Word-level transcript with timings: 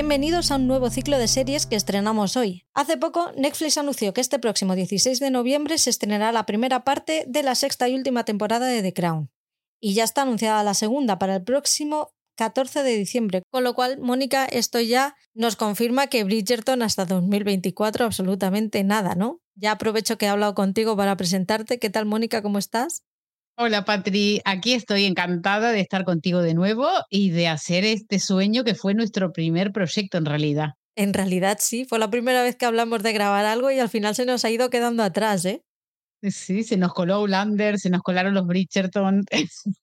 Bienvenidos 0.00 0.52
a 0.52 0.54
un 0.54 0.68
nuevo 0.68 0.90
ciclo 0.90 1.18
de 1.18 1.26
series 1.26 1.66
que 1.66 1.74
estrenamos 1.74 2.36
hoy. 2.36 2.64
Hace 2.72 2.96
poco, 2.96 3.32
Netflix 3.36 3.78
anunció 3.78 4.14
que 4.14 4.20
este 4.20 4.38
próximo 4.38 4.76
16 4.76 5.18
de 5.18 5.32
noviembre 5.32 5.76
se 5.76 5.90
estrenará 5.90 6.30
la 6.30 6.46
primera 6.46 6.84
parte 6.84 7.24
de 7.26 7.42
la 7.42 7.56
sexta 7.56 7.88
y 7.88 7.96
última 7.96 8.24
temporada 8.24 8.68
de 8.68 8.80
The 8.80 8.92
Crown. 8.92 9.28
Y 9.80 9.94
ya 9.94 10.04
está 10.04 10.22
anunciada 10.22 10.62
la 10.62 10.74
segunda 10.74 11.18
para 11.18 11.34
el 11.34 11.42
próximo 11.42 12.14
14 12.36 12.84
de 12.84 12.96
diciembre, 12.96 13.42
con 13.50 13.64
lo 13.64 13.74
cual, 13.74 13.98
Mónica, 13.98 14.44
esto 14.44 14.78
ya 14.78 15.16
nos 15.34 15.56
confirma 15.56 16.06
que 16.06 16.22
Bridgerton 16.22 16.82
hasta 16.82 17.04
2024 17.04 18.04
absolutamente 18.04 18.84
nada, 18.84 19.16
¿no? 19.16 19.40
Ya 19.56 19.72
aprovecho 19.72 20.16
que 20.16 20.26
he 20.26 20.28
hablado 20.28 20.54
contigo 20.54 20.96
para 20.96 21.16
presentarte. 21.16 21.80
¿Qué 21.80 21.90
tal, 21.90 22.06
Mónica? 22.06 22.40
¿Cómo 22.40 22.60
estás? 22.60 23.02
Hola 23.60 23.84
Patri, 23.84 24.40
aquí 24.44 24.74
estoy 24.74 25.04
encantada 25.04 25.72
de 25.72 25.80
estar 25.80 26.04
contigo 26.04 26.42
de 26.42 26.54
nuevo 26.54 26.86
y 27.10 27.30
de 27.30 27.48
hacer 27.48 27.84
este 27.84 28.20
sueño 28.20 28.62
que 28.62 28.76
fue 28.76 28.94
nuestro 28.94 29.32
primer 29.32 29.72
proyecto 29.72 30.16
en 30.16 30.26
realidad. 30.26 30.74
En 30.94 31.12
realidad 31.12 31.58
sí, 31.60 31.84
fue 31.84 31.98
la 31.98 32.08
primera 32.08 32.44
vez 32.44 32.54
que 32.54 32.66
hablamos 32.66 33.02
de 33.02 33.12
grabar 33.12 33.44
algo 33.46 33.72
y 33.72 33.80
al 33.80 33.88
final 33.88 34.14
se 34.14 34.26
nos 34.26 34.44
ha 34.44 34.50
ido 34.50 34.70
quedando 34.70 35.02
atrás, 35.02 35.44
¿eh? 35.44 35.64
Sí, 36.22 36.62
se 36.62 36.76
nos 36.76 36.94
coló 36.94 37.20
Ulander, 37.20 37.80
se 37.80 37.90
nos 37.90 38.02
colaron 38.02 38.32
los 38.32 38.46
Bridgerton. 38.46 39.24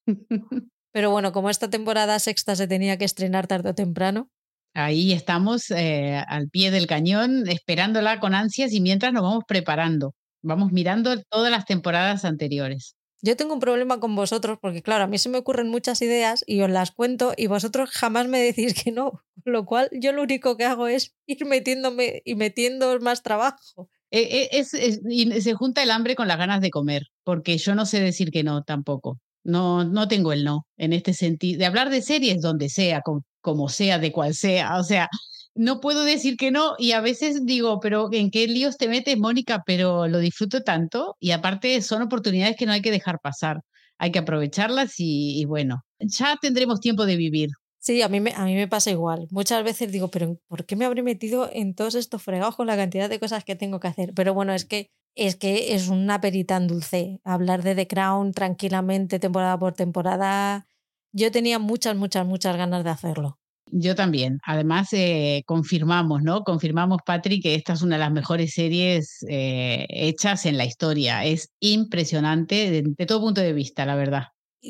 Pero 0.94 1.12
bueno, 1.12 1.34
como 1.34 1.50
esta 1.50 1.70
temporada 1.70 2.18
sexta 2.20 2.56
se 2.56 2.70
tenía 2.70 2.98
que 2.98 3.04
estrenar 3.04 3.46
tarde 3.46 3.72
o 3.72 3.76
temprano. 3.76 4.30
Ahí 4.74 5.12
estamos 5.12 5.70
eh, 5.72 6.24
al 6.30 6.48
pie 6.48 6.72
del 6.72 6.88
cañón, 6.88 7.46
esperándola 7.50 8.22
con 8.22 8.36
ansias 8.36 8.72
y 8.72 8.80
mientras 8.80 9.12
nos 9.12 9.24
vamos 9.24 9.44
preparando. 9.46 10.14
Vamos 10.42 10.72
mirando 10.72 11.22
todas 11.30 11.52
las 11.52 11.66
temporadas 11.66 12.24
anteriores. 12.24 12.96
Yo 13.26 13.36
tengo 13.36 13.56
un 13.56 13.60
problema 13.60 14.00
con 14.00 14.16
vosotros 14.16 14.60
porque, 14.62 14.84
claro, 14.84 15.06
a 15.06 15.08
mí 15.08 15.18
se 15.18 15.30
me 15.30 15.40
ocurren 15.40 15.68
muchas 15.68 16.00
ideas 16.04 16.44
y 16.46 16.62
os 16.62 16.70
las 16.70 16.92
cuento 16.92 17.34
y 17.36 17.48
vosotros 17.48 17.90
jamás 17.90 18.28
me 18.28 18.38
decís 18.40 18.76
que 18.76 18.92
no. 18.92 19.24
Lo 19.46 19.66
cual 19.66 19.90
yo 19.92 20.12
lo 20.12 20.22
único 20.22 20.58
que 20.58 20.66
hago 20.66 20.86
es 20.86 21.16
ir 21.26 21.44
metiéndome 21.48 22.22
y 22.24 22.36
metiendo 22.36 23.00
más 23.00 23.24
trabajo. 23.24 23.90
E, 24.12 24.48
e, 24.52 24.66
y 25.10 25.42
se 25.42 25.54
junta 25.56 25.82
el 25.82 25.90
hambre 25.90 26.16
con 26.16 26.28
las 26.28 26.38
ganas 26.38 26.62
de 26.62 26.70
comer, 26.70 27.08
porque 27.24 27.58
yo 27.58 27.74
no 27.74 27.88
sé 27.88 28.00
decir 28.00 28.30
que 28.30 28.44
no 28.44 28.64
tampoco. 28.64 29.20
No, 29.44 29.84
no 29.84 30.08
tengo 30.08 30.32
el 30.32 30.44
no 30.44 30.68
en 30.78 30.94
este 30.94 31.14
sentido. 31.14 31.58
De 31.58 31.66
hablar 31.66 31.90
de 31.90 32.04
series 32.04 32.42
donde 32.42 32.70
sea, 32.70 33.02
como 33.42 33.70
sea, 33.70 33.98
de 33.98 34.12
cual 34.12 34.36
sea. 34.36 34.78
O 34.78 34.84
sea, 34.84 35.10
no 35.56 35.80
puedo 35.80 36.04
decir 36.04 36.38
que 36.38 36.52
no 36.52 36.76
y 36.78 36.92
a 36.92 37.02
veces 37.02 37.46
digo, 37.46 37.80
pero 37.80 38.10
¿en 38.12 38.30
qué 38.30 38.48
líos 38.48 38.78
te 38.78 38.88
metes, 38.88 39.18
Mónica? 39.18 39.64
Pero 39.66 40.08
lo 40.08 40.20
disfruto 40.20 40.62
tanto 40.62 41.16
y 41.20 41.32
aparte 41.32 41.82
son 41.82 42.02
oportunidades 42.02 42.58
que 42.58 42.66
no 42.66 42.74
hay 42.74 42.82
que 42.82 42.92
dejar 42.92 43.20
pasar, 43.20 43.62
hay 43.98 44.12
que 44.12 44.20
aprovecharlas 44.20 44.96
y, 44.98 45.46
bueno, 45.46 45.84
ya 46.00 46.38
tendremos 46.42 46.82
tiempo 46.82 47.06
de 47.06 47.16
vivir. 47.16 47.50
Sí, 47.80 48.02
a 48.02 48.10
mí, 48.10 48.20
me, 48.20 48.34
a 48.34 48.46
mí 48.46 48.56
me 48.56 48.68
pasa 48.68 48.92
igual. 48.92 49.28
Muchas 49.30 49.64
veces 49.64 49.92
digo, 49.92 50.10
pero 50.10 50.38
¿por 50.48 50.66
qué 50.66 50.76
me 50.76 50.86
habré 50.86 51.04
metido 51.04 51.50
en 51.54 51.76
todos 51.76 51.96
estos 51.96 52.22
fregados 52.22 52.56
con 52.56 52.68
la 52.68 52.76
cantidad 52.76 53.10
de 53.10 53.20
cosas 53.20 53.44
que 53.44 53.56
tengo 53.56 53.80
que 53.80 53.88
hacer? 53.88 54.12
Pero 54.16 54.34
bueno, 54.34 54.54
es 54.54 54.66
que 54.66 54.90
es 55.16 55.38
que 55.38 55.74
es 55.76 55.88
una 55.88 56.20
perita 56.20 56.58
en 56.58 56.68
dulce. 56.68 57.22
Hablar 57.24 57.64
de 57.64 57.76
The 57.76 57.88
Crown 57.88 58.34
tranquilamente, 58.34 59.20
temporada 59.20 59.58
por 59.58 59.74
temporada. 59.74 60.68
Yo 61.14 61.32
tenía 61.32 61.60
muchas, 61.60 61.96
muchas, 61.96 62.26
muchas 62.26 62.58
ganas 62.58 62.84
de 62.84 62.90
hacerlo. 62.90 63.40
Yo 63.78 63.94
también. 63.94 64.40
Además, 64.46 64.94
eh, 64.94 65.44
confirmamos, 65.46 66.24
¿no? 66.24 66.46
Confirmamos, 66.46 67.00
Patrick, 67.06 67.44
que 67.44 67.56
esta 67.56 67.74
es 67.74 67.82
una 67.82 67.96
de 67.96 68.00
las 68.00 68.12
mejores 68.12 68.54
series 68.54 69.26
eh, 69.28 69.86
hechas 69.90 70.46
en 70.46 70.58
la 70.58 70.64
historia. 70.64 71.26
Es 71.26 71.52
impresionante 71.60 72.72
de, 72.72 73.06
todo 73.06 73.20
punto 73.20 73.42
de 73.42 73.52
vista, 73.52 73.86
la 73.86 73.98
verdad. 73.98 74.28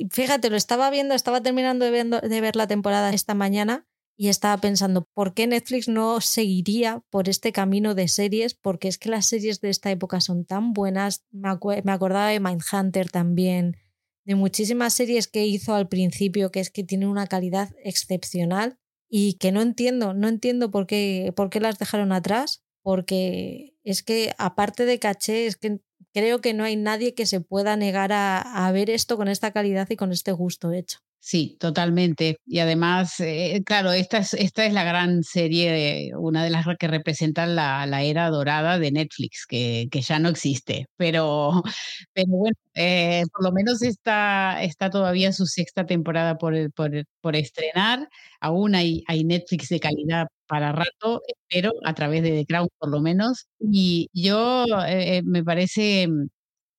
Fíjate, 0.10 0.50
lo 0.50 0.58
estaba 0.58 0.90
viendo, 0.90 1.14
estaba 1.14 1.42
terminando 1.42 1.86
de, 1.86 2.04
de 2.04 2.42
ver 2.42 2.56
la 2.56 2.66
temporada 2.66 3.14
esta 3.14 3.36
mañana 3.36 3.86
y 4.18 4.30
estaba 4.30 4.58
pensando, 4.60 5.08
¿por 5.14 5.36
qué 5.36 5.46
Netflix 5.46 5.88
no 5.88 6.20
seguiría 6.20 7.04
por 7.12 7.30
este 7.30 7.52
camino 7.52 7.94
de 7.94 8.08
series? 8.08 8.56
Porque 8.56 8.88
es 8.88 8.98
que 8.98 9.10
las 9.10 9.28
series 9.28 9.62
de 9.62 9.70
esta 9.70 9.92
época 9.92 10.20
son 10.20 10.46
tan 10.46 10.74
buenas. 10.74 11.24
Me, 11.30 11.50
me 11.84 11.92
acordaba 11.92 12.30
de 12.30 12.40
Mindhunter 12.40 13.12
también, 13.12 13.78
de 14.26 14.34
muchísimas 14.34 14.96
series 14.96 15.28
que 15.28 15.46
hizo 15.46 15.76
al 15.76 15.90
principio, 15.90 16.50
que 16.50 16.60
es 16.60 16.72
que 16.72 16.84
tienen 16.84 17.10
una 17.10 17.28
calidad 17.28 17.70
excepcional 17.84 18.80
y 19.10 19.36
que 19.36 19.52
no 19.52 19.62
entiendo, 19.62 20.14
no 20.14 20.28
entiendo 20.28 20.72
por 20.72 20.88
qué, 20.88 21.34
por 21.36 21.50
qué 21.50 21.60
las 21.60 21.80
dejaron 21.80 22.12
atrás, 22.12 22.64
porque 22.84 23.76
es 23.84 24.04
que 24.04 24.34
aparte 24.38 24.86
de 24.86 25.00
caché, 25.00 25.48
es 25.48 25.58
que 25.58 25.80
creo 26.14 26.42
que 26.42 26.54
no 26.54 26.64
hay 26.64 26.76
nadie 26.76 27.14
que 27.16 27.26
se 27.26 27.42
pueda 27.42 27.76
negar 27.78 28.12
a, 28.14 28.42
a 28.68 28.72
ver 28.72 28.90
esto 28.90 29.18
con 29.18 29.28
esta 29.28 29.52
calidad 29.52 29.88
y 29.90 29.96
con 29.98 30.12
este 30.12 30.32
gusto 30.32 30.72
hecho. 30.72 31.00
Sí, 31.28 31.58
totalmente. 31.60 32.38
Y 32.46 32.60
además, 32.60 33.20
eh, 33.20 33.64
claro, 33.66 33.92
esta 33.92 34.20
es, 34.20 34.36
esta 34.36 34.64
es 34.64 34.74
la 34.74 34.84
gran 34.84 35.24
serie, 35.24 36.12
una 36.16 36.44
de 36.44 36.52
las 36.52 36.68
que 36.78 36.88
representan 36.88 37.56
la, 37.56 37.88
la 37.88 38.04
era 38.04 38.30
dorada 38.30 38.78
de 38.78 38.92
Netflix, 38.92 39.48
que, 39.48 39.88
que, 39.90 40.02
ya 40.02 40.20
no 40.20 40.30
existe. 40.30 40.86
Pero, 40.98 41.64
pero 42.14 42.28
bueno, 42.28 42.56
eh, 42.76 43.24
por 43.34 43.44
lo 43.44 43.52
menos 43.52 43.82
está, 43.82 44.62
está 44.62 44.92
todavía 44.92 45.32
su 45.34 45.48
sexta 45.48 45.88
temporada 45.88 46.38
por, 46.38 46.72
por, 46.74 46.92
por 47.22 47.36
estrenar. 47.36 48.08
Aún 48.40 48.76
hay, 48.76 49.04
hay 49.08 49.24
Netflix 49.24 49.70
de 49.70 49.80
calidad 49.80 50.28
para 50.46 50.74
rato, 50.74 51.24
pero 51.50 51.72
a 51.86 51.96
través 51.96 52.22
de 52.22 52.32
The 52.32 52.46
Crown 52.46 52.68
por 52.78 52.90
lo 52.92 53.02
menos. 53.02 53.48
Y 53.60 54.10
yo 54.14 54.66
eh, 54.88 55.24
me 55.26 55.44
parece, 55.44 56.08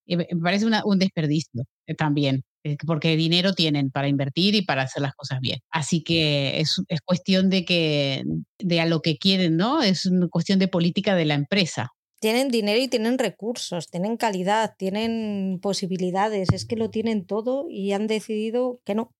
me 0.07 0.27
parece 0.41 0.67
un 0.85 0.99
desperdicio 1.01 1.65
también 1.99 2.45
porque 2.87 3.17
dinero 3.17 3.53
tienen 3.53 3.91
para 3.91 4.09
invertir 4.09 4.55
y 4.55 4.63
para 4.63 4.83
hacer 4.83 5.03
las 5.03 5.15
cosas 5.15 5.41
bien. 5.41 5.61
Así 5.71 6.03
que 6.03 6.61
es, 6.61 6.77
es 6.89 7.01
cuestión 7.01 7.51
de 7.51 7.65
que 7.65 8.25
de 8.59 8.81
a 8.81 8.87
lo 8.87 9.01
que 9.01 9.19
quieren, 9.19 9.57
¿no? 9.57 9.83
Es 9.83 10.07
una 10.07 10.29
cuestión 10.29 10.59
de 10.59 10.69
política 10.69 11.15
de 11.15 11.25
la 11.25 11.35
empresa. 11.35 11.93
Tienen 12.21 12.49
dinero 12.49 12.81
y 12.81 12.89
tienen 12.89 13.19
recursos, 13.19 13.91
tienen 13.91 14.17
calidad, 14.17 14.75
tienen 14.79 15.59
posibilidades, 15.61 16.49
es 16.53 16.65
que 16.65 16.77
lo 16.77 16.91
tienen 16.91 17.27
todo 17.27 17.67
y 17.69 17.93
han 17.93 18.07
decidido 18.07 18.81
que 18.85 18.95
no. 18.95 19.13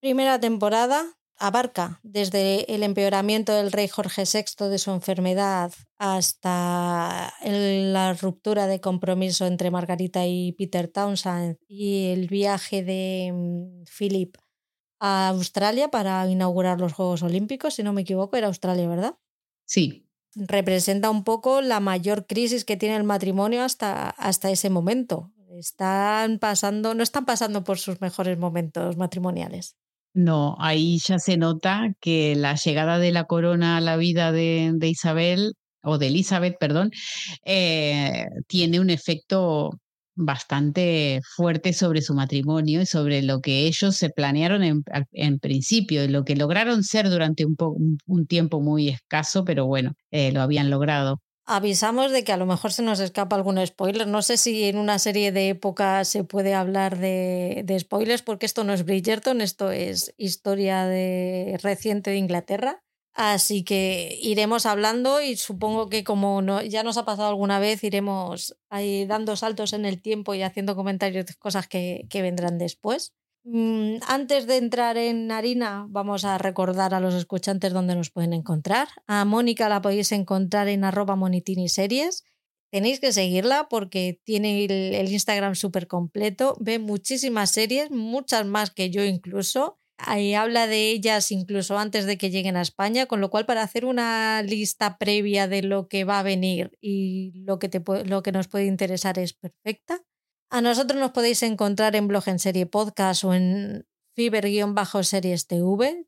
Primera 0.00 0.38
temporada, 0.38 1.17
abarca 1.38 2.00
desde 2.02 2.74
el 2.74 2.82
empeoramiento 2.82 3.54
del 3.54 3.72
rey 3.72 3.88
Jorge 3.88 4.24
VI 4.24 4.68
de 4.68 4.78
su 4.78 4.90
enfermedad 4.90 5.72
hasta 5.98 7.32
la 7.42 8.14
ruptura 8.14 8.66
de 8.66 8.80
compromiso 8.80 9.46
entre 9.46 9.70
Margarita 9.70 10.26
y 10.26 10.52
Peter 10.52 10.88
Townsend 10.88 11.56
y 11.68 12.06
el 12.06 12.28
viaje 12.28 12.82
de 12.82 13.32
mm, 13.32 13.84
Philip 13.84 14.36
a 15.00 15.28
Australia 15.28 15.88
para 15.88 16.26
inaugurar 16.28 16.80
los 16.80 16.92
Juegos 16.92 17.22
Olímpicos, 17.22 17.74
si 17.74 17.82
no 17.82 17.92
me 17.92 18.02
equivoco, 18.02 18.36
era 18.36 18.48
Australia, 18.48 18.88
¿verdad? 18.88 19.14
Sí. 19.64 20.06
Representa 20.34 21.10
un 21.10 21.24
poco 21.24 21.62
la 21.62 21.80
mayor 21.80 22.26
crisis 22.26 22.64
que 22.64 22.76
tiene 22.76 22.96
el 22.96 23.04
matrimonio 23.04 23.62
hasta, 23.62 24.10
hasta 24.10 24.50
ese 24.50 24.70
momento. 24.70 25.32
Están 25.50 26.38
pasando, 26.38 26.94
no 26.94 27.02
están 27.02 27.24
pasando 27.24 27.64
por 27.64 27.78
sus 27.78 28.00
mejores 28.00 28.38
momentos 28.38 28.96
matrimoniales. 28.96 29.76
No, 30.14 30.56
ahí 30.58 30.98
ya 30.98 31.18
se 31.18 31.36
nota 31.36 31.92
que 32.00 32.34
la 32.34 32.54
llegada 32.56 32.98
de 32.98 33.12
la 33.12 33.24
corona 33.24 33.76
a 33.76 33.80
la 33.80 33.96
vida 33.96 34.32
de, 34.32 34.76
Isabel, 34.82 35.52
o 35.82 35.98
de 35.98 36.08
Elizabeth, 36.08 36.56
perdón, 36.58 36.90
eh, 37.44 38.26
tiene 38.48 38.80
un 38.80 38.90
efecto 38.90 39.70
bastante 40.16 41.20
fuerte 41.36 41.72
sobre 41.72 42.02
su 42.02 42.14
matrimonio 42.14 42.82
y 42.82 42.86
sobre 42.86 43.22
lo 43.22 43.40
que 43.40 43.66
ellos 43.66 43.94
se 43.96 44.10
planearon 44.10 44.64
en, 44.64 44.82
en 45.12 45.38
principio 45.38 46.04
y 46.04 46.08
lo 46.08 46.24
que 46.24 46.34
lograron 46.36 46.82
ser 46.82 47.08
durante 47.08 47.44
un, 47.46 47.56
un 48.06 48.26
tiempo 48.26 48.60
muy 48.60 48.88
escaso, 48.88 49.44
pero 49.44 49.66
bueno, 49.66 49.92
eh, 50.10 50.32
lo 50.32 50.40
habían 50.42 50.70
logrado 50.70 51.20
avisamos 51.48 52.12
de 52.12 52.24
que 52.24 52.32
a 52.32 52.36
lo 52.36 52.44
mejor 52.44 52.72
se 52.72 52.82
nos 52.82 53.00
escapa 53.00 53.34
algún 53.34 53.64
spoiler. 53.66 54.06
No 54.06 54.20
sé 54.20 54.36
si 54.36 54.64
en 54.64 54.76
una 54.76 54.98
serie 54.98 55.32
de 55.32 55.48
época 55.48 56.04
se 56.04 56.22
puede 56.22 56.54
hablar 56.54 56.98
de, 56.98 57.76
spoilers, 57.80 58.22
porque 58.22 58.46
esto 58.46 58.64
no 58.64 58.74
es 58.74 58.84
Bridgerton, 58.84 59.40
esto 59.40 59.70
es 59.70 60.14
historia 60.18 60.84
de, 60.84 61.58
reciente 61.62 62.10
de 62.10 62.18
Inglaterra. 62.18 62.84
Así 63.14 63.64
que 63.64 64.16
iremos 64.20 64.66
hablando 64.66 65.20
y 65.20 65.36
supongo 65.36 65.88
que 65.88 66.04
como 66.04 66.40
no, 66.42 66.62
ya 66.62 66.84
nos 66.84 66.98
ha 66.98 67.04
pasado 67.04 67.28
alguna 67.28 67.58
vez, 67.58 67.82
iremos 67.82 68.56
ahí 68.68 69.06
dando 69.06 69.34
saltos 69.34 69.72
en 69.72 69.86
el 69.86 70.00
tiempo 70.00 70.34
y 70.34 70.42
haciendo 70.42 70.76
comentarios 70.76 71.26
de 71.26 71.34
cosas 71.34 71.66
que 71.66 72.06
vendrán 72.12 72.58
después. 72.58 73.14
Mm, 73.44 73.98
antes 74.06 74.46
de 74.46 74.56
entrar 74.56 74.96
en 74.96 75.30
harina, 75.30 75.86
vamos 75.88 76.24
a 76.24 76.38
recordar 76.38 76.92
a 76.94 77.00
los 77.00 77.14
escuchantes 77.14 77.72
dónde 77.72 77.94
nos 77.94 78.10
pueden 78.10 78.32
encontrar. 78.32 78.88
A 79.06 79.24
Mónica 79.24 79.68
la 79.68 79.80
podéis 79.80 80.12
encontrar 80.12 80.68
en 80.68 80.84
arroba 80.84 81.16
monitiniseries. 81.16 82.24
Tenéis 82.70 83.00
que 83.00 83.12
seguirla 83.12 83.68
porque 83.70 84.20
tiene 84.24 84.64
el, 84.64 85.10
Instagram 85.10 85.54
súper 85.54 85.86
completo, 85.86 86.56
ve 86.60 86.78
muchísimas 86.78 87.50
series, 87.50 87.90
muchas 87.90 88.44
más 88.44 88.70
que 88.70 88.90
yo 88.90 89.04
incluso. 89.04 89.78
Ahí 89.96 90.34
habla 90.34 90.66
de 90.66 90.90
ellas 90.90 91.32
incluso 91.32 91.78
antes 91.78 92.04
de 92.04 92.18
que 92.18 92.30
lleguen 92.30 92.56
a 92.56 92.62
España, 92.62 93.06
con 93.06 93.20
lo 93.20 93.30
cual 93.30 93.46
para 93.46 93.62
hacer 93.62 93.84
una 93.86 94.42
lista 94.42 94.98
previa 94.98 95.48
de 95.48 95.62
lo 95.62 95.88
que 95.88 96.04
va 96.04 96.20
a 96.20 96.22
venir 96.22 96.76
y 96.80 97.32
lo 97.46 97.58
que, 97.58 97.68
te, 97.70 97.82
lo 98.04 98.22
que 98.22 98.32
nos 98.32 98.48
puede 98.48 98.66
interesar 98.66 99.18
es 99.18 99.32
perfecta. 99.32 100.02
A 100.50 100.62
nosotros 100.62 100.98
nos 100.98 101.10
podéis 101.10 101.42
encontrar 101.42 101.94
en 101.94 102.08
Blog 102.08 102.26
en 102.26 102.38
Serie 102.38 102.64
Podcast 102.64 103.22
o 103.22 103.34
en 103.34 103.86
Fiber-Series 104.14 105.46
TV. 105.46 106.06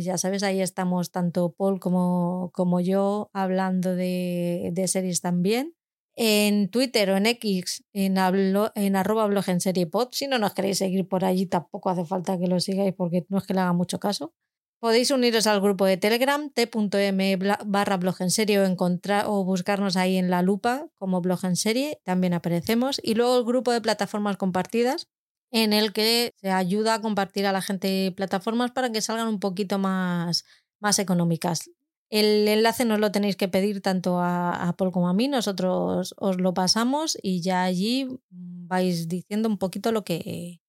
ya 0.00 0.18
sabes, 0.18 0.42
ahí 0.42 0.60
estamos 0.60 1.12
tanto 1.12 1.52
Paul 1.52 1.78
como, 1.78 2.50
como 2.52 2.80
yo 2.80 3.30
hablando 3.32 3.94
de, 3.94 4.70
de 4.72 4.88
series 4.88 5.20
también 5.20 5.76
en 6.16 6.68
Twitter 6.68 7.10
o 7.10 7.16
en 7.16 7.26
X, 7.26 7.84
en, 7.92 8.16
en 8.16 8.96
arroba 8.96 9.26
blog 9.26 9.48
en 9.48 9.60
serie 9.60 9.86
pod. 9.86 10.08
Si 10.10 10.26
no 10.26 10.38
nos 10.38 10.54
queréis 10.54 10.78
seguir 10.78 11.06
por 11.06 11.24
allí, 11.24 11.46
tampoco 11.46 11.88
hace 11.90 12.04
falta 12.04 12.38
que 12.38 12.48
lo 12.48 12.58
sigáis 12.58 12.92
porque 12.92 13.24
no 13.28 13.38
es 13.38 13.46
que 13.46 13.54
le 13.54 13.60
haga 13.60 13.72
mucho 13.72 14.00
caso. 14.00 14.34
Podéis 14.78 15.10
uniros 15.10 15.46
al 15.46 15.60
grupo 15.62 15.86
de 15.86 15.96
Telegram, 15.96 16.50
t.m 16.50 17.38
barra 17.64 17.96
blog 17.96 18.20
en 18.20 18.30
serie 18.30 18.60
o, 18.60 18.64
encontrar, 18.64 19.24
o 19.26 19.42
buscarnos 19.42 19.96
ahí 19.96 20.16
en 20.18 20.30
la 20.30 20.42
lupa 20.42 20.86
como 20.98 21.22
blog 21.22 21.44
en 21.44 21.56
serie, 21.56 21.98
también 22.04 22.34
aparecemos. 22.34 23.00
Y 23.02 23.14
luego 23.14 23.38
el 23.38 23.44
grupo 23.44 23.72
de 23.72 23.80
plataformas 23.80 24.36
compartidas, 24.36 25.08
en 25.50 25.72
el 25.72 25.92
que 25.94 26.32
se 26.36 26.50
ayuda 26.50 26.94
a 26.94 27.00
compartir 27.00 27.46
a 27.46 27.52
la 27.52 27.62
gente 27.62 28.12
plataformas 28.14 28.72
para 28.72 28.92
que 28.92 29.00
salgan 29.00 29.28
un 29.28 29.40
poquito 29.40 29.78
más, 29.78 30.44
más 30.80 30.98
económicas. 30.98 31.70
El 32.10 32.46
enlace 32.46 32.84
nos 32.84 33.00
lo 33.00 33.10
tenéis 33.10 33.36
que 33.36 33.48
pedir 33.48 33.80
tanto 33.80 34.20
a 34.20 34.68
Apple 34.68 34.92
como 34.92 35.08
a 35.08 35.14
mí, 35.14 35.26
nosotros 35.26 36.14
os 36.18 36.38
lo 36.38 36.54
pasamos 36.54 37.18
y 37.20 37.40
ya 37.40 37.64
allí 37.64 38.06
vais 38.30 39.08
diciendo 39.08 39.48
un 39.48 39.58
poquito 39.58 39.90
lo 39.90 40.04
que, 40.04 40.60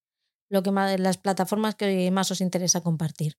lo 0.50 0.63
que 0.63 0.71
más, 0.71 1.00
las 1.00 1.18
plataformas 1.18 1.75
que 1.75 2.09
más 2.09 2.31
os 2.31 2.42
interesa 2.42 2.81
compartir. 2.81 3.36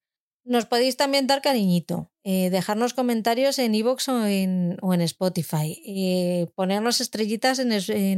Nos 0.48 0.64
podéis 0.64 0.96
también 0.96 1.26
dar 1.26 1.42
cariñito, 1.42 2.10
eh, 2.24 2.48
dejarnos 2.48 2.94
comentarios 2.94 3.58
en 3.58 3.74
iVoox 3.74 4.08
o 4.08 4.24
en, 4.24 5.00
Spotify, 5.02 5.82
eh, 5.84 6.46
ponernos 6.54 7.02
estrellitas 7.02 7.58
en, 7.58 7.70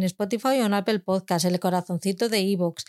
Spotify 0.05 0.61
o 0.61 0.67
en 0.67 0.75
Apple 0.75 1.01
Podcast, 1.01 1.45
el 1.45 1.59
corazoncito 1.59 2.29
de 2.29 2.41
iVoox. 2.41 2.85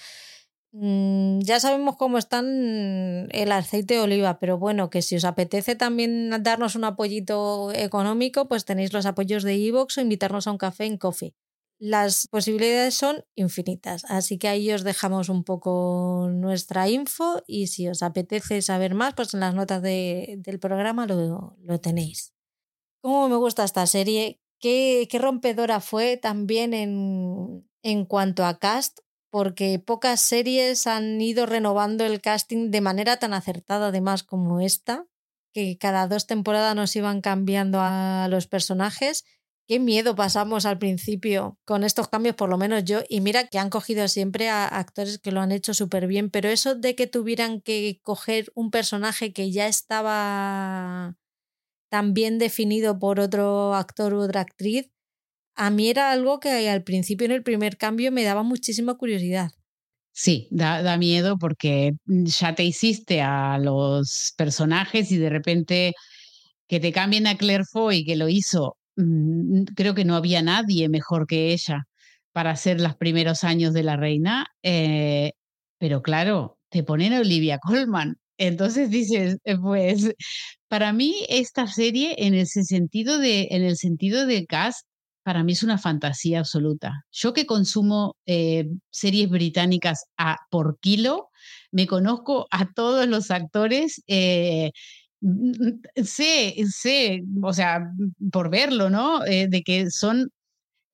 Mm, 0.74 1.40
ya 1.40 1.60
sabemos 1.60 1.98
cómo 1.98 2.20
están 2.20 3.30
el 3.32 3.52
aceite 3.52 3.96
de 3.96 4.02
oliva, 4.02 4.38
pero 4.38 4.60
bueno, 4.60 4.92
que 4.92 5.02
si 5.02 5.16
os 5.16 5.26
apetece 5.26 5.76
también 5.76 6.30
darnos 6.44 6.76
un 6.76 6.84
apoyito 6.84 7.72
económico, 7.74 8.48
pues 8.48 8.64
tenéis 8.64 8.94
los 8.94 9.08
apoyos 9.08 9.42
de 9.42 9.56
Evox 9.56 9.98
o 9.98 10.02
invitarnos 10.02 10.46
a 10.46 10.52
un 10.52 10.60
café 10.60 10.86
en 10.86 10.98
Coffee. 11.00 11.34
Las 11.84 12.28
posibilidades 12.28 12.94
son 12.94 13.26
infinitas, 13.34 14.06
así 14.08 14.38
que 14.38 14.48
ahí 14.48 14.72
os 14.72 14.84
dejamos 14.84 15.30
un 15.30 15.44
poco 15.44 16.30
nuestra 16.32 16.88
info 16.88 17.42
y 17.48 17.68
si 17.68 17.88
os 17.88 18.04
apetece 18.04 18.62
saber 18.62 18.94
más, 18.94 19.16
pues 19.16 19.34
en 19.34 19.40
las 19.40 19.56
notas 19.56 19.82
del 19.82 20.60
programa 20.60 21.08
lo, 21.08 21.80
tenéis. 21.82 22.36
¿Cómo 23.02 23.30
me 23.30 23.36
gusta 23.36 23.64
esta 23.64 23.88
serie? 23.88 24.40
¿Qué, 24.60 25.08
qué 25.10 25.18
rompedora 25.18 25.80
fue 25.80 26.18
también 26.18 26.76
en, 26.76 27.68
en 27.82 28.06
cuanto 28.06 28.46
a 28.46 28.60
cast? 28.60 29.00
porque 29.32 29.80
pocas 29.80 30.20
series 30.20 30.86
han 30.88 31.20
ido 31.20 31.46
renovando 31.46 32.06
el 32.06 32.20
casting 32.20 32.70
de 32.70 32.82
manera 32.82 33.18
tan 33.18 33.34
acertada, 33.34 33.88
además, 33.88 34.24
como 34.24 34.60
esta, 34.60 35.08
que 35.54 35.78
cada 35.78 36.08
dos 36.08 36.28
temporadas 36.28 36.76
nos 36.76 36.96
iban 36.96 37.22
cambiando 37.22 37.80
a 37.82 38.28
los 38.30 38.48
personajes. 38.48 39.24
Qué 39.68 39.80
miedo 39.80 40.16
pasamos 40.16 40.66
al 40.66 40.80
principio 40.80 41.58
con 41.66 41.84
estos 41.84 42.10
cambios, 42.10 42.36
por 42.36 42.50
lo 42.50 42.58
menos 42.58 42.84
yo. 42.84 43.02
Y 43.08 43.22
mira 43.22 43.48
que 43.48 43.58
han 43.58 43.70
cogido 43.70 44.08
siempre 44.08 44.50
a 44.50 44.68
actores 44.68 45.20
que 45.20 45.32
lo 45.32 45.40
han 45.40 45.52
hecho 45.52 45.74
súper 45.74 46.08
bien, 46.08 46.30
pero 46.30 46.50
eso 46.50 46.76
de 46.76 46.96
que 46.96 47.08
tuvieran 47.08 47.62
que 47.62 48.00
coger 48.04 48.52
un 48.56 48.72
personaje 48.72 49.34
que 49.34 49.52
ya 49.52 49.68
estaba 49.68 51.16
tan 51.90 52.14
bien 52.14 52.38
definido 52.38 53.00
por 53.00 53.20
otro 53.20 53.76
actor 53.76 54.14
u 54.14 54.22
otra 54.22 54.42
actriz, 54.42 54.90
a 55.56 55.70
mí 55.70 55.90
era 55.90 56.12
algo 56.12 56.40
que 56.40 56.70
al 56.70 56.84
principio 56.84 57.26
en 57.26 57.32
el 57.32 57.44
primer 57.44 57.78
cambio 57.78 58.12
me 58.12 58.24
daba 58.24 58.44
muchísima 58.44 58.96
curiosidad. 58.96 59.52
Sí, 60.14 60.48
da, 60.52 60.98
miedo 60.98 61.38
porque 61.38 61.94
mm, 62.06 62.26
ya 62.26 62.56
te 62.56 62.64
hiciste 62.64 63.22
a 63.22 63.58
los 63.58 64.34
personajes 64.38 65.12
y 65.12 65.18
de 65.18 65.30
repente 65.30 65.94
que 66.68 66.80
te 66.80 66.92
cambien 66.92 67.28
a 67.28 67.38
Claire 67.38 67.66
Foy, 67.66 68.06
que 68.06 68.16
lo 68.16 68.30
hizo, 68.30 68.78
creo 69.76 69.96
que 69.96 70.06
no 70.06 70.16
había 70.16 70.42
nadie 70.42 70.90
mejor 70.90 71.28
que 71.28 71.54
ella 71.54 71.88
para 72.32 72.52
hacer 72.52 72.80
los 72.80 72.96
primeros 72.96 73.44
años 73.44 73.74
de 73.74 73.84
la 73.84 73.98
reina, 73.98 74.48
eh, 74.64 75.34
pero 75.78 76.02
claro, 76.02 76.58
te 76.70 76.84
ponen 76.84 77.14
a 77.14 77.20
Olivia 77.20 77.60
Colman. 77.60 78.18
Entonces 78.38 78.90
dices, 78.90 79.38
eh, 79.44 79.58
pues 79.58 80.14
para 80.68 80.94
mí 80.94 81.26
esta 81.30 81.68
serie 81.68 82.16
en 82.20 82.34
ese 82.34 82.64
sentido 82.64 83.20
de, 83.20 83.50
en 83.52 83.64
el 83.64 83.78
sentido 83.78 84.26
de 84.26 84.46
cast 84.46 84.88
para 85.24 85.44
mí 85.44 85.52
es 85.52 85.64
una 85.64 85.78
fantasía 85.78 86.40
absoluta. 86.40 87.06
Yo 87.12 87.34
que 87.34 87.46
consumo 87.46 88.16
eh, 88.26 88.68
series 88.90 89.30
británicas 89.30 90.06
a, 90.18 90.38
por 90.50 90.80
kilo, 90.80 91.30
me 91.72 91.86
conozco 91.88 92.48
a 92.52 92.72
todos 92.74 93.08
los 93.08 93.30
actores. 93.30 94.02
Sé, 96.04 96.56
sé, 96.70 97.24
o 97.44 97.54
sea, 97.54 97.92
por 98.32 98.50
verlo, 98.50 98.90
¿no? 98.90 99.26
Eh, 99.26 99.48
de 99.50 99.64
que 99.64 99.92
son, 99.92 100.32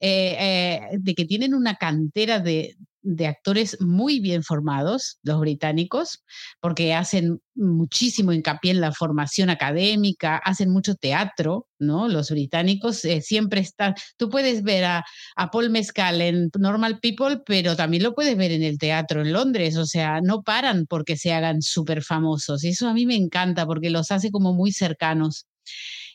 de 0.02 1.16
que 1.16 1.26
tienen 1.26 1.54
una 1.54 1.76
cantera 1.76 2.40
de, 2.40 2.76
de 3.08 3.26
actores 3.26 3.80
muy 3.80 4.20
bien 4.20 4.44
formados, 4.44 5.20
los 5.24 5.40
británicos, 5.40 6.26
porque 6.60 6.94
hacen 6.94 7.40
muchísimo 7.56 8.34
hincapié 8.34 8.72
en 8.72 8.82
la 8.82 8.92
formación 8.92 9.50
académica, 9.50 10.38
hacen 10.38 10.70
mucho 10.70 10.96
teatro, 10.96 11.68
¿no? 11.80 12.10
Los 12.10 12.30
británicos 12.32 13.06
eh, 13.06 13.22
siempre 13.22 13.62
están, 13.62 13.96
tú 14.18 14.30
puedes 14.30 14.62
ver 14.62 14.84
a, 14.84 15.06
Paul 15.54 15.70
Mescal 15.70 16.22
en 16.22 16.50
Normal 16.60 17.00
People, 17.00 17.42
pero 17.46 17.78
también 17.78 18.04
lo 18.04 18.14
puedes 18.14 18.36
ver 18.36 18.52
en 18.52 18.64
el 18.64 18.78
teatro 18.78 19.22
en 19.22 19.32
Londres, 19.32 19.78
o 19.78 19.86
sea, 19.86 20.20
no 20.22 20.44
paran 20.44 20.86
porque 20.86 21.16
se 21.16 21.32
hagan 21.34 21.62
súper 21.62 22.04
famosos. 22.04 22.64
Y 22.66 22.70
eso 22.70 22.90
a 22.90 22.94
mí 22.94 23.06
me 23.06 23.16
encanta 23.16 23.66
porque 23.66 23.90
los 23.90 24.12
hace 24.12 24.32
como 24.32 24.54
muy 24.54 24.74
cercanos. 24.74 25.48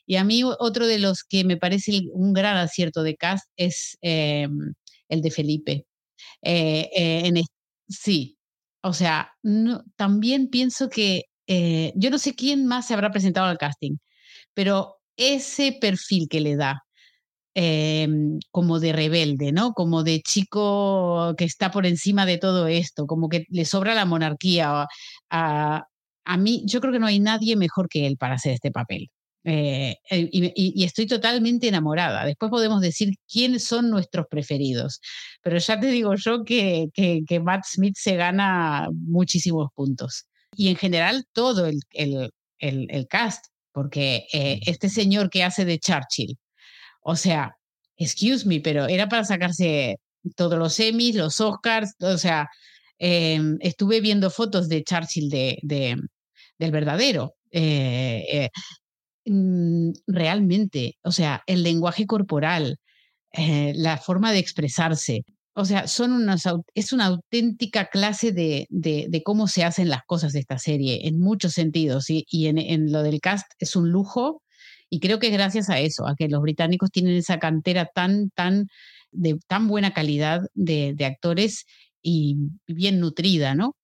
Y 0.04 0.16
a 0.16 0.24
mí 0.24 0.42
otro 0.44 0.86
de 0.86 0.98
los 0.98 1.24
que 1.24 1.44
me 1.44 1.56
parece 1.56 2.02
un 2.12 2.34
gran 2.34 2.56
acierto 2.58 3.02
de 3.02 3.16
cast 3.16 3.48
es 3.56 3.96
eh, 4.02 4.46
el 5.08 5.22
de 5.22 5.30
Felipe. 5.30 5.86
Eh, 6.42 6.88
eh, 6.96 7.42
sí, 7.88 8.38
o 8.82 8.92
sea, 8.92 9.32
también 9.96 10.48
pienso 10.50 10.88
que 10.90 11.24
eh, 11.46 11.92
yo 11.96 12.10
no 12.10 12.18
sé 12.18 12.34
quién 12.34 12.66
más 12.66 12.86
se 12.86 12.94
habrá 12.94 13.10
presentado 13.10 13.46
al 13.48 13.58
casting, 13.58 13.96
pero 14.54 14.96
ese 15.16 15.72
perfil 15.80 16.28
que 16.30 16.40
le 16.40 16.56
da, 16.56 16.82
em, 17.54 18.38
como 18.50 18.80
de 18.80 18.92
rebelde, 18.92 19.52
¿no? 19.52 19.72
Como 19.74 20.02
de 20.04 20.20
chico 20.22 21.34
que 21.36 21.44
está 21.44 21.70
por 21.70 21.86
encima 21.86 22.26
de 22.26 22.38
todo 22.38 22.66
esto, 22.68 23.06
como 23.06 23.28
que 23.28 23.44
le 23.50 23.64
sobra 23.66 23.94
la 23.94 24.04
monarquía. 24.06 24.86
A, 25.30 25.84
a 26.24 26.36
mí, 26.38 26.62
yo 26.66 26.80
creo 26.80 26.92
que 26.92 26.98
no 27.00 27.06
hay 27.06 27.20
nadie 27.20 27.56
mejor 27.56 27.88
que 27.88 28.06
él 28.06 28.16
para 28.18 28.34
hacer 28.36 28.52
este 28.54 28.70
papel. 28.72 29.10
Eh, 29.44 29.96
eh, 30.10 30.30
y, 30.32 30.84
estoy 30.84 31.06
totalmente 31.06 31.68
enamorada. 31.68 32.24
Después 32.24 32.50
podemos 32.50 32.80
decir 32.80 33.14
quiénes 33.30 33.64
son 33.64 33.90
nuestros 33.90 34.26
preferidos. 34.28 35.00
Pero 35.42 35.58
ya 35.58 35.80
te 35.80 35.88
digo 35.88 36.14
yo 36.14 36.44
que, 36.44 36.88
que, 36.94 37.40
Matt 37.40 37.64
Smith 37.66 37.96
se 37.98 38.16
gana 38.16 38.88
muchísimos 38.92 39.70
puntos. 39.74 40.26
Y 40.56 40.68
en 40.68 40.76
general 40.76 41.24
todo 41.32 41.66
el, 41.66 41.80
el, 41.92 42.30
el, 42.58 43.06
cast, 43.08 43.46
porque 43.72 44.26
eh, 44.32 44.60
este 44.66 44.88
señor 44.88 45.30
que 45.30 45.42
hace 45.44 45.64
de 45.64 45.78
Churchill, 45.78 46.38
o 47.02 47.16
sea, 47.16 47.56
excuse 47.96 48.46
me, 48.46 48.60
pero 48.60 48.86
era 48.86 49.08
para 49.08 49.24
sacarse 49.24 49.96
todos 50.36 50.58
los 50.58 50.78
Emmys, 50.80 51.16
los 51.16 51.40
Oscars, 51.40 51.94
o 52.00 52.18
sea, 52.18 52.48
em, 52.98 53.58
estuve 53.60 54.00
viendo 54.00 54.30
fotos 54.30 54.68
de 54.68 54.84
Churchill 54.84 55.28
de, 55.30 55.58
de 55.62 55.96
del 56.58 56.70
verdadero. 56.70 57.34
Eh, 57.50 58.48
Mm, 58.50 58.81
realmente, 59.24 60.96
o 61.02 61.12
sea, 61.12 61.42
el 61.46 61.62
lenguaje 61.62 62.06
corporal, 62.06 62.78
eh, 63.32 63.72
la 63.76 63.98
forma 63.98 64.32
de 64.32 64.38
expresarse, 64.38 65.24
o 65.54 65.64
sea, 65.64 65.86
son 65.86 66.12
unas, 66.12 66.44
es 66.74 66.92
una 66.92 67.06
auténtica 67.06 67.86
clase 67.86 68.32
de, 68.32 68.66
de, 68.70 69.22
cómo 69.22 69.48
se 69.48 69.64
hacen 69.64 69.90
las 69.90 70.02
cosas 70.06 70.32
de 70.32 70.40
esta 70.40 70.58
serie, 70.58 71.06
en 71.06 71.20
muchos 71.20 71.52
sentidos, 71.52 72.08
y, 72.10 72.24
y 72.30 72.46
en, 72.46 72.58
en, 72.58 72.90
lo 72.90 73.02
del 73.02 73.20
cast 73.20 73.46
es 73.58 73.76
un 73.76 73.90
lujo, 73.90 74.42
y 74.88 75.00
creo 75.00 75.18
que 75.18 75.30
gracias 75.30 75.70
a 75.70 75.78
eso, 75.78 76.06
a 76.06 76.16
que 76.16 76.28
los 76.28 76.40
británicos 76.42 76.90
tienen 76.90 77.16
esa 77.16 77.38
cantera 77.38 77.86
tan, 77.86 78.30
tan, 78.30 78.68
de 79.10 79.38
tan 79.46 79.68
buena 79.68 79.92
calidad 79.92 80.42
de, 80.54 80.94
de 80.94 81.04
actores 81.04 81.66
y 82.02 82.36
bien 82.66 83.00
nutrida, 83.00 83.54
¿no? 83.54 83.76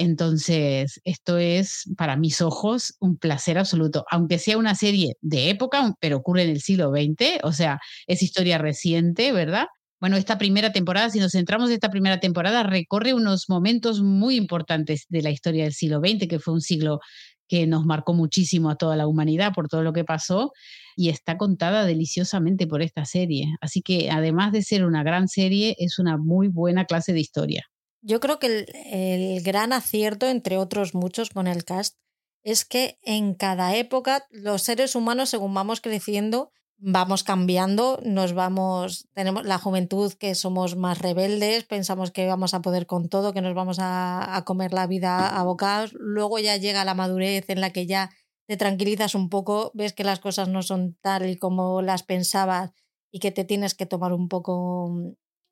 Entonces, 0.00 0.98
esto 1.04 1.36
es 1.36 1.84
para 1.98 2.16
mis 2.16 2.40
ojos 2.40 2.94
un 3.00 3.18
placer 3.18 3.58
absoluto, 3.58 4.06
aunque 4.10 4.38
sea 4.38 4.56
una 4.56 4.74
serie 4.74 5.12
de 5.20 5.50
época, 5.50 5.94
pero 6.00 6.16
ocurre 6.16 6.44
en 6.44 6.48
el 6.50 6.62
siglo 6.62 6.90
XX, 6.90 7.38
o 7.42 7.52
sea, 7.52 7.78
es 8.06 8.22
historia 8.22 8.56
reciente, 8.56 9.30
¿verdad? 9.32 9.66
Bueno, 10.00 10.16
esta 10.16 10.38
primera 10.38 10.72
temporada, 10.72 11.10
si 11.10 11.18
nos 11.20 11.32
centramos 11.32 11.68
en 11.68 11.74
esta 11.74 11.90
primera 11.90 12.18
temporada, 12.18 12.62
recorre 12.62 13.12
unos 13.12 13.50
momentos 13.50 14.00
muy 14.00 14.36
importantes 14.36 15.04
de 15.10 15.20
la 15.20 15.30
historia 15.30 15.64
del 15.64 15.74
siglo 15.74 16.00
XX, 16.00 16.28
que 16.28 16.38
fue 16.38 16.54
un 16.54 16.62
siglo 16.62 17.00
que 17.46 17.66
nos 17.66 17.84
marcó 17.84 18.14
muchísimo 18.14 18.70
a 18.70 18.76
toda 18.76 18.96
la 18.96 19.06
humanidad 19.06 19.52
por 19.54 19.68
todo 19.68 19.82
lo 19.82 19.92
que 19.92 20.04
pasó 20.04 20.52
y 20.96 21.10
está 21.10 21.36
contada 21.36 21.84
deliciosamente 21.84 22.66
por 22.66 22.80
esta 22.80 23.04
serie. 23.04 23.48
Así 23.60 23.82
que 23.82 24.10
además 24.10 24.52
de 24.52 24.62
ser 24.62 24.86
una 24.86 25.02
gran 25.02 25.28
serie, 25.28 25.76
es 25.78 25.98
una 25.98 26.16
muy 26.16 26.48
buena 26.48 26.86
clase 26.86 27.12
de 27.12 27.20
historia. 27.20 27.66
Yo 28.02 28.20
creo 28.20 28.38
que 28.38 28.66
el, 28.92 29.42
gran 29.42 29.72
acierto, 29.72 30.26
entre 30.26 30.56
otros 30.56 30.94
muchos 30.94 31.30
con 31.30 31.46
el 31.46 31.64
cast, 31.64 31.96
es 32.42 32.64
que 32.64 32.98
en 33.02 33.34
cada 33.34 33.76
época 33.76 34.26
los 34.30 34.62
seres 34.62 34.94
humanos, 34.94 35.28
según 35.28 35.52
vamos 35.52 35.82
creciendo, 35.82 36.50
vamos 36.78 37.22
cambiando, 37.24 38.00
nos 38.02 38.32
vamos, 38.32 39.06
tenemos 39.12 39.44
la 39.44 39.58
juventud 39.58 40.14
que 40.14 40.34
somos 40.34 40.76
más 40.76 40.98
rebeldes, 40.98 41.64
pensamos 41.64 42.10
que 42.10 42.26
vamos 42.26 42.54
a 42.54 42.62
poder 42.62 42.86
con 42.86 43.10
todo, 43.10 43.34
que 43.34 43.42
nos 43.42 43.54
vamos 43.54 43.76
a, 43.80 44.42
comer 44.46 44.72
la 44.72 44.86
vida 44.86 45.28
a 45.38 45.42
bocados, 45.42 45.92
luego 45.92 46.38
ya 46.38 46.56
llega 46.56 46.86
la 46.86 46.94
madurez 46.94 47.50
en 47.50 47.60
la 47.60 47.70
que 47.70 47.86
ya 47.86 48.10
te 48.46 48.56
tranquilizas 48.56 49.14
un 49.14 49.28
poco, 49.28 49.70
ves 49.74 49.92
que 49.92 50.04
las 50.04 50.20
cosas 50.20 50.48
no 50.48 50.62
son 50.62 50.96
tal 51.02 51.28
y 51.28 51.36
como 51.36 51.82
las 51.82 52.02
pensabas 52.02 52.72
y 53.12 53.18
que 53.18 53.30
te 53.30 53.44
tienes 53.44 53.74
que 53.74 53.84
tomar 53.84 54.14
un 54.14 54.28
poco 54.28 54.90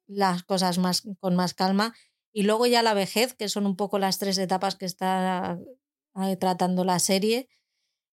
las 0.07 0.43
cosas 0.43 0.79
más 0.79 1.03
con 1.21 1.37
más 1.37 1.53
calma 1.53 1.95
y 2.33 2.43
luego 2.43 2.67
ya 2.67 2.83
la 2.83 2.95
vejez, 2.95 3.35
que 3.35 3.49
son 3.49 3.67
un 3.67 3.77
poco 3.77 3.99
las 3.99 4.19
tres 4.19 4.39
etapas 4.39 4.77
que 4.77 4.87
está 4.87 5.59
eh, 6.23 6.37
tratando 6.37 6.85
la 6.85 6.99
serie 6.99 7.49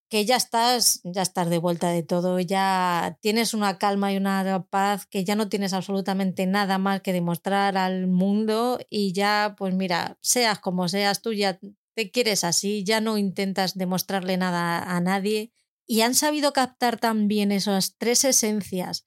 que 0.09 0.25
ya 0.25 0.35
estás, 0.35 1.01
ya 1.03 1.21
estás 1.23 1.49
de 1.49 1.57
vuelta 1.57 1.89
de 1.89 2.03
todo, 2.03 2.39
ya 2.39 3.17
tienes 3.21 3.53
una 3.53 3.77
calma 3.77 4.13
y 4.13 4.17
una 4.17 4.65
paz 4.69 5.07
que 5.07 5.23
ya 5.25 5.35
no 5.35 5.49
tienes 5.49 5.73
absolutamente 5.73 6.45
nada 6.45 6.77
más 6.77 7.01
que 7.01 7.13
demostrar 7.13 7.77
al 7.77 8.07
mundo 8.07 8.79
y 8.89 9.13
ya, 9.13 9.55
pues 9.57 9.73
mira, 9.73 10.17
seas 10.21 10.59
como 10.59 10.87
seas, 10.87 11.21
tú 11.21 11.33
ya 11.33 11.59
te 11.95 12.11
quieres 12.11 12.43
así, 12.43 12.83
ya 12.83 13.01
no 13.01 13.17
intentas 13.17 13.75
demostrarle 13.75 14.37
nada 14.37 14.83
a 14.83 15.01
nadie. 15.01 15.51
Y 15.87 16.01
han 16.01 16.15
sabido 16.15 16.53
captar 16.53 16.99
también 16.99 17.51
esas 17.51 17.95
tres 17.97 18.25
esencias 18.25 19.05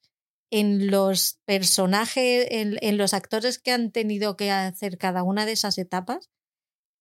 en 0.51 0.89
los 0.89 1.39
personajes, 1.45 2.47
en, 2.49 2.77
en 2.81 2.97
los 2.97 3.13
actores 3.13 3.59
que 3.59 3.71
han 3.71 3.91
tenido 3.91 4.35
que 4.37 4.51
hacer 4.51 4.97
cada 4.97 5.23
una 5.23 5.45
de 5.45 5.51
esas 5.53 5.77
etapas, 5.77 6.29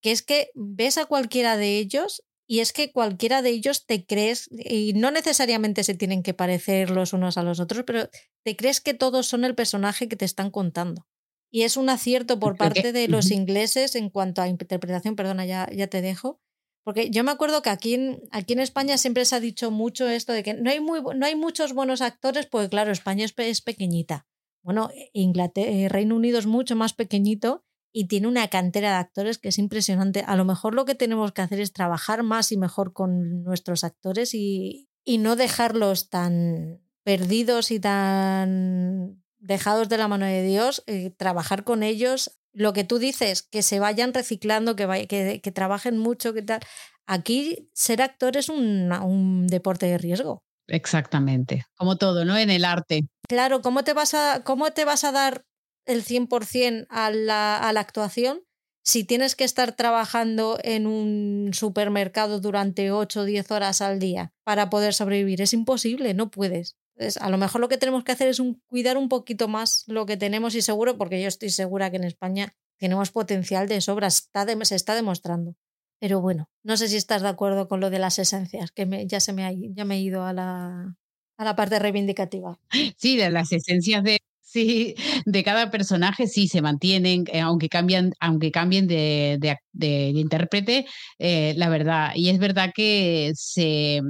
que 0.03 0.13
es 0.13 0.23
que 0.23 0.51
ves 0.55 0.99
a 0.99 1.07
cualquiera 1.07 1.57
de 1.57 1.79
ellos 1.79 2.23
y 2.51 2.61
es 2.61 2.73
que 2.73 2.93
cualquiera 2.93 3.43
de 3.43 3.51
ellos 3.51 3.85
te 3.85 4.07
crees, 4.07 4.49
y 4.51 4.95
no 4.95 5.11
necesariamente 5.11 5.85
se 5.85 5.95
tienen 5.95 6.23
que 6.23 6.33
parecer 6.33 6.89
los 6.89 7.13
unos 7.13 7.37
a 7.37 7.43
los 7.43 7.61
otros, 7.61 7.85
pero 7.87 8.09
te 8.43 8.57
crees 8.57 8.81
que 8.81 8.95
todos 8.95 9.27
son 9.27 9.45
el 9.45 9.55
personaje 9.55 10.09
que 10.09 10.17
te 10.17 10.25
están 10.25 10.51
contando. 10.51 11.07
Y 11.51 11.63
es 11.63 11.77
un 11.77 11.91
acierto 11.91 12.39
por 12.39 12.57
parte 12.57 12.93
de 12.93 13.09
los 13.09 13.31
ingleses 13.31 13.95
en 13.97 14.09
cuanto 14.09 14.41
a 14.41 14.49
interpretación, 14.49 15.15
perdona, 15.15 15.45
ya, 15.45 15.69
ya 15.71 15.89
te 15.89 16.01
dejo. 16.01 16.41
Porque 16.85 17.11
yo 17.11 17.23
me 17.25 17.31
acuerdo 17.31 17.61
que 17.63 17.71
aquí 17.71 17.95
en, 17.95 18.23
aquí 18.31 18.55
en 18.55 18.61
España 18.61 18.97
siempre 18.97 19.25
se 19.25 19.37
ha 19.37 19.41
dicho 19.41 19.71
mucho 19.71 20.09
esto 20.09 20.33
de 20.33 20.43
que 20.43 20.55
no 20.55 20.71
hay, 20.71 20.81
muy, 20.81 21.01
no 21.03 21.27
hay 21.27 21.37
muchos 21.37 21.75
buenos 21.75 22.01
actores, 22.01 22.47
porque 22.47 22.69
claro, 22.69 22.93
España 22.93 23.25
es, 23.25 23.35
es 23.37 23.61
pequeñita. 23.61 24.27
Bueno, 24.63 24.91
Inglaterra, 25.13 25.71
eh, 25.71 25.89
Reino 25.89 26.17
Unido 26.17 26.39
es 26.39 26.47
mucho 26.47 26.77
más 26.77 26.95
pequeñito 26.95 27.65
y 27.93 28.07
tiene 28.07 28.27
una 28.27 28.49
cantera 28.49 28.91
de 28.91 28.97
actores 28.97 29.39
que 29.39 29.49
es 29.49 29.59
impresionante. 29.59 30.25
A 30.27 30.37
lo 30.37 30.45
mejor 30.45 30.75
lo 30.75 30.85
que 30.85 30.95
tenemos 30.95 31.33
que 31.33 31.43
hacer 31.43 31.61
es 31.61 31.73
trabajar 31.73 32.23
más 32.23 32.53
y 32.53 32.57
mejor 32.57 32.93
con 32.93 33.43
nuestros 33.43 33.85
actores 33.85 34.35
y, 34.35 34.89
y 35.05 35.19
no 35.19 35.37
dejarlos 35.37 36.11
tan 36.11 36.83
perdidos 37.03 37.71
y 37.71 37.81
tan 37.81 39.23
dejados 39.39 39.89
de 39.89 39.97
la 39.99 40.09
mano 40.09 40.27
de 40.27 40.43
Dios, 40.43 40.85
eh, 40.87 41.11
trabajar 41.17 41.65
con 41.65 41.83
ellos. 41.83 42.38
Lo 42.53 42.73
que 42.73 42.85
tú 42.85 42.99
dices, 42.99 43.43
que 43.43 43.63
se 43.63 43.79
vayan 43.79 44.15
reciclando, 44.15 44.77
que, 44.77 45.07
que, 45.09 45.41
que 45.41 45.53
trabajen 45.53 45.99
mucho, 45.99 46.33
que 46.33 46.43
tal. 46.43 46.61
Aquí 47.07 47.71
ser 47.73 48.03
actor 48.03 48.37
es 48.37 48.49
un, 48.49 48.93
un 48.93 49.47
deporte 49.47 49.87
de 49.87 49.99
riesgo. 49.99 50.43
Exactamente, 50.67 51.65
como 51.77 51.97
todo, 51.97 52.25
¿no? 52.25 52.37
En 52.37 52.51
el 52.51 52.65
arte. 52.65 53.09
Claro, 53.29 53.63
¿cómo 53.63 53.85
te 53.85 53.95
vas 53.95 54.15
a, 54.15 54.43
cómo 54.45 54.71
te 54.73 54.85
vas 54.85 55.05
a 55.05 55.13
dar 55.13 55.45
el 55.89 56.05
100% 56.05 56.87
a 56.91 57.11
la, 57.11 57.57
a 57.57 57.73
la 57.73 57.81
actuación, 57.81 58.43
si 58.85 59.05
tienes 59.05 59.35
que 59.35 59.45
estar 59.45 59.75
trabajando 59.75 60.59
en 60.63 60.87
un 60.87 61.51
supermercado 61.53 62.41
durante 62.41 62.91
8 62.91 63.21
o 63.21 63.25
10 63.25 63.51
horas 63.51 63.81
al 63.81 63.99
día 63.99 64.33
para 64.45 64.71
poder 64.71 64.95
sobrevivir, 64.95 65.43
es 65.43 65.53
imposible, 65.53 66.15
no 66.15 66.31
puedes. 66.31 66.77
A 67.21 67.31
lo 67.31 67.39
mejor 67.39 67.61
lo 67.61 67.69
que 67.69 67.79
tenemos 67.79 68.05
que 68.05 68.13
hacer 68.13 68.29
es 68.29 68.43
cuidar 68.67 68.97
un 68.97 69.09
poquito 69.09 69.49
más 69.49 69.85
lo 69.87 70.07
que 70.07 70.17
tenemos 70.17 70.55
y 70.55 70.63
seguro, 70.63 70.99
porque 70.99 71.21
yo 71.21 71.29
estoy 71.29 71.51
segura 71.51 71.91
que 71.91 71.97
en 71.97 72.05
España 72.05 72.55
tenemos 72.79 73.11
potencial 73.11 73.69
de 73.69 73.81
sobra, 73.81 74.07
está 74.07 74.47
se 74.65 74.75
está 74.75 74.95
demostrando. 74.95 75.57
Pero 76.01 76.21
bueno, 76.21 76.49
no 76.63 76.77
sé 76.77 76.89
si 76.89 76.97
estás 76.97 77.23
de 77.23 77.29
acuerdo 77.29 77.69
con 77.69 77.81
lo 77.81 77.91
de 77.91 77.99
las 77.99 78.19
esencias, 78.19 78.71
que 78.71 78.87
me, 78.87 79.07
ya, 79.07 79.19
se 79.21 79.33
me 79.33 79.45
ha, 79.45 79.53
ya 79.53 79.85
me 79.85 79.97
he 79.97 80.01
ido 80.01 80.25
a 80.25 80.33
la, 80.33 80.97
a 81.37 81.45
la 81.45 81.57
parte 81.57 81.79
reivindicativa. 81.79 82.59
Sí, 82.97 83.17
de 83.17 83.31
las 83.31 83.51
esencias 83.53 84.05
de, 84.05 84.19
Sí, 84.51 84.95
de 85.27 85.45
cada 85.45 85.71
personaje 85.71 86.27
sí 86.27 86.49
se 86.49 86.63
mantienen, 86.63 87.25
eh, 87.31 87.41
aunque, 87.41 87.69
cambian, 87.69 88.15
aunque 88.19 88.51
cambien 88.51 88.87
de, 88.87 89.39
de, 89.73 90.09
intérprete, 90.15 90.87
eh, 91.19 91.53
la 91.59 91.69
verdad. 91.69 92.13
Y 92.15 92.31
es 92.31 92.39
verdad 92.39 92.73
que 92.75 93.33
se 93.35 94.01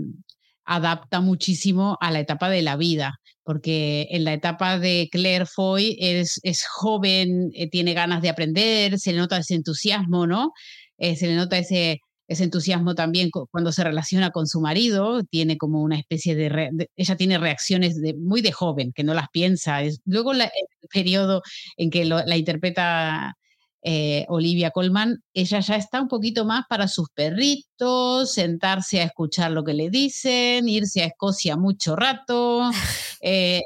adapta 0.68 1.20
muchísimo 1.20 1.96
a 2.00 2.10
la 2.10 2.20
etapa 2.20 2.48
de 2.50 2.62
la 2.62 2.76
vida, 2.76 3.20
porque 3.42 4.08
en 4.10 4.24
la 4.24 4.34
etapa 4.34 4.78
de 4.78 5.08
Claire 5.10 5.46
Foy 5.46 5.96
es, 6.00 6.40
es 6.42 6.66
joven, 6.66 7.50
eh, 7.54 7.68
tiene 7.68 7.94
ganas 7.94 8.22
de 8.22 8.28
aprender, 8.28 8.98
se 8.98 9.12
le 9.12 9.18
nota 9.18 9.38
ese 9.38 9.54
entusiasmo, 9.54 10.26
¿no? 10.26 10.52
se 10.98 11.28
le 11.28 11.36
nota 11.36 11.58
ese 11.58 12.00
ese 12.28 12.44
entusiasmo 12.44 12.94
también 12.94 13.30
cuando 13.30 13.72
se 13.72 13.82
relaciona 13.82 14.30
con 14.30 14.46
su 14.46 14.60
marido, 14.60 15.24
tiene 15.24 15.56
como 15.56 15.82
una 15.82 15.98
especie 15.98 16.36
de, 16.36 16.88
ella 16.94 17.16
tiene 17.16 17.38
reacciones 17.38 18.00
de, 18.00 18.14
muy 18.14 18.42
de 18.42 18.52
joven, 18.52 18.92
que 18.92 19.02
no 19.02 19.14
las 19.14 19.28
piensa. 19.30 19.82
Es, 19.82 20.00
luego 20.04 20.32
el 20.32 20.42
periodo 20.92 21.42
en 21.78 21.90
que 21.90 22.04
la 22.04 22.36
interpreta 22.36 23.37
eh, 23.82 24.26
Olivia 24.28 24.70
Colman, 24.70 25.22
ella 25.34 25.60
ya 25.60 25.76
está 25.76 26.00
un 26.02 26.08
poquito 26.08 26.44
más 26.44 26.64
para 26.68 26.88
sus 26.88 27.08
perritos, 27.10 28.32
sentarse 28.32 29.00
a 29.00 29.04
escuchar 29.04 29.52
lo 29.52 29.64
que 29.64 29.74
le 29.74 29.90
dicen, 29.90 30.68
irse 30.68 31.02
a 31.02 31.06
Escocia 31.06 31.56
mucho 31.56 31.96
rato. 31.96 32.70
Eh, 33.20 33.62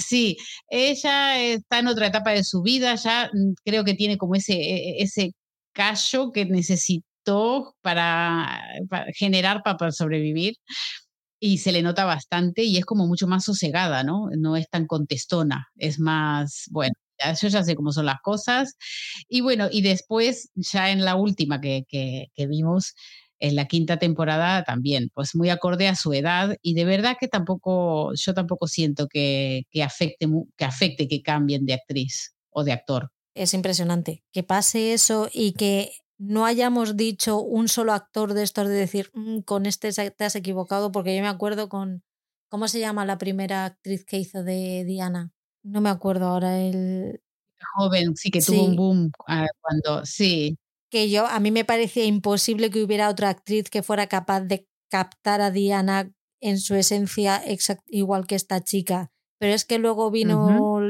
sí, 0.00 0.36
ella 0.68 1.40
está 1.40 1.78
en 1.78 1.86
otra 1.86 2.08
etapa 2.08 2.32
de 2.32 2.42
su 2.42 2.62
vida, 2.62 2.96
ya 2.96 3.30
mm, 3.32 3.52
creo 3.64 3.84
que 3.84 3.94
tiene 3.94 4.18
como 4.18 4.34
ese, 4.34 4.54
e, 4.54 5.00
e, 5.00 5.02
ese 5.04 5.34
callo 5.72 6.32
que 6.32 6.46
necesita 6.46 7.04
para, 7.82 8.62
generar 9.14 9.62
para, 9.62 9.92
sobrevivir 9.92 10.54
y 11.40 11.58
se 11.58 11.72
le 11.72 11.82
nota 11.82 12.04
bastante 12.04 12.64
y 12.64 12.78
es 12.78 12.84
como 12.86 13.06
mucho 13.06 13.26
más 13.28 13.44
sosegada, 13.44 14.04
¿no? 14.04 14.28
No 14.36 14.56
es 14.56 14.68
tan 14.70 14.86
contestona, 14.86 15.68
es 15.76 16.00
más, 16.00 16.66
bueno, 16.70 16.94
yo 17.40 17.48
ya 17.48 17.62
sé 17.62 17.74
cómo 17.74 17.92
son 17.92 18.06
las 18.06 18.20
cosas. 18.20 18.76
Y 19.28 19.40
bueno, 19.40 19.68
y 19.70 19.82
después, 19.82 20.50
ya 20.54 20.90
en 20.90 21.04
la 21.04 21.16
última 21.16 21.60
que, 21.60 21.84
que, 21.88 22.46
vimos, 22.46 22.94
en 23.40 23.54
la 23.54 23.66
quinta 23.66 23.98
temporada 23.98 24.64
también, 24.64 25.10
pues 25.14 25.34
muy 25.34 25.50
acorde 25.50 25.88
a 25.88 25.94
su 25.94 26.12
edad 26.12 26.56
y 26.62 26.74
de 26.74 26.84
verdad 26.84 27.16
que 27.20 27.28
tampoco, 27.28 28.12
yo 28.14 28.34
tampoco 28.34 28.66
siento 28.66 29.06
que, 29.06 29.64
que, 29.70 29.82
afecte, 29.82 30.26
que 30.56 30.64
afecte 30.64 31.08
que 31.08 31.22
cambien 31.22 31.64
de 31.64 31.74
actriz 31.74 32.34
o 32.50 32.64
de 32.64 32.72
actor. 32.72 33.12
Es 33.34 33.54
impresionante 33.54 34.24
que 34.32 34.42
pase 34.42 34.92
eso 34.92 35.28
y 35.32 35.52
que 35.52 35.92
no 36.18 36.44
hayamos 36.44 36.96
dicho 36.96 37.40
un 37.40 37.68
solo 37.68 37.92
actor 37.92 38.34
de 38.34 38.42
estos 38.42 38.68
de 38.68 38.74
decir, 38.74 39.10
mm, 39.14 39.40
con 39.40 39.66
este 39.66 39.92
te 39.92 40.24
has 40.24 40.34
equivocado, 40.34 40.90
porque 40.90 41.16
yo 41.16 41.22
me 41.22 41.28
acuerdo 41.28 41.68
con, 41.68 42.02
¿cómo 42.48 42.66
se 42.68 42.80
llama 42.80 43.06
la 43.06 43.18
primera 43.18 43.64
actriz 43.64 44.04
que 44.04 44.18
hizo 44.18 44.42
de 44.42 44.84
Diana? 44.84 45.32
No 45.68 45.80
me 45.80 45.90
acuerdo 45.90 46.26
ahora 46.26 46.60
el... 46.60 47.20
Joven, 47.74 48.16
sí, 48.16 48.30
que 48.30 48.40
tuvo 48.40 48.64
un 48.64 48.76
boom 48.76 49.12
ah, 49.26 49.46
cuando, 49.60 50.04
sí. 50.06 50.56
Que 50.90 51.10
yo, 51.10 51.26
a 51.26 51.40
mí 51.40 51.50
me 51.50 51.64
parecía 51.64 52.04
imposible 52.04 52.70
que 52.70 52.82
hubiera 52.82 53.08
otra 53.08 53.28
actriz 53.28 53.68
que 53.68 53.82
fuera 53.82 54.06
capaz 54.06 54.42
de 54.42 54.68
captar 54.88 55.40
a 55.40 55.50
Diana 55.50 56.12
en 56.40 56.58
su 56.58 56.74
esencia 56.74 57.42
igual 57.88 58.26
que 58.26 58.36
esta 58.36 58.62
chica. 58.62 59.10
Pero 59.38 59.54
es 59.54 59.64
que 59.64 59.78
luego 59.78 60.10
vino 60.10 60.80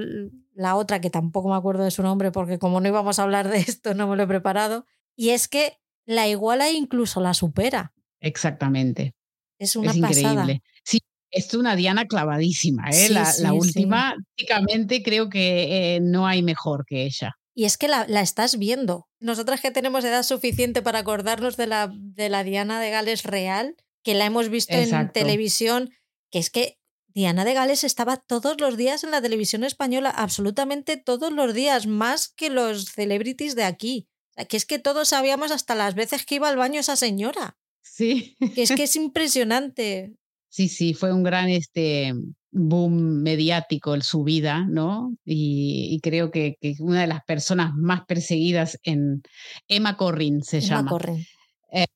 la 0.55 0.77
otra, 0.77 1.01
que 1.01 1.11
tampoco 1.11 1.49
me 1.49 1.57
acuerdo 1.57 1.85
de 1.85 1.91
su 1.91 2.03
nombre, 2.03 2.31
porque 2.33 2.59
como 2.59 2.81
no 2.81 2.89
íbamos 2.89 3.19
a 3.19 3.23
hablar 3.23 3.49
de 3.49 3.59
esto, 3.59 3.95
no 3.95 4.09
me 4.09 4.17
lo 4.17 4.23
he 4.23 4.27
preparado 4.27 4.87
y 5.17 5.31
es 5.31 5.49
que 5.49 5.81
la 6.07 6.29
iguala 6.29 6.69
e 6.69 6.73
incluso 6.73 7.21
la 7.21 7.35
supera. 7.35 7.93
Exactamente. 8.21 9.15
Es 9.59 9.75
una 9.75 9.93
Increíble. 9.93 10.63
Sí, 10.85 11.01
es 11.31 11.53
una 11.55 11.77
Diana 11.77 12.07
clavadísima. 12.07 12.89
¿eh? 12.91 13.11
la, 13.11 13.53
última, 13.53 14.15
prácticamente 14.37 15.03
creo 15.03 15.29
que 15.29 15.97
eh, 15.97 16.01
no 16.01 16.27
hay 16.27 16.43
mejor 16.43 16.85
que 16.87 17.05
ella. 17.05 17.37
Y 17.55 17.65
es 17.65 17.77
que 17.77 17.89
la, 17.89 18.05
estás 18.21 18.59
viendo. 18.59 19.09
Nosotras 19.21 19.61
que 19.61 19.71
tenemos 19.71 20.05
edad 20.05 20.23
suficiente 20.23 20.81
para 20.81 21.01
acordarnos 21.01 21.57
de 21.57 21.67
la, 21.67 21.93
de 21.93 22.29
la 22.29 22.45
Diana 22.45 22.81
de 22.81 22.91
Gales 22.91 23.25
real, 23.25 23.75
que 24.03 24.15
la 24.15 24.27
hemos 24.27 24.49
visto 24.49 24.75
en 24.75 25.11
televisión, 25.13 25.91
que 26.31 26.39
es 26.39 26.51
que 26.51 26.79
Diana 27.09 27.45
de 27.45 27.55
Gales 27.55 27.83
estaba 27.83 28.17
todos 28.17 28.61
los 28.61 28.77
días 28.77 29.03
en 29.03 29.11
la 29.11 29.21
televisión 29.21 29.65
española, 29.65 30.11
absolutamente 30.11 30.97
todos 30.97 31.33
los 31.33 31.53
días, 31.53 31.87
más 31.87 32.29
que 32.29 32.49
los 32.49 32.85
celebrities 32.85 33.57
de 33.57 33.65
aquí 33.65 34.09
que 34.47 34.57
es 34.57 34.67
que 34.67 34.79
todos 34.79 35.09
sabíamos 35.09 35.51
hasta 35.51 35.75
las 35.75 35.95
veces 35.95 36.25
que 36.25 36.37
iba 36.37 36.49
al 36.49 36.57
baño 36.57 36.81
esa 36.81 36.97
señora. 36.97 37.57
Sí. 37.83 38.37
Que 38.55 38.63
es 38.63 38.73
que 38.73 38.83
es 38.85 38.97
impresionante. 38.97 40.15
Sí, 40.49 40.69
sí, 40.69 40.95
fue 40.95 41.13
un 41.13 41.23
gran 41.23 41.49
este, 41.49 42.15
boom 42.51 43.23
mediático 43.23 43.95
en 43.95 44.03
su 44.03 44.25
vida, 44.25 44.67
¿no? 44.69 45.15
Y, 45.25 46.01
creo 46.03 46.31
que, 46.31 46.57
que, 46.61 46.75
una 46.81 47.03
de 47.03 47.07
las 47.07 47.25
personas 47.25 47.75
más 47.75 48.03
perseguidas 48.07 48.79
en 48.83 49.23
Emma 49.69 49.97
Corrin 49.97 50.43
se 50.43 50.59
Emma 50.59 50.69
llama. 50.69 50.91
Corrin. 50.91 51.27
Eh, 51.73 51.87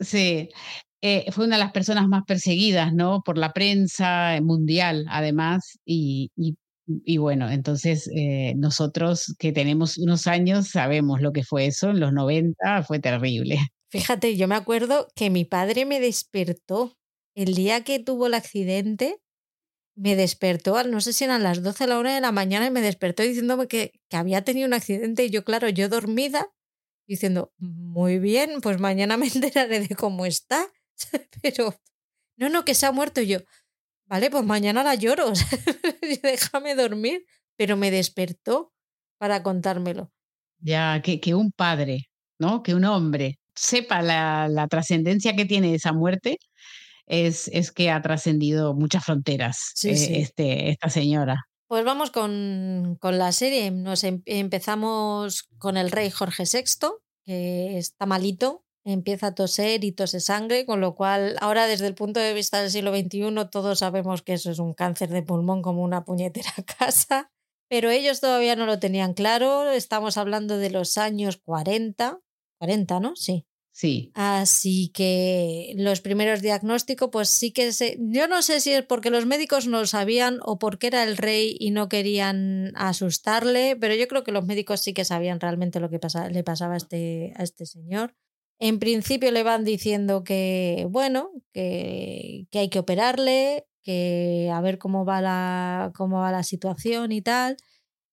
sí, 0.00 0.48
eh, 1.02 1.30
fue 1.32 1.46
una 1.46 1.56
de 1.56 1.64
las 1.64 1.72
personas 1.72 2.08
más 2.08 2.22
perseguidas, 2.26 2.92
¿no? 2.92 3.22
Por 3.24 3.38
la 3.38 3.52
prensa 3.52 4.38
mundial, 4.42 5.06
además, 5.08 5.78
y, 5.84 6.30
y, 6.86 7.18
bueno, 7.18 7.50
entonces 7.50 8.08
eh, 8.14 8.54
nosotros 8.56 9.34
que 9.38 9.52
tenemos 9.52 9.98
unos 9.98 10.26
años 10.26 10.68
sabemos 10.68 11.20
lo 11.20 11.32
que 11.32 11.42
fue 11.42 11.66
eso, 11.66 11.90
en 11.90 12.00
los 12.00 12.12
90 12.12 12.84
fue 12.84 13.00
terrible. 13.00 13.58
Fíjate, 13.90 14.36
yo 14.36 14.48
me 14.48 14.54
acuerdo 14.54 15.08
que 15.14 15.30
mi 15.30 15.44
padre 15.44 15.84
me 15.84 16.00
despertó 16.00 16.96
el 17.36 17.54
día 17.54 17.84
que 17.84 18.00
tuvo 18.00 18.26
el 18.26 18.34
accidente, 18.34 19.20
me 19.94 20.16
despertó, 20.16 20.82
no 20.84 21.00
sé 21.00 21.12
si 21.12 21.24
eran 21.24 21.42
las 21.42 21.62
12 21.62 21.84
a 21.84 21.86
la 21.86 22.02
de 22.02 22.20
la 22.20 22.32
mañana, 22.32 22.66
y 22.66 22.70
me 22.70 22.80
despertó 22.80 23.22
diciéndome 23.22 23.68
que, 23.68 23.92
que 24.08 24.16
había 24.16 24.42
tenido 24.42 24.66
un 24.66 24.74
accidente 24.74 25.24
y 25.24 25.30
yo, 25.30 25.44
claro, 25.44 25.68
yo 25.68 25.88
dormida, 25.88 26.48
diciendo, 27.06 27.52
muy 27.58 28.18
bien, 28.18 28.60
pues 28.62 28.80
mañana 28.80 29.16
me 29.16 29.26
enteraré 29.34 29.80
de 29.86 29.94
cómo 29.94 30.26
está. 30.26 30.66
Pero, 31.42 31.74
no, 32.36 32.48
no, 32.48 32.64
que 32.64 32.74
se 32.74 32.86
ha 32.86 32.92
muerto 32.92 33.20
yo. 33.20 33.38
Vale, 34.06 34.30
pues 34.30 34.44
mañana 34.44 34.82
la 34.82 34.94
lloro, 34.94 35.32
déjame 36.22 36.74
dormir. 36.74 37.24
Pero 37.56 37.76
me 37.76 37.90
despertó 37.90 38.72
para 39.18 39.42
contármelo. 39.42 40.12
Ya, 40.58 41.00
que, 41.02 41.20
que 41.20 41.34
un 41.34 41.52
padre, 41.52 42.08
¿no? 42.38 42.62
Que 42.62 42.74
un 42.74 42.84
hombre 42.84 43.38
sepa 43.54 44.02
la, 44.02 44.48
la 44.48 44.68
trascendencia 44.68 45.34
que 45.34 45.46
tiene 45.46 45.74
esa 45.74 45.92
muerte, 45.92 46.38
es, 47.06 47.48
es 47.48 47.72
que 47.72 47.90
ha 47.90 48.02
trascendido 48.02 48.74
muchas 48.74 49.04
fronteras 49.04 49.72
eh, 49.84 50.20
Este, 50.20 50.70
esta 50.70 50.88
señora. 50.88 51.46
Pues 51.68 51.84
vamos 51.84 52.10
con, 52.10 52.96
con 53.00 53.18
la 53.18 53.32
serie. 53.32 53.70
Nos 53.70 54.04
em, 54.04 54.22
empezamos 54.26 55.48
con 55.58 55.76
el 55.76 55.90
rey 55.90 56.10
Jorge 56.10 56.44
VI, 56.44 56.88
que 57.24 57.78
está 57.78 58.06
malito, 58.06 58.64
empieza 58.84 59.28
a 59.28 59.34
toser 59.34 59.82
y 59.82 59.92
tose 59.92 60.20
sangre, 60.20 60.64
con 60.64 60.80
lo 60.80 60.94
cual 60.94 61.36
ahora 61.40 61.66
desde 61.66 61.88
el 61.88 61.94
punto 61.94 62.20
de 62.20 62.34
vista 62.34 62.60
del 62.60 62.70
siglo 62.70 62.94
XXI 62.94 63.48
todos 63.50 63.80
sabemos 63.80 64.22
que 64.22 64.34
eso 64.34 64.50
es 64.50 64.60
un 64.60 64.74
cáncer 64.74 65.08
de 65.10 65.22
pulmón 65.22 65.60
como 65.60 65.82
una 65.82 66.04
puñetera 66.04 66.52
casa, 66.78 67.32
pero 67.68 67.90
ellos 67.90 68.20
todavía 68.20 68.54
no 68.54 68.64
lo 68.64 68.78
tenían 68.78 69.12
claro, 69.12 69.70
estamos 69.70 70.16
hablando 70.16 70.56
de 70.56 70.70
los 70.70 70.98
años 70.98 71.36
40, 71.44 72.20
40, 72.58 73.00
¿no? 73.00 73.16
Sí. 73.16 73.44
Sí. 73.76 74.10
Así 74.14 74.88
que 74.88 75.74
los 75.76 76.00
primeros 76.00 76.40
diagnósticos, 76.40 77.10
pues 77.12 77.28
sí 77.28 77.50
que 77.50 77.72
se. 77.72 77.98
Yo 78.00 78.26
no 78.26 78.40
sé 78.40 78.60
si 78.60 78.72
es 78.72 78.82
porque 78.82 79.10
los 79.10 79.26
médicos 79.26 79.66
no 79.66 79.80
lo 79.80 79.86
sabían 79.86 80.38
o 80.44 80.58
porque 80.58 80.86
era 80.86 81.02
el 81.02 81.18
rey 81.18 81.54
y 81.60 81.72
no 81.72 81.90
querían 81.90 82.72
asustarle, 82.74 83.76
pero 83.76 83.94
yo 83.94 84.08
creo 84.08 84.24
que 84.24 84.32
los 84.32 84.46
médicos 84.46 84.80
sí 84.80 84.94
que 84.94 85.04
sabían 85.04 85.40
realmente 85.40 85.78
lo 85.78 85.90
que 85.90 86.00
le 86.30 86.42
pasaba 86.42 86.72
a 86.72 86.76
este, 86.78 87.34
a 87.36 87.42
este 87.42 87.66
señor. 87.66 88.14
En 88.58 88.78
principio 88.78 89.30
le 89.30 89.42
van 89.42 89.62
diciendo 89.66 90.24
que, 90.24 90.86
bueno, 90.88 91.32
que, 91.52 92.46
que 92.50 92.60
hay 92.60 92.70
que 92.70 92.78
operarle, 92.78 93.66
que 93.82 94.50
a 94.54 94.62
ver 94.62 94.78
cómo 94.78 95.04
va, 95.04 95.20
la, 95.20 95.92
cómo 95.94 96.20
va 96.20 96.32
la 96.32 96.44
situación 96.44 97.12
y 97.12 97.20
tal. 97.20 97.58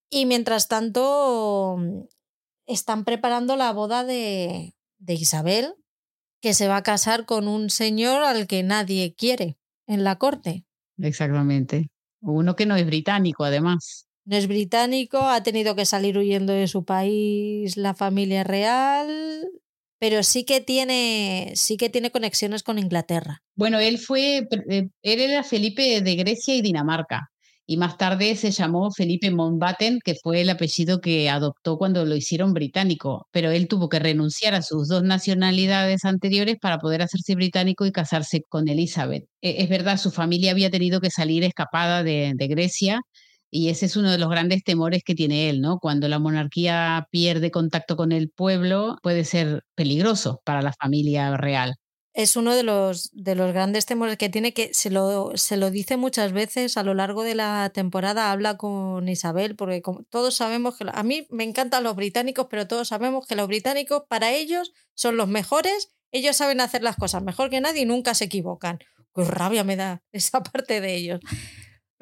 Y 0.09 0.25
mientras 0.25 0.67
tanto, 0.67 1.77
están 2.65 3.05
preparando 3.05 3.55
la 3.55 3.71
boda 3.71 4.03
de, 4.03 4.75
de 5.03 5.13
Isabel, 5.15 5.75
que 6.41 6.53
se 6.53 6.67
va 6.67 6.77
a 6.77 6.83
casar 6.83 7.25
con 7.25 7.47
un 7.47 7.69
señor 7.69 8.23
al 8.23 8.47
que 8.47 8.63
nadie 8.63 9.13
quiere 9.15 9.57
en 9.87 10.03
la 10.03 10.17
corte. 10.17 10.65
Exactamente. 10.97 11.89
Uno 12.21 12.55
que 12.55 12.65
no 12.65 12.75
es 12.75 12.85
británico, 12.85 13.43
además. 13.43 14.07
No 14.25 14.37
es 14.37 14.47
británico, 14.47 15.19
ha 15.19 15.43
tenido 15.43 15.75
que 15.75 15.85
salir 15.85 16.17
huyendo 16.17 16.53
de 16.53 16.67
su 16.67 16.85
país 16.85 17.75
la 17.75 17.93
familia 17.93 18.45
real, 18.45 19.45
pero 19.99 20.23
sí 20.23 20.45
que 20.45 20.61
tiene, 20.61 21.51
sí 21.55 21.75
que 21.75 21.89
tiene 21.89 22.11
conexiones 22.11 22.63
con 22.63 22.79
Inglaterra. 22.79 23.43
Bueno, 23.55 23.79
él 23.79 23.97
fue, 23.97 24.47
eh, 24.69 24.89
él 25.01 25.21
era 25.21 25.43
Felipe 25.43 26.01
de 26.01 26.15
Grecia 26.15 26.55
y 26.55 26.61
Dinamarca. 26.61 27.32
Y 27.65 27.77
más 27.77 27.97
tarde 27.97 28.35
se 28.35 28.51
llamó 28.51 28.91
Felipe 28.91 29.31
Mountbatten, 29.31 29.99
que 30.03 30.15
fue 30.21 30.41
el 30.41 30.49
apellido 30.49 30.99
que 31.01 31.29
adoptó 31.29 31.77
cuando 31.77 32.05
lo 32.05 32.15
hicieron 32.15 32.53
británico. 32.53 33.27
Pero 33.31 33.51
él 33.51 33.67
tuvo 33.67 33.89
que 33.89 33.99
renunciar 33.99 34.53
a 34.55 34.61
sus 34.61 34.87
dos 34.89 35.03
nacionalidades 35.03 36.05
anteriores 36.05 36.57
para 36.61 36.79
poder 36.79 37.01
hacerse 37.01 37.35
británico 37.35 37.85
y 37.85 37.91
casarse 37.91 38.41
con 38.49 38.67
Elizabeth. 38.67 39.25
E, 39.41 39.63
es 39.63 39.69
verdad, 39.69 39.97
su 39.97 40.11
familia 40.11 40.51
había 40.51 40.69
tenido 40.69 40.99
que 41.01 41.09
salir 41.09 41.43
escapada 41.43 42.03
de, 42.03 42.33
de 42.35 42.47
Grecia 42.47 42.99
y 43.49 43.69
ese 43.69 43.85
es 43.85 43.95
uno 43.97 44.11
de 44.11 44.17
los 44.17 44.29
grandes 44.29 44.63
temores 44.63 45.03
que 45.05 45.13
tiene 45.15 45.49
él, 45.49 45.61
¿no? 45.61 45.77
Cuando 45.79 46.07
la 46.07 46.17
monarquía 46.19 47.07
pierde 47.11 47.51
contacto 47.51 47.95
con 47.95 48.11
el 48.11 48.29
pueblo, 48.29 48.97
puede 49.03 49.23
ser 49.25 49.61
peligroso 49.75 50.41
para 50.43 50.61
la 50.63 50.73
familia 50.73 51.37
real. 51.37 51.75
Es 52.13 52.35
uno 52.35 52.55
de 52.55 52.63
los, 52.63 53.09
de 53.13 53.35
los 53.35 53.51
grandes 53.53 53.85
temores 53.87 54.17
que 54.17 54.29
tiene, 54.29 54.53
que 54.53 54.73
se 54.73 54.91
lo, 54.91 55.35
se 55.35 55.57
lo 55.57 55.71
dice 55.71 55.97
muchas 55.97 56.31
veces 56.31 56.77
a 56.77 56.83
lo 56.83 56.93
largo 56.93 57.23
de 57.23 57.33
la 57.33 57.71
temporada, 57.73 58.31
habla 58.31 58.55
con 58.55 59.09
Isabel, 59.09 59.55
porque 59.55 59.81
todos 60.09 60.35
sabemos 60.35 60.77
que 60.77 60.85
a 60.91 61.03
mí 61.03 61.25
me 61.31 61.43
encantan 61.43 61.83
los 61.83 61.95
británicos, 61.95 62.47
pero 62.49 62.67
todos 62.67 62.89
sabemos 62.89 63.25
que 63.25 63.35
los 63.35 63.47
británicos 63.47 64.03
para 64.07 64.31
ellos 64.31 64.73
son 64.93 65.17
los 65.17 65.27
mejores, 65.27 65.91
ellos 66.11 66.35
saben 66.35 66.61
hacer 66.61 66.83
las 66.83 66.97
cosas 66.97 67.23
mejor 67.23 67.49
que 67.49 67.61
nadie 67.61 67.81
y 67.81 67.85
nunca 67.85 68.13
se 68.13 68.25
equivocan. 68.25 68.77
Qué 69.15 69.23
rabia 69.23 69.63
me 69.63 69.75
da 69.75 70.03
esa 70.11 70.43
parte 70.43 70.81
de 70.81 70.95
ellos 70.95 71.19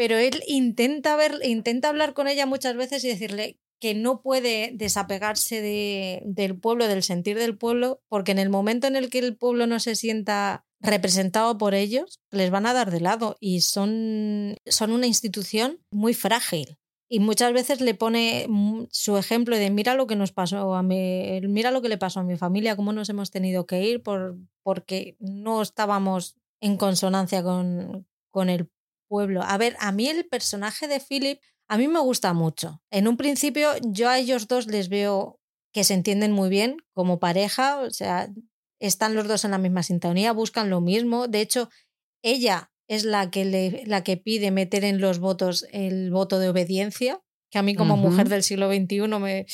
pero 0.02 0.17
él 0.17 0.41
intenta 0.47 1.15
ver, 1.15 1.38
intenta 1.43 1.89
hablar 1.89 2.15
con 2.15 2.28
ella 2.28 2.47
muchas 2.47 2.76
veces 2.76 3.04
y 3.04 3.08
decirle 3.08 3.60
que 3.82 3.96
no 3.96 4.22
puede 4.22 4.72
desapegarse 4.76 5.60
de, 5.60 6.22
del 6.24 6.58
pueblo, 6.58 6.88
del 6.88 7.02
sentir 7.02 7.38
del 7.38 7.58
pueblo, 7.58 8.00
porque 8.08 8.32
en 8.32 8.39
el 8.39 8.50
momento 8.50 8.86
en 8.86 8.96
el 8.96 9.10
que 9.10 9.20
el 9.20 9.36
pueblo 9.36 9.65
no 9.65 9.80
se 9.80 9.96
sienta 9.96 10.65
representado 10.80 11.58
por 11.58 11.74
ellos, 11.74 12.20
les 12.30 12.52
van 12.52 12.67
a 12.67 12.74
dar 12.74 12.91
de 12.91 13.02
lado 13.02 13.38
y 13.39 13.62
son, 13.62 14.56
son 14.67 14.91
una 14.91 15.08
institución 15.08 15.80
muy 15.91 16.13
frágil. 16.13 16.78
Y 17.10 17.20
muchas 17.20 17.52
veces 17.54 17.82
le 17.82 17.94
pone 17.94 18.48
su 18.91 19.17
ejemplo 19.17 19.58
de 19.58 19.70
mira 19.70 19.96
lo 19.96 20.08
que 20.08 20.15
nos 20.15 20.32
pasó 20.32 20.76
a 20.76 20.84
mí, 20.84 21.41
mira 21.41 21.72
lo 21.72 21.82
que 21.82 21.89
le 21.89 21.98
pasó 21.98 22.22
a 22.22 22.24
mi 22.24 22.38
familia, 22.38 22.76
cómo 22.76 22.94
nos 22.94 23.10
hemos 23.10 23.32
tenido 23.32 23.65
que 23.65 23.84
ir 23.84 24.02
por, 24.02 24.38
porque 24.63 25.17
no 25.20 25.62
estábamos 25.62 26.36
en 26.62 26.78
consonancia 26.78 27.44
con, 27.44 28.08
con 28.30 28.50
el 28.50 28.70
pueblo. 29.10 29.41
A 29.44 29.58
ver, 29.58 29.76
a 29.80 29.91
mí 29.91 30.08
el 30.08 30.26
personaje 30.26 30.88
de 30.88 31.02
Philip, 31.02 31.41
a 31.71 31.77
mí 31.77 31.88
me 31.88 32.01
gusta 32.01 32.34
mucho. 32.34 32.81
En 32.91 33.07
un 33.07 33.15
principio 33.15 33.69
yo 33.81 34.10
a 34.10 34.19
ellos 34.19 34.49
dos 34.49 34.67
les 34.67 34.89
veo 34.89 35.39
que 35.73 35.86
se 35.86 35.93
entienden 35.93 36.34
muy 36.34 36.49
bien 36.49 36.75
como 36.93 37.17
pareja, 37.17 37.79
o 37.79 37.89
sea, 37.91 38.29
están 38.81 39.15
los 39.15 39.25
dos 39.25 39.45
en 39.45 39.51
la 39.51 39.57
misma 39.57 39.81
sintonía, 39.81 40.34
buscan 40.34 40.69
lo 40.69 40.81
mismo. 40.81 41.29
De 41.29 41.39
hecho, 41.39 41.69
ella 42.21 42.73
es 42.89 43.05
la 43.05 43.31
que, 43.31 43.45
le, 43.45 43.84
la 43.86 44.03
que 44.03 44.17
pide 44.17 44.51
meter 44.51 44.84
en 44.84 44.99
los 44.99 45.19
votos 45.19 45.65
el 45.71 46.12
voto 46.12 46.39
de 46.39 46.49
obediencia, 46.49 47.21
que 47.49 47.57
a 47.57 47.62
mí 47.62 47.73
como 47.73 47.95
mujer 47.95 48.27
del 48.27 48.43
siglo 48.43 48.69
XXI 48.69 49.07
me... 49.07 49.45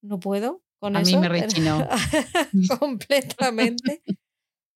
no 0.00 0.20
puedo 0.20 0.62
con 0.78 0.96
a 0.96 1.00
mí 1.00 1.16
me 1.16 1.28
rechinó. 1.28 1.88
completamente. 2.78 4.02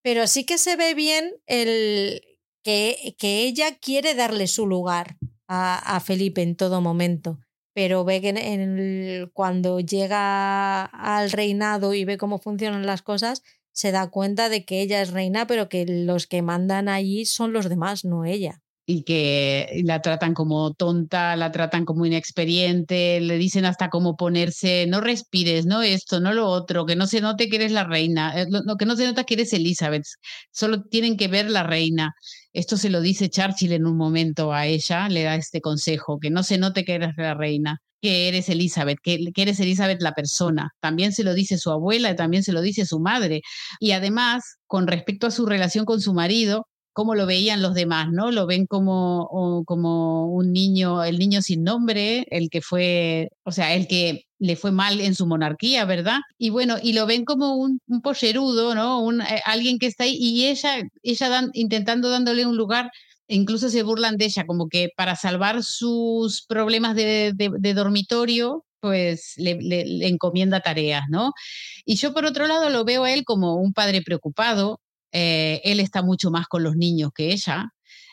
Pero 0.02 0.26
sí 0.26 0.42
que 0.42 0.58
se 0.58 0.74
ve 0.74 0.94
bien 0.94 1.32
el 1.46 2.22
que, 2.64 3.14
ella 3.20 3.78
quiere 3.78 4.16
darle 4.16 4.48
su 4.48 4.66
lugar 4.66 5.16
a, 5.48 6.00
Felipe 6.00 6.42
en 6.42 6.56
todo 6.56 6.80
momento, 6.80 7.38
pero 7.72 8.04
ve 8.04 8.20
que 8.20 9.28
cuando 9.32 9.80
llega 9.80 10.84
al 10.84 11.30
reinado 11.30 11.94
y 11.94 12.04
ve 12.04 12.18
cómo 12.18 12.38
funcionan 12.38 12.86
las 12.86 13.02
cosas, 13.02 13.42
se 13.72 13.92
da 13.92 14.08
cuenta 14.10 14.48
de 14.48 14.64
que 14.64 14.80
ella 14.80 15.02
es 15.02 15.10
reina, 15.10 15.46
pero 15.46 15.68
que 15.68 15.84
los 15.86 16.26
que 16.26 16.42
mandan 16.42 16.88
allí 16.88 17.26
son 17.26 17.52
los 17.52 17.68
demás, 17.68 18.04
no 18.04 18.24
ella 18.24 18.62
y 18.86 19.02
que 19.02 19.82
la 19.84 20.00
tratan 20.00 20.32
como 20.32 20.72
tonta, 20.72 21.34
la 21.34 21.50
tratan 21.50 21.84
como 21.84 22.06
inexperiente, 22.06 23.20
le 23.20 23.36
dicen 23.36 23.64
hasta 23.64 23.90
cómo 23.90 24.16
ponerse, 24.16 24.86
no 24.86 25.00
respires, 25.00 25.66
no 25.66 25.82
esto, 25.82 26.20
no 26.20 26.32
lo 26.32 26.46
otro, 26.46 26.86
que 26.86 26.94
no 26.94 27.08
se 27.08 27.20
note 27.20 27.48
que 27.48 27.56
eres 27.56 27.72
la 27.72 27.82
reina, 27.84 28.40
eh, 28.40 28.46
lo, 28.48 28.76
que 28.76 28.86
no 28.86 28.94
se 28.94 29.06
nota 29.06 29.24
que 29.24 29.34
eres 29.34 29.52
Elizabeth, 29.52 30.04
solo 30.52 30.84
tienen 30.84 31.16
que 31.16 31.26
ver 31.26 31.50
la 31.50 31.64
reina. 31.64 32.14
Esto 32.56 32.78
se 32.78 32.88
lo 32.88 33.02
dice 33.02 33.28
Churchill 33.28 33.72
en 33.72 33.86
un 33.86 33.98
momento 33.98 34.52
a 34.52 34.66
ella, 34.66 35.10
le 35.10 35.24
da 35.24 35.34
este 35.34 35.60
consejo, 35.60 36.18
que 36.18 36.30
no 36.30 36.42
se 36.42 36.56
note 36.56 36.86
que 36.86 36.94
eres 36.94 37.14
la 37.18 37.34
reina 37.34 37.82
que 38.00 38.28
eres 38.28 38.48
Elizabeth, 38.48 38.98
que, 39.02 39.32
eres 39.36 39.58
Elizabeth 39.60 40.00
la 40.02 40.12
persona. 40.12 40.74
También 40.80 41.12
se 41.12 41.24
lo 41.24 41.34
dice 41.34 41.58
su 41.58 41.70
abuela, 41.70 42.14
también 42.14 42.44
se 42.44 42.52
lo 42.52 42.60
dice 42.60 42.86
su 42.86 43.00
madre. 43.00 43.42
Y 43.80 43.92
además, 43.92 44.58
con 44.66 44.86
respecto 44.86 45.26
a 45.26 45.30
su 45.30 45.46
relación 45.46 45.84
con 45.84 46.00
su 46.00 46.14
marido, 46.14 46.66
cómo 46.92 47.14
lo 47.14 47.26
veían 47.26 47.62
los 47.62 47.74
demás, 47.74 48.08
¿no? 48.12 48.30
Lo 48.30 48.46
ven 48.46 48.66
como, 48.66 49.28
como 49.66 50.26
un 50.32 50.52
niño, 50.52 51.04
el 51.04 51.18
niño 51.18 51.42
sin 51.42 51.64
nombre, 51.64 52.26
el 52.30 52.48
que 52.50 52.60
fue, 52.62 53.30
o 53.44 53.52
sea, 53.52 53.74
el 53.74 53.88
que 53.88 54.25
le 54.38 54.56
fue 54.56 54.72
mal 54.72 55.00
en 55.00 55.14
su 55.14 55.26
monarquía, 55.26 55.84
¿verdad? 55.84 56.18
Y 56.38 56.50
bueno, 56.50 56.76
y 56.82 56.92
lo 56.92 57.06
ven 57.06 57.24
como 57.24 57.56
un, 57.56 57.80
un 57.86 58.00
pollerudo, 58.02 58.74
¿no? 58.74 59.00
Un, 59.02 59.20
eh, 59.22 59.40
alguien 59.46 59.78
que 59.78 59.86
está 59.86 60.04
ahí 60.04 60.16
y 60.18 60.46
ella, 60.46 60.82
ella 61.02 61.28
dan, 61.28 61.50
intentando 61.54 62.10
dándole 62.10 62.46
un 62.46 62.56
lugar 62.56 62.90
incluso 63.28 63.68
se 63.70 63.82
burlan 63.82 64.16
de 64.16 64.26
ella, 64.26 64.46
como 64.46 64.68
que 64.68 64.90
para 64.96 65.16
salvar 65.16 65.62
sus 65.62 66.44
problemas 66.46 66.94
de, 66.94 67.32
dormitorio, 67.74 68.64
pues 68.80 69.34
le, 69.36 69.56
le, 69.60 70.06
encomienda 70.08 70.60
tareas, 70.60 71.04
¿no? 71.08 71.32
Y 71.84 71.96
yo 71.96 72.12
por 72.14 72.24
otro 72.24 72.46
lado 72.46 72.70
lo 72.70 72.84
veo 72.84 73.04
a 73.04 73.12
él 73.12 73.24
como 73.24 73.56
un 73.56 73.72
padre 73.72 74.02
preocupado, 74.02 74.80
Eh, 75.12 75.60
él 75.64 75.80
está 75.80 76.02
mucho 76.02 76.30
más 76.30 76.46
con 76.48 76.62
los 76.62 76.76
niños 76.76 77.10
que 77.14 77.32
ella. 77.32 77.70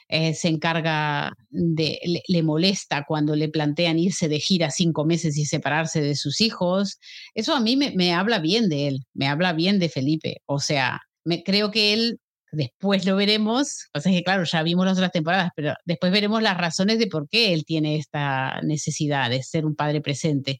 Eh, 0.09 0.33
se 0.33 0.47
encarga 0.49 1.33
de, 1.49 2.21
le, 2.27 2.43
molesta 2.43 3.05
cuando 3.07 3.35
le 3.35 3.49
plantean 3.49 3.99
irse 3.99 4.27
de 4.27 4.39
gira 4.39 4.69
cinco 4.69 5.05
meses 5.05 5.37
y 5.37 5.45
separarse 5.45 6.01
de 6.01 6.15
sus 6.15 6.41
hijos. 6.41 6.99
Eso 7.33 7.55
a 7.55 7.59
mí 7.59 7.75
me, 7.75 7.91
me 7.91 8.13
habla 8.13 8.39
bien 8.39 8.69
de 8.69 8.87
él, 8.87 9.05
me 9.13 9.27
habla 9.27 9.53
bien 9.53 9.79
de 9.79 9.89
Felipe. 9.89 10.41
O 10.45 10.59
sea, 10.59 11.01
me, 11.23 11.43
creo 11.43 11.71
que 11.71 11.93
él 11.93 12.19
después 12.53 13.05
lo 13.05 13.15
veremos, 13.15 13.87
o 13.93 13.99
sea 13.99 14.11
que 14.11 14.23
claro, 14.23 14.43
ya 14.43 14.63
vimos 14.63 14.85
las 14.85 14.97
otras 14.97 15.11
temporadas, 15.11 15.51
pero 15.55 15.73
después 15.85 16.11
veremos 16.11 16.41
las 16.41 16.57
razones 16.57 16.99
de 16.99 17.07
por 17.07 17.27
qué 17.27 17.53
él 17.53 17.65
tiene 17.65 17.97
esta 17.97 18.61
necesidad 18.61 19.29
de 19.29 19.43
ser 19.43 19.65
un 19.65 19.75
padre 19.75 20.01
presente. 20.01 20.59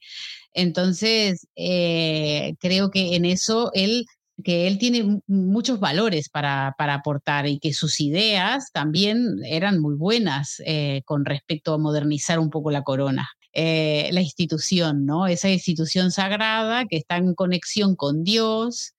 Entonces, 0.54 1.48
eh, 1.56 2.56
creo 2.60 2.92
que 2.92 3.16
en 3.16 3.26
eso 3.26 3.72
él 3.74 4.06
que 4.44 4.68
él 4.68 4.78
tiene 4.78 5.22
muchos 5.28 5.80
valores 5.80 6.30
para, 6.30 6.76
para, 6.78 6.96
aportar 6.96 7.48
y 7.48 7.60
que 7.60 7.74
sus 7.74 8.00
ideas 8.02 8.72
también 8.72 9.40
eran 9.46 9.80
muy 9.80 9.96
buenas 9.96 10.62
eh, 10.66 11.02
con 11.06 11.26
respecto 11.26 11.74
a 11.74 11.78
modernizar 11.78 12.40
un 12.40 12.50
poco 12.50 12.72
la 12.72 12.84
corona. 12.84 13.30
Eh, 13.56 14.10
la 14.12 14.22
institución, 14.22 15.06
¿no? 15.06 15.28
Esa 15.28 15.50
institución 15.50 16.10
sagrada 16.12 16.86
que 16.86 16.98
está 16.98 17.18
en 17.18 17.36
conexión 17.36 17.96
con 17.96 18.24
Dios, 18.24 18.96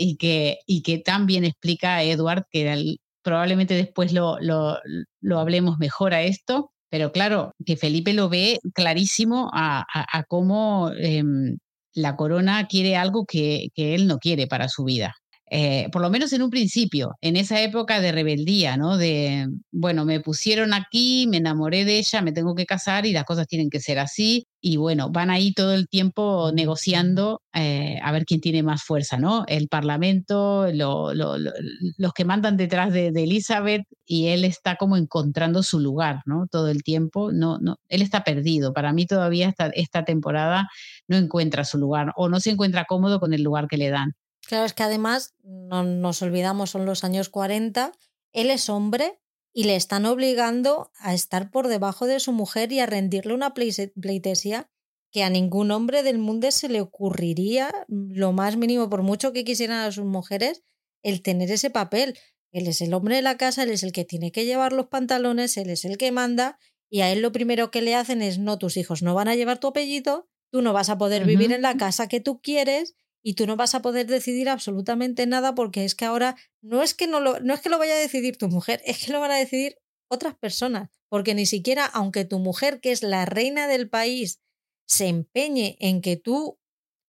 y 0.00 0.16
que, 0.16 0.60
y 0.66 0.82
que 0.82 0.98
también 0.98 1.44
explica 1.44 1.96
a 1.96 2.02
Edward, 2.02 2.46
que 2.50 2.96
probablemente 3.22 3.74
después 3.74 4.12
lo, 4.12 4.38
lo, 4.40 5.38
hablemos 5.38 5.78
mejor 5.78 6.14
a 6.14 6.22
esto, 6.22 6.72
pero 6.88 7.12
claro, 7.12 7.54
que 7.66 7.76
Felipe 7.76 8.14
lo 8.14 8.30
ve 8.30 8.58
clarísimo 8.74 9.50
a, 9.52 9.84
a, 9.92 10.22
cómo 10.24 10.90
em, 10.98 11.58
la 11.94 12.16
corona 12.16 12.66
quiere 12.68 12.96
algo 12.96 13.24
que, 13.26 13.68
que 13.74 13.94
él 13.94 14.06
no 14.06 14.18
quiere 14.18 14.46
para 14.46 14.68
su 14.68 14.84
vida. 14.84 15.14
Eh, 15.52 15.88
por 15.90 16.00
lo 16.00 16.10
menos 16.10 16.32
en 16.32 16.42
un 16.42 16.50
principio, 16.50 17.16
en 17.20 17.34
esa 17.34 17.60
época 17.60 18.00
de 18.00 18.12
rebeldía, 18.12 18.76
¿no? 18.76 18.96
De, 18.96 19.48
bueno, 19.72 20.04
me 20.04 20.20
pusieron 20.20 20.72
aquí, 20.72 21.26
me 21.28 21.38
enamoré 21.38 21.84
de 21.84 21.98
ella, 21.98 22.22
me 22.22 22.30
tengo 22.30 22.54
que 22.54 22.66
casar 22.66 23.04
y 23.04 23.12
las 23.12 23.24
cosas 23.24 23.48
tienen 23.48 23.68
que 23.68 23.80
ser 23.80 23.98
así. 23.98 24.46
Y 24.60 24.76
bueno, 24.76 25.10
van 25.10 25.28
ahí 25.28 25.52
todo 25.52 25.74
el 25.74 25.88
tiempo 25.88 26.52
negociando 26.54 27.42
eh, 27.52 27.98
a 28.00 28.12
ver 28.12 28.26
quién 28.26 28.40
tiene 28.40 28.62
más 28.62 28.84
fuerza, 28.84 29.18
¿no? 29.18 29.44
El 29.48 29.66
Parlamento, 29.68 30.66
los 30.72 32.12
que 32.14 32.24
mandan 32.24 32.56
detrás 32.56 32.92
de, 32.92 33.08
Elizabeth 33.08 33.82
y 34.06 34.28
él 34.28 34.44
está 34.44 34.76
como 34.76 34.96
encontrando 34.96 35.64
su 35.64 35.80
lugar, 35.80 36.20
¿no? 36.26 36.46
Todo 36.48 36.68
el 36.68 36.84
tiempo. 36.84 37.32
No, 37.32 37.58
no, 37.58 37.76
él 37.88 38.02
está 38.02 38.22
perdido. 38.22 38.72
Para 38.72 38.92
mí 38.92 39.04
todavía 39.06 39.48
esta, 39.48 39.66
esta 39.68 40.04
temporada 40.04 40.68
no 41.08 41.16
encuentra 41.16 41.64
su 41.64 41.78
lugar 41.78 42.12
o 42.16 42.28
no 42.28 42.38
se 42.38 42.50
encuentra 42.50 42.84
cómodo 42.84 43.18
con 43.18 43.34
el 43.34 43.42
lugar 43.42 43.66
que 43.66 43.76
le 43.78 43.90
dan. 43.90 44.14
Claro, 44.46 44.64
es 44.66 44.72
que 44.72 44.82
además, 44.82 45.34
no 45.42 45.84
nos 45.84 46.22
olvidamos, 46.22 46.70
son 46.70 46.86
los 46.86 47.04
años 47.04 47.28
40, 47.28 47.92
él 48.32 48.50
es 48.50 48.68
hombre 48.68 49.20
y 49.52 49.64
le 49.64 49.76
están 49.76 50.06
obligando 50.06 50.90
a 50.98 51.14
estar 51.14 51.50
por 51.50 51.68
debajo 51.68 52.06
de 52.06 52.20
su 52.20 52.32
mujer 52.32 52.72
y 52.72 52.80
a 52.80 52.86
rendirle 52.86 53.34
una 53.34 53.54
pleitesía 53.54 54.70
que 55.10 55.24
a 55.24 55.30
ningún 55.30 55.70
hombre 55.70 56.02
del 56.02 56.18
mundo 56.18 56.50
se 56.50 56.68
le 56.68 56.80
ocurriría, 56.80 57.72
lo 57.88 58.32
más 58.32 58.56
mínimo, 58.56 58.88
por 58.88 59.02
mucho 59.02 59.32
que 59.32 59.44
quisieran 59.44 59.80
a 59.80 59.92
sus 59.92 60.04
mujeres, 60.04 60.62
el 61.02 61.22
tener 61.22 61.50
ese 61.50 61.70
papel. 61.70 62.16
Él 62.52 62.68
es 62.68 62.80
el 62.80 62.94
hombre 62.94 63.16
de 63.16 63.22
la 63.22 63.36
casa, 63.36 63.64
él 63.64 63.70
es 63.70 63.82
el 63.82 63.92
que 63.92 64.04
tiene 64.04 64.30
que 64.30 64.44
llevar 64.44 64.72
los 64.72 64.86
pantalones, 64.86 65.56
él 65.56 65.70
es 65.70 65.84
el 65.84 65.98
que 65.98 66.12
manda, 66.12 66.58
y 66.88 67.00
a 67.00 67.10
él 67.10 67.22
lo 67.22 67.32
primero 67.32 67.70
que 67.70 67.82
le 67.82 67.94
hacen 67.94 68.22
es, 68.22 68.38
no, 68.38 68.58
tus 68.58 68.76
hijos 68.76 69.02
no 69.02 69.14
van 69.14 69.28
a 69.28 69.34
llevar 69.34 69.58
tu 69.58 69.68
apellido, 69.68 70.28
tú 70.50 70.62
no 70.62 70.72
vas 70.72 70.90
a 70.90 70.98
poder 70.98 71.24
vivir 71.24 71.52
en 71.52 71.62
la 71.62 71.76
casa 71.76 72.08
que 72.08 72.20
tú 72.20 72.40
quieres, 72.40 72.96
y 73.22 73.34
tú 73.34 73.46
no 73.46 73.56
vas 73.56 73.74
a 73.74 73.82
poder 73.82 74.06
decidir 74.06 74.48
absolutamente 74.48 75.26
nada 75.26 75.54
porque 75.54 75.84
es 75.84 75.94
que 75.94 76.04
ahora 76.04 76.36
no 76.62 76.82
es 76.82 76.94
que 76.94 77.06
no 77.06 77.20
lo, 77.20 77.40
no 77.40 77.54
es 77.54 77.60
que 77.60 77.68
lo 77.68 77.78
vaya 77.78 77.94
a 77.94 77.98
decidir 77.98 78.38
tu 78.38 78.48
mujer, 78.48 78.80
es 78.84 79.04
que 79.04 79.12
lo 79.12 79.20
van 79.20 79.30
a 79.30 79.36
decidir 79.36 79.76
otras 80.08 80.34
personas, 80.34 80.90
porque 81.08 81.34
ni 81.34 81.46
siquiera 81.46 81.86
aunque 81.86 82.24
tu 82.24 82.38
mujer, 82.38 82.80
que 82.80 82.92
es 82.92 83.02
la 83.02 83.26
reina 83.26 83.68
del 83.68 83.88
país, 83.88 84.40
se 84.86 85.06
empeñe 85.06 85.76
en 85.80 86.00
que 86.00 86.16
tú 86.16 86.58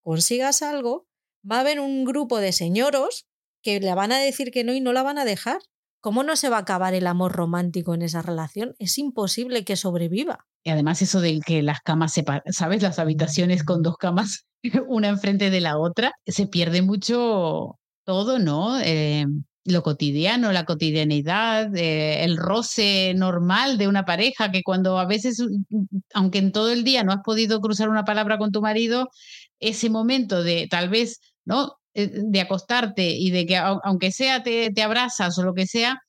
consigas 0.04 0.62
algo, 0.62 1.08
va 1.50 1.58
a 1.58 1.62
haber 1.62 1.80
un 1.80 2.06
grupo 2.06 2.40
de 2.40 2.52
señoros 2.52 3.28
que 3.64 3.80
le 3.80 3.94
van 3.96 4.12
a 4.12 4.20
decir 4.20 4.52
que 4.52 4.64
no 4.64 4.74
y 4.74 4.82
no 4.82 4.94
la 4.94 5.04
van 5.04 5.18
a 5.18 5.26
dejar. 5.26 5.62
¿Cómo 6.00 6.24
no 6.24 6.36
se 6.36 6.50
va 6.50 6.58
a 6.58 6.62
acabar 6.62 6.94
el 6.96 7.06
amor 7.06 7.32
romántico 7.32 7.94
en 7.94 8.02
esa 8.02 8.22
relación? 8.22 8.76
Es 8.80 8.98
imposible 8.98 9.64
que 9.64 9.76
sobreviva. 9.76 10.48
Y 10.64 10.70
además 10.70 11.02
eso 11.02 11.22
de 11.22 11.40
que 11.46 11.62
las 11.64 11.82
camas 11.82 12.14
¿sabes? 12.52 12.82
Las 12.84 13.00
habitaciones 13.00 13.64
con 13.64 13.82
dos 13.82 13.98
camas 13.98 14.46
una 14.88 15.10
enfrente 15.10 15.50
de 15.50 15.62
la 15.62 15.78
otra, 15.78 16.14
se 16.26 16.48
pierde 16.48 16.82
mucho 16.82 17.80
todo, 18.04 18.40
¿no? 18.40 18.80
Eh, 18.80 19.26
lo 19.64 19.84
cotidiano, 19.84 20.52
la 20.52 20.66
cotidianidad, 20.66 21.76
eh, 21.76 22.24
el 22.24 22.38
roce 22.38 23.14
normal 23.16 23.78
de 23.78 23.88
una 23.88 24.06
pareja, 24.06 24.52
que 24.52 24.64
cuando 24.64 24.98
a 24.98 25.06
veces, 25.06 25.44
aunque 26.14 26.40
en 26.40 26.52
todo 26.52 26.72
el 26.72 26.84
día 26.84 27.04
no 27.04 27.12
has 27.12 27.22
podido 27.24 27.62
cruzar 27.62 27.90
una 27.90 28.06
palabra 28.06 28.38
con 28.38 28.52
tu 28.52 28.62
marido, 28.62 29.10
ese 29.60 29.90
momento 29.90 30.44
de 30.44 30.68
tal 30.70 30.90
vez, 30.90 31.20
¿no? 31.46 31.78
Eh, 31.94 32.10
de 32.12 32.42
acostarte 32.42 33.12
y 33.12 33.32
de 33.32 33.46
que 33.46 33.58
aunque 33.58 34.12
sea 34.12 34.44
te 34.44 34.82
abrazas 34.82 35.38
o 35.38 35.44
lo 35.44 35.54
que 35.54 35.68
sea, 35.68 36.00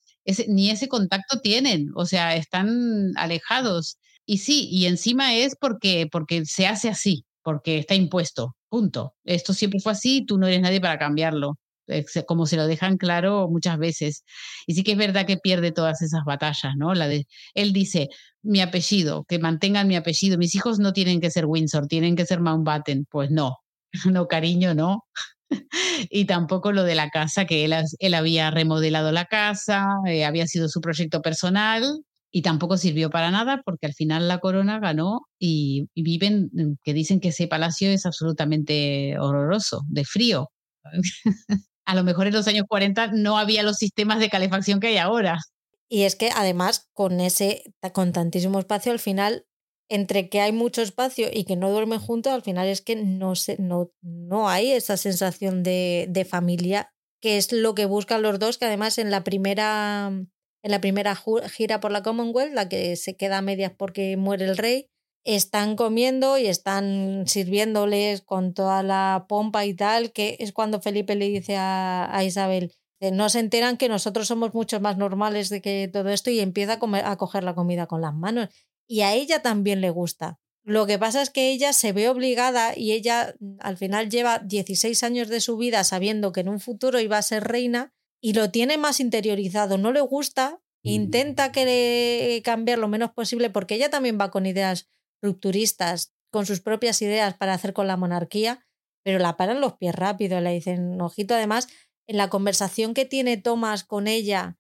ni 0.49 0.71
ese 0.71 0.88
contacto 0.88 1.41
tienen, 1.41 1.91
o 1.95 2.07
sea, 2.07 2.37
están 2.37 3.12
alejados. 3.17 3.99
Y 4.33 4.38
sí, 4.38 4.66
y 4.71 4.87
encima 4.87 5.35
es 5.35 5.57
porque, 5.61 6.09
porque 6.11 6.47
se 6.47 6.66
hace 6.66 6.88
así, 6.88 7.27
porque 7.42 7.77
está 7.77 7.95
impuesto, 7.95 8.57
punto. 8.71 9.14
Esto 9.25 9.53
siempre 9.53 9.79
fue 9.79 9.92
así, 9.92 10.25
tú 10.25 10.38
no 10.38 10.47
eres 10.47 10.62
nadie 10.62 10.81
para 10.81 10.99
cambiarlo, 10.99 11.59
como 12.27 12.47
se 12.47 12.57
lo 12.57 12.66
dejan 12.66 12.97
claro 12.97 13.47
muchas 13.51 13.77
veces. 13.77 14.25
Y 14.66 14.73
sí 14.73 14.85
que 14.85 14.92
es 14.92 14.97
verdad 14.97 15.27
que 15.27 15.37
pierde 15.37 15.71
todas 15.71 16.01
esas 16.01 16.25
batallas, 16.25 16.73
¿no? 16.79 16.95
La 16.95 17.09
de, 17.09 17.27
él 17.53 17.75
dice, 17.75 18.09
mi 18.40 18.62
apellido, 18.62 19.25
que 19.25 19.38
mantengan 19.38 19.87
mi 19.87 19.97
apellido, 19.97 20.38
mis 20.38 20.55
hijos 20.55 20.79
no 20.79 20.95
tienen 20.95 21.21
que 21.21 21.31
ser 21.31 21.45
Windsor, 21.45 21.87
tienen 21.87 22.16
que 22.16 22.25
ser 22.25 22.40
Mountbatten. 22.40 23.05
Pues 23.11 23.31
no, 23.31 23.59
no, 24.11 24.29
cariño, 24.29 24.75
no. 24.75 25.05
y 26.09 26.25
tampoco 26.25 26.73
lo 26.73 26.85
de 26.85 26.95
la 26.95 27.11
casa, 27.11 27.45
que 27.45 27.66
él, 27.66 28.14
había 28.14 28.51
remodelado 28.51 29.12
la 29.12 29.27
casa, 29.27 29.88
eh, 30.07 30.25
había 30.25 30.47
sido 30.47 30.71
su 30.71 30.81
proyecto 30.81 31.21
personal, 31.21 32.03
y 32.33 32.40
tampoco 32.40 32.79
sirvió 32.79 33.11
para 33.11 33.31
nada 33.31 33.62
porque 33.64 33.87
al 33.87 33.92
final 33.92 34.27
la 34.27 34.38
corona 34.38 34.81
ganó 34.81 35.21
y, 35.38 35.88
viven, 35.95 36.51
mm, 36.53 36.73
que 36.83 36.95
dicen 36.95 37.21
que 37.21 37.29
ese 37.29 37.47
palacio 37.47 37.90
es 37.90 38.07
absolutamente 38.07 39.18
horroroso, 39.21 39.83
de 39.88 40.05
frío. 40.05 40.51
a 41.85 41.95
lo 41.95 42.05
mejor 42.05 42.27
en 42.27 42.33
los 42.33 42.49
años 42.49 42.64
40 42.66 43.09
no 43.09 43.38
había 43.38 43.62
los 43.62 43.77
sistemas 43.77 44.18
de 44.18 44.31
calefacción 44.31 44.81
que 44.81 44.88
hay 44.88 44.97
ahora. 44.97 45.38
Y 45.90 46.03
es 46.03 46.16
que 46.16 46.31
además 46.35 46.88
con 46.95 47.21
ese 47.21 47.64
con 47.92 48.12
tantísimo 48.12 48.59
espacio 48.59 48.92
al 48.92 48.99
final 48.99 49.45
entre 49.90 50.31
que 50.31 50.40
hay 50.40 50.53
mucho 50.53 50.81
espacio 50.81 51.29
y 51.31 51.45
que 51.45 51.55
no 51.55 51.71
duermen 51.71 51.99
juntos, 51.99 52.33
al 52.33 52.40
final 52.40 52.66
es 52.66 52.81
que 52.81 52.97
no, 52.97 53.35
se, 53.35 53.59
no, 53.59 53.90
no 54.01 54.49
hay 54.49 54.73
esa 54.73 54.97
sensación 54.97 55.62
de, 55.62 56.07
de 56.09 56.25
familia, 56.25 56.90
que 57.21 57.37
es 57.37 57.53
lo 57.53 57.75
que 57.75 57.85
buscan 57.85 58.23
los 58.23 58.38
dos, 58.38 58.57
que 58.57 58.64
además 58.64 58.97
en 58.97 59.11
la 59.11 59.23
primera 59.23 60.11
en 60.62 60.70
la 60.70 60.81
primera 60.81 61.16
gira 61.51 61.81
por 61.81 61.90
la 61.90 62.03
Commonwealth, 62.03 62.55
la 62.55 62.68
que 62.68 62.96
se 62.96 63.16
queda 63.16 63.38
a 63.38 63.42
medias 63.42 63.72
porque 63.77 64.16
muere 64.16 64.44
el 64.44 64.57
rey, 64.57 64.88
están 65.25 65.77
comiendo 65.77 66.38
y 66.38 66.46
están 66.46 67.25
sirviéndoles 67.27 68.22
con 68.22 68.55
toda 68.55 68.83
la 68.83 69.27
pompa 69.29 69.64
y 69.64 69.75
tal, 69.75 70.12
que 70.12 70.37
es 70.40 70.53
cuando 70.53 70.81
Felipe 70.81 71.14
le 71.14 71.29
dice 71.29 71.57
a, 71.57 72.22
Isabel, 72.25 72.72
no 73.12 73.29
se 73.29 73.40
enteran 73.40 73.77
que 73.77 73.88
nosotros 73.88 74.29
somos 74.29 74.55
mucho 74.55 74.81
más 74.81 74.96
normales 74.96 75.48
de 75.48 75.61
que 75.61 75.88
todo 75.92 76.09
esto 76.11 76.31
y 76.31 76.40
empieza 76.40 76.75
a, 76.75 76.79
comer, 76.79 77.05
a 77.05 77.16
coger 77.16 77.44
la 77.44 77.55
comida 77.55 77.87
con 77.87 78.01
las 78.01 78.14
manos. 78.14 78.48
Y 78.88 79.01
a 79.01 79.14
ella 79.14 79.42
también 79.42 79.81
le 79.81 79.90
gusta. 79.90 80.38
Lo 80.64 80.87
que 80.87 80.98
pasa 80.98 81.22
es 81.22 81.31
que 81.31 81.51
ella 81.51 81.72
se 81.72 81.92
ve 81.92 82.09
obligada 82.09 82.77
y 82.77 82.92
ella 82.92 83.35
al 83.59 83.77
final 83.77 84.09
lleva 84.09 84.38
16 84.38 85.03
años 85.03 85.29
de 85.29 85.40
su 85.40 85.57
vida 85.57 85.83
sabiendo 85.83 86.31
que 86.31 86.40
en 86.40 86.48
un 86.48 86.61
futuro 86.61 87.01
iba 87.01 87.18
a 87.18 87.22
ser 87.22 87.42
reina 87.42 87.92
y 88.23 88.35
lo 88.35 88.51
tiene 88.51 88.79
más 88.79 89.01
interiorizado, 89.01 89.77
no 89.77 89.93
le 89.93 90.01
gusta, 90.01 90.63
intenta 90.85 91.53
que 91.53 92.41
cambiar 92.45 92.79
lo 92.79 92.89
menos 92.89 93.11
posible 93.11 93.51
porque 93.51 93.75
ella 93.75 93.91
también 93.91 94.19
va 94.19 94.31
con 94.31 94.47
ideas 94.47 94.89
rupturistas, 95.21 96.15
con 96.31 96.47
sus 96.47 96.61
propias 96.61 97.03
ideas 97.03 97.35
para 97.35 97.53
hacer 97.53 97.73
con 97.73 97.89
la 97.89 97.97
monarquía, 97.97 98.65
pero 99.05 99.19
la 99.19 99.37
paran 99.37 99.61
los 99.61 99.75
pies 99.75 99.95
rápido, 99.95 100.41
le 100.41 100.53
dicen, 100.53 101.01
ojito, 101.01 101.35
además, 101.35 101.69
en 102.07 102.17
la 102.17 102.31
conversación 102.31 102.95
que 102.95 103.05
tiene 103.05 103.37
Thomas 103.37 103.83
con 103.83 104.07
ella, 104.07 104.57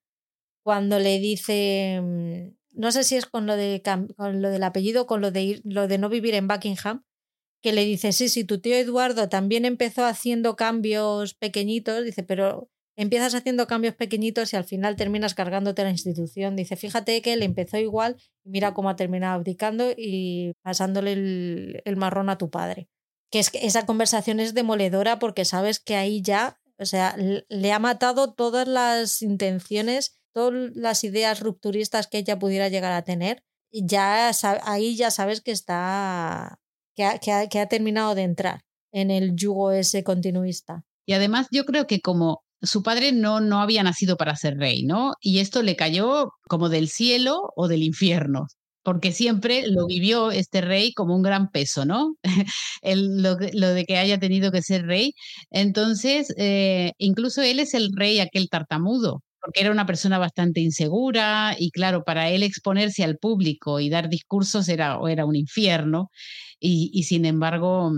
cuando 0.64 0.98
le 0.98 1.20
dice, 1.20 2.00
mm, 2.02 2.78
no 2.80 2.90
sé 2.90 3.04
si 3.04 3.16
es 3.16 3.26
con 3.26 3.46
lo, 3.46 3.56
de, 3.56 3.80
con 4.16 4.42
lo 4.42 4.50
del 4.50 4.62
apellido, 4.64 5.06
con 5.06 5.20
lo 5.20 5.30
de, 5.30 5.60
lo 5.64 5.86
de 5.86 5.98
no 5.98 6.08
vivir 6.08 6.34
en 6.34 6.48
Buckingham, 6.48 7.04
que 7.62 7.72
le 7.72 7.84
dice, 7.84 8.12
sí, 8.12 8.28
sí, 8.28 8.42
tu 8.42 8.60
tío 8.60 8.74
Eduardo 8.74 9.28
también 9.28 9.64
empezó 9.64 10.04
haciendo 10.04 10.56
cambios 10.56 11.34
pequeñitos, 11.34 12.04
dice, 12.04 12.24
pero 12.24 12.71
empiezas 12.96 13.34
haciendo 13.34 13.66
cambios 13.66 13.94
pequeñitos 13.94 14.52
y 14.52 14.56
al 14.56 14.64
final 14.64 14.96
terminas 14.96 15.34
cargándote 15.34 15.82
la 15.82 15.90
institución. 15.90 16.56
Dice, 16.56 16.76
fíjate 16.76 17.22
que 17.22 17.32
él 17.32 17.42
empezó 17.42 17.78
igual 17.78 18.16
y 18.44 18.50
mira 18.50 18.74
cómo 18.74 18.90
ha 18.90 18.96
terminado 18.96 19.34
abdicando 19.34 19.92
y 19.96 20.52
pasándole 20.62 21.12
el, 21.84 21.96
marrón 21.96 22.28
a 22.28 22.38
tu 22.38 22.50
padre. 22.50 22.88
Que 23.30 23.38
es 23.38 23.50
que 23.50 23.66
esa 23.66 23.86
conversación 23.86 24.40
es 24.40 24.54
demoledora 24.54 25.18
porque 25.18 25.44
sabes 25.44 25.80
que 25.80 25.96
ahí 25.96 26.22
ya 26.22 26.58
O 26.78 26.84
sea, 26.84 27.16
le 27.16 27.72
ha 27.72 27.78
matado 27.78 28.34
todas 28.34 28.66
las 28.66 29.22
intenciones, 29.22 30.18
todas 30.34 30.74
las 30.74 31.04
ideas 31.04 31.40
rupturistas 31.40 32.08
que 32.08 32.18
ella 32.18 32.38
pudiera 32.38 32.68
llegar 32.68 32.92
a 32.92 33.04
tener. 33.04 33.42
Y 33.70 33.86
ya 33.86 34.30
ahí 34.64 34.96
ya 34.96 35.10
sabes 35.10 35.40
que 35.40 35.52
está. 35.52 36.58
Que 36.94 37.04
ha, 37.04 37.18
que 37.18 37.58
ha 37.58 37.68
terminado 37.68 38.14
de 38.14 38.22
entrar 38.22 38.64
en 38.92 39.10
el 39.10 39.34
yugo 39.34 39.72
ese 39.72 40.04
continuista. 40.04 40.84
Y 41.06 41.14
además 41.14 41.48
yo 41.50 41.64
creo 41.64 41.86
que 41.86 42.00
como 42.00 42.44
su 42.62 42.82
padre 42.82 43.12
no, 43.12 43.40
no 43.40 43.60
había 43.60 43.82
nacido 43.82 44.16
para 44.16 44.36
ser 44.36 44.56
rey, 44.56 44.84
¿no? 44.84 45.14
Y 45.20 45.40
esto 45.40 45.62
le 45.62 45.76
cayó 45.76 46.32
como 46.48 46.68
del 46.68 46.88
cielo 46.88 47.52
o 47.56 47.68
del 47.68 47.82
infierno, 47.82 48.46
porque 48.82 49.12
siempre 49.12 49.66
lo 49.68 49.86
vivió 49.86 50.30
este 50.30 50.60
rey 50.60 50.92
como 50.94 51.16
un 51.16 51.22
gran 51.22 51.50
peso, 51.50 51.84
¿no? 51.84 52.14
lo, 52.82 53.36
de 53.36 53.84
que 53.86 53.98
haya 53.98 54.18
tenido 54.18 54.52
que 54.52 54.62
ser 54.62 54.86
rey. 54.86 55.14
Entonces, 55.50 56.32
eh, 56.38 56.92
incluso 56.98 57.42
él 57.42 57.60
es 57.60 57.74
el 57.74 57.90
rey 57.96 58.20
aquel 58.20 58.48
tartamudo, 58.48 59.22
porque 59.40 59.60
era 59.60 59.72
una 59.72 59.86
persona 59.86 60.18
bastante 60.18 60.60
insegura 60.60 61.56
y 61.58 61.70
claro, 61.72 62.04
para 62.04 62.30
él 62.30 62.42
exponerse 62.42 63.04
al 63.04 63.18
público 63.18 63.80
y 63.80 63.90
dar 63.90 64.08
discursos 64.08 64.68
era, 64.68 64.98
era 65.08 65.26
un 65.26 65.36
infierno 65.36 66.10
y, 66.60 66.90
y 66.94 67.04
sin 67.04 67.24
embargo 67.24 67.92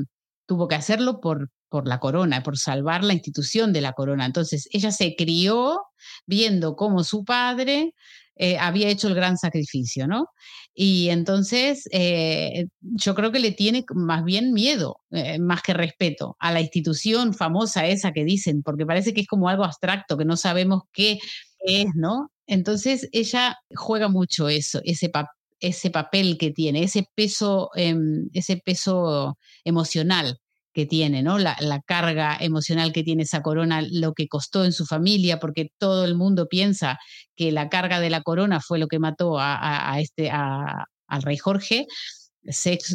tuvo 0.46 0.68
que 0.68 0.74
hacerlo 0.74 1.20
por, 1.20 1.50
por 1.74 1.88
la 1.88 1.98
corona, 1.98 2.44
por 2.44 2.56
salvar 2.56 3.02
la 3.02 3.14
institución 3.14 3.72
de 3.72 3.80
la 3.80 3.94
corona. 3.94 4.26
Entonces, 4.26 4.68
ella 4.70 4.92
se 4.92 5.16
crió 5.16 5.80
viendo 6.24 6.76
cómo 6.76 7.02
su 7.02 7.24
padre 7.24 7.94
eh, 8.36 8.58
había 8.58 8.88
hecho 8.88 9.08
el 9.08 9.16
gran 9.16 9.36
sacrificio, 9.36 10.06
¿no? 10.06 10.28
Y 10.72 11.08
entonces 11.08 11.88
eh, 11.90 12.66
yo 12.80 13.16
creo 13.16 13.32
que 13.32 13.40
le 13.40 13.50
tiene 13.50 13.84
más 13.92 14.22
bien 14.22 14.52
miedo, 14.52 14.98
eh, 15.10 15.40
más 15.40 15.62
que 15.62 15.74
respeto, 15.74 16.36
a 16.38 16.52
la 16.52 16.60
institución 16.60 17.34
famosa 17.34 17.88
esa 17.88 18.12
que 18.12 18.22
dicen, 18.22 18.62
porque 18.62 18.86
parece 18.86 19.12
que 19.12 19.22
es 19.22 19.26
como 19.26 19.48
algo 19.48 19.64
abstracto, 19.64 20.16
que 20.16 20.24
no 20.24 20.36
sabemos 20.36 20.82
qué 20.92 21.18
es, 21.58 21.86
¿no? 21.96 22.30
Entonces 22.46 23.08
ella 23.10 23.56
juega 23.74 24.06
mucho 24.08 24.48
eso, 24.48 24.80
ese, 24.84 25.10
ese 25.58 25.90
papel 25.90 26.38
que 26.38 26.52
tiene, 26.52 26.84
ese 26.84 27.04
peso, 27.16 27.70
em, 27.74 28.28
ese 28.32 28.58
peso 28.64 29.38
emocional 29.64 30.38
que 30.74 30.86
tiene, 30.86 31.22
¿no? 31.22 31.38
La, 31.38 31.56
carga 31.86 32.36
emocional 32.40 32.92
que 32.92 33.04
tiene 33.04 33.22
esa 33.22 33.42
corona, 33.42 33.82
lo 33.88 34.12
que 34.12 34.28
costó 34.28 34.64
en 34.64 34.72
su 34.72 34.84
familia, 34.84 35.38
porque 35.38 35.70
todo 35.78 36.04
el 36.04 36.16
mundo 36.16 36.48
piensa 36.48 36.98
que 37.36 37.52
la 37.52 37.68
carga 37.68 38.00
de 38.00 38.10
la 38.10 38.22
corona 38.22 38.60
fue 38.60 38.78
lo 38.78 38.88
que 38.88 38.98
mató 38.98 39.36
a, 39.38 39.96
este, 40.00 40.30
al 40.30 41.22
rey 41.22 41.38
Jorge. 41.38 41.86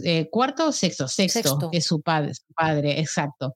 Eh, 0.04 0.28
¿Cuarto 0.30 0.68
o 0.68 0.72
sexto? 0.72 1.08
Sexto, 1.08 1.70
que 1.72 1.78
es 1.78 1.86
su 1.86 2.02
padre, 2.02 2.34
su 2.36 2.54
padre, 2.54 3.00
exacto. 3.00 3.56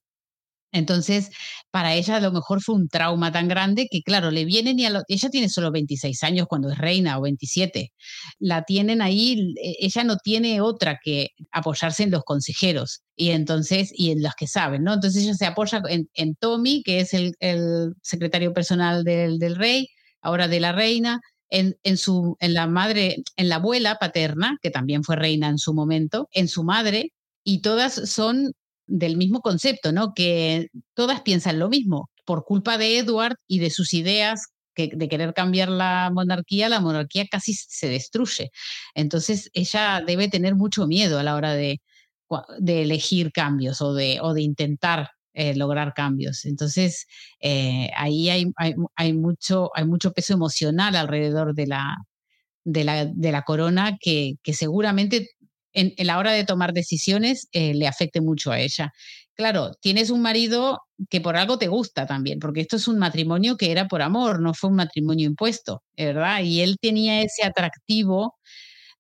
Entonces, 0.74 1.30
para 1.72 1.94
ella 1.94 2.18
a 2.18 2.20
lo 2.20 2.32
mejor 2.32 2.62
fue 2.62 2.76
un 2.76 2.90
trauma 2.90 3.32
tan 3.32 3.48
grande 3.48 3.88
que, 3.90 4.02
claro, 4.02 4.32
le 4.32 4.44
vienen 4.44 4.80
y 4.80 4.86
ella 4.86 5.30
tiene 5.30 5.48
solo 5.48 5.72
26 5.72 6.24
años 6.24 6.48
cuando 6.50 6.70
es 6.72 6.78
reina 6.80 7.18
o 7.20 7.22
27. 7.22 7.94
La 8.40 8.64
tienen 8.64 9.02
ahí, 9.02 9.54
e, 9.62 9.76
ella 9.80 10.04
no 10.04 10.18
tiene 10.18 10.62
otra 10.62 11.00
que 11.02 11.30
apoyarse 11.52 12.04
en 12.04 12.12
los 12.12 12.24
consejeros 12.24 13.04
y 13.16 13.30
entonces, 13.30 13.92
y 13.96 14.12
en 14.12 14.24
los 14.24 14.34
que 14.36 14.48
saben, 14.48 14.84
¿no? 14.84 14.94
Entonces 14.96 15.24
ella 15.24 15.36
se 15.36 15.46
apoya 15.46 15.82
en, 15.88 16.36
Tommy, 16.36 16.82
que 16.84 17.00
es 17.02 17.14
el, 17.14 17.36
secretario 18.02 18.54
personal 18.54 19.04
del, 19.04 19.38
del, 19.40 19.56
rey, 19.56 19.88
ahora 20.22 20.48
de 20.48 20.60
la 20.60 20.72
reina, 20.72 21.22
en, 21.50 21.78
en, 21.84 21.98
su, 21.98 22.36
en 22.40 22.56
la 22.56 22.66
madre, 22.66 23.18
en 23.38 23.50
la 23.50 23.56
abuela 23.56 23.98
paterna, 24.00 24.58
que 24.62 24.72
también 24.72 25.04
fue 25.04 25.16
reina 25.16 25.50
en 25.50 25.60
su 25.60 25.74
momento, 25.74 26.28
en 26.32 26.48
su 26.48 26.64
madre, 26.64 27.12
y 27.44 27.62
todas 27.62 28.10
son 28.10 28.54
del 28.88 29.18
mismo 29.18 29.42
concepto, 29.42 29.92
¿no? 29.92 30.14
Que 30.14 30.68
todas 30.94 31.22
piensan 31.22 31.60
lo 31.60 31.70
mismo. 31.70 32.10
Por 32.26 32.46
culpa 32.46 32.78
de 32.78 32.98
Edward 33.00 33.36
y 33.48 33.60
de 33.60 33.70
sus 33.70 33.94
ideas 33.94 34.48
que, 34.76 34.90
de 34.94 35.08
querer 35.10 35.34
cambiar 35.34 35.70
la 35.70 36.10
monarquía, 36.14 36.70
la 36.70 36.80
monarquía 36.80 37.28
casi 37.30 37.54
se 37.54 37.88
destruye. 37.90 38.52
Entonces 38.96 39.50
ella 39.54 40.02
debe 40.06 40.30
tener 40.30 40.56
mucho 40.56 40.88
miedo 40.88 41.20
a 41.20 41.24
la 41.24 41.36
hora 41.36 41.54
de, 41.54 41.82
elegir 42.66 43.32
cambios 43.32 43.82
o 43.82 43.94
de, 43.94 44.20
intentar 44.38 45.12
eh, 45.34 45.56
lograr 45.56 45.94
cambios. 45.94 46.46
Entonces, 46.46 47.06
eh, 47.40 47.90
ahí 47.96 48.30
hay, 48.30 49.14
mucho, 49.14 49.72
peso 50.16 50.34
emocional 50.34 50.96
alrededor 50.96 51.54
de 51.54 51.68
la, 51.68 51.98
de 52.64 53.32
la, 53.32 53.42
corona 53.44 53.98
que 54.02 54.38
seguramente 54.46 55.30
en, 55.74 55.94
la 56.06 56.18
hora 56.18 56.32
de 56.32 56.46
tomar 56.46 56.74
decisiones 56.74 57.48
eh, 57.52 57.74
le 57.74 57.88
afecte 57.88 58.22
mucho 58.22 58.52
a 58.52 58.60
ella. 58.60 58.94
Claro, 59.36 59.72
tienes 59.82 60.12
un 60.12 60.22
marido 60.22 60.82
que 61.10 61.20
por 61.22 61.36
algo 61.38 61.58
te 61.58 61.68
gusta 61.68 62.06
también, 62.06 62.40
porque 62.40 62.62
esto 62.62 62.76
es 62.76 62.88
un 62.88 63.00
matrimonio 63.00 63.58
que 63.58 63.72
era 63.72 63.88
por 63.88 64.02
amor, 64.02 64.40
no 64.40 64.54
fue 64.54 64.70
un 64.70 64.76
matrimonio 64.76 65.28
impuesto, 65.28 65.84
¿verdad? 65.98 66.42
Y 66.44 66.62
él 66.62 66.78
tenía 66.80 67.22
ese 67.22 67.44
atractivo 67.44 68.36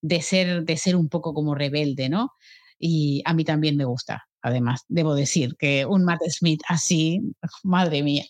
de 0.01 0.21
ser, 0.21 0.63
de 0.63 0.77
ser 0.77 0.95
un 0.95 1.09
poco 1.09 1.33
como 1.33 1.55
rebelde, 1.55 2.09
¿no? 2.09 2.31
Y 2.79 3.21
a 3.25 3.33
mí 3.33 3.45
también 3.45 3.77
me 3.77 3.85
gusta, 3.85 4.25
además, 4.41 4.81
debo 4.87 5.15
decir 5.15 5.55
que 5.57 5.85
un 5.85 6.03
Matt 6.03 6.21
Smith 6.29 6.61
así, 6.67 7.21
madre 7.63 8.03
mía. 8.03 8.25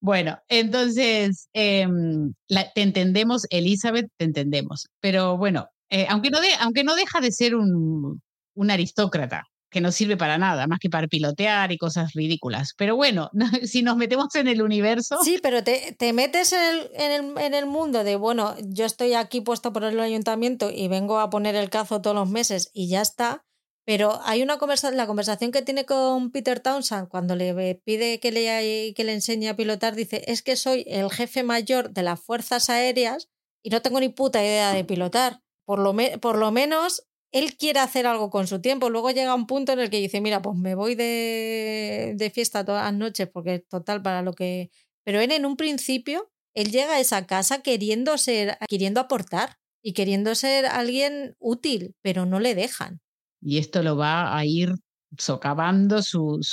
Bueno, 0.00 0.38
entonces, 0.48 1.48
em, 1.54 2.34
te 2.74 2.82
entendemos, 2.82 3.46
Elizabeth, 3.48 4.06
te 4.18 4.26
entendemos. 4.26 4.88
Pero 5.00 5.38
bueno, 5.38 5.68
eh, 5.90 6.06
aunque, 6.08 6.30
no 6.30 6.38
aunque 6.60 6.84
no 6.84 6.94
deja 6.94 7.20
de 7.20 7.32
ser 7.32 7.54
un, 7.54 8.20
aristócrata, 8.68 9.44
que 9.70 9.80
no 9.80 9.90
sirve 9.90 10.16
para 10.16 10.38
nada, 10.38 10.66
más 10.66 10.78
que 10.78 10.88
para 10.88 11.08
pilotear 11.08 11.72
y 11.72 11.78
cosas 11.78 12.12
ridículas. 12.14 12.74
Pero 12.76 12.96
bueno, 12.96 13.30
si 13.64 13.82
nos 13.82 13.96
metemos 13.96 14.34
en 14.34 14.48
el 14.48 14.62
universo... 14.62 15.18
Sí, 15.22 15.38
pero 15.42 15.64
te, 15.64 16.12
metes 16.12 16.52
en 16.52 17.54
el, 17.54 17.66
mundo 17.66 18.04
de, 18.04 18.16
bueno, 18.16 18.54
yo 18.62 18.86
estoy 18.86 19.14
aquí 19.14 19.40
puesto 19.40 19.72
por 19.72 19.84
el 19.84 19.98
ayuntamiento 20.00 20.70
y 20.70 20.88
vengo 20.88 21.18
a 21.18 21.30
poner 21.30 21.56
el 21.56 21.70
cazo 21.70 22.00
todos 22.00 22.16
los 22.16 22.30
meses 22.30 22.70
y 22.72 22.88
ya 22.88 23.02
está. 23.02 23.44
Pero 23.86 24.20
hay 24.24 24.42
una 24.42 24.56
conversación, 24.56 24.96
la 24.96 25.06
conversación 25.06 25.52
que 25.52 25.60
tiene 25.60 25.84
con 25.84 26.30
Peter 26.30 26.58
Townsend 26.58 27.08
cuando 27.08 27.36
le 27.36 27.74
pide 27.84 28.18
que 28.18 28.32
le, 28.32 28.94
que 28.94 29.04
le 29.04 29.12
enseñe 29.12 29.48
a 29.48 29.56
pilotar, 29.56 29.94
dice, 29.94 30.24
es 30.26 30.42
que 30.42 30.56
soy 30.56 30.84
el 30.88 31.10
jefe 31.10 31.42
mayor 31.42 31.90
de 31.90 32.02
las 32.02 32.18
fuerzas 32.18 32.70
aéreas 32.70 33.28
y 33.62 33.68
no 33.68 33.82
tengo 33.82 34.00
ni 34.00 34.08
puta 34.08 34.42
idea 34.42 34.72
de 34.72 34.84
pilotar 34.84 35.43
por 35.64 35.78
lo, 35.78 35.94
por 36.20 36.36
lo 36.38 36.50
menos 36.50 37.06
él 37.34 37.56
quiere 37.56 37.80
hacer 37.80 38.06
algo 38.06 38.30
con 38.30 38.46
su 38.46 38.60
tiempo. 38.60 38.90
Luego 38.90 39.10
llega 39.10 39.34
un 39.34 39.48
punto 39.48 39.72
en 39.72 39.80
el 39.80 39.90
que 39.90 39.98
dice, 39.98 40.20
mira, 40.20 40.40
pues 40.40 40.56
me 40.56 40.76
voy 40.76 40.94
de, 40.94 42.14
de 42.16 42.30
fiesta 42.30 42.64
todas 42.64 42.84
las 42.84 42.94
noches 42.94 43.28
porque 43.28 43.56
es 43.56 43.68
total 43.68 44.02
para 44.02 44.22
lo 44.22 44.34
que... 44.34 44.70
Pero 45.04 45.20
él 45.20 45.32
en 45.32 45.44
un 45.44 45.56
principio, 45.56 46.30
él 46.54 46.70
llega 46.70 46.94
a 46.94 47.00
esa 47.00 47.26
casa 47.26 47.60
queriendo 47.60 48.16
ser, 48.18 48.56
queriendo 48.68 49.00
aportar 49.00 49.56
y 49.82 49.94
queriendo 49.94 50.36
ser 50.36 50.66
alguien 50.66 51.34
útil, 51.40 51.96
pero 52.02 52.24
no 52.24 52.38
le 52.38 52.54
dejan. 52.54 53.00
Y 53.42 53.58
esto 53.58 53.82
lo 53.82 53.96
va 53.96 54.36
a 54.36 54.44
ir 54.46 54.72
socavando 55.18 56.02
sus 56.02 56.46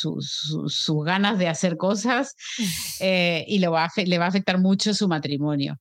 su, 0.68 1.00
ganas 1.00 1.38
de 1.38 1.48
hacer 1.48 1.78
cosas 1.78 2.36
eh, 3.00 3.46
y 3.48 3.60
lo 3.60 3.72
va 3.72 3.88
le 3.96 4.18
va 4.18 4.26
a 4.26 4.30
afectar 4.30 4.60
mucho 4.60 4.96
su 4.96 5.08
matrimonio. 5.08 5.78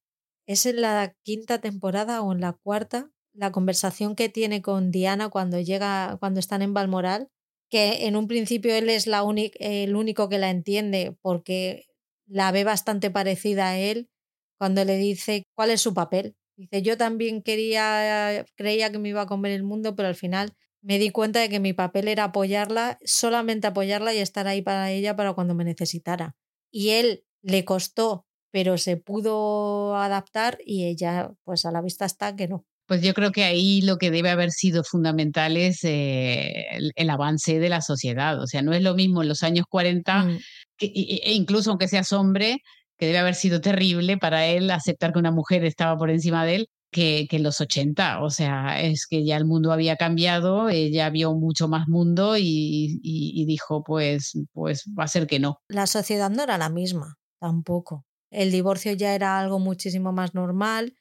Es 0.46 0.66
en 0.66 0.82
la 0.82 1.14
quinta 1.22 1.58
temporada 1.60 2.20
o 2.22 2.32
en 2.32 2.40
la 2.40 2.52
cuarta 2.52 3.10
la 3.40 3.52
conversación 3.52 4.16
que 4.16 4.28
tiene 4.28 4.60
con 4.60 4.90
Diana 4.90 5.30
cuando 5.30 5.58
llega, 5.58 6.18
cuando 6.20 6.40
están 6.40 6.60
en 6.60 6.74
Balmoral, 6.74 7.28
que 7.70 8.06
en 8.06 8.14
un 8.14 8.28
principio 8.28 8.74
él 8.74 8.90
es 8.90 9.06
la 9.06 9.24
el 9.58 9.96
único 9.96 10.28
que 10.28 10.38
la 10.38 10.50
entiende 10.50 11.16
porque 11.22 11.86
la 12.26 12.52
ve 12.52 12.64
bastante 12.64 13.10
parecida 13.10 13.70
a 13.70 13.78
él 13.78 14.10
cuando 14.58 14.84
le 14.84 14.98
dice 14.98 15.44
cuál 15.54 15.70
es 15.70 15.80
su 15.80 15.94
papel. 15.94 16.36
Dice, 16.56 16.82
yo 16.82 16.98
también 16.98 17.40
quería, 17.42 18.44
creía 18.56 18.92
que 18.92 18.98
me 18.98 19.08
iba 19.08 19.22
a 19.22 19.26
comer 19.26 19.52
el 19.52 19.62
mundo, 19.62 19.96
pero 19.96 20.08
al 20.08 20.14
final 20.14 20.52
me 20.82 20.98
di 20.98 21.08
cuenta 21.08 21.40
de 21.40 21.48
que 21.48 21.60
mi 21.60 21.72
papel 21.72 22.08
era 22.08 22.24
apoyarla, 22.24 22.98
solamente 23.04 23.66
apoyarla 23.68 24.12
y 24.12 24.18
estar 24.18 24.48
ahí 24.48 24.60
para 24.60 24.90
ella 24.90 25.16
para 25.16 25.32
cuando 25.32 25.54
me 25.54 25.64
necesitara. 25.64 26.36
Y 26.70 26.90
él 26.90 27.24
le 27.40 27.64
costó, 27.64 28.26
pero 28.50 28.76
se 28.76 28.98
pudo 28.98 29.96
adaptar 29.96 30.58
y 30.62 30.84
ella, 30.84 31.32
pues 31.44 31.64
a 31.64 31.72
la 31.72 31.80
vista 31.80 32.04
está 32.04 32.36
que 32.36 32.46
no. 32.48 32.66
Pues 32.90 33.02
yo 33.02 33.14
creo 33.14 33.30
que 33.30 33.44
ahí 33.44 33.82
lo 33.82 33.98
que 33.98 34.10
debe 34.10 34.30
haber 34.30 34.50
sido 34.50 34.82
fundamental 34.82 35.56
es 35.56 35.84
eh, 35.84 36.66
el, 36.96 37.10
avance 37.10 37.60
de 37.60 37.68
la 37.68 37.82
sociedad. 37.82 38.42
O 38.42 38.48
sea, 38.48 38.62
no 38.62 38.72
es 38.72 38.82
lo 38.82 38.96
mismo 38.96 39.22
en 39.22 39.28
los 39.28 39.44
años 39.44 39.66
40, 39.70 40.24
mm. 40.24 40.38
e 40.80 41.32
incluso 41.34 41.70
aunque 41.70 41.86
seas 41.86 42.12
hombre, 42.12 42.62
que 42.98 43.06
debe 43.06 43.18
haber 43.18 43.36
sido 43.36 43.60
terrible 43.60 44.18
para 44.18 44.44
él 44.46 44.72
aceptar 44.72 45.12
que 45.12 45.20
una 45.20 45.30
mujer 45.30 45.64
estaba 45.64 45.96
por 45.96 46.10
encima 46.10 46.44
de 46.44 46.56
él, 46.56 46.68
que, 46.90 47.28
en 47.30 47.44
los 47.44 47.60
80. 47.60 48.24
O 48.24 48.30
sea, 48.30 48.80
es 48.80 49.06
que 49.06 49.24
ya 49.24 49.36
el 49.36 49.44
mundo 49.44 49.70
había 49.70 49.94
cambiado, 49.94 50.68
ella 50.68 51.10
vio 51.10 51.32
mucho 51.34 51.68
más 51.68 51.86
mundo 51.86 52.38
y, 52.38 52.98
y, 53.04 53.44
dijo, 53.46 53.84
pues, 53.84 54.32
pues 54.52 54.82
va 54.98 55.04
a 55.04 55.06
ser 55.06 55.28
que 55.28 55.38
no. 55.38 55.60
La 55.68 55.86
sociedad 55.86 56.28
no 56.28 56.42
era 56.42 56.58
la 56.58 56.70
misma, 56.70 57.18
tampoco. 57.38 58.04
El 58.32 58.50
divorcio 58.50 58.92
ya 58.94 59.14
era 59.14 59.38
algo 59.38 59.60
muchísimo 59.60 60.10
más 60.10 60.34
normal 60.34 60.94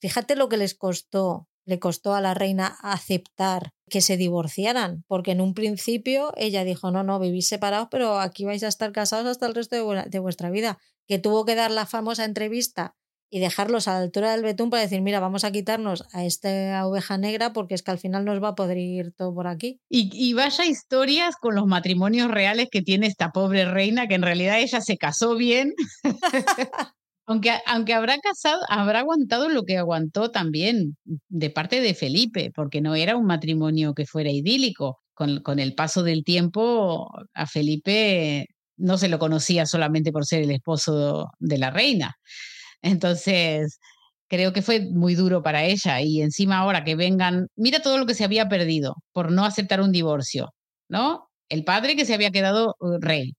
Fíjate 0.00 0.36
lo 0.36 0.48
que 0.48 0.56
les 0.56 0.74
costó 0.74 1.48
le 1.66 1.80
costó 1.80 2.14
a 2.14 2.20
la 2.20 2.32
reina 2.32 2.78
aceptar 2.80 3.72
que 3.90 4.00
se 4.00 4.16
divorciaran, 4.16 5.04
porque 5.08 5.32
en 5.32 5.40
un 5.40 5.52
principio 5.52 6.32
ella 6.36 6.64
dijo, 6.64 6.90
no, 6.90 7.02
no, 7.02 7.18
vivís 7.18 7.48
separados, 7.48 7.88
pero 7.90 8.20
aquí 8.20 8.44
vais 8.44 8.62
a 8.62 8.68
estar 8.68 8.92
casados 8.92 9.26
hasta 9.26 9.46
el 9.46 9.54
resto 9.54 9.76
de, 9.76 10.18
vuestra 10.20 10.50
vida, 10.50 10.78
que 11.06 11.18
tuvo 11.18 11.44
que 11.44 11.56
dar 11.56 11.70
la 11.70 11.84
famosa 11.84 12.24
entrevista 12.24 12.94
y 13.28 13.40
dejarlos 13.40 13.88
a 13.88 13.94
la 13.94 13.98
altura 13.98 14.30
del 14.30 14.44
betún 14.44 14.70
para 14.70 14.82
decir, 14.82 15.02
mira, 15.02 15.18
vamos 15.18 15.42
a 15.42 15.50
quitarnos 15.50 16.04
a 16.12 16.24
esta 16.24 16.86
oveja 16.86 17.18
negra 17.18 17.52
porque 17.52 17.74
es 17.74 17.82
que 17.82 17.90
al 17.90 17.98
final 17.98 18.24
nos 18.24 18.40
va 18.40 18.48
a 18.48 18.54
poder 18.54 18.78
ir 18.78 19.12
todo 19.12 19.34
por 19.34 19.48
aquí. 19.48 19.80
Y, 19.88 20.10
y, 20.12 20.32
vaya 20.34 20.64
historias 20.64 21.34
con 21.34 21.56
los 21.56 21.66
matrimonios 21.66 22.30
reales 22.30 22.68
que 22.70 22.82
tiene 22.82 23.08
esta 23.08 23.32
pobre 23.32 23.64
reina, 23.64 24.06
que 24.06 24.14
en 24.14 24.22
realidad 24.22 24.60
ella 24.60 24.80
se 24.80 24.96
casó 24.96 25.34
bien. 25.34 25.74
Aunque, 27.26 27.50
aunque 27.66 27.92
habrá 27.94 28.18
casado, 28.18 28.60
habrá 28.68 29.00
aguantado 29.00 29.48
lo 29.48 29.64
que 29.64 29.76
aguantó 29.78 30.30
también 30.30 30.96
de 31.28 31.50
parte 31.50 31.80
de 31.80 31.94
Felipe, 31.94 32.52
porque 32.54 32.80
no 32.80 32.94
era 32.94 33.16
un 33.16 33.26
matrimonio 33.26 33.94
que 33.94 34.06
fuera 34.06 34.30
idílico. 34.30 35.00
Con, 35.14 35.40
con 35.42 35.58
el 35.58 35.74
paso 35.74 36.02
del 36.02 36.24
tiempo, 36.24 37.10
a 37.34 37.46
Felipe 37.46 38.46
no 38.76 38.98
se 38.98 39.08
lo 39.08 39.18
conocía 39.18 39.64
solamente 39.66 40.12
por 40.12 40.26
ser 40.26 40.42
el 40.42 40.50
esposo 40.50 41.30
de 41.38 41.58
la 41.58 41.70
reina. 41.70 42.16
Entonces, 42.82 43.78
creo 44.28 44.52
que 44.52 44.62
fue 44.62 44.80
muy 44.92 45.14
duro 45.14 45.42
para 45.42 45.64
ella. 45.64 46.00
Y 46.02 46.22
encima 46.22 46.58
ahora 46.58 46.84
que 46.84 46.96
vengan, 46.96 47.48
mira 47.56 47.80
todo 47.80 47.98
lo 47.98 48.06
que 48.06 48.14
se 48.14 48.24
había 48.24 48.48
perdido 48.48 48.96
por 49.12 49.32
no 49.32 49.44
aceptar 49.44 49.80
un 49.80 49.92
divorcio, 49.92 50.54
¿no? 50.88 51.28
El 51.48 51.64
padre 51.64 51.96
que 51.96 52.04
se 52.06 52.14
había 52.14 52.30
quedado 52.32 52.76
uh, 52.80 52.98
rey, 53.00 53.34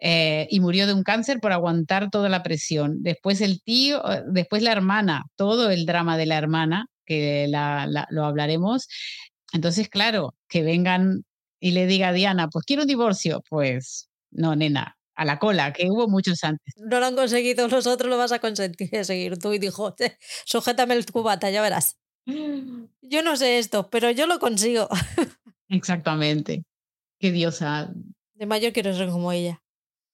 eh, 0.00 0.46
y 0.50 0.60
murió 0.60 0.86
de 0.86 0.94
un 0.94 1.02
cáncer 1.02 1.40
por 1.40 1.52
aguantar 1.52 2.10
toda 2.10 2.28
la 2.28 2.42
presión. 2.42 3.02
Después 3.02 3.40
el 3.40 3.62
tío, 3.62 4.08
eh, 4.10 4.22
después 4.28 4.62
la 4.62 4.72
hermana, 4.72 5.24
todo 5.36 5.70
el 5.70 5.86
drama 5.86 6.16
de 6.16 6.26
la 6.26 6.38
hermana, 6.38 6.86
que 7.04 7.46
la, 7.48 8.06
lo 8.10 8.24
hablaremos. 8.24 8.88
Entonces, 9.52 9.88
claro, 9.88 10.34
que 10.48 10.62
vengan 10.62 11.24
y 11.60 11.72
le 11.72 11.86
diga 11.86 12.08
a 12.08 12.12
Diana, 12.12 12.48
pues 12.48 12.64
quiero 12.64 12.82
un 12.82 12.88
divorcio, 12.88 13.42
pues 13.48 14.08
no, 14.30 14.54
nena, 14.54 14.96
a 15.14 15.24
la 15.24 15.38
cola, 15.38 15.72
que 15.72 15.90
hubo 15.90 16.08
muchos 16.08 16.44
antes. 16.44 16.74
No 16.76 17.00
lo 17.00 17.06
han 17.06 17.16
conseguido, 17.16 17.66
nosotros 17.66 18.08
lo 18.08 18.18
vas 18.18 18.32
a 18.32 18.38
conseguir 18.38 19.04
seguir. 19.04 19.38
Tú 19.38 19.52
y 19.52 19.58
dijo, 19.58 19.96
sujétame 20.44 20.94
el 20.94 21.06
cubata, 21.06 21.50
ya 21.50 21.62
verás. 21.62 21.96
Yo 23.00 23.22
no 23.22 23.36
sé 23.36 23.58
esto, 23.58 23.88
pero 23.90 24.10
yo 24.10 24.26
lo 24.26 24.38
consigo. 24.38 24.88
Exactamente. 25.68 26.64
Qué 27.18 27.32
diosa. 27.32 27.90
De 28.34 28.46
mayor 28.46 28.72
quiero 28.72 28.94
ser 28.94 29.08
como 29.08 29.32
ella. 29.32 29.60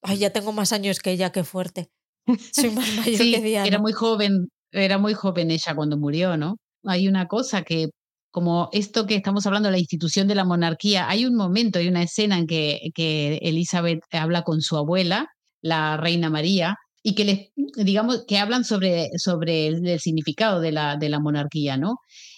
Ay, 0.07 0.19
ya 0.19 0.31
tengo 0.31 0.53
más 0.53 0.73
años 0.73 1.01
que 1.01 1.13
ella, 1.13 1.33
qué 1.33 1.45
fuerte. 1.45 1.89
Soy 2.53 2.71
más 2.71 2.87
mayor 2.97 3.19
que 3.19 3.41
Diana. 3.41 3.67
Era 3.67 3.79
muy 3.79 3.93
joven, 3.93 4.49
era 4.71 4.99
muy 4.99 5.15
joven 5.15 5.51
ella 5.51 5.75
cuando 5.75 5.97
murió, 5.97 6.37
¿no? 6.37 6.57
Hay 6.85 7.09
una 7.09 7.27
cosa 7.27 7.63
que, 7.63 7.89
como 8.31 8.69
esto 8.73 9.07
que 9.07 9.15
estamos 9.17 9.47
hablando, 9.47 9.71
la 9.71 9.79
institución 9.79 10.29
de 10.29 10.35
la 10.35 10.45
monarquía, 10.45 11.09
hay 11.09 11.25
un 11.25 11.35
momento, 11.35 11.79
hay 11.79 11.89
una 11.89 12.03
escena 12.03 12.39
en 12.39 12.47
que, 12.47 12.91
que 12.95 13.39
Elizabeth 13.43 14.01
habla 14.13 14.43
con 14.43 14.61
su 14.61 14.77
abuela, 14.77 15.29
la 15.63 15.97
reina 15.97 16.29
María, 16.29 16.77
y 17.03 17.15
que 17.15 17.25
les, 17.25 17.51
digamos, 17.77 18.25
que 18.29 18.39
hablan 18.39 18.65
sobre, 18.65 19.09
sobre 19.17 19.69
el, 19.69 20.01
significado 20.01 20.61
de 20.61 20.73
la, 20.73 20.97
de 20.97 21.09
la 21.09 21.21
monarquía, 21.21 21.79
¿no? 21.79 21.97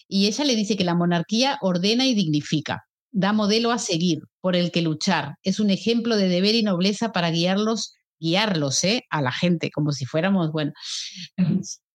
Y 0.09 0.27
ella 0.27 0.45
le 0.45 0.55
dice 0.55 0.77
que 0.77 0.85
la 0.85 0.95
monarquía 0.95 1.59
ordena 1.61 2.07
y 2.07 2.15
dignifica 2.15 2.86
da 3.17 3.33
modelo 3.33 3.71
a 3.73 3.79
seguir, 3.79 4.21
por 4.43 4.57
el 4.57 4.71
que 4.71 4.83
luchar. 4.83 5.37
Es 5.43 5.59
un 5.59 5.71
ejemplo 5.71 6.19
de 6.19 6.29
deber 6.29 6.55
y 6.55 6.63
nobleza 6.63 7.13
para 7.13 7.31
guiarlos, 7.31 7.95
guiarlos 8.21 8.85
¿eh? 8.85 9.05
a 9.09 9.23
la 9.23 9.33
gente, 9.33 9.71
como 9.71 9.93
si 9.93 10.05
fuéramos, 10.05 10.53
bueno, 10.53 10.73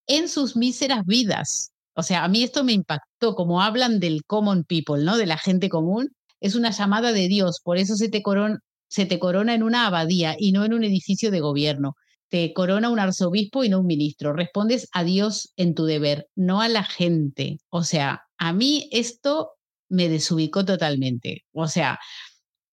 en 0.07 0.27
sus 0.27 0.55
míseras 0.55 1.05
vidas. 1.05 1.73
O 1.93 2.01
sea, 2.01 2.23
a 2.23 2.27
mí 2.27 2.41
esto 2.41 2.63
me 2.63 2.73
impactó, 2.73 3.35
como 3.35 3.61
hablan 3.61 3.99
del 3.99 4.23
common 4.25 4.63
people, 4.63 5.03
¿no? 5.03 5.15
De 5.15 5.27
la 5.27 5.37
gente 5.37 5.69
común. 5.69 6.09
Es 6.39 6.55
una 6.55 6.71
llamada 6.71 7.11
de 7.11 7.27
Dios, 7.27 7.59
por 7.63 7.77
eso 7.77 7.95
se 7.95 8.09
te, 8.09 8.23
corona, 8.23 8.57
se 8.89 9.05
te 9.05 9.19
corona 9.19 9.53
en 9.53 9.61
una 9.61 9.85
abadía 9.85 10.35
y 10.39 10.53
no 10.53 10.65
en 10.65 10.73
un 10.73 10.83
edificio 10.83 11.29
de 11.29 11.39
gobierno. 11.39 11.93
Te 12.29 12.51
corona 12.53 12.89
un 12.89 12.97
arzobispo 12.97 13.63
y 13.63 13.69
no 13.69 13.81
un 13.81 13.85
ministro. 13.85 14.33
Respondes 14.33 14.89
a 14.91 15.03
Dios 15.03 15.53
en 15.55 15.75
tu 15.75 15.85
deber, 15.85 16.29
no 16.35 16.61
a 16.61 16.67
la 16.67 16.83
gente. 16.83 17.59
O 17.69 17.83
sea, 17.83 18.23
a 18.39 18.53
mí 18.53 18.89
esto 18.91 19.51
me 19.91 20.09
desubicó 20.09 20.65
totalmente. 20.65 21.43
O 21.53 21.67
sea, 21.67 21.99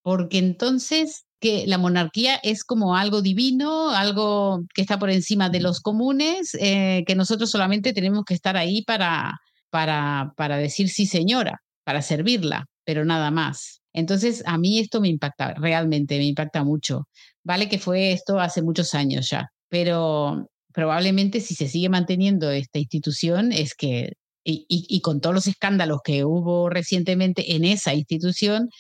porque 0.03 0.39
entonces 0.39 1.27
que 1.41 1.67
la 1.67 1.79
monarquía 1.79 2.37
es 2.43 2.65
como 2.65 2.97
algo 2.97 3.23
divino, 3.23 3.91
algo 3.91 4.65
que 4.75 4.83
está 4.83 4.99
por 4.99 5.11
encima 5.11 5.51
de 5.51 5.61
los 5.61 5.81
comunes, 5.81 6.57
eh, 6.61 7.05
que 7.07 7.15
nosotros 7.15 7.51
solamente 7.51 7.93
tenemos 7.93 8.25
que 8.25 8.35
estar 8.35 8.57
ahí 8.57 8.83
para, 8.83 9.39
para, 9.71 10.33
para 10.37 10.57
decir 10.57 10.89
sí 10.89 11.07
señora, 11.07 11.63
para 11.85 12.03
servirla, 12.03 12.67
pero 12.85 13.05
nada 13.05 13.31
más. 13.31 13.83
Entonces, 13.93 14.43
a 14.47 14.59
mí 14.59 14.79
esto 14.79 15.01
me 15.01 15.09
impacta, 15.09 15.55
realmente 15.55 16.19
me 16.19 16.25
impacta 16.25 16.65
mucho. 16.65 17.09
Vale 17.45 17.69
que 17.69 17.79
fue 17.79 18.13
esto 18.13 18.41
hace 18.41 18.63
muchos 18.63 18.95
años 18.95 19.31
ya, 19.31 19.51
pero 19.69 20.49
probablemente 20.73 21.41
si 21.41 21.55
se 21.55 21.69
sigue 21.69 21.89
manteniendo 21.89 22.51
esta 22.51 22.79
institución 22.79 23.53
es 23.53 23.75
que 23.75 24.13
y, 24.51 25.01
con 25.03 25.21
todos 25.21 25.35
los 25.35 25.47
escándalos 25.47 26.01
que 26.03 26.25
hubo 26.25 26.71
recientemente 26.71 27.55
en 27.55 27.65
esa 27.65 27.95
institución, 27.95 28.71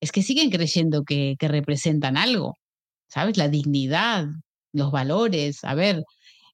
es 0.00 0.12
que 0.12 0.22
siguen 0.22 0.50
creyendo 0.50 1.02
que, 1.04 1.36
representan 1.40 2.16
algo, 2.16 2.58
¿sabes? 3.08 3.36
La 3.36 3.48
dignidad, 3.48 4.26
los 4.72 4.90
valores, 4.92 5.64
a 5.64 5.74
ver, 5.74 6.04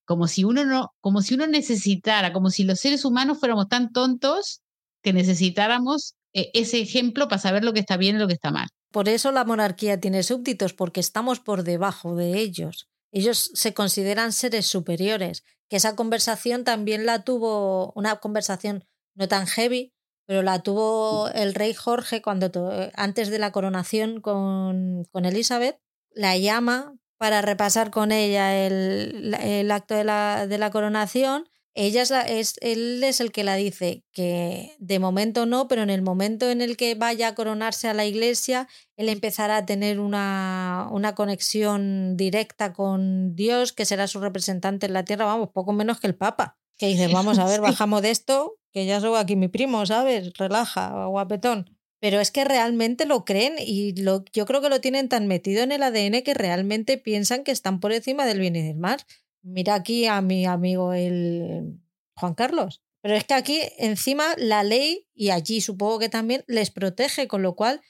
como 0.04 0.28
si 0.28 0.44
uno 0.44 0.64
no, 0.64 0.92
como 1.00 1.22
si 1.22 1.34
uno 1.34 1.46
necesitara, 1.46 2.32
como 2.32 2.50
si 2.50 2.64
los 2.64 2.80
seres 2.80 3.04
humanos 3.04 3.38
fuéramos 3.40 3.68
tan 3.68 3.92
tontos 3.92 4.60
que 5.02 5.12
necesitáramos 5.12 6.14
eh, 6.32 6.50
ese 6.54 6.80
ejemplo 6.80 7.28
para 7.28 7.40
saber 7.40 7.64
lo 7.64 7.72
que 7.72 7.80
está 7.80 7.96
bien 7.96 8.16
y 8.16 8.18
lo 8.20 8.28
que 8.28 8.34
está 8.34 8.50
mal. 8.50 8.68
Por 8.92 9.08
eso 9.08 9.32
la 9.32 9.44
monarquía 9.44 10.00
tiene 10.00 10.22
súbditos, 10.22 10.74
porque 10.74 11.00
estamos 11.00 11.40
por 11.40 11.62
debajo 11.62 12.16
de 12.16 12.38
ellos. 12.38 12.88
Ellos 13.12 13.50
se 13.54 13.74
consideran 13.74 14.32
seres 14.32 14.66
superiores 14.66 15.42
que 15.70 15.76
esa 15.76 15.96
conversación 15.96 16.64
también 16.64 17.06
la 17.06 17.22
tuvo, 17.22 17.92
una 17.94 18.16
conversación 18.16 18.84
no 19.14 19.28
tan 19.28 19.46
heavy, 19.46 19.94
pero 20.26 20.42
la 20.42 20.62
tuvo 20.62 21.28
el 21.32 21.54
rey 21.54 21.74
Jorge 21.74 22.20
cuando 22.20 22.50
antes 22.94 23.30
de 23.30 23.38
la 23.38 23.52
coronación 23.52 24.20
con, 24.20 25.04
con 25.12 25.24
Elizabeth, 25.24 25.80
la 26.12 26.36
llama 26.36 26.96
para 27.18 27.40
repasar 27.40 27.90
con 27.90 28.12
ella 28.12 28.66
el, 28.66 29.34
el 29.40 29.70
acto 29.70 29.94
de 29.94 30.04
la, 30.04 30.46
de 30.46 30.58
la 30.58 30.70
coronación 30.70 31.49
ella 31.74 32.02
es, 32.02 32.54
él 32.60 33.02
es 33.04 33.20
el 33.20 33.30
que 33.30 33.44
la 33.44 33.54
dice 33.54 34.04
que 34.12 34.74
de 34.78 34.98
momento 34.98 35.46
no, 35.46 35.68
pero 35.68 35.82
en 35.82 35.90
el 35.90 36.02
momento 36.02 36.50
en 36.50 36.60
el 36.60 36.76
que 36.76 36.94
vaya 36.96 37.28
a 37.28 37.34
coronarse 37.34 37.86
a 37.88 37.94
la 37.94 38.06
iglesia, 38.06 38.68
él 38.96 39.08
empezará 39.08 39.58
a 39.58 39.66
tener 39.66 40.00
una, 40.00 40.88
una 40.90 41.14
conexión 41.14 42.16
directa 42.16 42.72
con 42.72 43.36
Dios, 43.36 43.72
que 43.72 43.84
será 43.84 44.08
su 44.08 44.20
representante 44.20 44.86
en 44.86 44.94
la 44.94 45.04
tierra, 45.04 45.26
vamos, 45.26 45.50
poco 45.54 45.72
menos 45.72 46.00
que 46.00 46.08
el 46.08 46.16
Papa. 46.16 46.58
Que 46.76 46.88
dice, 46.88 47.06
vamos 47.12 47.38
a 47.38 47.46
ver, 47.46 47.60
bajamos 47.60 48.02
de 48.02 48.10
esto, 48.10 48.58
que 48.72 48.86
ya 48.86 49.00
soy 49.00 49.16
aquí 49.16 49.36
mi 49.36 49.48
primo, 49.48 49.86
¿sabes? 49.86 50.32
Relaja, 50.34 51.06
guapetón. 51.06 51.76
Pero 52.00 52.18
es 52.18 52.30
que 52.30 52.44
realmente 52.44 53.04
lo 53.04 53.24
creen 53.24 53.54
y 53.58 53.94
lo, 53.94 54.24
yo 54.32 54.46
creo 54.46 54.62
que 54.62 54.70
lo 54.70 54.80
tienen 54.80 55.08
tan 55.08 55.26
metido 55.28 55.62
en 55.62 55.70
el 55.70 55.82
ADN 55.82 56.22
que 56.22 56.32
realmente 56.34 56.96
piensan 56.96 57.44
que 57.44 57.52
están 57.52 57.78
por 57.78 57.92
encima 57.92 58.24
del 58.24 58.40
bien 58.40 58.56
y 58.56 58.62
del 58.62 58.76
mal. 58.76 59.00
Mira 59.42 59.74
aquí 59.74 60.06
a 60.06 60.20
mi 60.20 60.46
amigo 60.46 60.92
el 60.92 61.80
Juan 62.14 62.34
Carlos. 62.34 62.82
Pero 63.02 63.14
es 63.16 63.24
que 63.24 63.34
aquí 63.34 63.60
encima 63.78 64.34
la 64.36 64.62
ley, 64.62 65.08
y 65.14 65.30
allí 65.30 65.60
supongo 65.60 65.98
que 65.98 66.08
también, 66.08 66.44
les 66.46 66.70
protege, 66.70 67.28
con 67.28 67.42
lo 67.42 67.54
cual, 67.54 67.80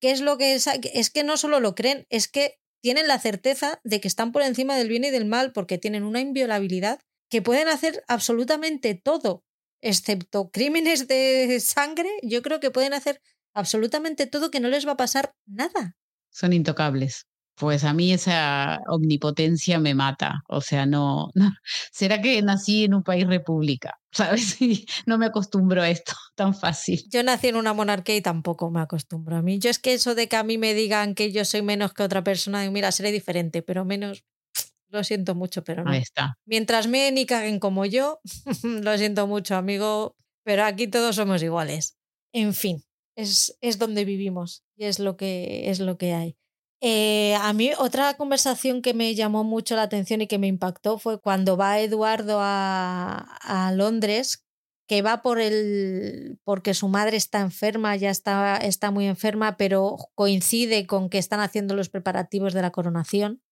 ¿qué 0.00 0.10
es 0.10 0.20
lo 0.20 0.36
que 0.36 0.54
es? 0.54 0.66
Es 0.66 1.10
que 1.10 1.24
no 1.24 1.36
solo 1.36 1.60
lo 1.60 1.74
creen, 1.74 2.06
es 2.10 2.28
que 2.28 2.58
tienen 2.82 3.08
la 3.08 3.18
certeza 3.18 3.80
de 3.84 4.00
que 4.00 4.08
están 4.08 4.30
por 4.30 4.42
encima 4.42 4.76
del 4.76 4.88
bien 4.88 5.04
y 5.04 5.10
del 5.10 5.24
mal 5.24 5.52
porque 5.52 5.78
tienen 5.78 6.04
una 6.04 6.20
inviolabilidad 6.20 7.00
que 7.30 7.42
pueden 7.42 7.68
hacer 7.68 8.04
absolutamente 8.08 8.94
todo, 8.94 9.44
excepto 9.80 10.50
crímenes 10.50 11.08
de 11.08 11.60
sangre, 11.60 12.08
yo 12.22 12.42
creo 12.42 12.60
que 12.60 12.70
pueden 12.70 12.94
hacer 12.94 13.20
absolutamente 13.54 14.26
todo 14.26 14.50
que 14.50 14.60
no 14.60 14.68
les 14.68 14.86
va 14.86 14.92
a 14.92 14.96
pasar 14.96 15.34
nada. 15.46 15.96
Son 16.30 16.52
intocables. 16.52 17.26
Pues 17.58 17.82
a 17.84 17.92
mí 17.92 18.12
esa 18.12 18.78
omnipotencia 18.86 19.78
me 19.80 19.94
mata. 19.94 20.42
O 20.48 20.60
sea, 20.60 20.86
no, 20.86 21.30
¿Será 21.92 22.20
que 22.20 22.40
nací 22.42 22.84
en 22.84 22.94
un 22.94 23.02
país 23.02 23.26
república? 23.26 23.98
¿Sabes? 24.12 24.60
Y 24.62 24.86
no 25.06 25.18
me 25.18 25.26
acostumbro 25.26 25.82
a 25.82 25.90
esto 25.90 26.12
tan 26.34 26.54
fácil. 26.54 27.04
Yo 27.10 27.22
nací 27.22 27.48
en 27.48 27.56
una 27.56 27.74
monarquía 27.74 28.16
y 28.16 28.22
tampoco 28.22 28.70
me 28.70 28.80
acostumbro 28.80 29.36
a 29.36 29.42
mí. 29.42 29.58
Yo 29.58 29.70
es 29.70 29.78
que 29.78 29.94
eso 29.94 30.14
de 30.14 30.28
que 30.28 30.36
a 30.36 30.44
mí 30.44 30.58
me 30.58 30.74
digan 30.74 31.14
que 31.14 31.32
yo 31.32 31.44
soy 31.44 31.62
menos 31.62 31.92
que 31.92 32.02
otra 32.02 32.22
persona, 32.22 32.68
mira, 32.70 32.92
seré 32.92 33.12
diferente, 33.12 33.62
pero 33.62 33.84
menos. 33.84 34.24
Lo 34.90 35.04
siento 35.04 35.34
mucho, 35.34 35.64
pero 35.64 35.84
no. 35.84 35.90
Ahí 35.90 36.00
está. 36.00 36.38
Mientras 36.46 36.86
me 36.86 37.12
ni 37.12 37.26
caguen 37.26 37.58
como 37.58 37.84
yo, 37.84 38.20
lo 38.62 38.96
siento 38.96 39.26
mucho, 39.26 39.54
amigo, 39.54 40.16
pero 40.44 40.64
aquí 40.64 40.88
todos 40.88 41.16
somos 41.16 41.42
iguales. 41.42 41.98
En 42.32 42.54
fin, 42.54 42.82
es, 43.14 43.54
es 43.60 43.78
donde 43.78 44.06
vivimos 44.06 44.64
y 44.76 44.84
es 44.84 44.98
lo 44.98 45.18
que, 45.18 45.68
es 45.68 45.80
lo 45.80 45.98
que 45.98 46.14
hay. 46.14 46.38
Eh, 46.80 47.34
a 47.34 47.52
mí 47.52 47.72
otra 47.78 48.14
conversación 48.14 48.82
que 48.82 48.94
me 48.94 49.14
llamó 49.14 49.42
mucho 49.42 49.74
la 49.74 49.82
atención 49.82 50.20
y 50.20 50.28
que 50.28 50.38
me 50.38 50.46
impactó 50.46 50.98
fue 50.98 51.20
cuando 51.20 51.56
va 51.56 51.80
Eduardo 51.80 52.38
a, 52.40 53.18
a 53.42 53.72
Londres 53.72 54.44
que 54.88 55.02
va 55.02 55.20
por 55.22 55.38
el 55.38 56.40
porque 56.44 56.72
su 56.72 56.88
madre 56.88 57.18
está 57.18 57.40
enferma, 57.40 57.94
ya 57.96 58.10
está, 58.10 58.56
está 58.56 58.90
muy 58.90 59.06
enferma, 59.06 59.58
pero 59.58 59.96
coincide 60.14 60.86
con 60.86 61.10
que 61.10 61.18
están 61.18 61.40
haciendo 61.40 61.76
los 61.76 61.90
preparativos 61.90 62.54
de 62.54 62.62
la 62.62 62.72
coronación. 62.72 63.42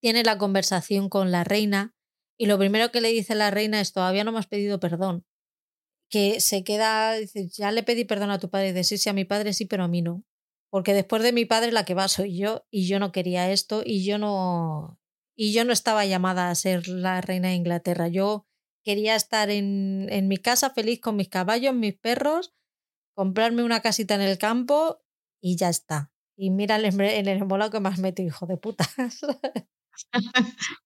Tiene 0.00 0.22
la 0.22 0.38
conversación 0.38 1.08
con 1.08 1.32
la 1.32 1.42
reina 1.42 1.94
y 2.38 2.46
lo 2.46 2.58
primero 2.58 2.92
que 2.92 3.00
le 3.00 3.08
dice 3.08 3.34
la 3.34 3.50
reina 3.50 3.80
es 3.80 3.92
todavía 3.92 4.22
no 4.22 4.30
me 4.32 4.38
has 4.38 4.46
pedido 4.46 4.78
perdón. 4.78 5.24
Que 6.10 6.40
se 6.40 6.64
queda, 6.64 7.14
dice, 7.14 7.48
ya 7.48 7.72
le 7.72 7.82
pedí 7.82 8.04
perdón 8.04 8.30
a 8.30 8.38
tu 8.38 8.48
padre, 8.48 8.72
dice, 8.72 8.84
sí, 8.84 8.98
sí, 8.98 9.10
a 9.10 9.12
mi 9.12 9.24
padre 9.24 9.52
sí, 9.52 9.66
pero 9.66 9.84
a 9.84 9.88
mí 9.88 10.00
no. 10.00 10.24
Porque 10.70 10.94
después 10.94 11.22
de 11.22 11.32
mi 11.32 11.44
padre 11.44 11.72
la 11.72 11.84
que 11.84 11.94
va 11.94 12.08
soy 12.08 12.36
yo 12.36 12.66
y 12.70 12.86
yo 12.86 12.98
no 12.98 13.12
quería 13.12 13.50
esto 13.50 13.82
y 13.84 14.04
yo 14.04 14.18
no 14.18 14.98
y 15.36 15.52
yo 15.52 15.64
no 15.64 15.72
estaba 15.72 16.04
llamada 16.04 16.50
a 16.50 16.54
ser 16.54 16.88
la 16.88 17.20
reina 17.20 17.48
de 17.48 17.54
Inglaterra. 17.54 18.08
Yo 18.08 18.46
quería 18.84 19.14
estar 19.14 19.50
en, 19.50 20.08
en 20.10 20.28
mi 20.28 20.36
casa 20.36 20.70
feliz 20.70 21.00
con 21.00 21.16
mis 21.16 21.28
caballos, 21.28 21.74
mis 21.74 21.96
perros, 21.96 22.54
comprarme 23.14 23.62
una 23.62 23.80
casita 23.80 24.16
en 24.16 24.22
el 24.22 24.38
campo 24.38 25.00
y 25.40 25.56
ya 25.56 25.68
está. 25.68 26.12
Y 26.36 26.50
mira 26.50 26.76
el, 26.76 27.00
el 27.00 27.28
embolado 27.28 27.70
que 27.70 27.80
me 27.80 27.90
metido, 27.98 28.28
hijo 28.28 28.46
de 28.46 28.56
putas. 28.56 28.88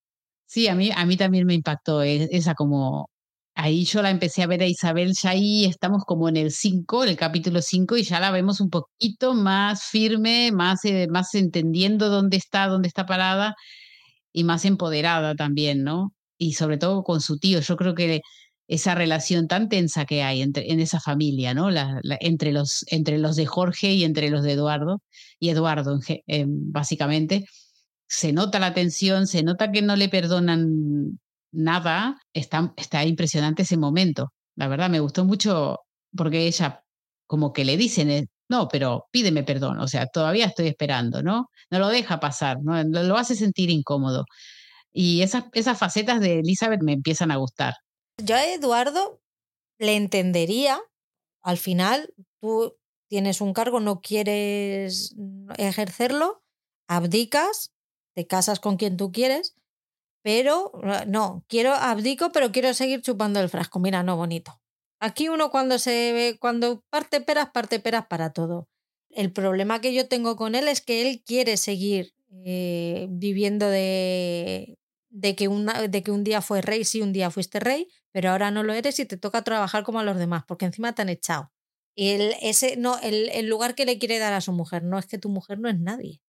Sí, 0.46 0.68
a 0.68 0.74
mí, 0.74 0.90
a 0.94 1.06
mí 1.06 1.16
también 1.16 1.46
me 1.46 1.54
impactó 1.54 2.02
e, 2.02 2.28
esa 2.30 2.54
como... 2.54 3.08
Ahí 3.54 3.84
yo 3.84 4.02
la 4.02 4.10
empecé 4.10 4.42
a 4.42 4.46
ver 4.46 4.62
a 4.62 4.66
Isabel, 4.66 5.12
ya 5.14 5.30
ahí 5.30 5.66
estamos 5.66 6.04
como 6.04 6.28
en 6.28 6.36
el 6.38 6.52
5, 6.52 7.04
el 7.04 7.16
capítulo 7.16 7.60
5, 7.60 7.96
y 7.98 8.02
ya 8.04 8.18
la 8.18 8.30
vemos 8.30 8.60
un 8.60 8.70
poquito 8.70 9.34
más 9.34 9.84
firme, 9.84 10.50
más, 10.52 10.84
eh, 10.84 11.06
más 11.10 11.34
entendiendo 11.34 12.08
dónde 12.08 12.38
está, 12.38 12.66
dónde 12.68 12.88
está 12.88 13.04
parada 13.06 13.54
y 14.32 14.44
más 14.44 14.64
empoderada 14.64 15.34
también, 15.34 15.84
¿no? 15.84 16.14
Y 16.38 16.54
sobre 16.54 16.78
todo 16.78 17.04
con 17.04 17.20
su 17.20 17.38
tío. 17.38 17.60
Yo 17.60 17.76
creo 17.76 17.94
que 17.94 18.22
esa 18.68 18.94
relación 18.94 19.48
tan 19.48 19.68
tensa 19.68 20.06
que 20.06 20.22
hay 20.22 20.42
entre, 20.42 20.72
en 20.72 20.80
esa 20.80 21.00
familia, 21.00 21.54
¿no? 21.54 21.70
La, 21.70 22.00
entre, 22.20 22.52
los, 22.52 22.84
entre 22.88 23.18
los 23.18 23.36
de 23.36 23.46
Jorge 23.46 23.92
y 23.92 24.04
entre 24.04 24.30
los 24.30 24.42
de 24.44 24.52
Eduardo, 24.52 25.02
y 25.38 25.50
Eduardo 25.50 26.00
eh, 26.26 26.44
básicamente, 26.48 27.44
se 28.08 28.32
nota 28.32 28.58
la 28.58 28.74
tensión, 28.74 29.26
se 29.26 29.42
nota 29.42 29.72
que 29.72 29.82
no 29.82 29.96
le 29.96 30.08
perdonan 30.08 31.18
nada. 31.52 32.18
Está, 32.32 32.72
está 32.76 33.04
impresionante 33.04 33.62
ese 33.62 33.76
momento. 33.76 34.32
La 34.56 34.68
verdad, 34.68 34.90
me 34.90 35.00
gustó 35.00 35.24
mucho 35.24 35.78
porque 36.16 36.46
ella 36.46 36.82
como 37.26 37.52
que 37.52 37.64
le 37.64 37.76
dicen, 37.76 38.10
eh, 38.10 38.26
no, 38.50 38.68
pero 38.68 39.06
pídeme 39.10 39.44
perdón, 39.44 39.80
o 39.80 39.88
sea, 39.88 40.06
todavía 40.06 40.44
estoy 40.44 40.68
esperando, 40.68 41.22
¿no? 41.22 41.46
No 41.70 41.78
lo 41.78 41.88
deja 41.88 42.20
pasar, 42.20 42.58
¿no? 42.62 42.82
Lo 42.84 43.16
hace 43.16 43.34
sentir 43.34 43.70
incómodo. 43.70 44.24
Y 44.92 45.22
esas, 45.22 45.44
esas 45.54 45.78
facetas 45.78 46.20
de 46.20 46.40
Elizabeth 46.40 46.82
me 46.82 46.92
empiezan 46.92 47.30
a 47.30 47.36
gustar. 47.36 47.72
Yo 48.22 48.36
a 48.36 48.44
Eduardo 48.44 49.22
le 49.78 49.96
entendería, 49.96 50.78
al 51.42 51.56
final 51.56 52.12
tú 52.40 52.76
tienes 53.08 53.40
un 53.40 53.54
cargo, 53.54 53.80
no 53.80 54.02
quieres 54.02 55.14
ejercerlo, 55.56 56.42
abdicas, 56.88 57.72
te 58.14 58.26
casas 58.26 58.60
con 58.60 58.76
quien 58.76 58.98
tú 58.98 59.12
quieres, 59.12 59.54
pero 60.22 60.72
no, 61.06 61.44
quiero 61.48 61.74
abdico, 61.74 62.30
pero 62.32 62.52
quiero 62.52 62.72
seguir 62.74 63.02
chupando 63.02 63.40
el 63.40 63.48
frasco. 63.48 63.80
Mira, 63.80 64.02
no 64.02 64.16
bonito. 64.16 64.60
Aquí 65.00 65.28
uno 65.28 65.50
cuando 65.50 65.78
se 65.78 66.12
ve, 66.12 66.36
cuando 66.38 66.84
parte 66.88 67.20
peras, 67.20 67.50
parte 67.50 67.80
peras 67.80 68.06
para 68.06 68.32
todo. 68.32 68.68
El 69.10 69.32
problema 69.32 69.80
que 69.80 69.92
yo 69.92 70.08
tengo 70.08 70.36
con 70.36 70.54
él 70.54 70.68
es 70.68 70.80
que 70.80 71.02
él 71.02 71.22
quiere 71.26 71.56
seguir 71.56 72.14
eh, 72.44 73.08
viviendo 73.10 73.68
de, 73.68 74.78
de, 75.10 75.34
que 75.34 75.48
una, 75.48 75.88
de 75.88 76.02
que 76.02 76.12
un 76.12 76.24
día 76.24 76.40
fue 76.40 76.62
rey, 76.62 76.84
sí, 76.84 77.02
un 77.02 77.12
día 77.12 77.30
fuiste 77.30 77.58
rey, 77.58 77.88
pero 78.12 78.30
ahora 78.30 78.50
no 78.50 78.62
lo 78.62 78.72
eres 78.72 78.98
y 79.00 79.04
te 79.04 79.16
toca 79.16 79.42
trabajar 79.42 79.82
como 79.82 79.98
a 79.98 80.04
los 80.04 80.18
demás, 80.18 80.44
porque 80.46 80.66
encima 80.66 80.94
te 80.94 81.02
han 81.02 81.08
echado. 81.08 81.50
Y 81.94 82.12
ese, 82.40 82.76
no, 82.76 82.98
el, 83.00 83.28
el 83.30 83.48
lugar 83.48 83.74
que 83.74 83.84
le 83.84 83.98
quiere 83.98 84.18
dar 84.18 84.32
a 84.32 84.40
su 84.40 84.52
mujer, 84.52 84.84
no 84.84 84.98
es 84.98 85.06
que 85.06 85.18
tu 85.18 85.28
mujer 85.28 85.58
no 85.58 85.68
es 85.68 85.78
nadie. 85.78 86.22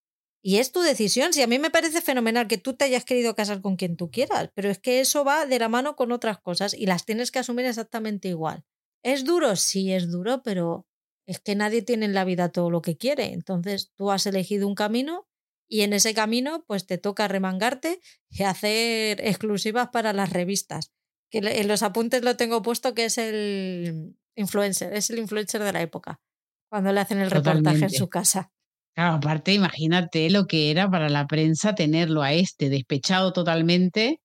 Y 0.46 0.58
es 0.58 0.74
tu 0.74 0.82
decisión. 0.82 1.32
Si 1.32 1.42
a 1.42 1.48
mí 1.48 1.58
me 1.58 1.72
parece 1.72 2.02
fenomenal 2.02 2.50
que 2.50 2.58
tú 2.58 2.74
te 2.74 2.84
hayas 2.84 3.06
querido 3.06 3.34
casar 3.34 3.62
con 3.62 3.78
quien 3.78 3.96
tú 3.96 4.12
quieras, 4.12 4.50
pero 4.54 4.70
es 4.70 4.78
que 4.78 5.00
eso 5.00 5.24
va 5.24 5.46
de 5.46 5.58
la 5.58 5.70
mano 5.70 5.96
con 5.96 6.12
otras 6.12 6.38
cosas 6.40 6.74
y 6.74 6.86
las 6.86 7.06
tienes 7.06 7.32
que 7.32 7.40
asumir 7.40 7.66
exactamente 7.66 8.28
igual. 8.28 8.66
¿Es 9.04 9.24
duro? 9.24 9.56
Sí, 9.56 9.94
es 9.94 10.12
duro, 10.12 10.44
pero 10.44 10.86
es 11.26 11.40
que 11.40 11.56
nadie 11.56 11.82
tiene 11.82 12.06
en 12.06 12.14
la 12.14 12.26
vida 12.26 12.50
todo 12.50 12.70
lo 12.70 12.82
que 12.82 12.98
quiere. 12.98 13.32
Entonces 13.32 13.94
tú 13.96 14.12
has 14.12 14.26
elegido 14.26 14.68
un 14.68 14.76
camino 14.76 15.28
y 15.70 15.82
en 15.82 15.94
ese 15.94 16.14
camino 16.14 16.66
pues 16.68 16.86
te 16.86 16.98
toca 16.98 17.28
remangarte 17.28 18.02
y 18.30 18.44
hacer 18.44 19.26
exclusivas 19.26 19.90
para 19.90 20.12
las 20.12 20.32
revistas. 20.32 20.92
Que 21.32 21.40
en 21.40 21.68
los 21.68 21.84
apuntes 21.84 22.22
lo 22.22 22.36
tengo 22.36 22.62
puesto 22.62 22.94
que 22.94 23.06
es 23.06 23.18
el 23.18 24.18
influencer, 24.36 24.94
es 24.94 25.10
el 25.10 25.20
influencer 25.20 25.64
de 25.64 25.74
la 25.74 25.82
época, 25.82 26.22
cuando 26.70 26.92
le 26.92 27.00
hacen 27.00 27.20
el 27.20 27.32
reportaje 27.32 27.86
en 27.86 27.90
su 27.90 28.10
casa. 28.10 28.53
Aparte, 28.96 29.54
imagínate 29.54 30.30
lo 30.30 30.46
que 30.46 30.70
era 30.72 30.90
para 30.90 31.10
la 31.10 31.26
prensa 31.28 31.74
tenerlo 31.76 32.22
a 32.22 32.34
este 32.34 32.70
despechado 32.70 33.34
totalmente 33.34 34.22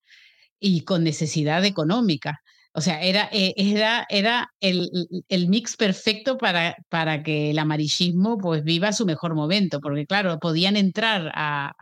y 0.61 0.83
con 0.83 1.05
necesidad 1.05 1.65
económica. 1.65 2.41
O 2.73 2.81
sea, 2.81 3.03
era, 3.03 3.29
eh, 3.33 3.55
era, 3.57 4.07
era 4.11 4.51
el, 4.61 4.91
el, 5.29 5.49
mix 5.49 5.77
perfecto 5.77 6.39
para, 6.39 6.77
para 6.91 7.23
que 7.23 7.51
el 7.51 7.59
amarillismo 7.59 8.39
pues 8.39 8.63
viva 8.65 8.93
su 8.93 9.07
mejor 9.07 9.35
momento, 9.35 9.81
porque 9.81 10.07
claro, 10.07 10.39
podían 10.39 10.77
entrar 10.77 11.33
a, 11.35 11.73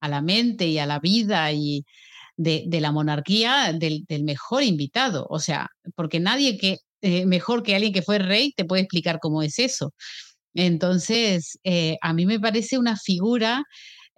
a 0.00 0.08
la 0.08 0.22
mente 0.22 0.66
y 0.68 0.78
a 0.78 0.86
la 0.86 1.00
vida 1.00 1.50
y 1.52 1.84
de, 2.36 2.64
de 2.66 2.80
la 2.80 2.92
monarquía 2.92 3.72
del, 3.72 4.04
del, 4.06 4.24
mejor 4.24 4.62
invitado. 4.62 5.26
O 5.30 5.38
sea, 5.40 5.68
porque 5.94 6.20
nadie 6.20 6.58
que 6.58 6.78
eh, 7.02 7.26
mejor 7.26 7.62
que 7.62 7.74
alguien 7.74 7.92
que 7.92 8.02
fue 8.02 8.18
rey 8.18 8.52
te 8.56 8.64
puede 8.64 8.82
explicar 8.82 9.18
cómo 9.20 9.42
es 9.42 9.58
eso. 9.58 9.94
Entonces, 10.56 11.58
eh, 11.64 11.98
a 12.02 12.12
mí 12.14 12.26
me 12.26 12.40
parece 12.40 12.78
una 12.78 12.96
figura 12.96 13.64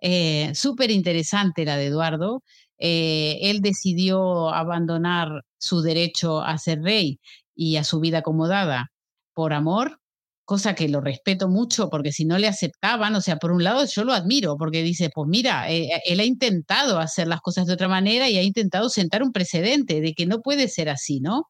eh, 0.00 0.52
súper 0.54 0.90
interesante 0.92 1.64
la 1.64 1.76
de 1.76 1.86
Eduardo. 1.86 2.42
Eh, 2.78 3.38
él 3.42 3.60
decidió 3.60 4.50
abandonar 4.54 5.42
su 5.58 5.82
derecho 5.82 6.40
a 6.42 6.56
ser 6.58 6.82
rey 6.82 7.18
y 7.56 7.76
a 7.76 7.84
su 7.84 7.98
vida 8.00 8.18
acomodada 8.18 8.92
por 9.34 9.52
amor, 9.52 9.98
cosa 10.44 10.74
que 10.76 10.88
lo 10.88 11.00
respeto 11.00 11.48
mucho 11.48 11.90
porque 11.90 12.12
si 12.12 12.24
no 12.24 12.38
le 12.38 12.46
aceptaban, 12.48 13.14
o 13.16 13.20
sea, 13.20 13.36
por 13.38 13.50
un 13.52 13.64
lado 13.64 13.84
yo 13.84 14.04
lo 14.04 14.12
admiro 14.12 14.56
porque 14.56 14.82
dice, 14.84 15.10
pues 15.12 15.28
mira, 15.28 15.68
él 15.68 16.20
ha 16.20 16.24
intentado 16.24 16.98
hacer 17.00 17.26
las 17.28 17.40
cosas 17.40 17.66
de 17.66 17.72
otra 17.74 17.88
manera 17.88 18.28
y 18.30 18.38
ha 18.38 18.42
intentado 18.42 18.88
sentar 18.88 19.22
un 19.24 19.32
precedente 19.32 20.00
de 20.00 20.14
que 20.14 20.26
no 20.26 20.40
puede 20.40 20.68
ser 20.68 20.88
así, 20.88 21.20
¿no? 21.20 21.46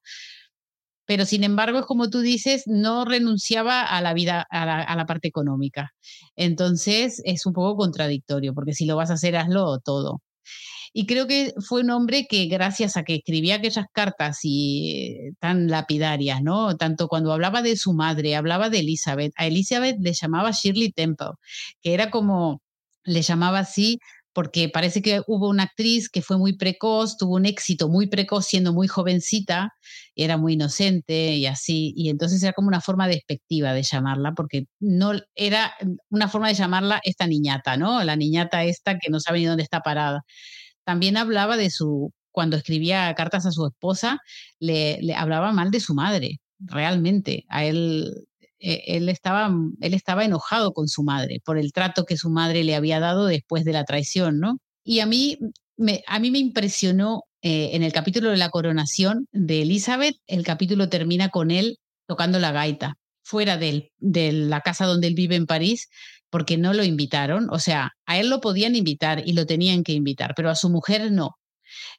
Pero 1.08 1.24
sin 1.24 1.42
embargo, 1.42 1.78
es 1.78 1.86
como 1.86 2.10
tú 2.10 2.20
dices, 2.20 2.64
no 2.66 3.06
renunciaba 3.06 3.82
a 3.82 4.02
la 4.02 4.12
vida, 4.12 4.46
a 4.50 4.94
la, 4.94 5.06
parte 5.06 5.26
económica. 5.26 5.94
Entonces 6.36 7.22
es 7.24 7.46
un 7.46 7.54
poco 7.54 7.78
contradictorio, 7.78 8.52
porque 8.52 8.74
si 8.74 8.84
lo 8.84 8.94
vas 8.94 9.10
a 9.10 9.14
hacer, 9.14 9.34
hazlo 9.34 9.78
todo. 9.80 10.20
Y 10.92 11.06
creo 11.06 11.26
que 11.26 11.54
fue 11.66 11.80
un 11.80 11.90
hombre 11.92 12.26
que 12.28 12.44
gracias 12.46 12.98
a 12.98 13.04
que 13.04 13.14
escribía 13.16 13.56
aquellas 13.56 13.86
cartas 13.90 14.40
y 14.42 14.90
eh, 15.30 15.32
tan 15.40 15.68
lapidarias, 15.68 16.42
¿no? 16.42 16.76
Tanto 16.76 17.08
cuando 17.08 17.32
hablaba 17.32 17.62
de 17.62 17.78
su 17.78 17.94
madre, 17.94 18.36
hablaba 18.36 18.68
de 18.68 18.80
Elizabeth, 18.80 19.32
a 19.36 19.46
Elizabeth 19.46 19.96
le 20.00 20.12
llamaba 20.12 20.50
Shirley 20.50 20.92
Temple, 20.92 21.28
que 21.80 21.94
era 21.94 22.10
como, 22.10 22.60
le 23.04 23.22
llamaba 23.22 23.60
así 23.60 23.98
porque 24.38 24.68
parece 24.68 25.02
que 25.02 25.20
hubo 25.26 25.48
una 25.48 25.64
actriz 25.64 26.08
que 26.08 26.22
fue 26.22 26.38
muy 26.38 26.56
precoz, 26.56 27.16
tuvo 27.16 27.34
un 27.34 27.44
éxito 27.44 27.88
muy 27.88 28.06
precoz 28.06 28.46
siendo 28.46 28.72
muy 28.72 28.86
jovencita, 28.86 29.74
era 30.14 30.36
muy 30.36 30.52
inocente 30.52 31.34
y 31.34 31.46
así, 31.46 31.92
y 31.96 32.08
entonces 32.08 32.40
era 32.44 32.52
como 32.52 32.68
una 32.68 32.80
forma 32.80 33.08
despectiva 33.08 33.72
de 33.72 33.82
llamarla, 33.82 34.34
porque 34.36 34.66
no 34.78 35.10
era 35.34 35.74
una 36.08 36.28
forma 36.28 36.46
de 36.46 36.54
llamarla 36.54 37.00
esta 37.02 37.26
niñata, 37.26 37.76
¿no? 37.76 38.04
La 38.04 38.14
niñata 38.14 38.62
esta 38.62 38.96
que 39.00 39.10
no 39.10 39.18
sabe 39.18 39.40
ni 39.40 39.46
dónde 39.46 39.64
está 39.64 39.80
parada. 39.80 40.22
También 40.84 41.16
hablaba 41.16 41.56
de 41.56 41.70
su, 41.70 42.12
cuando 42.30 42.56
escribía 42.56 43.12
cartas 43.16 43.44
a 43.44 43.50
su 43.50 43.66
esposa, 43.66 44.20
le, 44.60 45.02
le 45.02 45.16
hablaba 45.16 45.52
mal 45.52 45.72
de 45.72 45.80
su 45.80 45.94
madre, 45.94 46.38
realmente. 46.60 47.44
A 47.48 47.64
él 47.64 48.28
eh, 48.60 48.82
él, 48.86 49.08
estaba, 49.08 49.50
él 49.80 49.94
estaba 49.94 50.24
enojado 50.24 50.72
con 50.72 50.88
su 50.88 51.02
madre 51.02 51.40
por 51.44 51.58
el 51.58 51.72
trato 51.72 52.04
que 52.04 52.16
su 52.16 52.30
madre 52.30 52.64
le 52.64 52.74
había 52.74 53.00
dado 53.00 53.26
después 53.26 53.64
de 53.64 53.72
la 53.72 53.84
traición, 53.84 54.40
¿no? 54.40 54.58
Y 54.84 55.00
a 55.00 55.06
mí 55.06 55.38
me, 55.76 56.02
a 56.06 56.18
mí 56.18 56.30
me 56.30 56.38
impresionó 56.38 57.24
eh, 57.42 57.70
en 57.74 57.82
el 57.82 57.92
capítulo 57.92 58.30
de 58.30 58.36
la 58.36 58.50
coronación 58.50 59.26
de 59.32 59.62
Elizabeth, 59.62 60.16
el 60.26 60.44
capítulo 60.44 60.88
termina 60.88 61.28
con 61.28 61.50
él 61.50 61.78
tocando 62.06 62.38
la 62.38 62.52
gaita 62.52 62.94
fuera 63.22 63.58
de 63.58 63.90
la 64.32 64.60
casa 64.62 64.86
donde 64.86 65.06
él 65.06 65.14
vive 65.14 65.36
en 65.36 65.46
París, 65.46 65.88
porque 66.30 66.56
no 66.56 66.72
lo 66.72 66.84
invitaron. 66.84 67.48
O 67.50 67.58
sea, 67.58 67.92
a 68.06 68.18
él 68.18 68.30
lo 68.30 68.40
podían 68.40 68.74
invitar 68.74 69.22
y 69.26 69.34
lo 69.34 69.46
tenían 69.46 69.84
que 69.84 69.92
invitar, 69.92 70.34
pero 70.34 70.50
a 70.50 70.54
su 70.54 70.70
mujer 70.70 71.12
no. 71.12 71.36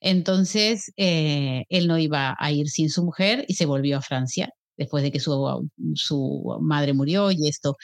Entonces, 0.01 0.91
eh, 0.97 1.66
él 1.70 1.88
no 1.88 1.97
iba 1.99 2.36
a 2.39 2.51
ir 2.51 2.70
sin 2.70 2.89
su 2.89 3.03
mujer 3.03 3.45
y 3.47 3.55
se 3.55 3.66
volvió 3.66 3.97
a 3.97 4.01
Francia 4.01 4.49
después 4.80 5.03
de 5.03 5.11
que 5.11 5.19
su, 5.19 5.69
su 5.95 6.57
madre 6.61 6.93
murió 6.93 7.32
y 7.32 7.47
esto. 7.47 7.77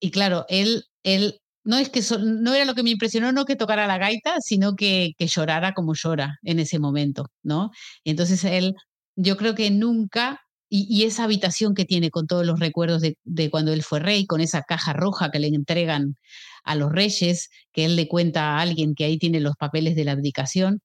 Y 0.00 0.10
claro, 0.12 0.46
él, 0.48 0.84
él 1.02 1.40
no 1.64 1.78
es 1.78 1.90
que 1.90 2.02
no 2.20 2.54
era 2.54 2.64
lo 2.64 2.74
que 2.74 2.84
me 2.84 2.90
impresionó, 2.90 3.32
no 3.32 3.46
que 3.46 3.56
tocara 3.56 3.88
la 3.88 3.98
gaita, 3.98 4.36
sino 4.40 4.76
que, 4.76 5.14
que 5.18 5.26
llorara 5.26 5.74
como 5.74 5.94
llora 5.94 6.38
en 6.44 6.60
ese 6.60 6.78
momento, 6.78 7.26
¿no? 7.42 7.70
Y 8.04 8.10
entonces 8.10 8.44
él, 8.44 8.74
yo 9.16 9.36
creo 9.36 9.54
que 9.54 9.70
nunca 9.70 10.40
y, 10.68 11.04
esa 11.04 11.24
habitación 11.24 11.74
que 11.74 11.84
tiene 11.84 12.10
con 12.10 12.26
todos 12.26 12.44
los 12.46 12.58
recuerdos 12.60 13.02
de, 13.02 13.50
cuando 13.50 13.72
él 13.72 13.82
fue 13.82 14.00
rey, 14.00 14.26
con 14.26 14.40
esa 14.40 14.62
caja 14.62 14.92
roja 14.92 15.30
que 15.30 15.38
le 15.38 15.48
entregan 15.48 16.16
a 16.64 16.74
los 16.74 16.92
reyes, 16.92 17.50
que 17.72 17.84
él 17.84 17.96
le 17.96 18.08
cuenta 18.08 18.56
a 18.56 18.60
alguien 18.60 18.94
que 18.94 19.04
ahí 19.04 19.18
tiene 19.18 19.40
los 19.40 19.56
papeles 19.56 19.94
de 19.96 20.04
la 20.04 20.12
abdicación, 20.12 20.80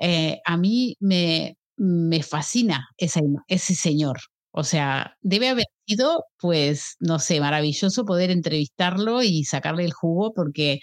eh, 0.00 0.40
a 0.44 0.56
mí 0.56 0.96
me, 1.00 1.56
me 1.76 2.22
fascina 2.22 2.88
esa, 2.96 3.20
ese 3.48 3.74
señor. 3.74 4.18
O 4.50 4.64
sea, 4.64 5.14
debe 5.20 5.48
haber 5.48 5.66
sido, 5.86 6.24
pues, 6.38 6.96
no 7.00 7.18
sé, 7.18 7.40
maravilloso 7.40 8.04
poder 8.04 8.30
entrevistarlo 8.30 9.22
y 9.22 9.44
sacarle 9.44 9.84
el 9.84 9.92
jugo 9.92 10.32
porque 10.34 10.80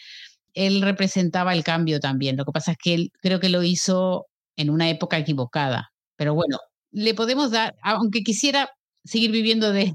él 0.53 0.81
representaba 0.81 1.53
el 1.53 1.63
cambio 1.63 1.99
también. 1.99 2.37
Lo 2.37 2.45
que 2.45 2.51
pasa 2.53 2.71
es 2.73 2.77
que 2.81 2.93
él 2.95 3.11
creo 3.21 3.39
que 3.39 3.49
lo 3.49 3.63
hizo 3.63 4.27
en 4.57 4.69
una 4.69 4.89
época 4.89 5.17
equivocada. 5.17 5.89
Pero 6.17 6.33
bueno, 6.35 6.59
le 6.91 7.13
podemos 7.13 7.51
dar, 7.51 7.75
aunque 7.83 8.21
quisiera 8.23 8.69
seguir 9.03 9.31
viviendo 9.31 9.71
de, 9.73 9.93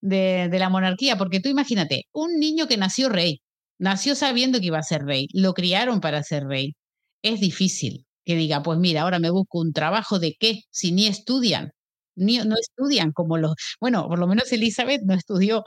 de, 0.00 0.58
la 0.58 0.68
monarquía, 0.70 1.16
porque 1.18 1.40
tú 1.40 1.48
imagínate, 1.48 2.04
un 2.12 2.38
niño 2.38 2.68
que 2.68 2.76
nació 2.76 3.08
rey, 3.08 3.40
nació 3.78 4.14
sabiendo 4.14 4.60
que 4.60 4.66
iba 4.66 4.78
a 4.78 4.82
ser 4.82 5.02
rey, 5.04 5.28
lo 5.32 5.54
criaron 5.54 6.00
para 6.00 6.22
ser 6.22 6.44
rey. 6.44 6.74
Es 7.22 7.40
difícil 7.40 8.06
que 8.24 8.36
diga, 8.36 8.62
pues 8.62 8.78
mira, 8.78 9.02
ahora 9.02 9.18
me 9.18 9.30
busco 9.30 9.60
un 9.60 9.72
trabajo 9.72 10.18
de 10.18 10.34
qué, 10.38 10.62
si 10.70 10.92
ni 10.92 11.06
estudian, 11.06 11.72
no 12.16 12.56
estudian 12.60 13.12
como 13.12 13.38
los, 13.38 13.54
bueno, 13.80 14.08
por 14.08 14.18
lo 14.18 14.26
menos 14.26 14.52
Elizabeth 14.52 15.02
no 15.04 15.14
estudió. 15.14 15.64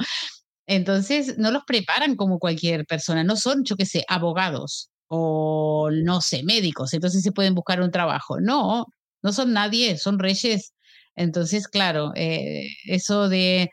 Entonces, 0.67 1.37
no 1.37 1.51
los 1.51 1.63
preparan 1.65 2.15
como 2.15 2.39
cualquier 2.39 2.85
persona, 2.85 3.23
no 3.23 3.35
son, 3.35 3.63
yo 3.65 3.75
qué 3.75 3.85
sé, 3.85 4.05
abogados 4.07 4.89
o 5.09 5.89
no 5.91 6.21
sé, 6.21 6.43
médicos, 6.43 6.93
entonces 6.93 7.23
se 7.23 7.31
pueden 7.31 7.55
buscar 7.55 7.81
un 7.81 7.91
trabajo. 7.91 8.39
No, 8.39 8.85
no 9.23 9.33
son 9.33 9.53
nadie, 9.53 9.97
son 9.97 10.19
reyes. 10.19 10.73
Entonces, 11.15 11.67
claro, 11.67 12.13
eh, 12.15 12.67
eso 12.85 13.29
de, 13.29 13.69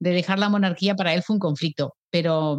dejar 0.00 0.38
la 0.38 0.48
monarquía 0.48 0.94
para 0.96 1.14
él 1.14 1.22
fue 1.22 1.34
un 1.36 1.40
conflicto, 1.40 1.94
pero, 2.10 2.58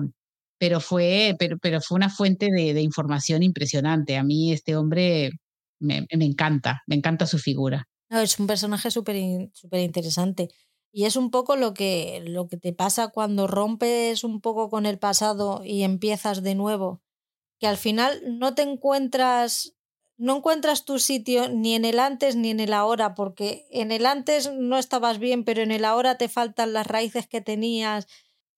pero, 0.59 0.79
fue, 0.81 1.35
pero, 1.39 1.57
pero 1.59 1.81
fue 1.81 1.97
una 1.97 2.09
fuente 2.09 2.49
de, 2.51 2.81
información 2.81 3.43
impresionante. 3.43 4.17
A 4.17 4.23
mí 4.23 4.53
este 4.53 4.75
hombre 4.75 5.31
me, 5.79 6.05
encanta, 6.11 6.81
me 6.87 6.95
encanta 6.95 7.25
su 7.25 7.39
figura. 7.39 7.87
Es 8.09 8.39
un 8.39 8.47
personaje 8.47 8.91
súper 8.91 9.15
interesante. 9.15 10.49
Y 10.91 11.05
es 11.05 11.15
un 11.15 11.29
poco 11.29 11.55
lo 11.55 11.73
que, 11.73 12.23
lo 12.25 12.47
que 12.47 12.57
te 12.57 12.73
pasa 12.73 13.09
cuando 13.09 13.47
rompes 13.47 14.23
un 14.23 14.41
poco 14.41 14.69
con 14.69 14.85
el 14.85 14.97
pasado 14.97 15.61
y 15.63 15.83
empiezas 15.83 16.41
de 16.41 16.55
nuevo, 16.55 17.01
que 17.59 17.67
al 17.67 17.77
final 17.77 18.21
no 18.39 18.55
te 18.55 18.63
encuentras 18.63 19.75
no 20.19 20.35
encuentras 20.35 20.83
tu 20.83 20.99
sitio 20.99 21.47
ni 21.47 21.75
en 21.75 21.85
el 21.85 21.97
antes 21.97 22.35
ni 22.35 22.49
en 22.49 22.59
el 22.59 22.73
ahora, 22.73 23.15
porque 23.15 23.65
en 23.71 23.93
el 23.93 24.05
antes 24.05 24.51
no 24.51 24.77
estabas 24.77 25.17
bien, 25.17 25.45
pero 25.45 25.61
en 25.61 25.71
el 25.71 25.85
ahora 25.85 26.17
te 26.17 26.27
faltan 26.27 26.73
las 26.73 26.85
raíces 26.85 27.25
que 27.25 27.39
tenías. 27.39 28.05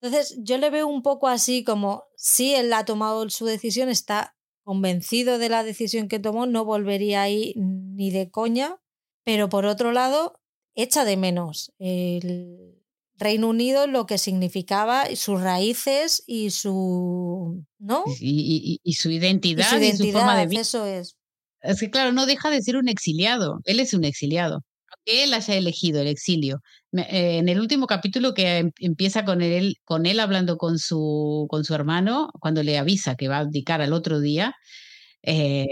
Entonces 0.02 0.40
yo 0.40 0.58
le 0.58 0.72
veo 0.72 0.88
un 0.88 1.04
poco 1.04 1.28
así 1.28 1.64
como 1.64 2.06
si 2.16 2.56
él 2.56 2.74
ha 2.74 2.84
tomado 2.84 3.30
su 3.30 3.46
decisión, 3.46 3.90
está 3.90 4.36
convencido 4.64 5.38
de 5.38 5.50
la 5.50 5.64
decisión 5.64 6.08
que 6.08 6.18
tomó, 6.18 6.48
no 6.48 6.66
volvería 6.66 7.22
ahí 7.22 7.54
ni 7.56 8.10
de 8.10 8.32
coña, 8.32 8.82
pero 9.24 9.50
por 9.50 9.66
otro 9.66 9.92
lado, 9.92 10.40
echa 10.76 11.06
de 11.06 11.18
menos 11.18 11.72
el 11.80 12.82
Reino 13.22 13.50
Unido, 13.50 13.86
lo 13.88 14.08
que 14.08 14.18
significaba 14.18 15.06
sus 15.16 15.42
raíces 15.42 16.24
y 16.26 16.50
su... 16.50 17.64
¿no? 17.78 18.04
Y, 18.20 18.80
su 18.98 19.12
identidad 19.12 19.80
y 19.80 19.92
su, 19.94 20.12
forma 20.12 20.38
de 20.38 20.48
vida. 20.48 20.62
Eso 20.62 20.86
es. 20.86 21.16
Es 21.62 21.80
que, 21.80 21.92
claro, 21.92 22.12
no 22.12 22.26
deja 22.26 22.50
de 22.50 22.62
ser 22.62 22.78
un 22.78 22.90
exiliado. 22.90 23.60
Él 23.66 23.80
es 23.80 23.94
un 23.94 24.04
exiliado. 24.04 24.64
Aunque 24.90 25.24
él 25.24 25.34
haya 25.36 25.56
elegido 25.56 26.02
el 26.02 26.08
exilio. 26.08 26.62
Eh, 26.94 27.38
en 27.38 27.48
el 27.48 27.60
último 27.60 27.86
capítulo 27.86 28.34
que 28.34 28.58
em, 28.58 28.72
empieza 28.80 29.24
con 29.24 29.42
él, 29.44 29.76
con 29.86 30.08
él 30.08 30.20
hablando 30.20 30.58
con 30.58 30.80
su, 30.80 31.46
con 31.50 31.64
su 31.64 31.76
hermano, 31.76 32.30
cuando 32.40 32.64
le 32.64 32.80
avisa 32.80 33.16
que 33.16 33.28
va 33.28 33.38
a 33.38 33.42
abdicar 33.42 33.82
al 33.82 33.94
otro 33.94 34.20
día, 34.20 34.56
eh, 35.22 35.68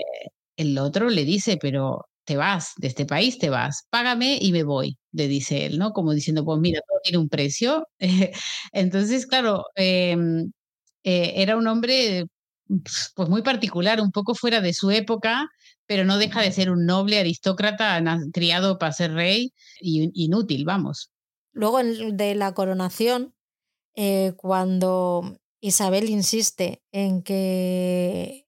el 0.55 0.77
otro 0.77 1.09
le 1.09 1.25
dice, 1.25 1.57
pero 1.59 2.08
te 2.29 2.37
vas, 2.37 2.73
de 2.77 2.87
este 2.87 3.07
país 3.07 3.39
te 3.39 3.49
vas, 3.49 3.87
págame 3.89 4.37
y 4.39 4.51
me 4.51 4.61
voy, 4.61 4.99
le 5.11 5.27
dice 5.27 5.65
él, 5.65 5.79
¿no? 5.79 5.93
Como 5.93 6.13
diciendo, 6.13 6.45
pues 6.45 6.59
mira, 6.59 6.79
todo 6.87 6.99
tiene 7.03 7.17
un 7.17 7.27
precio. 7.27 7.87
Entonces, 8.71 9.25
claro, 9.25 9.65
em, 9.73 10.51
eh, 11.03 11.33
era 11.37 11.57
un 11.57 11.65
hombre 11.65 12.25
pues 13.15 13.29
muy 13.29 13.41
particular, 13.41 13.99
un 13.99 14.11
poco 14.11 14.35
fuera 14.35 14.61
de 14.61 14.73
su 14.73 14.91
época, 14.91 15.47
pero 15.87 16.05
no 16.05 16.19
deja 16.19 16.43
de 16.43 16.51
ser 16.51 16.69
un 16.69 16.85
noble 16.85 17.17
aristócrata 17.17 17.99
criado 18.31 18.77
para 18.77 18.93
ser 18.93 19.13
rey 19.13 19.53
y 19.81 20.11
inútil, 20.13 20.65
vamos. 20.65 21.09
Luego 21.51 21.79
de 21.81 22.35
la 22.35 22.53
coronación, 22.53 23.33
eh, 23.95 24.33
cuando 24.37 25.39
Isabel 25.61 26.11
insiste 26.11 26.83
en 26.91 27.23
que 27.23 28.45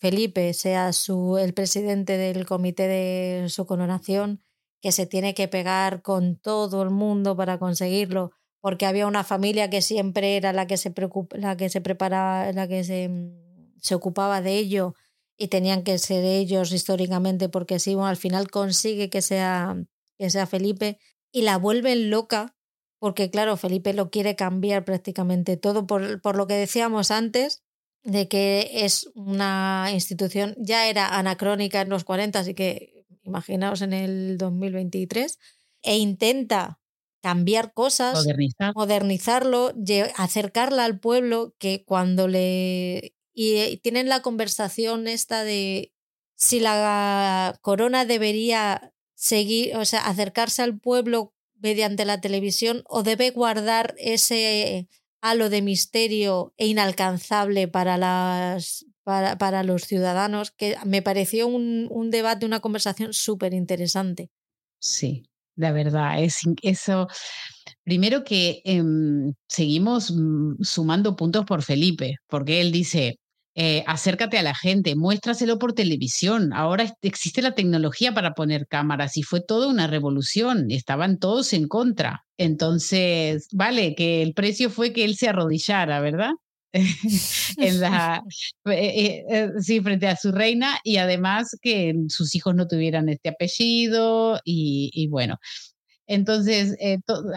Felipe 0.00 0.54
sea 0.54 0.94
su, 0.94 1.36
el 1.36 1.52
presidente 1.52 2.16
del 2.16 2.46
comité 2.46 2.88
de 2.88 3.48
su 3.50 3.66
coronación, 3.66 4.42
que 4.80 4.92
se 4.92 5.06
tiene 5.06 5.34
que 5.34 5.46
pegar 5.46 6.00
con 6.00 6.36
todo 6.36 6.82
el 6.82 6.88
mundo 6.88 7.36
para 7.36 7.58
conseguirlo, 7.58 8.32
porque 8.60 8.86
había 8.86 9.06
una 9.06 9.24
familia 9.24 9.68
que 9.68 9.82
siempre 9.82 10.36
era 10.36 10.54
la 10.54 10.66
que 10.66 10.78
se 10.78 10.90
preocupa, 10.90 11.36
la 11.36 11.56
que 11.58 11.68
se 11.68 11.82
preparaba, 11.82 12.50
la 12.52 12.66
que 12.66 12.82
se, 12.82 13.10
se 13.78 13.94
ocupaba 13.94 14.40
de 14.40 14.56
ello 14.56 14.94
y 15.36 15.48
tenían 15.48 15.82
que 15.82 15.98
ser 15.98 16.24
ellos 16.24 16.72
históricamente 16.72 17.50
porque 17.50 17.78
si 17.78 17.94
al 17.94 18.16
final 18.16 18.50
consigue 18.50 19.10
que 19.10 19.20
sea, 19.20 19.76
que 20.18 20.30
sea 20.30 20.46
Felipe 20.46 20.98
y 21.30 21.42
la 21.42 21.58
vuelven 21.58 22.08
loca 22.08 22.56
porque 22.98 23.30
claro, 23.30 23.56
Felipe 23.56 23.94
lo 23.94 24.10
quiere 24.10 24.36
cambiar 24.36 24.84
prácticamente 24.84 25.56
todo 25.56 25.86
por, 25.86 26.20
por 26.20 26.36
lo 26.36 26.46
que 26.46 26.54
decíamos 26.54 27.10
antes 27.10 27.62
de 28.04 28.28
que 28.28 28.70
es 28.84 29.10
una 29.14 29.88
institución, 29.92 30.54
ya 30.58 30.88
era 30.88 31.18
anacrónica 31.18 31.80
en 31.82 31.90
los 31.90 32.04
40, 32.04 32.38
así 32.38 32.54
que 32.54 33.04
imaginaos 33.24 33.82
en 33.82 33.92
el 33.92 34.38
2023, 34.38 35.38
e 35.82 35.96
intenta 35.98 36.80
cambiar 37.22 37.72
cosas, 37.74 38.24
modernizarlo, 38.74 39.72
acercarla 40.16 40.84
al 40.84 40.98
pueblo, 41.00 41.54
que 41.58 41.84
cuando 41.84 42.28
le 42.28 43.14
y 43.32 43.76
tienen 43.78 44.08
la 44.08 44.22
conversación 44.22 45.06
esta 45.08 45.44
de 45.44 45.92
si 46.34 46.60
la 46.60 47.58
corona 47.62 48.04
debería 48.04 48.92
seguir, 49.14 49.76
o 49.76 49.84
sea, 49.84 50.00
acercarse 50.06 50.62
al 50.62 50.78
pueblo 50.78 51.34
mediante 51.60 52.04
la 52.04 52.20
televisión 52.20 52.82
o 52.86 53.02
debe 53.02 53.30
guardar 53.30 53.94
ese 53.98 54.88
halo 55.20 55.50
de 55.50 55.62
misterio 55.62 56.52
e 56.56 56.66
inalcanzable 56.66 57.68
para 57.68 57.98
las 57.98 58.86
para, 59.02 59.38
para 59.38 59.62
los 59.62 59.82
ciudadanos, 59.84 60.50
que 60.50 60.76
me 60.84 61.02
pareció 61.02 61.46
un, 61.46 61.88
un 61.90 62.10
debate, 62.10 62.46
una 62.46 62.60
conversación 62.60 63.12
súper 63.12 63.54
interesante. 63.54 64.30
Sí, 64.78 65.24
la 65.56 65.72
verdad, 65.72 66.22
es 66.22 66.40
eso. 66.62 67.06
Primero 67.84 68.24
que 68.24 68.62
em, 68.64 69.34
seguimos 69.48 70.10
mm, 70.10 70.62
sumando 70.62 71.16
puntos 71.16 71.44
por 71.44 71.62
Felipe, 71.62 72.16
porque 72.28 72.60
él 72.60 72.72
dice, 72.72 73.18
eh, 73.56 73.82
acércate 73.86 74.38
a 74.38 74.42
la 74.42 74.54
gente, 74.54 74.94
muéstraselo 74.94 75.58
por 75.58 75.72
televisión. 75.72 76.52
Ahora 76.52 76.94
existe 77.02 77.42
la 77.42 77.54
tecnología 77.54 78.14
para 78.14 78.34
poner 78.34 78.66
cámaras 78.68 79.16
y 79.16 79.22
fue 79.22 79.40
toda 79.40 79.68
una 79.68 79.86
revolución. 79.88 80.70
Estaban 80.70 81.18
todos 81.18 81.52
en 81.52 81.66
contra. 81.66 82.24
Entonces, 82.38 83.48
vale, 83.52 83.94
que 83.96 84.22
el 84.22 84.34
precio 84.34 84.70
fue 84.70 84.92
que 84.92 85.04
él 85.04 85.16
se 85.16 85.28
arrodillara, 85.28 86.00
¿verdad? 86.00 86.30
en 86.72 87.80
la, 87.80 88.22
eh, 88.66 89.24
eh, 89.28 89.48
sí, 89.58 89.80
frente 89.80 90.06
a 90.06 90.16
su 90.16 90.30
reina 90.30 90.78
y 90.84 90.98
además 90.98 91.56
que 91.60 91.94
sus 92.08 92.36
hijos 92.36 92.54
no 92.54 92.68
tuvieran 92.68 93.08
este 93.08 93.30
apellido 93.30 94.40
y, 94.44 95.08
bueno. 95.08 95.38
Entonces, 96.06 96.76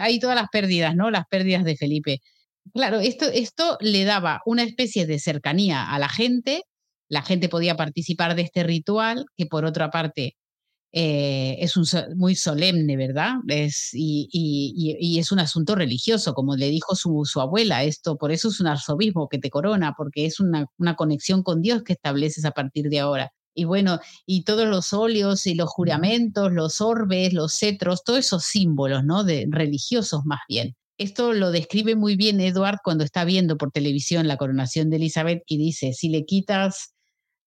hay 0.00 0.18
todas 0.20 0.36
las 0.36 0.48
pérdidas, 0.50 0.96
¿no? 0.96 1.10
Las 1.10 1.26
pérdidas 1.28 1.64
de 1.64 1.76
Felipe. 1.76 2.20
Claro, 2.72 2.98
esto, 3.00 3.26
esto 3.26 3.76
le 3.80 4.04
daba 4.04 4.40
una 4.46 4.62
especie 4.62 5.06
de 5.06 5.18
cercanía 5.18 5.92
a 5.92 5.98
la 5.98 6.08
gente, 6.08 6.62
la 7.08 7.22
gente 7.22 7.48
podía 7.48 7.76
participar 7.76 8.34
de 8.34 8.42
este 8.42 8.62
ritual, 8.64 9.26
que 9.36 9.46
por 9.46 9.64
otra 9.64 9.90
parte 9.90 10.36
eh, 10.92 11.56
es 11.60 11.76
un, 11.76 11.84
muy 12.16 12.36
solemne, 12.36 12.96
¿verdad? 12.96 13.34
Es, 13.48 13.90
y, 13.94 14.28
y, 14.32 15.18
es 15.18 15.32
un 15.32 15.40
asunto 15.40 15.74
religioso, 15.74 16.34
como 16.34 16.56
le 16.56 16.70
dijo 16.70 16.94
su, 16.94 17.24
su, 17.24 17.40
abuela, 17.40 17.84
esto, 17.84 18.16
por 18.16 18.32
eso 18.32 18.48
es 18.48 18.60
un 18.60 18.68
arzobispo 18.68 19.28
que 19.28 19.38
te 19.38 19.50
corona, 19.50 19.94
porque 19.96 20.26
es 20.26 20.40
una, 20.40 20.66
una 20.78 20.96
conexión 20.96 21.42
con 21.42 21.62
Dios 21.62 21.82
que 21.82 21.94
estableces 21.94 22.44
a 22.44 22.52
partir 22.52 22.88
de 22.90 23.00
ahora. 23.00 23.32
Y 23.54 23.64
bueno, 23.64 24.00
y 24.26 24.44
todos 24.44 24.68
los 24.68 24.92
óleos 24.92 25.46
y 25.46 25.54
los 25.54 25.68
juramentos, 25.70 26.52
los 26.52 26.80
orbes, 26.80 27.32
los 27.32 27.58
cetros, 27.58 28.04
todos 28.04 28.20
esos 28.20 28.44
símbolos, 28.44 29.04
¿no? 29.04 29.24
De, 29.24 29.46
religiosos 29.50 30.24
más 30.24 30.40
bien. 30.48 30.76
Esto 30.96 31.32
lo 31.32 31.50
describe 31.50 31.96
muy 31.96 32.16
bien 32.16 32.40
Edward 32.40 32.78
cuando 32.84 33.04
está 33.04 33.24
viendo 33.24 33.56
por 33.56 33.72
televisión 33.72 34.28
la 34.28 34.36
coronación 34.36 34.90
de 34.90 34.96
Elizabeth 34.96 35.42
y 35.46 35.58
dice, 35.58 35.92
si 35.92 36.08
le 36.08 36.24
quitas 36.24 36.94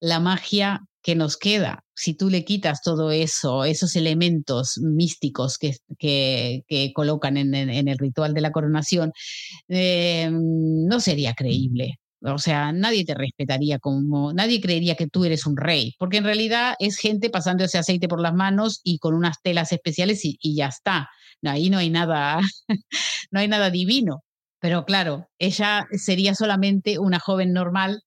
la 0.02 0.20
magia 0.20 0.82
que 1.02 1.16
nos 1.16 1.38
queda, 1.38 1.86
si 1.96 2.14
tú 2.14 2.30
le 2.30 2.44
quitas 2.44 2.82
todo 2.82 3.12
eso, 3.12 3.64
esos 3.64 3.96
elementos 3.96 4.78
místicos 4.80 5.58
que, 5.58 5.78
que, 5.98 6.92
colocan 6.94 7.38
en, 7.38 7.54
el 7.56 7.98
ritual 7.98 8.34
de 8.34 8.42
la 8.42 8.52
coronación, 8.52 9.14
eh, 9.70 10.30
no 10.32 11.00
sería 11.00 11.34
creíble. 11.34 12.00
O 12.22 12.38
sea, 12.40 12.72
nadie 12.72 13.06
te 13.06 13.14
respetaría 13.14 13.80
como, 13.80 14.34
nadie 14.34 14.60
creería 14.62 14.96
que 14.96 15.08
tú 15.08 15.26
eres 15.26 15.46
un 15.46 15.56
rey, 15.58 15.94
porque 16.00 16.18
en 16.18 16.24
realidad 16.24 16.76
es 16.80 16.98
gente 16.98 17.30
pasando 17.30 17.64
ese 17.64 17.78
aceite 17.78 18.08
por 18.08 18.22
las 18.22 18.34
manos 18.34 18.82
y 18.84 19.00
con 19.00 19.14
unas 19.14 19.42
telas 19.42 19.72
especiales 19.72 20.26
y, 20.26 20.38
y 20.42 20.56
ya 20.56 20.68
está. 20.68 21.10
ahí 21.44 21.70
no 21.70 21.78
hay 21.78 21.90
nada, 21.90 22.40
no 23.32 23.40
hay 23.40 23.48
nada 23.48 23.70
divino. 23.70 24.24
Pero 24.60 24.86
claro, 24.86 25.30
ella 25.40 25.88
sería 25.92 26.34
solamente 26.34 26.98
una 27.00 27.20
joven 27.20 27.54
normal 27.54 28.02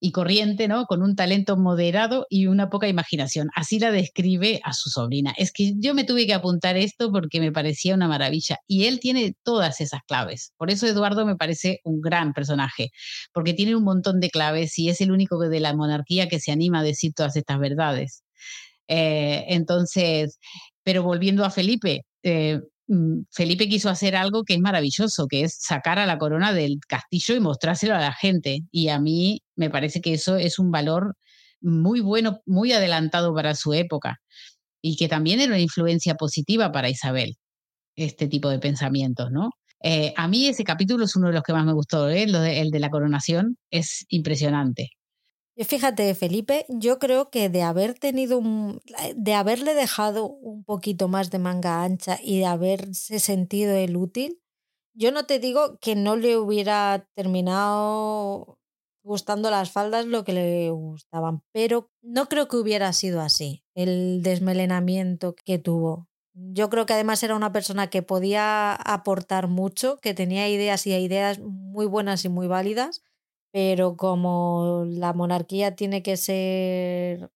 y 0.00 0.12
corriente, 0.12 0.66
¿no? 0.66 0.86
Con 0.86 1.02
un 1.02 1.14
talento 1.14 1.56
moderado 1.58 2.26
y 2.30 2.46
una 2.46 2.70
poca 2.70 2.88
imaginación. 2.88 3.50
Así 3.54 3.78
la 3.78 3.92
describe 3.92 4.60
a 4.64 4.72
su 4.72 4.88
sobrina. 4.88 5.34
Es 5.36 5.52
que 5.52 5.74
yo 5.76 5.94
me 5.94 6.04
tuve 6.04 6.26
que 6.26 6.32
apuntar 6.32 6.76
esto 6.78 7.12
porque 7.12 7.38
me 7.38 7.52
parecía 7.52 7.94
una 7.94 8.08
maravilla. 8.08 8.58
Y 8.66 8.86
él 8.86 8.98
tiene 8.98 9.36
todas 9.42 9.80
esas 9.80 10.00
claves. 10.06 10.54
Por 10.56 10.70
eso 10.70 10.86
Eduardo 10.86 11.26
me 11.26 11.36
parece 11.36 11.80
un 11.84 12.00
gran 12.00 12.32
personaje, 12.32 12.90
porque 13.32 13.52
tiene 13.52 13.76
un 13.76 13.84
montón 13.84 14.20
de 14.20 14.30
claves 14.30 14.78
y 14.78 14.88
es 14.88 15.00
el 15.02 15.12
único 15.12 15.38
de 15.38 15.60
la 15.60 15.74
monarquía 15.74 16.28
que 16.28 16.40
se 16.40 16.50
anima 16.50 16.80
a 16.80 16.82
decir 16.82 17.12
todas 17.14 17.36
estas 17.36 17.58
verdades. 17.58 18.24
Eh, 18.88 19.44
entonces, 19.48 20.38
pero 20.82 21.02
volviendo 21.02 21.44
a 21.44 21.50
Felipe, 21.50 22.06
eh, 22.22 22.60
Felipe 23.30 23.68
quiso 23.68 23.88
hacer 23.88 24.16
algo 24.16 24.44
que 24.44 24.54
es 24.54 24.60
maravilloso, 24.60 25.26
que 25.28 25.42
es 25.44 25.56
sacar 25.60 25.98
a 25.98 26.06
la 26.06 26.18
corona 26.18 26.52
del 26.52 26.78
castillo 26.88 27.36
y 27.36 27.40
mostrárselo 27.40 27.94
a 27.94 28.00
la 28.00 28.12
gente. 28.12 28.62
Y 28.72 28.88
a 28.88 28.98
mí 28.98 29.42
me 29.56 29.70
parece 29.70 30.00
que 30.00 30.14
eso 30.14 30.36
es 30.36 30.58
un 30.58 30.70
valor 30.70 31.16
muy 31.60 32.00
bueno, 32.00 32.40
muy 32.46 32.72
adelantado 32.72 33.34
para 33.34 33.54
su 33.54 33.74
época. 33.74 34.20
Y 34.82 34.96
que 34.96 35.08
también 35.08 35.40
era 35.40 35.52
una 35.52 35.60
influencia 35.60 36.14
positiva 36.16 36.72
para 36.72 36.88
Isabel, 36.88 37.36
este 37.96 38.28
tipo 38.28 38.48
de 38.50 38.58
pensamientos, 38.58 39.30
¿no? 39.30 39.50
Eh, 39.82 40.12
a 40.16 40.28
mí 40.28 40.46
ese 40.48 40.64
capítulo 40.64 41.04
es 41.04 41.16
uno 41.16 41.28
de 41.28 41.34
los 41.34 41.42
que 41.42 41.52
más 41.52 41.64
me 41.64 41.72
gustó, 41.72 42.08
¿eh? 42.10 42.24
el 42.24 42.70
de 42.70 42.80
la 42.80 42.90
coronación, 42.90 43.56
es 43.70 44.04
impresionante. 44.08 44.90
Fíjate, 45.64 46.14
Felipe, 46.14 46.64
yo 46.68 46.98
creo 46.98 47.28
que 47.28 47.50
de 47.50 47.62
haber 47.62 47.92
tenido 47.92 48.38
un, 48.38 48.80
de 49.14 49.34
haberle 49.34 49.74
dejado 49.74 50.26
un 50.26 50.64
poquito 50.64 51.06
más 51.06 51.30
de 51.30 51.38
manga 51.38 51.84
ancha 51.84 52.18
y 52.22 52.38
de 52.38 52.46
haberse 52.46 53.18
sentido 53.18 53.74
el 53.74 53.96
útil, 53.96 54.40
yo 54.94 55.12
no 55.12 55.26
te 55.26 55.38
digo 55.38 55.78
que 55.78 55.96
no 55.96 56.16
le 56.16 56.38
hubiera 56.38 57.06
terminado 57.14 58.58
gustando 59.02 59.50
las 59.50 59.70
faldas 59.70 60.06
lo 60.06 60.24
que 60.24 60.32
le 60.32 60.70
gustaban, 60.70 61.42
pero 61.52 61.90
no 62.00 62.28
creo 62.28 62.48
que 62.48 62.56
hubiera 62.56 62.92
sido 62.94 63.20
así 63.20 63.62
el 63.74 64.22
desmelenamiento 64.22 65.34
que 65.44 65.58
tuvo. 65.58 66.08
Yo 66.32 66.70
creo 66.70 66.86
que 66.86 66.94
además 66.94 67.22
era 67.22 67.36
una 67.36 67.52
persona 67.52 67.90
que 67.90 68.02
podía 68.02 68.72
aportar 68.72 69.48
mucho, 69.48 69.98
que 69.98 70.14
tenía 70.14 70.48
ideas 70.48 70.86
y 70.86 70.94
ideas 70.94 71.38
muy 71.40 71.84
buenas 71.84 72.24
y 72.24 72.30
muy 72.30 72.46
válidas 72.46 73.02
pero 73.52 73.96
como 73.96 74.84
la 74.86 75.12
monarquía 75.12 75.74
tiene 75.74 76.02
que 76.02 76.16
ser 76.16 77.30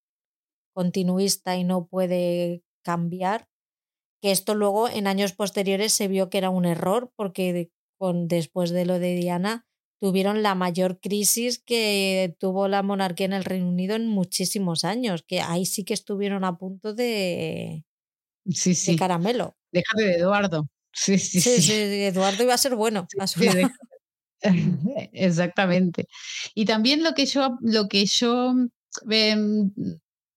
continuista 0.75 1.57
y 1.57 1.65
no 1.65 1.87
puede 1.87 2.63
cambiar, 2.83 3.49
que 4.21 4.31
esto 4.31 4.55
luego 4.55 4.89
en 4.89 5.07
años 5.07 5.33
posteriores 5.33 5.93
se 5.93 6.09
vio 6.09 6.31
que 6.31 6.39
era 6.39 6.51
un 6.51 6.65
error 6.65 7.13
porque 7.17 7.71
con, 7.99 8.29
después 8.29 8.71
de 8.71 8.87
lo 8.87 8.99
de 8.99 9.15
Diana 9.15 9.67
tuvieron 10.01 10.43
la 10.43 10.55
mayor 10.55 11.01
crisis 11.01 11.59
que 11.59 12.37
tuvo 12.39 12.69
la 12.69 12.83
monarquía 12.83 13.27
en 13.27 13.33
el 13.33 13.45
Reino 13.45 13.69
Unido 13.69 13.97
en 13.97 14.07
muchísimos 14.07 14.85
años, 14.85 15.25
que 15.27 15.41
ahí 15.41 15.67
sí 15.67 15.85
que 15.85 15.95
estuvieron 15.95 16.45
a 16.45 16.59
punto 16.59 16.95
de, 16.95 17.85
sí, 18.51 18.75
sí. 18.75 18.97
caramelo. 18.97 19.57
Déjate 19.73 20.03
de 20.03 20.15
Eduardo. 20.17 20.69
Sí, 20.93 21.19
sí, 21.19 21.41
sí. 21.41 21.73
Eduardo 21.73 22.43
iba 22.43 22.55
a 22.55 22.59
ser 22.59 22.77
bueno. 22.77 23.07
A 23.19 23.27
su 23.27 23.41
Exactamente. 25.13 26.07
Y 26.55 26.65
también 26.65 27.03
lo 27.03 27.15
que 27.15 27.27
yo, 27.27 27.57
lo 27.63 27.89
que 27.89 28.07
yo 28.07 28.55
em, 29.11 29.71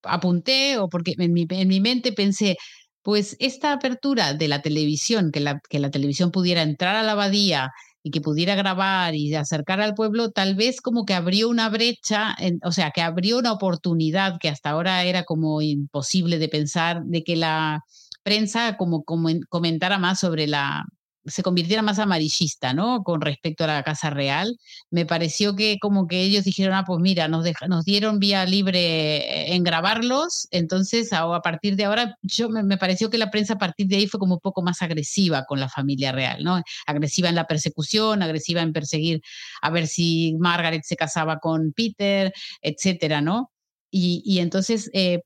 apunté, 0.04 0.78
o 0.78 0.90
porque 0.90 1.14
en 1.18 1.34
mi, 1.34 1.46
en 1.50 1.68
mi, 1.68 1.80
mente 1.82 2.14
pensé, 2.14 2.58
pues 3.04 3.36
esta 3.40 3.74
apertura 3.74 4.34
de 4.34 4.48
la 4.48 4.62
televisión, 4.62 5.32
que 5.32 5.40
la, 5.40 5.60
que 5.70 5.80
la 5.80 5.92
televisión 5.92 6.32
pudiera 6.32 6.62
entrar 6.62 6.96
a 6.96 7.04
la 7.04 7.14
abadía 7.14 7.72
y 8.04 8.12
que 8.12 8.22
pudiera 8.22 8.56
grabar 8.56 9.16
y 9.16 9.34
acercar 9.36 9.82
al 9.82 9.94
pueblo, 9.94 10.32
tal 10.32 10.56
vez 10.56 10.82
como 10.82 11.06
que 11.06 11.14
abrió 11.14 11.50
una 11.50 11.70
brecha, 11.70 12.36
o 12.64 12.72
sea, 12.72 12.92
que 12.92 13.02
abrió 13.02 13.38
una 13.38 13.52
oportunidad 13.52 14.38
que 14.40 14.50
hasta 14.50 14.70
ahora 14.72 15.04
era 15.04 15.24
como 15.24 15.62
imposible 15.62 16.40
de 16.40 16.50
pensar, 16.50 17.04
de 17.04 17.24
que 17.24 17.36
la 17.36 17.82
prensa 18.24 18.78
como, 18.78 19.04
como 19.04 19.30
comentara 19.50 19.98
más 19.98 20.20
sobre 20.20 20.48
la, 20.48 20.86
se 21.28 21.44
convirtiera 21.44 21.82
más 21.82 22.00
amarillista, 22.00 22.74
¿no? 22.74 23.04
Con 23.04 23.22
respecto 23.22 23.64
a 23.64 23.68
la 23.68 23.84
Casa 23.84 24.10
Real. 24.10 24.58
Me 24.90 25.06
pareció 25.06 25.56
que 25.56 25.78
como 25.80 26.08
que 26.08 26.22
ellos 26.22 26.44
dijeron, 26.44 26.74
ah, 26.76 26.84
pues 26.86 27.00
mira, 27.00 27.28
nos, 27.28 27.46
dieron 27.86 28.20
vía 28.20 28.46
libre 28.46 29.54
en 29.54 29.64
grabarlos, 29.64 30.48
entonces 30.52 31.12
a, 31.14 31.42
partir 31.42 31.76
de 31.76 31.86
ahora, 31.86 32.16
yo 32.22 32.50
me, 32.50 32.78
pareció 32.78 33.10
que 33.10 33.18
la 33.18 33.32
prensa 33.32 33.54
a 33.54 33.58
partir 33.58 33.88
de 33.88 33.98
ahí 33.98 34.08
fue 34.08 34.20
como 34.20 34.36
un 34.36 34.42
poco 34.42 34.62
más 34.62 34.82
agresiva 34.82 35.46
con 35.46 35.60
la 35.60 35.70
familia 35.70 36.12
real, 36.12 36.44
¿no? 36.44 36.62
Agresiva 36.86 37.30
en 37.30 37.36
la 37.36 37.46
persecución, 37.48 38.24
agresiva 38.24 38.62
en 38.62 38.74
perseguir 38.74 39.22
a 39.62 39.70
ver 39.70 39.88
si 39.88 40.36
Margaret 40.40 40.84
se 40.84 40.96
casaba 40.96 41.40
con 41.40 41.74
Peter, 41.74 42.34
etcétera, 42.62 43.22
¿no? 43.22 43.52
Y, 43.92 44.22
y 44.26 44.40
entonces, 44.40 44.90
eh, 44.94 45.22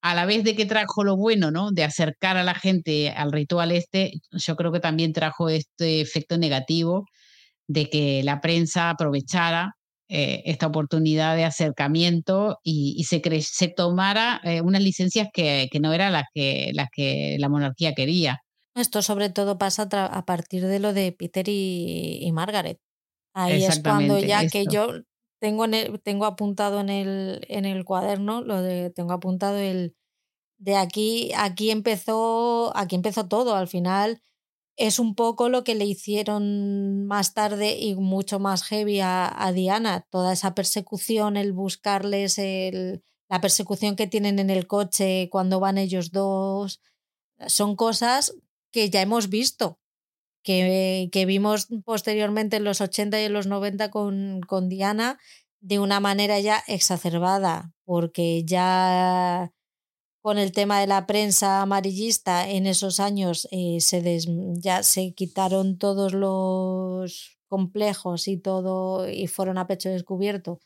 a 0.00 0.14
la 0.14 0.26
vez 0.26 0.44
de 0.44 0.54
que 0.54 0.66
trajo 0.66 1.04
lo 1.04 1.16
bueno, 1.16 1.50
¿no? 1.50 1.70
De 1.72 1.84
acercar 1.84 2.36
a 2.36 2.44
la 2.44 2.54
gente 2.54 3.10
al 3.10 3.32
ritual 3.32 3.72
este, 3.72 4.12
yo 4.32 4.56
creo 4.56 4.72
que 4.72 4.80
también 4.80 5.12
trajo 5.12 5.48
este 5.48 6.00
efecto 6.00 6.38
negativo 6.38 7.04
de 7.66 7.90
que 7.90 8.22
la 8.24 8.40
prensa 8.40 8.90
aprovechara 8.90 9.72
eh, 10.10 10.42
esta 10.46 10.66
oportunidad 10.66 11.36
de 11.36 11.44
acercamiento 11.44 12.58
y, 12.62 13.04
se, 13.04 13.20
se 13.42 13.68
tomara 13.68 14.40
eh, 14.42 14.62
unas 14.62 14.82
licencias 14.82 15.28
que, 15.32 15.68
no 15.80 15.92
eran 15.92 16.14
las 16.14 16.24
que, 16.32 16.70
las 16.72 16.88
que 16.90 17.36
la 17.38 17.50
monarquía 17.50 17.92
quería. 17.92 18.38
Esto 18.74 19.02
sobre 19.02 19.28
todo 19.28 19.58
pasa 19.58 19.88
a 19.90 20.24
partir 20.24 20.64
de 20.64 20.78
lo 20.78 20.94
de 20.94 21.12
Peter 21.12 21.46
y, 21.48 22.30
Margaret. 22.32 22.78
Ahí 23.34 23.64
es 23.64 23.80
cuando 23.80 24.18
ya 24.18 24.48
que 24.48 24.64
yo 24.66 24.92
tengo, 25.38 25.66
tengo 26.02 26.26
apuntado 26.26 26.80
en 26.80 26.88
el, 26.88 27.44
en 27.48 27.64
el 27.64 27.84
cuaderno, 27.84 28.40
lo 28.42 28.62
de, 28.62 28.90
tengo 28.90 29.12
apuntado 29.12 29.58
el 29.58 29.94
de 30.58 30.76
aquí, 30.76 31.32
aquí 31.36 31.70
empezó, 31.70 32.76
aquí 32.76 32.96
empezó 32.96 33.28
todo. 33.28 33.54
Al 33.54 33.68
final 33.68 34.20
es 34.76 34.98
un 34.98 35.14
poco 35.14 35.48
lo 35.48 35.64
que 35.64 35.74
le 35.74 35.84
hicieron 35.86 37.06
más 37.06 37.34
tarde 37.34 37.78
y 37.78 37.94
mucho 37.94 38.38
más 38.38 38.64
heavy 38.64 39.00
a, 39.00 39.52
Diana. 39.54 40.06
Toda 40.10 40.32
esa 40.32 40.54
persecución, 40.54 41.36
el 41.36 41.52
buscarles, 41.52 42.38
el, 42.38 43.02
la 43.28 43.40
persecución 43.40 43.96
que 43.96 44.06
tienen 44.06 44.38
en 44.38 44.50
el 44.50 44.66
coche 44.66 45.28
cuando 45.30 45.60
van 45.60 45.78
ellos 45.78 46.10
dos, 46.12 46.80
son 47.46 47.76
cosas 47.76 48.34
que 48.70 48.90
ya 48.90 49.00
hemos 49.02 49.28
visto. 49.28 49.77
Que, 50.48 51.24
vimos 51.26 51.68
posteriormente 51.84 52.56
en 52.56 52.64
los 52.64 52.80
80 52.80 53.20
y 53.20 53.24
en 53.24 53.34
los 53.34 53.46
90 53.46 53.90
con, 53.90 54.40
con 54.40 54.70
Diana 54.70 55.18
de 55.60 55.78
una 55.78 56.00
manera 56.00 56.40
ya 56.40 56.62
exacerbada, 56.66 57.74
porque 57.84 58.44
ya 58.46 59.52
con 60.22 60.38
el 60.38 60.52
tema 60.52 60.80
de 60.80 60.86
la 60.86 61.06
prensa 61.06 61.60
amarillista 61.60 62.48
en 62.48 62.66
esos 62.66 62.98
años 62.98 63.46
eh, 63.50 63.78
se 63.80 64.20
ya 64.54 64.82
se 64.82 65.12
quitaron 65.12 65.76
todos 65.76 66.14
los 66.14 67.38
complejos 67.48 68.26
y 68.26 68.38
todo 68.38 69.06
y 69.06 69.26
fueron 69.26 69.58
a 69.58 69.66
pecho 69.66 69.90
descubierto 69.90 70.60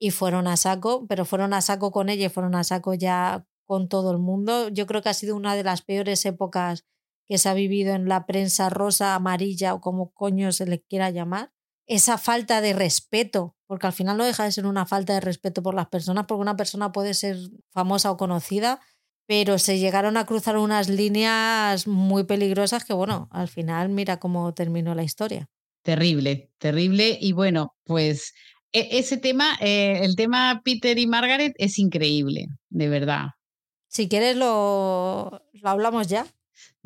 y 0.00 0.10
fueron 0.10 0.48
a 0.48 0.56
saco, 0.56 1.06
pero 1.08 1.24
fueron 1.24 1.52
a 1.52 1.60
saco 1.60 1.92
con 1.92 2.08
ella 2.08 2.26
y 2.26 2.28
fueron 2.28 2.56
a 2.56 2.64
saco 2.64 2.94
ya 2.94 3.46
con 3.66 3.88
todo 3.88 4.10
el 4.10 4.18
mundo. 4.18 4.68
Yo 4.68 4.86
creo 4.86 5.00
que 5.02 5.10
ha 5.10 5.14
sido 5.14 5.36
una 5.36 5.54
de 5.54 5.64
las 5.64 5.82
peores 5.82 6.24
épocas 6.26 6.84
que 7.28 7.38
se 7.38 7.48
ha 7.48 7.54
vivido 7.54 7.94
en 7.94 8.08
la 8.08 8.26
prensa 8.26 8.70
rosa, 8.70 9.14
amarilla 9.14 9.74
o 9.74 9.80
como 9.80 10.12
coño 10.12 10.50
se 10.50 10.66
le 10.66 10.80
quiera 10.80 11.10
llamar. 11.10 11.52
Esa 11.86 12.18
falta 12.18 12.60
de 12.60 12.72
respeto, 12.72 13.56
porque 13.66 13.86
al 13.86 13.92
final 13.92 14.16
no 14.16 14.24
deja 14.24 14.44
de 14.44 14.52
ser 14.52 14.66
una 14.66 14.86
falta 14.86 15.14
de 15.14 15.20
respeto 15.20 15.62
por 15.62 15.74
las 15.74 15.88
personas, 15.88 16.24
porque 16.26 16.42
una 16.42 16.56
persona 16.56 16.90
puede 16.90 17.14
ser 17.14 17.36
famosa 17.70 18.10
o 18.10 18.16
conocida, 18.16 18.80
pero 19.26 19.58
se 19.58 19.78
llegaron 19.78 20.16
a 20.16 20.24
cruzar 20.24 20.56
unas 20.56 20.88
líneas 20.88 21.86
muy 21.86 22.24
peligrosas 22.24 22.84
que, 22.84 22.94
bueno, 22.94 23.28
al 23.30 23.48
final 23.48 23.90
mira 23.90 24.18
cómo 24.18 24.52
terminó 24.54 24.94
la 24.94 25.02
historia. 25.02 25.48
Terrible, 25.82 26.50
terrible. 26.58 27.18
Y 27.20 27.32
bueno, 27.32 27.74
pues 27.84 28.32
e, 28.72 28.98
ese 28.98 29.18
tema, 29.18 29.56
eh, 29.60 30.00
el 30.02 30.16
tema 30.16 30.62
Peter 30.64 30.98
y 30.98 31.06
Margaret 31.06 31.54
es 31.58 31.78
increíble, 31.78 32.48
de 32.70 32.88
verdad. 32.88 33.28
Si 33.88 34.08
quieres 34.08 34.36
lo, 34.36 35.42
lo 35.52 35.68
hablamos 35.68 36.08
ya. 36.08 36.26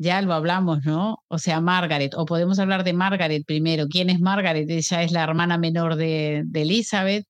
Ya 0.03 0.21
lo 0.21 0.33
hablamos, 0.33 0.83
¿no? 0.85 1.23
O 1.29 1.37
sea, 1.39 1.61
Margaret, 1.61 2.13
o 2.15 2.25
podemos 2.25 2.59
hablar 2.59 2.83
de 2.83 2.93
Margaret 2.93 3.43
primero. 3.45 3.87
¿Quién 3.87 4.09
es 4.09 4.19
Margaret? 4.19 4.69
Ella 4.69 5.03
es 5.03 5.11
la 5.13 5.23
hermana 5.23 5.57
menor 5.57 5.95
de, 5.95 6.43
de 6.45 6.61
Elizabeth 6.63 7.25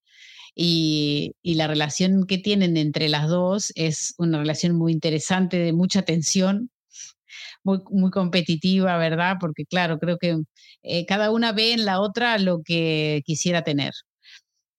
y, 0.56 1.36
la 1.44 1.68
relación 1.68 2.26
que 2.26 2.38
tienen 2.38 2.78
entre 2.78 3.10
las 3.10 3.28
dos 3.28 3.72
es 3.76 4.16
una 4.18 4.40
relación 4.40 4.76
muy 4.76 4.92
interesante, 4.92 5.58
de 5.58 5.74
mucha 5.74 6.04
tensión, 6.04 6.72
muy, 7.64 7.80
muy 7.92 8.12
competitiva, 8.12 8.98
¿verdad? 8.98 9.38
Porque 9.40 9.66
claro, 9.66 10.00
creo 10.00 10.18
que 10.18 10.38
eh, 10.84 11.06
cada 11.06 11.32
una 11.32 11.52
ve 11.54 11.74
en 11.74 11.86
la 11.86 12.00
otra 12.02 12.38
lo 12.40 12.62
que 12.64 13.22
quisiera 13.26 13.64
tener. 13.64 13.94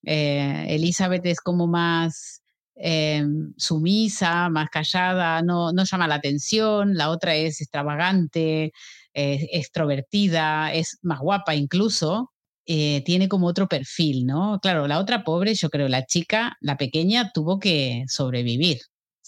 Eh, 0.05 0.67
Elizabeth 0.69 1.27
es 1.27 1.41
como 1.41 1.67
más 1.67 2.43
eh, 2.77 3.25
sumisa, 3.57 4.49
más 4.51 4.69
callada, 4.71 5.43
no, 5.43 5.73
no 5.73 5.85
llama 5.85 6.09
la 6.09 6.17
atención, 6.17 6.95
la 6.95 7.11
otra 7.11 7.35
es 7.37 7.61
extravagante, 7.61 8.73
extrovertida, 9.15 10.73
es 10.75 10.99
más 11.03 11.21
guapa 11.21 11.55
incluso, 11.55 12.33
eh, 12.67 13.03
tiene 13.05 13.29
como 13.29 13.47
otro 13.47 13.69
perfil, 13.69 14.27
¿no? 14.27 14.59
Claro, 14.63 14.87
la 14.89 14.99
otra 14.99 15.23
pobre, 15.25 15.55
yo 15.55 15.69
creo, 15.71 15.89
la 15.89 16.07
chica, 16.07 16.57
la 16.61 16.77
pequeña, 16.77 17.31
tuvo 17.33 17.59
que 17.61 18.05
sobrevivir. 18.09 18.79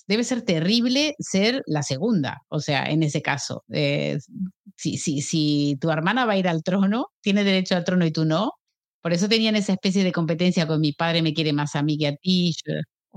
Debe 0.09 0.25
ser 0.25 0.43
terrible 0.43 1.15
ser 1.19 1.63
la 1.67 1.83
segunda, 1.83 2.43
o 2.49 2.61
sea, 2.61 2.85
en 2.87 3.03
ese 3.03 3.23
caso. 3.23 3.65
Eh, 3.73 4.19
si, 4.77 4.97
si, 4.99 5.21
si 5.23 5.77
tu 5.81 5.91
hermana 5.91 6.25
va 6.27 6.35
a 6.35 6.39
ir 6.39 6.49
al 6.49 6.63
trono, 6.63 7.09
tiene 7.21 7.45
derecho 7.45 7.77
al 7.77 7.85
trono 7.85 8.07
y 8.07 8.13
tú 8.13 8.25
no. 8.25 8.53
Por 9.03 9.13
eso 9.13 9.29
tenían 9.29 9.57
esa 9.57 9.73
especie 9.73 10.05
de 10.05 10.13
competencia 10.13 10.67
con 10.67 10.81
mi 10.81 10.93
padre 10.93 11.23
me 11.23 11.35
quiere 11.35 11.53
más 11.53 11.75
a 11.77 11.83
mí 11.83 11.99
que 11.99 12.09
a 12.09 12.17
ti. 12.17 12.55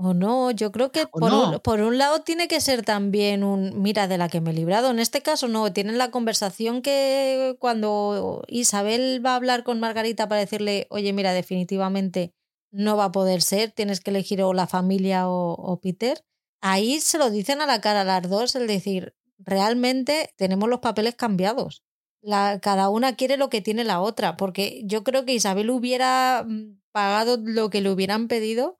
O 0.02 0.14
no, 0.14 0.50
yo 0.50 0.72
creo 0.72 0.90
que 0.90 1.06
por, 1.06 1.30
un, 1.30 1.60
por, 1.60 1.82
un, 1.82 1.98
lado 1.98 2.22
tiene 2.22 2.48
que 2.48 2.62
ser 2.62 2.82
también 2.82 3.44
un, 3.44 3.82
mira, 3.82 4.08
de 4.08 4.16
la 4.16 4.30
que 4.30 4.40
me 4.40 4.50
he 4.50 4.54
librado. 4.54 4.90
En 4.90 4.98
este 4.98 5.20
caso 5.20 5.46
no, 5.46 5.74
tienen 5.74 5.98
la 5.98 6.10
conversación 6.10 6.80
que 6.80 7.54
cuando 7.58 8.42
Isabel 8.48 9.20
va 9.24 9.32
a 9.32 9.36
hablar 9.36 9.62
con 9.62 9.78
Margarita 9.78 10.26
para 10.26 10.40
decirle, 10.40 10.86
oye, 10.88 11.12
mira, 11.12 11.34
definitivamente 11.34 12.32
no 12.70 12.96
va 12.96 13.06
a 13.06 13.12
poder 13.12 13.42
ser, 13.42 13.72
tienes 13.72 14.00
que 14.00 14.08
elegir 14.08 14.40
o 14.42 14.54
la 14.54 14.66
familia 14.66 15.28
o, 15.28 15.78
Peter. 15.82 16.24
Ahí 16.62 16.98
se 17.00 17.18
lo 17.18 17.28
dicen 17.28 17.60
a 17.60 17.66
la 17.66 17.82
cara 17.82 18.00
a 18.00 18.04
las 18.04 18.26
dos, 18.26 18.56
el 18.56 18.66
decir, 18.66 19.14
realmente 19.36 20.32
tenemos 20.36 20.70
los 20.70 20.80
papeles 20.80 21.14
cambiados. 21.14 21.82
La, 22.22 22.58
cada 22.60 22.88
una 22.88 23.16
quiere 23.16 23.36
lo 23.36 23.50
que 23.50 23.60
tiene 23.60 23.84
la 23.84 24.00
otra, 24.00 24.38
porque 24.38 24.80
yo 24.86 25.04
creo 25.04 25.26
que 25.26 25.34
Isabel 25.34 25.68
hubiera 25.68 26.42
mm, 26.48 26.80
pagado 26.90 27.36
lo 27.36 27.68
que 27.68 27.82
le 27.82 27.90
hubieran 27.90 28.28
pedido 28.28 28.79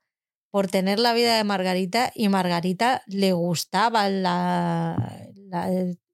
por 0.51 0.69
tener 0.69 0.99
la 0.99 1.13
vida 1.15 1.37
de 1.37 1.45
Margarita 1.45 2.13
y 2.15 2.29
Margarita 2.29 3.03
le 3.07 3.33
gustaba 3.33 4.09
la, 4.09 5.29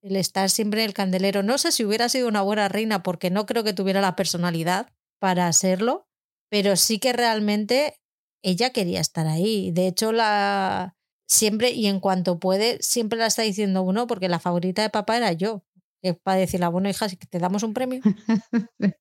el 0.03 0.17
estar 0.17 0.51
siempre 0.51 0.83
en 0.83 0.89
el 0.89 0.95
candelero. 0.95 1.43
No 1.43 1.59
sé 1.59 1.73
si 1.73 1.85
hubiera 1.85 2.09
sido 2.09 2.29
una 2.29 2.43
buena 2.43 2.69
reina 2.69 3.03
porque 3.03 3.31
no 3.31 3.47
creo 3.47 3.65
que 3.65 3.73
tuviera 3.73 4.01
la 4.01 4.17
personalidad 4.17 4.89
para 5.19 5.53
serlo, 5.53 6.07
pero 6.51 6.77
sí 6.77 6.99
que 6.99 7.13
realmente 7.13 8.01
ella 8.43 8.71
quería 8.71 9.01
estar 9.01 9.27
ahí. 9.27 9.71
De 9.73 9.87
hecho, 9.87 10.13
la 10.13 10.95
siempre 11.27 11.71
y 11.71 11.87
en 11.87 12.01
cuanto 12.01 12.39
puede, 12.39 12.79
siempre 12.81 13.19
la 13.19 13.27
está 13.27 13.43
diciendo 13.43 13.83
uno 13.83 14.07
porque 14.07 14.29
la 14.29 14.39
favorita 14.39 14.83
de 14.83 14.91
papá 14.91 15.17
era 15.17 15.33
yo. 15.33 15.65
Que 16.03 16.15
para 16.15 16.39
decirle, 16.39 16.69
bueno, 16.69 16.89
hija, 16.89 17.09
si 17.09 17.17
te 17.17 17.39
damos 17.39 17.63
un 17.63 17.73
premio. 17.75 18.01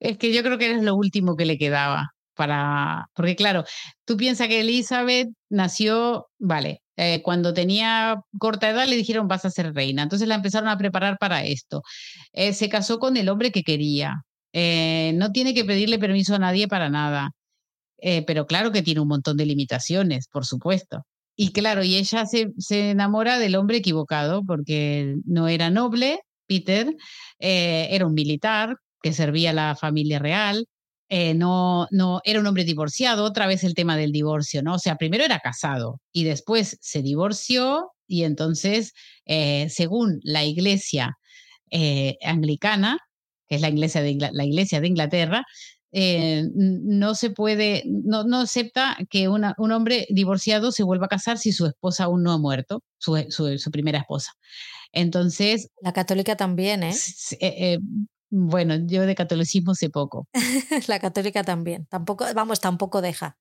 es 0.00 0.18
que 0.18 0.32
yo 0.34 0.42
creo 0.42 0.58
que 0.58 0.72
es 0.72 0.82
lo 0.82 0.96
último 0.96 1.36
que 1.36 1.46
le 1.46 1.56
quedaba 1.56 2.14
para, 2.42 3.08
porque 3.14 3.36
claro, 3.36 3.64
tú 4.04 4.16
piensas 4.16 4.48
que 4.48 4.60
Elizabeth 4.60 5.28
nació, 5.48 6.26
vale, 6.40 6.82
eh, 6.96 7.22
cuando 7.22 7.54
tenía 7.54 8.20
corta 8.36 8.68
edad 8.70 8.88
le 8.88 8.96
dijeron 8.96 9.28
vas 9.28 9.44
a 9.44 9.50
ser 9.50 9.72
reina, 9.72 10.02
entonces 10.02 10.26
la 10.26 10.34
empezaron 10.34 10.68
a 10.68 10.76
preparar 10.76 11.18
para 11.18 11.44
esto. 11.44 11.82
Eh, 12.32 12.52
se 12.52 12.68
casó 12.68 12.98
con 12.98 13.16
el 13.16 13.28
hombre 13.28 13.52
que 13.52 13.62
quería, 13.62 14.24
eh, 14.52 15.12
no 15.14 15.30
tiene 15.30 15.54
que 15.54 15.64
pedirle 15.64 16.00
permiso 16.00 16.34
a 16.34 16.40
nadie 16.40 16.66
para 16.66 16.90
nada, 16.90 17.30
pero 18.26 18.46
claro 18.46 18.72
que 18.72 18.82
tiene 18.82 19.00
un 19.00 19.08
montón 19.08 19.36
de 19.36 19.46
limitaciones, 19.46 20.26
por 20.26 20.44
supuesto. 20.44 21.06
Y 21.36 21.52
claro, 21.52 21.84
y 21.84 21.94
ella 21.96 22.26
se, 22.26 22.48
se 22.58 22.90
enamora 22.90 23.38
del 23.38 23.54
hombre 23.54 23.76
equivocado 23.76 24.42
porque 24.44 25.14
no 25.24 25.46
era 25.46 25.70
noble, 25.70 26.18
Peter, 26.48 26.96
era 27.38 28.06
un 28.06 28.14
militar 28.14 28.76
que 29.02 29.12
servía 29.12 29.50
a 29.50 29.52
la 29.52 29.76
familia 29.76 30.18
real, 30.18 30.66
eh, 31.14 31.34
no, 31.34 31.88
no, 31.90 32.22
era 32.24 32.40
un 32.40 32.46
hombre 32.46 32.64
divorciado, 32.64 33.24
otra 33.24 33.46
vez 33.46 33.64
el 33.64 33.74
tema 33.74 33.98
del 33.98 34.12
divorcio, 34.12 34.62
¿no? 34.62 34.76
O 34.76 34.78
sea, 34.78 34.96
primero 34.96 35.22
era 35.22 35.40
casado 35.40 36.00
y 36.10 36.24
después 36.24 36.78
se 36.80 37.02
divorció 37.02 37.90
y 38.06 38.24
entonces, 38.24 38.94
eh, 39.26 39.68
según 39.68 40.20
la 40.22 40.42
iglesia 40.42 41.18
eh, 41.70 42.16
anglicana, 42.24 42.96
que 43.46 43.56
es 43.56 43.60
la 43.60 43.68
iglesia 43.68 44.00
de, 44.00 44.30
la 44.32 44.44
iglesia 44.46 44.80
de 44.80 44.88
Inglaterra, 44.88 45.44
no 45.92 47.14
se 47.14 47.28
puede, 47.28 47.82
no, 47.84 48.24
no 48.24 48.40
acepta 48.40 48.96
que 49.10 49.28
un 49.28 49.44
hombre 49.70 50.06
divorciado 50.08 50.72
se 50.72 50.82
vuelva 50.82 51.04
a 51.04 51.10
casar 51.10 51.36
si 51.36 51.52
su 51.52 51.66
esposa 51.66 52.04
aún 52.04 52.22
no 52.22 52.32
ha 52.32 52.38
muerto, 52.38 52.80
su, 52.96 53.22
su, 53.28 53.70
primera 53.70 53.98
esposa. 53.98 54.32
Entonces. 54.92 55.68
La 55.82 55.92
católica 55.92 56.36
también, 56.38 56.84
¿eh? 56.84 56.94
Bueno, 58.34 58.76
yo 58.86 59.04
de 59.04 59.14
catolicismo 59.14 59.74
sé 59.74 59.90
poco. 59.90 60.26
la 60.88 60.98
católica 60.98 61.44
también. 61.44 61.84
Tampoco, 61.90 62.24
vamos, 62.34 62.60
tampoco 62.60 63.02
deja. 63.02 63.36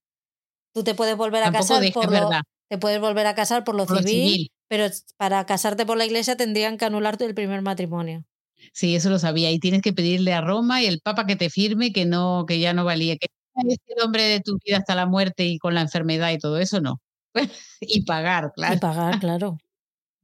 Tú 0.74 0.84
te 0.84 0.96
puedes 0.96 1.16
volver 1.16 1.44
a 1.44 1.52
casar 1.52 1.82
por 1.94 2.12
lo, 2.12 2.30
te 2.68 2.78
puedes 2.78 3.00
volver 3.00 3.26
a 3.26 3.34
casar 3.34 3.64
por 3.64 3.76
lo, 3.76 3.86
civil, 3.86 4.52
pero 4.68 4.88
para 5.16 5.46
casarte 5.46 5.86
por 5.86 5.98
la 5.98 6.06
iglesia 6.06 6.36
tendrían 6.36 6.78
que 6.78 6.84
anularte 6.84 7.24
el 7.26 7.34
primer 7.34 7.62
matrimonio. 7.62 8.26
Sí, 8.74 8.94
eso 8.94 9.10
lo 9.10 9.18
sabía. 9.18 9.50
Y 9.52 9.60
tienes 9.60 9.82
que 9.82 9.94
pedirle 9.94 10.34
a 10.34 10.42
Roma 10.42 10.82
y 10.82 10.88
el 10.88 11.00
Papa 11.00 11.26
que 11.26 11.38
te 11.38 11.50
firme 11.50 11.94
que 11.94 12.06
no, 12.06 12.44
que 12.46 12.60
ya 12.60 12.74
no 12.74 12.84
valía, 12.84 13.16
que 13.16 13.28
este 13.70 13.96
nombre 13.98 14.24
de 14.24 14.42
tu 14.42 14.58
vida 14.66 14.78
hasta 14.78 14.96
la 14.96 15.06
muerte 15.06 15.46
y 15.46 15.58
con 15.58 15.74
la 15.74 15.82
enfermedad 15.82 16.32
y 16.32 16.38
todo 16.38 16.58
eso, 16.58 16.82
no. 16.82 17.00
y 17.80 18.04
pagar, 18.04 18.52
claro. 18.54 18.76
Y 18.76 18.80
pagar, 18.80 19.20
claro. 19.22 19.58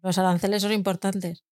Los 0.01 0.17
aranceles 0.17 0.61
son 0.61 0.73
importantes. 0.73 1.43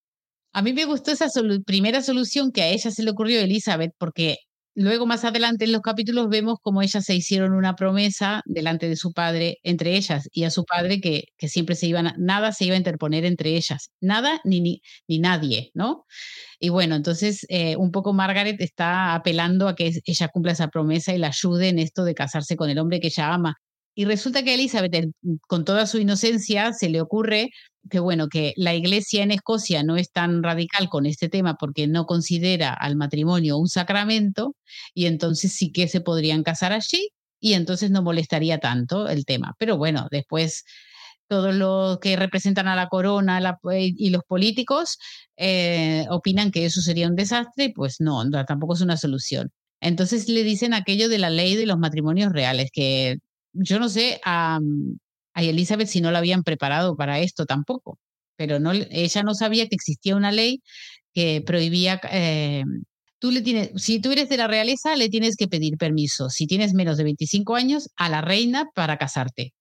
A 0.56 0.62
mí 0.62 0.72
me 0.72 0.86
gustó 0.86 1.12
esa 1.12 1.28
primera 1.66 2.02
solución 2.02 2.54
que 2.54 2.62
a 2.62 2.70
ella 2.70 2.90
se 2.90 3.04
le 3.04 3.12
ocurrió 3.12 3.42
a 3.42 3.44
Elizabeth, 3.44 3.92
porque 3.98 4.38
luego 4.74 5.06
más 5.06 5.26
adelante 5.26 5.66
en 5.66 5.74
los 5.74 5.82
capítulos 5.82 6.30
vemos 6.30 6.60
cómo 6.62 6.82
ellas 6.82 7.04
se 7.04 7.14
hicieron 7.14 7.52
una 7.54 7.76
promesa 7.76 8.42
delante 8.46 8.88
de 8.88 8.96
su 8.96 9.12
padre, 9.12 9.58
entre 9.64 9.98
ellas 9.98 10.30
y 10.32 10.46
a 10.46 10.50
su 10.52 10.64
padre, 10.64 11.02
que, 11.02 11.26
que 11.38 11.50
siempre 11.50 11.76
se 11.76 11.88
iban, 11.88 12.14
nada 12.18 12.54
se 12.54 12.64
iba 12.64 12.76
a 12.76 12.78
interponer 12.78 13.26
entre 13.26 13.58
ellas, 13.58 13.90
nada 14.00 14.40
ni, 14.46 14.62
ni, 14.62 14.82
ni 15.10 15.20
nadie, 15.20 15.72
¿no? 15.74 16.06
Y 16.58 16.70
bueno, 16.70 16.96
entonces 16.96 17.46
eh, 17.50 17.76
un 17.76 17.92
poco 17.92 18.14
Margaret 18.14 18.62
está 18.62 19.14
apelando 19.14 19.68
a 19.68 19.76
que 19.76 19.92
ella 20.06 20.30
cumpla 20.30 20.54
esa 20.54 20.70
promesa 20.70 21.14
y 21.14 21.18
la 21.18 21.28
ayude 21.28 21.68
en 21.68 21.80
esto 21.80 22.06
de 22.06 22.16
casarse 22.16 22.56
con 22.56 22.70
el 22.70 22.80
hombre 22.80 23.02
que 23.02 23.08
ella 23.08 23.34
ama. 23.34 23.56
Y 23.94 24.06
resulta 24.06 24.44
que 24.44 24.52
a 24.52 24.54
Elizabeth, 24.56 25.10
con 25.48 25.66
toda 25.66 25.86
su 25.86 26.00
inocencia, 26.00 26.72
se 26.74 26.90
le 26.90 27.02
ocurre 27.02 27.50
que, 27.90 28.00
bueno, 28.00 28.30
que 28.30 28.54
la 28.58 28.74
iglesia 28.74 29.24
en 29.24 29.32
Escocia 29.32 29.84
no 29.84 29.98
es 29.98 30.12
tan 30.12 30.44
radical 30.44 30.90
con 30.90 31.06
este 31.06 31.30
tema 31.30 31.56
porque 31.56 31.88
no 31.88 32.06
considera 32.06 32.74
al 32.74 32.96
matrimonio 32.96 33.58
un 33.58 33.68
sacramento 33.68 34.56
y 34.94 35.06
entonces 35.06 35.54
sí 35.54 35.72
que 35.72 35.88
se 35.88 36.02
podrían 36.02 36.44
casar 36.44 36.74
allí 36.74 37.10
y 37.40 37.54
entonces 37.54 37.92
no 37.92 38.02
molestaría 38.02 38.60
tanto 38.60 39.08
el 39.08 39.26
tema. 39.26 39.56
Pero 39.60 39.78
bueno, 39.78 40.08
después 40.12 40.64
todos 41.28 41.56
los 41.56 42.00
que 42.00 42.16
representan 42.16 42.68
a 42.68 42.76
la 42.76 42.88
corona 42.88 43.42
y 43.72 44.10
los 44.10 44.24
políticos 44.24 44.98
eh, 45.38 46.06
opinan 46.10 46.52
que 46.52 46.66
eso 46.66 46.82
sería 46.82 47.08
un 47.08 47.16
desastre, 47.16 47.72
pues 47.76 47.98
no, 48.00 48.30
tampoco 48.46 48.76
es 48.76 48.82
una 48.82 48.98
solución. 48.98 49.52
Entonces 49.82 50.30
le 50.30 50.44
dicen 50.44 50.74
aquello 50.74 51.10
de 51.10 51.20
la 51.20 51.30
ley 51.30 51.56
de 51.56 51.66
los 51.66 51.78
matrimonios 51.78 52.32
reales, 52.32 52.70
que 52.72 53.18
yo 53.54 53.80
no 53.80 53.90
sé 53.90 54.20
a, 55.36 55.44
Elizabeth 55.44 55.88
si 55.88 56.02
no 56.02 56.12
la 56.12 56.20
habían 56.20 56.44
preparado 56.44 56.96
para 56.96 57.20
esto 57.20 57.46
tampoco, 57.46 58.00
pero 58.36 58.60
no, 58.60 58.72
ella 58.74 59.24
no 59.24 59.36
sabía 59.36 59.68
que 59.68 59.76
existía 59.76 60.16
una 60.16 60.32
ley 60.32 60.62
que 61.14 61.42
prohibía... 61.46 62.02
Eh, 62.12 62.64
tú 63.20 63.32
le 63.32 63.42
tienes, 63.42 63.72
si 63.82 64.00
tú 64.00 64.12
eres 64.12 64.30
de 64.30 64.38
la 64.38 64.48
realeza, 64.48 64.96
le 64.96 65.10
tienes 65.10 65.36
que 65.38 65.48
pedir 65.48 65.78
permiso, 65.78 66.30
si 66.30 66.48
tienes 66.48 66.74
menos 66.74 66.98
de 66.98 67.06
25 67.06 67.56
años, 67.56 67.90
a 67.96 68.10
la 68.10 68.22
reina 68.22 68.70
para 68.76 68.98
casarte. 68.98 69.54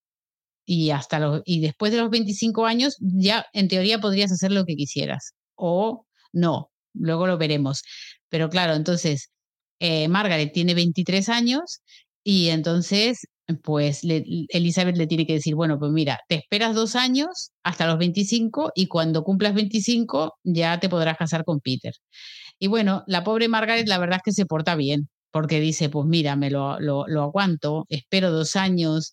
Y, 0.66 0.90
hasta 0.90 1.18
los, 1.18 1.42
y 1.44 1.60
después 1.60 1.92
de 1.92 1.98
los 1.98 2.10
25 2.10 2.66
años, 2.66 2.96
ya 3.00 3.46
en 3.52 3.68
teoría 3.68 4.00
podrías 4.00 4.32
hacer 4.32 4.52
lo 4.52 4.64
que 4.64 4.76
quisieras. 4.76 5.34
O 5.56 6.06
no, 6.32 6.70
luego 6.94 7.26
lo 7.26 7.38
veremos. 7.38 7.82
Pero 8.28 8.50
claro, 8.50 8.74
entonces, 8.74 9.30
eh, 9.78 10.08
Margaret 10.08 10.52
tiene 10.52 10.74
23 10.74 11.28
años 11.28 11.80
y 12.24 12.48
entonces 12.48 13.26
pues 13.62 14.00
Elizabeth 14.02 14.96
le 14.96 15.06
tiene 15.06 15.26
que 15.26 15.34
decir, 15.34 15.54
bueno, 15.54 15.78
pues 15.78 15.92
mira, 15.92 16.20
te 16.28 16.36
esperas 16.36 16.74
dos 16.74 16.96
años 16.96 17.50
hasta 17.62 17.86
los 17.86 17.98
25 17.98 18.72
y 18.74 18.86
cuando 18.86 19.22
cumplas 19.22 19.54
25 19.54 20.38
ya 20.44 20.80
te 20.80 20.88
podrás 20.88 21.18
casar 21.18 21.44
con 21.44 21.60
Peter. 21.60 21.94
Y 22.58 22.68
bueno, 22.68 23.04
la 23.06 23.24
pobre 23.24 23.48
Margaret 23.48 23.86
la 23.88 23.98
verdad 23.98 24.16
es 24.18 24.22
que 24.24 24.32
se 24.32 24.46
porta 24.46 24.76
bien, 24.76 25.08
porque 25.30 25.60
dice, 25.60 25.90
pues 25.90 26.06
mira, 26.06 26.36
me 26.36 26.50
lo, 26.50 26.80
lo, 26.80 27.06
lo 27.06 27.22
aguanto, 27.22 27.84
espero 27.88 28.30
dos 28.30 28.56
años, 28.56 29.12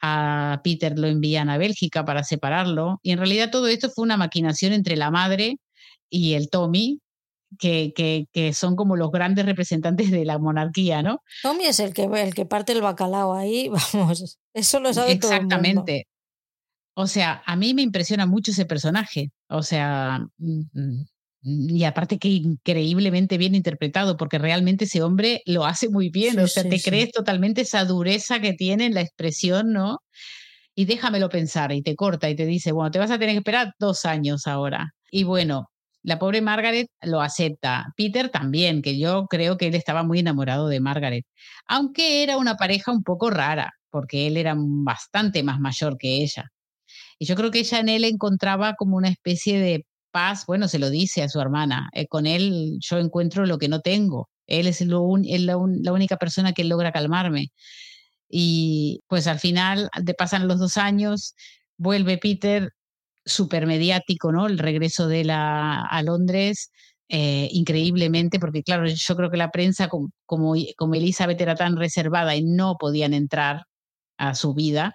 a 0.00 0.60
Peter 0.64 0.98
lo 0.98 1.06
envían 1.06 1.48
a 1.48 1.58
Bélgica 1.58 2.04
para 2.04 2.24
separarlo, 2.24 2.98
y 3.02 3.12
en 3.12 3.18
realidad 3.18 3.50
todo 3.50 3.68
esto 3.68 3.90
fue 3.90 4.04
una 4.04 4.16
maquinación 4.16 4.72
entre 4.72 4.96
la 4.96 5.10
madre 5.10 5.56
y 6.10 6.34
el 6.34 6.50
Tommy, 6.50 7.00
que, 7.58 7.92
que, 7.94 8.26
que, 8.32 8.52
son 8.52 8.76
como 8.76 8.96
los 8.96 9.10
grandes 9.10 9.46
representantes 9.46 10.10
de 10.10 10.24
la 10.24 10.38
monarquía, 10.38 11.02
¿no? 11.02 11.22
Tommy 11.42 11.66
es 11.66 11.80
el 11.80 11.92
que, 11.92 12.04
el 12.04 12.34
que 12.34 12.46
parte 12.46 12.72
el 12.72 12.82
bacalao 12.82 13.34
ahí, 13.34 13.68
vamos, 13.94 14.38
eso 14.54 14.80
lo 14.80 14.92
sabe 14.92 15.16
todo 15.16 15.32
el 15.32 15.40
mundo. 15.40 15.54
Exactamente. 15.54 16.06
O 16.94 17.06
sea, 17.06 17.42
a 17.46 17.56
mí 17.56 17.74
me 17.74 17.82
impresiona 17.82 18.26
mucho 18.26 18.50
ese 18.50 18.66
personaje. 18.66 19.30
O 19.48 19.62
sea, 19.62 20.20
mm, 20.38 20.60
mm, 20.72 21.06
y 21.42 21.84
aparte 21.84 22.18
que 22.18 22.28
increíblemente 22.28 23.38
bien 23.38 23.54
interpretado, 23.54 24.16
porque 24.16 24.38
realmente 24.38 24.84
ese 24.84 25.02
hombre 25.02 25.42
lo 25.46 25.64
hace 25.64 25.88
muy 25.88 26.08
bien. 26.10 26.38
o 26.38 26.46
sea, 26.46 26.64
te 26.64 26.80
crees 26.80 27.10
totalmente 27.12 27.62
esa 27.62 27.84
dureza 27.84 28.40
que 28.40 28.52
tiene 28.52 28.86
en 28.86 28.94
la 28.94 29.00
expresión, 29.00 29.72
¿no? 29.72 29.98
Y 30.74 30.86
déjamelo 30.86 31.28
pensar, 31.28 31.72
y 31.72 31.82
te 31.82 31.96
corta 31.96 32.30
y 32.30 32.36
te 32.36 32.46
dice, 32.46 32.72
bueno, 32.72 32.90
te 32.90 32.98
vas 32.98 33.10
a 33.10 33.18
tener 33.18 33.34
que 33.34 33.38
esperar 33.38 33.74
dos 33.78 34.06
años 34.06 34.46
ahora. 34.46 34.94
Y 35.10 35.24
bueno, 35.24 35.68
la 36.02 36.18
pobre 36.18 36.40
Margaret 36.40 36.88
lo 37.02 37.20
acepta. 37.20 37.92
Peter 37.96 38.28
también, 38.28 38.82
que 38.82 38.98
yo 38.98 39.26
creo 39.28 39.56
que 39.56 39.68
él 39.68 39.74
estaba 39.74 40.02
muy 40.02 40.20
enamorado 40.20 40.68
de 40.68 40.80
Margaret, 40.80 41.24
aunque 41.66 42.22
era 42.22 42.36
una 42.38 42.56
pareja 42.56 42.92
un 42.92 43.02
poco 43.02 43.30
rara, 43.30 43.72
porque 43.90 44.26
él 44.26 44.36
era 44.36 44.54
bastante 44.56 45.42
más 45.42 45.60
mayor 45.60 45.98
que 45.98 46.22
ella. 46.22 46.50
Y 47.18 47.26
yo 47.26 47.36
creo 47.36 47.50
que 47.50 47.60
ella 47.60 47.80
en 47.80 47.88
él 47.88 48.04
encontraba 48.04 48.74
como 48.74 48.96
una 48.96 49.08
especie 49.08 49.60
de 49.60 49.86
paz, 50.10 50.44
bueno, 50.46 50.68
se 50.68 50.78
lo 50.78 50.90
dice 50.90 51.22
a 51.22 51.28
su 51.28 51.40
hermana, 51.40 51.90
eh, 51.94 52.06
con 52.08 52.26
él 52.26 52.78
yo 52.80 52.98
encuentro 52.98 53.46
lo 53.46 53.58
que 53.58 53.68
no 53.68 53.80
tengo, 53.80 54.28
él 54.46 54.66
es, 54.66 54.80
lo 54.82 55.06
la, 55.18 55.56
única 55.92 56.16
persona 56.16 56.52
que 56.52 56.64
logra 56.64 56.92
calmarme. 56.92 57.52
Y 58.28 59.00
pues 59.08 59.26
al 59.26 59.38
final 59.40 59.90
pasan 60.18 60.48
los 60.48 60.58
dos 60.58 60.76
años, 60.78 61.34
vuelve 61.76 62.18
Peter 62.18 62.72
súper 63.24 63.66
mediático, 63.66 64.32
¿no? 64.32 64.46
El 64.46 64.58
regreso 64.58 65.08
de 65.08 65.24
la 65.24 65.82
a 65.82 66.02
Londres, 66.02 66.70
eh, 67.08 67.48
increíblemente, 67.52 68.38
porque 68.38 68.62
claro, 68.62 68.86
yo 68.86 69.16
creo 69.16 69.30
que 69.30 69.36
la 69.36 69.50
prensa, 69.50 69.88
como, 69.88 70.10
como, 70.26 70.54
como 70.76 70.94
Elizabeth 70.94 71.40
era 71.40 71.54
tan 71.54 71.76
reservada 71.76 72.34
y 72.36 72.42
no 72.42 72.76
podían 72.78 73.14
entrar 73.14 73.66
a 74.18 74.34
su 74.34 74.54
vida, 74.54 74.94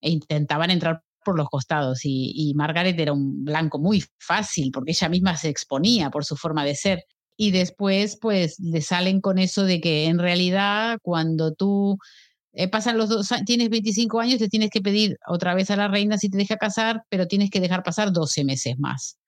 e 0.00 0.10
intentaban 0.10 0.70
entrar 0.70 1.02
por 1.24 1.36
los 1.36 1.48
costados 1.48 2.00
y, 2.04 2.52
Margaret 2.54 2.98
era 3.00 3.12
un 3.12 3.44
blanco 3.44 3.78
muy 3.78 4.04
fácil 4.18 4.70
porque 4.72 4.92
ella 4.92 5.08
misma 5.08 5.36
se 5.36 5.48
exponía 5.48 6.10
por 6.10 6.24
su 6.24 6.36
forma 6.36 6.64
de 6.64 6.76
ser. 6.76 7.04
Y 7.36 7.50
después 7.50 8.18
pues 8.20 8.60
le 8.60 8.80
salen 8.82 9.20
con 9.20 9.38
eso 9.38 9.64
de 9.64 9.80
que 9.80 10.06
en 10.06 10.18
realidad 10.18 10.98
cuando 11.02 11.52
tú 11.54 11.98
eh, 12.54 12.68
pasan 12.68 12.98
los 12.98 13.08
dos, 13.08 13.28
tienes 13.46 13.68
25 13.68 14.20
años, 14.20 14.38
te 14.38 14.48
tienes 14.48 14.70
que 14.70 14.80
pedir 14.80 15.18
otra 15.26 15.54
vez 15.54 15.70
a 15.70 15.76
la 15.76 15.88
reina 15.88 16.18
si 16.18 16.30
te 16.30 16.38
deja 16.38 16.56
casar, 16.56 17.02
pero 17.08 17.26
tienes 17.26 17.50
que 17.50 17.60
dejar 17.60 17.82
pasar 17.82 18.12
12 18.12 18.44
meses 18.44 18.78
más. 18.78 19.18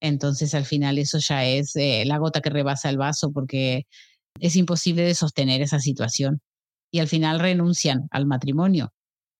Entonces 0.00 0.54
al 0.54 0.64
final 0.64 0.98
eso 0.98 1.18
ya 1.18 1.44
es 1.44 1.74
eh, 1.76 2.04
la 2.06 2.18
gota 2.18 2.40
que 2.40 2.50
rebasa 2.50 2.90
el 2.90 2.98
vaso 2.98 3.32
porque 3.32 3.86
es 4.40 4.56
imposible 4.56 5.02
de 5.02 5.14
sostener 5.14 5.62
esa 5.62 5.80
situación. 5.80 6.40
Y 6.90 7.00
al 7.00 7.08
final 7.08 7.40
renuncian 7.40 8.08
al 8.10 8.26
matrimonio 8.26 8.92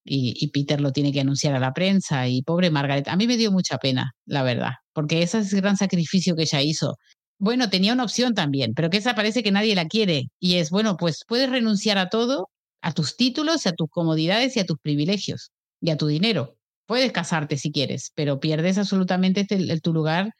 y, 0.04 0.48
Peter 0.48 0.80
lo 0.80 0.92
tiene 0.92 1.12
que 1.12 1.20
anunciar 1.20 1.54
a 1.54 1.60
la 1.60 1.74
prensa 1.74 2.28
y 2.28 2.42
pobre 2.42 2.70
Margaret, 2.70 3.08
a 3.08 3.16
mí 3.16 3.26
me 3.26 3.36
dio 3.36 3.52
mucha 3.52 3.78
pena, 3.78 4.12
la 4.26 4.42
verdad, 4.42 4.72
porque 4.92 5.22
ese 5.22 5.38
es 5.40 5.52
el 5.52 5.60
gran 5.60 5.76
sacrificio 5.76 6.34
que 6.34 6.42
ella 6.42 6.62
hizo. 6.62 6.96
Bueno, 7.38 7.70
tenía 7.70 7.92
una 7.92 8.04
opción 8.04 8.34
también, 8.34 8.74
pero 8.74 8.90
que 8.90 8.96
esa 8.96 9.14
parece 9.14 9.42
que 9.42 9.52
nadie 9.52 9.74
la 9.74 9.86
quiere 9.86 10.30
y 10.40 10.56
es, 10.56 10.70
bueno, 10.70 10.96
pues 10.96 11.24
puedes 11.28 11.50
renunciar 11.50 11.98
a 11.98 12.08
todo, 12.08 12.50
a 12.80 12.92
tus 12.92 13.16
títulos, 13.16 13.66
a 13.66 13.72
tus 13.72 13.88
comodidades 13.90 14.56
y 14.56 14.60
a 14.60 14.66
tus 14.66 14.78
privilegios 14.78 15.52
y 15.80 15.90
a 15.90 15.96
tu 15.96 16.06
dinero. 16.06 16.56
Puedes 16.86 17.12
casarte 17.12 17.56
si 17.56 17.70
quieres, 17.72 18.12
pero 18.14 18.40
pierdes 18.40 18.78
absolutamente 18.78 19.42
este, 19.42 19.80
tu 19.80 19.92
lugar 19.92 20.32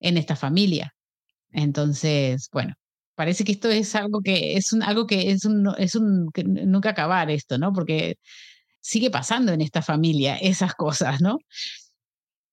en 0.00 0.16
esta 0.16 0.36
familia. 0.36 0.94
Entonces, 1.52 2.48
bueno, 2.52 2.74
parece 3.14 3.44
que 3.44 3.52
esto 3.52 3.70
es 3.70 3.94
algo 3.94 4.20
que 4.22 4.56
es 4.56 4.72
un, 4.72 4.82
algo 4.82 5.06
que 5.06 5.30
es 5.30 5.44
un, 5.44 5.72
es 5.78 5.94
un 5.94 6.30
que 6.32 6.44
nunca 6.44 6.90
acabar 6.90 7.30
esto, 7.30 7.58
¿no? 7.58 7.72
Porque 7.72 8.16
sigue 8.80 9.10
pasando 9.10 9.52
en 9.52 9.60
esta 9.60 9.82
familia 9.82 10.36
esas 10.36 10.74
cosas, 10.74 11.20
¿no? 11.20 11.38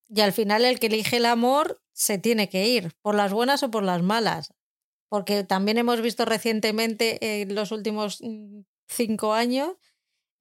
Y 0.08 0.22
al 0.22 0.34
final 0.34 0.66
el 0.66 0.80
que 0.80 0.88
elige 0.88 1.18
el 1.18 1.26
amor 1.26 1.82
se 1.94 2.18
tiene 2.18 2.50
que 2.50 2.68
ir, 2.68 2.92
por 3.02 3.16
las 3.16 3.32
buenas 3.32 3.64
o 3.64 3.72
por 3.72 3.84
las 3.84 4.02
malas. 4.02 4.54
Porque 5.10 5.44
también 5.44 5.78
hemos 5.78 6.02
visto 6.02 6.26
recientemente 6.26 7.42
en 7.42 7.54
los 7.54 7.72
últimos 7.72 8.20
mm, 8.22 8.62
cinco 8.92 9.34
años 9.34 9.76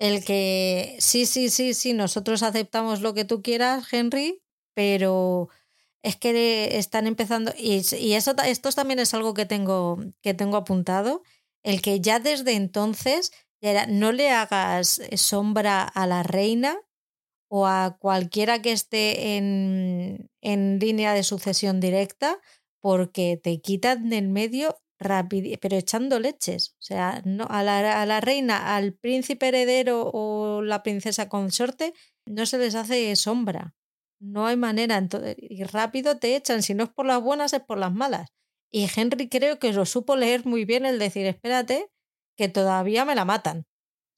el 0.00 0.24
que 0.24 0.96
sí, 0.98 1.26
sí, 1.26 1.50
sí, 1.50 1.74
sí, 1.74 1.92
nosotros 1.92 2.42
aceptamos 2.42 3.02
lo 3.02 3.12
que 3.12 3.26
tú 3.26 3.42
quieras, 3.42 3.92
Henry, 3.92 4.42
pero 4.74 5.50
es 6.02 6.16
que 6.16 6.78
están 6.78 7.06
empezando, 7.06 7.52
y, 7.58 7.82
y 7.96 8.14
eso, 8.14 8.34
esto 8.46 8.72
también 8.72 8.98
es 8.98 9.12
algo 9.12 9.34
que 9.34 9.44
tengo, 9.44 9.98
que 10.22 10.32
tengo 10.32 10.56
apuntado, 10.56 11.22
el 11.62 11.82
que 11.82 12.00
ya 12.00 12.18
desde 12.18 12.54
entonces 12.54 13.30
no 13.88 14.12
le 14.12 14.30
hagas 14.30 15.02
sombra 15.16 15.82
a 15.82 16.06
la 16.06 16.22
reina 16.22 16.78
o 17.50 17.66
a 17.66 17.98
cualquiera 17.98 18.62
que 18.62 18.72
esté 18.72 19.36
en, 19.36 20.30
en 20.40 20.78
línea 20.78 21.12
de 21.12 21.24
sucesión 21.24 21.80
directa 21.80 22.40
porque 22.80 23.38
te 23.42 23.60
quitan 23.60 24.08
del 24.08 24.28
medio 24.28 24.78
rápido, 25.00 25.56
pero 25.60 25.76
echando 25.76 26.20
leches. 26.20 26.76
O 26.78 26.82
sea, 26.82 27.22
no, 27.24 27.46
a, 27.48 27.62
la, 27.62 28.00
a 28.00 28.06
la 28.06 28.20
reina, 28.20 28.76
al 28.76 28.92
príncipe 28.92 29.48
heredero 29.48 30.10
o 30.12 30.62
la 30.62 30.82
princesa 30.82 31.28
consorte, 31.28 31.94
no 32.26 32.46
se 32.46 32.58
les 32.58 32.74
hace 32.74 33.16
sombra. 33.16 33.74
No 34.20 34.46
hay 34.46 34.56
manera. 34.56 34.98
Entonces, 34.98 35.34
y 35.38 35.64
rápido 35.64 36.18
te 36.18 36.36
echan. 36.36 36.62
Si 36.62 36.74
no 36.74 36.84
es 36.84 36.90
por 36.90 37.06
las 37.06 37.22
buenas, 37.22 37.52
es 37.52 37.62
por 37.62 37.78
las 37.78 37.92
malas. 37.92 38.28
Y 38.70 38.88
Henry 38.94 39.28
creo 39.28 39.58
que 39.58 39.72
lo 39.72 39.86
supo 39.86 40.14
leer 40.14 40.46
muy 40.46 40.64
bien 40.64 40.86
el 40.86 40.98
decir, 40.98 41.26
espérate, 41.26 41.88
que 42.36 42.48
todavía 42.48 43.04
me 43.04 43.14
la 43.14 43.24
matan. 43.24 43.66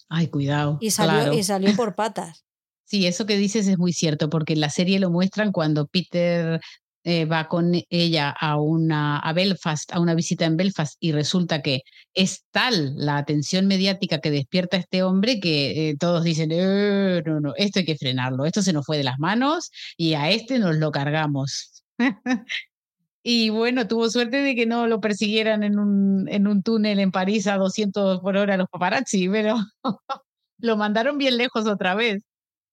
Ay, 0.09 0.26
cuidado. 0.26 0.76
Y 0.80 0.91
salió, 0.91 1.33
y 1.33 1.43
salió 1.43 1.74
por 1.74 1.95
patas. 1.97 2.45
Sí, 2.85 3.07
eso 3.07 3.24
que 3.24 3.39
dices 3.39 3.66
es 3.68 3.78
muy 3.78 3.95
cierto, 3.95 4.28
porque 4.28 4.53
en 4.53 4.61
la 4.61 4.68
serie 4.68 5.01
lo 5.01 5.09
muestran 5.09 5.53
cuando 5.53 5.87
Peter 5.87 6.61
eh, 7.05 7.25
va 7.25 7.49
con 7.49 7.73
ella 7.91 8.31
a 8.31 8.59
una 8.61 9.19
a 9.19 9.33
Belfast, 9.33 9.93
a 9.93 10.01
una 10.01 10.15
visita 10.15 10.45
en 10.45 10.57
Belfast, 10.57 10.97
y 11.01 11.13
resulta 11.13 11.63
que 11.63 11.83
es 12.15 12.45
tal 12.51 12.95
la 12.97 13.19
atención 13.19 13.67
mediática 13.67 14.21
que 14.21 14.31
despierta 14.31 14.77
este 14.77 15.03
hombre 15.03 15.41
que 15.41 15.91
eh, 15.91 15.97
todos 15.99 16.25
dicen, 16.25 16.51
eh, 16.53 17.23
no, 17.27 17.41
no, 17.41 17.55
esto 17.57 17.81
hay 17.81 17.85
que 17.85 17.97
frenarlo, 17.97 18.45
esto 18.45 18.63
se 18.63 18.73
nos 18.73 18.87
fue 18.87 18.99
de 18.99 19.05
las 19.05 19.19
manos 19.19 19.71
y 19.97 20.15
a 20.15 20.31
este 20.31 20.59
nos 20.59 20.77
lo 20.77 20.91
cargamos. 20.93 21.85
Y 23.25 23.51
bueno, 23.51 23.87
tuvo 23.87 24.11
suerte 24.11 24.39
de 24.39 24.57
que 24.57 24.67
no 24.67 24.89
lo 24.89 25.01
persiguieran 25.01 25.63
en 25.63 25.79
un, 25.79 26.29
en 26.29 26.49
un 26.49 26.63
túnel 26.63 26.99
en 26.99 27.13
París 27.13 27.47
a 27.47 27.57
200 27.57 28.21
por 28.21 28.37
hora 28.37 28.57
los 28.57 28.69
paparazzi, 28.69 29.29
pero 29.29 29.57
lo 30.59 30.77
mandaron 30.77 31.19
bien 31.19 31.37
lejos 31.37 31.67
otra 31.67 31.95
vez. 31.95 32.23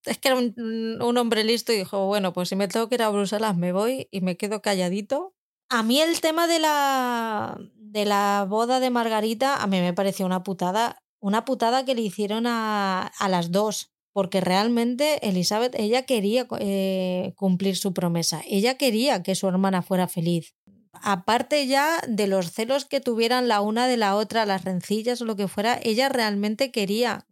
Es 0.06 0.18
que 0.18 0.30
era 0.30 0.38
un, 0.38 1.02
un, 1.02 1.18
hombre 1.18 1.44
listo 1.44 1.74
y 1.74 1.78
dijo, 1.78 2.08
bueno, 2.08 2.34
pues 2.34 2.50
si 2.50 2.56
me 2.56 2.68
tengo 2.68 2.88
que 2.88 2.96
ir 2.96 3.04
a 3.04 3.10
Bruselas 3.10 3.58
me 3.58 3.72
voy 3.72 4.08
y 4.12 4.22
me 4.22 4.38
quedo 4.38 4.62
calladito. 4.62 5.36
A 5.70 5.84
mí 5.84 6.00
el 6.00 6.22
tema 6.22 6.48
de 6.48 6.60
la, 6.60 7.58
de 7.76 8.06
la 8.06 8.46
boda 8.50 8.80
de 8.80 8.90
Margarita, 8.90 9.62
a 9.62 9.68
mí 9.68 9.80
me 9.80 9.94
pareció 9.94 10.26
una 10.26 10.44
putada, 10.44 11.04
una 11.20 11.46
putada 11.46 11.86
que 11.86 11.96
le 11.96 12.02
hicieron 12.02 12.48
a, 12.48 13.08
a 13.08 13.30
las 13.30 13.52
dos 13.52 13.92
porque 14.20 14.42
realmente 14.42 15.28
Elizabeth, 15.28 15.76
ella 15.78 16.04
quería 16.04 16.48
eh, 16.60 17.34
cumplir 17.36 17.78
su 17.78 17.94
promesa, 17.94 18.42
ella 18.48 18.76
quería 18.76 19.24
que 19.24 19.36
su 19.36 19.48
hermana 19.48 19.82
fuera 19.82 20.08
feliz. 20.08 20.56
Aparte 20.92 21.68
ya 21.68 22.02
de 22.08 22.28
los 22.28 22.52
celos 22.52 22.86
que 22.86 23.00
tuvieran 23.00 23.48
la 23.48 23.62
una 23.62 23.88
de 23.88 23.98
la 23.98 24.16
otra, 24.16 24.46
las 24.46 24.66
rencillas 24.66 25.22
o 25.22 25.26
lo 25.26 25.36
que 25.36 25.48
fuera, 25.48 25.80
ella 25.82 26.10
realmente 26.10 26.72
quería 26.72 27.28
mm, 27.28 27.29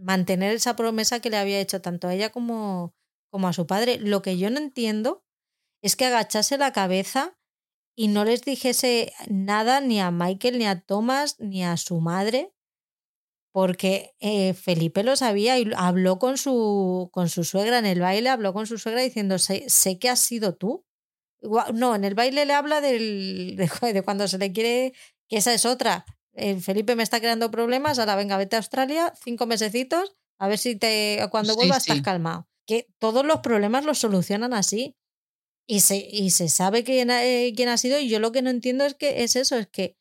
mantener 0.00 0.54
esa 0.54 0.76
promesa 0.76 1.20
que 1.20 1.30
le 1.30 1.36
había 1.36 1.60
hecho 1.60 1.80
tanto 1.80 2.08
a 2.08 2.14
ella 2.14 2.30
como, 2.30 2.94
como 3.30 3.48
a 3.48 3.52
su 3.52 3.66
padre. 3.66 3.98
Lo 3.98 4.22
que 4.22 4.38
yo 4.38 4.50
no 4.50 4.58
entiendo 4.58 5.24
es 5.82 5.96
que 5.96 6.06
agachase 6.06 6.58
la 6.58 6.72
cabeza 6.72 7.38
y 7.96 8.08
no 8.08 8.24
les 8.24 8.42
dijese 8.42 9.12
nada 9.28 9.80
ni 9.80 10.00
a 10.00 10.10
Michael, 10.10 10.58
ni 10.58 10.66
a 10.66 10.80
Thomas, 10.80 11.38
ni 11.38 11.64
a 11.64 11.76
su 11.76 12.00
madre, 12.00 12.52
porque 13.52 14.14
eh, 14.20 14.54
Felipe 14.54 15.02
lo 15.02 15.16
sabía 15.16 15.58
y 15.58 15.70
habló 15.76 16.18
con 16.18 16.38
su, 16.38 17.10
con 17.12 17.28
su 17.28 17.44
suegra 17.44 17.78
en 17.78 17.86
el 17.86 18.00
baile, 18.00 18.28
habló 18.28 18.52
con 18.52 18.66
su 18.66 18.78
suegra 18.78 19.02
diciendo, 19.02 19.38
sé, 19.38 19.98
que 19.98 20.08
has 20.08 20.20
sido 20.20 20.54
tú. 20.54 20.84
No, 21.74 21.94
en 21.94 22.04
el 22.04 22.14
baile 22.14 22.44
le 22.44 22.52
habla 22.52 22.80
del, 22.80 23.56
de, 23.82 24.02
cuando 24.02 24.28
se 24.28 24.38
le 24.38 24.52
quiere, 24.52 24.92
que 25.28 25.38
esa 25.38 25.52
es 25.52 25.66
otra. 25.66 26.04
Felipe 26.60 26.96
me 26.96 27.02
está 27.02 27.20
creando 27.20 27.50
problemas, 27.50 27.98
ahora 27.98 28.16
venga, 28.16 28.36
vete 28.36 28.56
a 28.56 28.60
Australia, 28.60 29.12
cinco 29.22 29.46
mesecitos, 29.46 30.16
a 30.38 30.48
ver 30.48 30.58
si 30.58 30.76
te 30.76 31.26
cuando 31.30 31.54
vuelvas 31.54 31.86
estás 31.86 32.02
calmado. 32.02 32.48
Que 32.66 32.86
todos 32.98 33.24
los 33.24 33.40
problemas 33.40 33.84
los 33.84 33.98
solucionan 33.98 34.54
así. 34.54 34.96
Y 35.66 35.80
se, 35.80 35.98
y 35.98 36.30
se 36.30 36.48
sabe 36.48 36.82
quién, 36.82 37.10
eh, 37.10 37.52
quién 37.54 37.68
ha 37.68 37.76
sido, 37.76 38.00
y 38.00 38.08
yo 38.08 38.18
lo 38.18 38.32
que 38.32 38.42
no 38.42 38.50
entiendo 38.50 38.84
es 38.84 38.94
que 38.94 39.22
es 39.22 39.36
eso, 39.36 39.56
es 39.56 39.68
que 39.68 39.96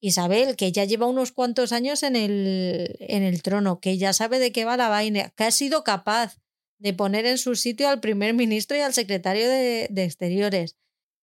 Isabel, 0.00 0.56
que 0.56 0.72
ya 0.72 0.84
lleva 0.84 1.06
unos 1.06 1.32
cuantos 1.32 1.72
años 1.72 2.02
en 2.02 2.16
el, 2.16 2.96
en 2.98 3.22
el 3.22 3.40
trono, 3.42 3.78
que 3.78 3.96
ya 3.96 4.12
sabe 4.12 4.38
de 4.38 4.50
qué 4.50 4.64
va 4.64 4.76
la 4.76 4.88
vaina, 4.88 5.30
que 5.30 5.44
ha 5.44 5.50
sido 5.50 5.84
capaz 5.84 6.40
de 6.78 6.92
poner 6.94 7.26
en 7.26 7.38
su 7.38 7.54
sitio 7.54 7.88
al 7.88 8.00
primer 8.00 8.34
ministro 8.34 8.76
y 8.76 8.80
al 8.80 8.92
secretario 8.92 9.48
de, 9.48 9.88
Exteriores, 9.96 10.76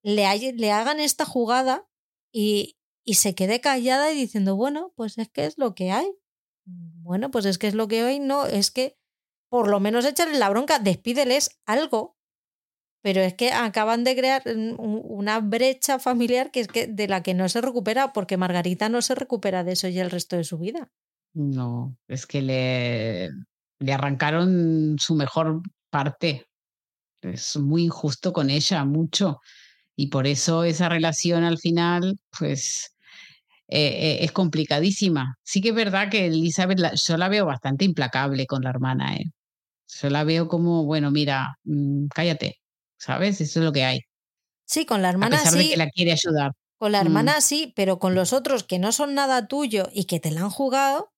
le, 0.03 0.53
le 0.53 0.71
hagan 0.71 0.99
esta 0.99 1.25
jugada 1.25 1.87
y, 2.31 2.77
y 3.03 3.15
se 3.15 3.35
quede 3.35 3.61
callada 3.61 4.11
y 4.11 4.15
diciendo, 4.15 4.55
bueno, 4.55 4.93
pues 4.95 5.17
es 5.17 5.29
que 5.29 5.45
es 5.45 5.57
lo 5.57 5.75
que 5.75 5.91
hay. 5.91 6.11
Bueno, 6.65 7.31
pues 7.31 7.45
es 7.45 7.57
que 7.57 7.67
es 7.67 7.73
lo 7.73 7.87
que 7.87 8.01
hay, 8.01 8.19
no, 8.19 8.45
es 8.45 8.71
que 8.71 8.97
por 9.49 9.67
lo 9.67 9.79
menos 9.79 10.05
echarle 10.05 10.39
la 10.39 10.49
bronca, 10.49 10.79
despídeles 10.79 11.59
algo. 11.65 12.17
Pero 13.03 13.21
es 13.21 13.33
que 13.33 13.51
acaban 13.51 14.03
de 14.03 14.15
crear 14.15 14.43
una 14.77 15.39
brecha 15.39 15.97
familiar 15.97 16.51
que 16.51 16.59
es 16.59 16.67
que 16.67 16.85
de 16.85 17.07
la 17.07 17.23
que 17.23 17.33
no 17.33 17.49
se 17.49 17.59
recupera, 17.59 18.13
porque 18.13 18.37
Margarita 18.37 18.89
no 18.89 19.01
se 19.01 19.15
recupera 19.15 19.63
de 19.63 19.73
eso 19.73 19.87
ya 19.87 20.03
el 20.03 20.11
resto 20.11 20.37
de 20.37 20.43
su 20.43 20.59
vida. 20.59 20.91
No, 21.33 21.97
es 22.07 22.27
que 22.27 22.41
le, 22.41 23.29
le 23.79 23.93
arrancaron 23.93 24.97
su 24.99 25.15
mejor 25.15 25.61
parte. 25.89 26.45
Es 27.21 27.57
muy 27.57 27.83
injusto 27.85 28.33
con 28.33 28.49
ella, 28.49 28.85
mucho. 28.85 29.39
Y 29.95 30.07
por 30.07 30.27
eso 30.27 30.63
esa 30.63 30.87
relación 30.89 31.43
al 31.43 31.57
final, 31.57 32.17
pues, 32.37 32.90
eh, 33.71 34.23
es 34.23 34.31
complicadísima. 34.31 35.35
Sí 35.43 35.61
que 35.61 35.69
es 35.69 35.75
verdad 35.75 36.09
que 36.09 36.25
Elizabeth, 36.27 36.79
yo 36.95 37.17
la 37.17 37.29
veo 37.29 37.45
bastante 37.45 37.85
implacable 37.85 38.45
con 38.45 38.63
la 38.63 38.69
hermana. 38.69 39.15
¿eh? 39.15 39.31
Yo 39.87 40.09
la 40.09 40.23
veo 40.23 40.47
como, 40.47 40.85
bueno, 40.85 41.09
mira, 41.11 41.57
mm, 41.63 42.07
cállate, 42.13 42.57
¿sabes? 42.97 43.39
Eso 43.41 43.59
es 43.59 43.65
lo 43.65 43.71
que 43.71 43.83
hay. 43.83 44.01
Sí, 44.65 44.85
con 44.85 45.01
la 45.01 45.09
hermana 45.09 45.37
a 45.37 45.39
pesar 45.39 45.53
sí. 45.53 45.65
De 45.65 45.69
que 45.71 45.77
la 45.77 45.89
quiere 45.89 46.11
ayudar. 46.11 46.51
Con 46.77 46.91
la 46.91 47.01
mm. 47.01 47.05
hermana 47.05 47.41
sí, 47.41 47.73
pero 47.75 47.99
con 47.99 48.15
los 48.15 48.33
otros 48.33 48.63
que 48.63 48.79
no 48.79 48.91
son 48.91 49.13
nada 49.13 49.47
tuyo 49.47 49.89
y 49.93 50.05
que 50.05 50.19
te 50.19 50.31
la 50.31 50.41
han 50.41 50.49
jugado, 50.49 51.11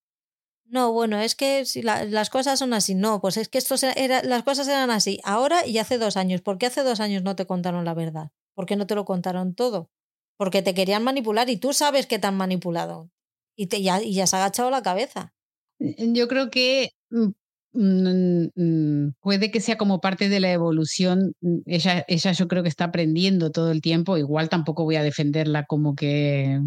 no, 0.65 0.91
bueno, 0.91 1.19
es 1.19 1.35
que 1.35 1.65
si 1.65 1.81
las 1.83 2.29
cosas 2.29 2.57
son 2.59 2.73
así. 2.73 2.95
No, 2.95 3.21
pues 3.21 3.37
es 3.37 3.47
que 3.47 3.59
esto 3.59 3.75
era, 3.95 4.23
las 4.23 4.43
cosas 4.43 4.67
eran 4.67 4.89
así 4.91 5.19
ahora 5.23 5.65
y 5.67 5.77
hace 5.77 5.97
dos 5.97 6.17
años. 6.17 6.41
¿Por 6.41 6.57
qué 6.57 6.65
hace 6.65 6.83
dos 6.83 6.99
años 6.99 7.21
no 7.23 7.35
te 7.35 7.45
contaron 7.45 7.85
la 7.85 7.93
verdad? 7.93 8.31
¿Por 8.55 8.65
qué 8.65 8.75
no 8.75 8.87
te 8.87 8.95
lo 8.95 9.05
contaron 9.05 9.53
todo? 9.53 9.91
Porque 10.38 10.61
te 10.61 10.73
querían 10.73 11.03
manipular 11.03 11.49
y 11.49 11.57
tú 11.57 11.73
sabes 11.73 12.07
que 12.07 12.19
te 12.19 12.27
han 12.27 12.36
manipulado. 12.36 13.09
Y, 13.55 13.67
te, 13.67 13.81
ya, 13.81 14.01
y 14.01 14.13
ya 14.15 14.27
se 14.27 14.36
ha 14.36 14.39
agachado 14.39 14.71
la 14.71 14.81
cabeza. 14.81 15.34
Yo 15.79 16.27
creo 16.27 16.49
que 16.49 16.89
mm, 17.11 17.29
mm, 17.73 18.47
mm, 18.55 19.13
puede 19.21 19.51
que 19.51 19.59
sea 19.61 19.77
como 19.77 19.99
parte 19.99 20.29
de 20.29 20.39
la 20.39 20.51
evolución. 20.51 21.34
Ella, 21.65 22.05
ella 22.07 22.31
yo 22.31 22.47
creo 22.47 22.63
que 22.63 22.69
está 22.69 22.86
aprendiendo 22.86 23.51
todo 23.51 23.71
el 23.71 23.81
tiempo. 23.81 24.17
Igual 24.17 24.49
tampoco 24.49 24.84
voy 24.86 24.95
a 24.95 25.03
defenderla 25.03 25.65
como 25.65 25.95
que, 25.95 26.59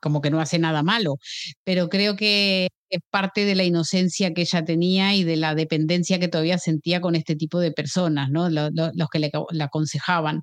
como 0.00 0.20
que 0.20 0.30
no 0.30 0.40
hace 0.40 0.58
nada 0.58 0.82
malo, 0.82 1.16
pero 1.64 1.88
creo 1.88 2.16
que 2.16 2.68
es 2.90 3.00
parte 3.10 3.44
de 3.46 3.54
la 3.54 3.64
inocencia 3.64 4.34
que 4.34 4.42
ella 4.42 4.64
tenía 4.64 5.14
y 5.14 5.24
de 5.24 5.36
la 5.36 5.54
dependencia 5.54 6.18
que 6.18 6.28
todavía 6.28 6.58
sentía 6.58 7.00
con 7.00 7.14
este 7.14 7.36
tipo 7.36 7.58
de 7.60 7.72
personas, 7.72 8.30
¿no? 8.30 8.50
Los, 8.50 8.70
los 8.74 9.08
que 9.10 9.18
le, 9.18 9.30
le 9.52 9.64
aconsejaban. 9.64 10.42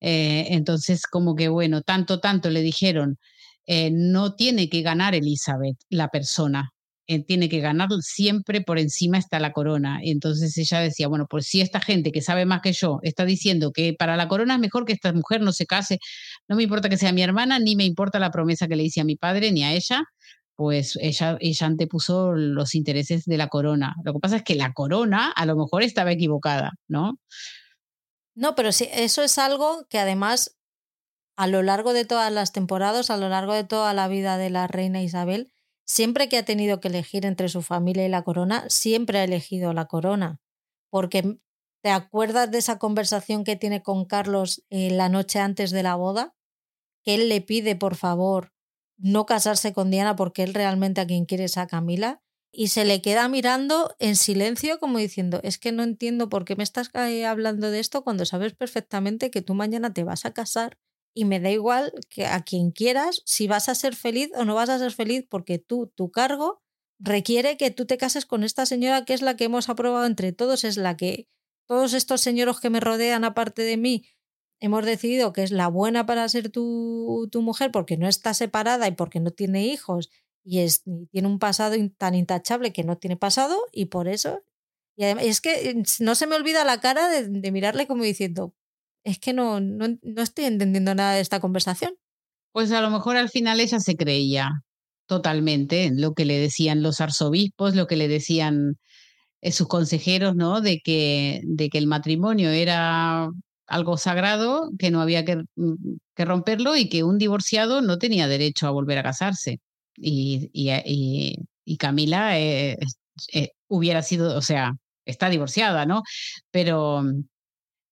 Eh, 0.00 0.46
entonces, 0.50 1.06
como 1.06 1.34
que 1.36 1.48
bueno, 1.48 1.82
tanto, 1.82 2.20
tanto 2.20 2.50
le 2.50 2.62
dijeron, 2.62 3.18
eh, 3.66 3.90
no 3.92 4.34
tiene 4.34 4.68
que 4.68 4.82
ganar 4.82 5.14
Elizabeth, 5.14 5.76
la 5.90 6.08
persona, 6.08 6.72
eh, 7.08 7.24
tiene 7.24 7.48
que 7.48 7.60
ganar 7.60 7.88
siempre 8.00 8.60
por 8.62 8.78
encima 8.78 9.18
está 9.18 9.38
la 9.38 9.52
corona. 9.52 10.00
Entonces 10.02 10.56
ella 10.58 10.80
decía, 10.80 11.08
bueno, 11.08 11.26
pues 11.28 11.46
si 11.46 11.60
esta 11.60 11.80
gente 11.80 12.10
que 12.12 12.20
sabe 12.22 12.46
más 12.46 12.62
que 12.62 12.72
yo 12.72 12.98
está 13.02 13.24
diciendo 13.24 13.72
que 13.72 13.94
para 13.94 14.16
la 14.16 14.28
corona 14.28 14.54
es 14.54 14.60
mejor 14.60 14.84
que 14.84 14.92
esta 14.92 15.12
mujer 15.12 15.40
no 15.40 15.52
se 15.52 15.66
case, 15.66 15.98
no 16.48 16.56
me 16.56 16.64
importa 16.64 16.88
que 16.88 16.96
sea 16.96 17.12
mi 17.12 17.22
hermana, 17.22 17.58
ni 17.60 17.76
me 17.76 17.84
importa 17.84 18.18
la 18.18 18.30
promesa 18.32 18.66
que 18.68 18.76
le 18.76 18.84
hice 18.84 19.00
a 19.00 19.04
mi 19.04 19.16
padre 19.16 19.52
ni 19.52 19.62
a 19.64 19.72
ella, 19.72 20.04
pues 20.56 20.98
ella, 21.00 21.36
ella 21.40 21.66
antepuso 21.66 22.32
los 22.34 22.74
intereses 22.74 23.24
de 23.24 23.36
la 23.38 23.48
corona. 23.48 23.94
Lo 24.04 24.12
que 24.14 24.20
pasa 24.20 24.36
es 24.36 24.42
que 24.42 24.54
la 24.56 24.72
corona 24.72 25.30
a 25.30 25.46
lo 25.46 25.56
mejor 25.56 25.82
estaba 25.82 26.12
equivocada, 26.12 26.72
¿no? 26.88 27.20
No, 28.36 28.54
pero 28.54 28.70
sí, 28.70 28.88
eso 28.92 29.22
es 29.22 29.38
algo 29.38 29.86
que 29.88 29.98
además 29.98 30.56
a 31.36 31.46
lo 31.46 31.62
largo 31.62 31.92
de 31.92 32.04
todas 32.04 32.30
las 32.30 32.52
temporadas, 32.52 33.10
a 33.10 33.16
lo 33.16 33.28
largo 33.28 33.54
de 33.54 33.64
toda 33.64 33.94
la 33.94 34.08
vida 34.08 34.36
de 34.36 34.50
la 34.50 34.66
reina 34.66 35.02
Isabel, 35.02 35.52
siempre 35.86 36.28
que 36.28 36.38
ha 36.38 36.44
tenido 36.44 36.80
que 36.80 36.88
elegir 36.88 37.24
entre 37.24 37.48
su 37.48 37.62
familia 37.62 38.04
y 38.06 38.10
la 38.10 38.24
corona, 38.24 38.64
siempre 38.68 39.18
ha 39.18 39.24
elegido 39.24 39.72
la 39.72 39.86
corona. 39.86 40.40
Porque 40.90 41.38
te 41.82 41.90
acuerdas 41.90 42.50
de 42.50 42.58
esa 42.58 42.78
conversación 42.78 43.42
que 43.42 43.56
tiene 43.56 43.82
con 43.82 44.04
Carlos 44.04 44.64
eh, 44.70 44.90
la 44.90 45.08
noche 45.08 45.38
antes 45.40 45.70
de 45.70 45.82
la 45.82 45.94
boda, 45.94 46.34
que 47.04 47.14
él 47.14 47.28
le 47.28 47.40
pide 47.40 47.76
por 47.76 47.96
favor 47.96 48.52
no 48.98 49.26
casarse 49.26 49.72
con 49.72 49.90
Diana 49.90 50.16
porque 50.16 50.42
él 50.42 50.54
realmente 50.54 51.00
a 51.00 51.06
quien 51.06 51.26
quiere 51.26 51.44
es 51.44 51.58
a 51.58 51.66
Camila 51.66 52.22
y 52.58 52.68
se 52.68 52.86
le 52.86 53.02
queda 53.02 53.28
mirando 53.28 53.94
en 53.98 54.16
silencio 54.16 54.80
como 54.80 54.96
diciendo, 54.96 55.40
es 55.42 55.58
que 55.58 55.72
no 55.72 55.82
entiendo 55.82 56.30
por 56.30 56.46
qué 56.46 56.56
me 56.56 56.62
estás 56.62 56.90
eh, 56.94 57.26
hablando 57.26 57.70
de 57.70 57.80
esto 57.80 58.02
cuando 58.02 58.24
sabes 58.24 58.54
perfectamente 58.54 59.30
que 59.30 59.42
tú 59.42 59.52
mañana 59.52 59.92
te 59.92 60.04
vas 60.04 60.24
a 60.24 60.32
casar 60.32 60.78
y 61.14 61.26
me 61.26 61.38
da 61.38 61.50
igual 61.50 61.92
que 62.08 62.24
a 62.24 62.42
quien 62.44 62.70
quieras 62.70 63.20
si 63.26 63.46
vas 63.46 63.68
a 63.68 63.74
ser 63.74 63.94
feliz 63.94 64.30
o 64.34 64.46
no 64.46 64.54
vas 64.54 64.70
a 64.70 64.78
ser 64.78 64.92
feliz 64.92 65.26
porque 65.28 65.58
tú, 65.58 65.92
tu 65.94 66.10
cargo 66.10 66.62
requiere 66.98 67.58
que 67.58 67.70
tú 67.70 67.84
te 67.84 67.98
cases 67.98 68.24
con 68.24 68.42
esta 68.42 68.64
señora 68.64 69.04
que 69.04 69.12
es 69.12 69.20
la 69.20 69.36
que 69.36 69.44
hemos 69.44 69.68
aprobado 69.68 70.06
entre 70.06 70.32
todos, 70.32 70.64
es 70.64 70.78
la 70.78 70.96
que 70.96 71.28
todos 71.66 71.92
estos 71.92 72.22
señores 72.22 72.58
que 72.58 72.70
me 72.70 72.80
rodean 72.80 73.24
aparte 73.24 73.62
de 73.62 73.76
mí 73.76 74.06
hemos 74.60 74.86
decidido 74.86 75.34
que 75.34 75.42
es 75.42 75.50
la 75.50 75.68
buena 75.68 76.06
para 76.06 76.26
ser 76.30 76.48
tu, 76.48 77.28
tu 77.30 77.42
mujer 77.42 77.70
porque 77.70 77.98
no 77.98 78.08
está 78.08 78.32
separada 78.32 78.88
y 78.88 78.92
porque 78.92 79.20
no 79.20 79.30
tiene 79.30 79.66
hijos 79.66 80.08
y, 80.46 80.60
es, 80.60 80.84
tiene 81.10 81.28
un 81.28 81.38
pasado 81.38 81.74
tan 81.98 82.14
intachable 82.14 82.72
que 82.72 82.84
no 82.84 82.96
tiene 82.96 83.16
pasado 83.16 83.58
y 83.72 83.86
por 83.86 84.06
eso. 84.06 84.42
Y 84.96 85.04
además, 85.04 85.24
es 85.24 85.40
que 85.40 85.70
eh, 85.70 85.82
no 86.00 86.14
se 86.14 86.26
me 86.26 86.36
olvida 86.36 86.64
la 86.64 86.80
cara 86.80 87.08
de, 87.08 87.52
mirarle 87.52 87.86
como 87.86 88.04
diciendo, 88.04 88.54
es 89.04 89.18
que 89.18 89.32
no, 89.32 89.60
no, 89.60 89.88
no 90.00 90.22
estoy 90.22 90.44
entendiendo 90.44 90.94
nada 90.94 91.14
de 91.14 91.20
esta 91.20 91.40
conversación. 91.40 91.94
Pues 92.52 92.70
a 92.72 92.80
lo 92.80 92.90
mejor 92.90 93.16
al 93.16 93.28
final 93.28 93.60
ella 93.60 93.80
se 93.80 93.96
creía 93.96 94.62
totalmente 95.06 95.84
en 95.84 96.00
lo 96.00 96.14
que 96.14 96.24
le 96.24 96.38
decían 96.38 96.82
los 96.82 97.00
arzobispos, 97.00 97.74
lo 97.74 97.86
que 97.86 97.96
le 97.96 98.08
decían 98.08 98.76
eh, 99.42 99.52
sus 99.52 99.68
consejeros, 99.68 100.36
¿no? 100.36 100.60
De 100.60 100.80
que, 100.82 101.42
de 101.44 101.68
que 101.70 101.78
el 101.78 101.88
matrimonio 101.88 102.50
era 102.50 103.28
algo 103.66 103.96
sagrado, 103.98 104.70
que 104.78 104.90
no 104.92 105.00
había 105.00 105.24
que, 105.24 105.38
mm, 105.56 105.74
que 106.14 106.24
romperlo 106.24 106.76
y 106.76 106.88
que 106.88 107.02
un 107.04 107.18
divorciado 107.18 107.82
no 107.82 107.98
tenía 107.98 108.28
derecho 108.28 108.66
a 108.68 108.70
volver 108.70 108.98
a 108.98 109.02
casarse 109.02 109.60
y, 109.96 110.50
y, 110.52 111.36
y, 111.64 111.76
Camila 111.76 112.38
eh, 112.38 112.76
eh, 113.32 113.50
hubiera 113.68 114.02
sido, 114.02 114.36
o 114.36 114.42
sea, 114.42 114.72
está 115.04 115.28
divorciada, 115.28 115.86
¿no? 115.86 116.02
Pero 116.50 117.02
mm, 117.02 117.24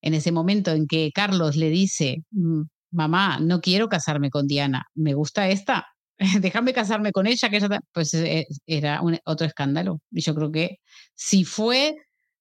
en 0.03 0.15
ese 0.15 0.33
momento 0.33 0.73
en 0.73 0.87
que 0.87 1.11
Carlos 1.15 1.57
le 1.57 1.71
dice, 1.71 2.25
mm, 2.31 2.63
mamá, 2.93 3.39
no 3.41 3.61
quiero 3.61 3.89
casarme 3.89 4.31
con 4.31 4.47
Diana, 4.47 4.85
me 4.95 5.15
gusta 5.15 5.49
esta, 5.49 5.87
déjame 6.41 6.73
casarme 6.73 7.13
con 7.13 7.27
ella, 7.27 7.51
que 7.51 7.61
pues 7.93 8.15
eh, 8.15 8.47
era 8.67 9.01
otro 9.25 9.47
escándalo. 9.47 10.01
Y 10.11 10.21
yo 10.23 10.35
creo 10.35 10.53
que 10.53 10.77
si 11.15 11.45
fue 11.45 11.97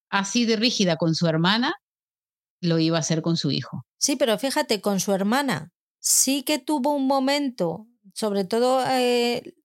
así 0.10 0.46
de 0.46 0.56
rígida 0.56 0.96
con 0.98 1.16
su 1.16 1.28
hermana, 1.28 1.74
lo 2.62 2.80
iba 2.80 2.98
a 2.98 3.02
hacer 3.02 3.22
con 3.22 3.38
su 3.38 3.52
hijo. 3.52 3.86
Sí, 3.98 4.16
pero 4.16 4.38
fíjate, 4.38 4.80
con 4.80 5.00
su 5.00 5.14
hermana 5.14 5.72
sí 6.00 6.44
que 6.44 6.60
tuvo 6.60 6.94
un 6.94 7.08
momento 7.08 7.88
sobre 8.14 8.46
todo 8.46 8.84
eh, 8.88 9.56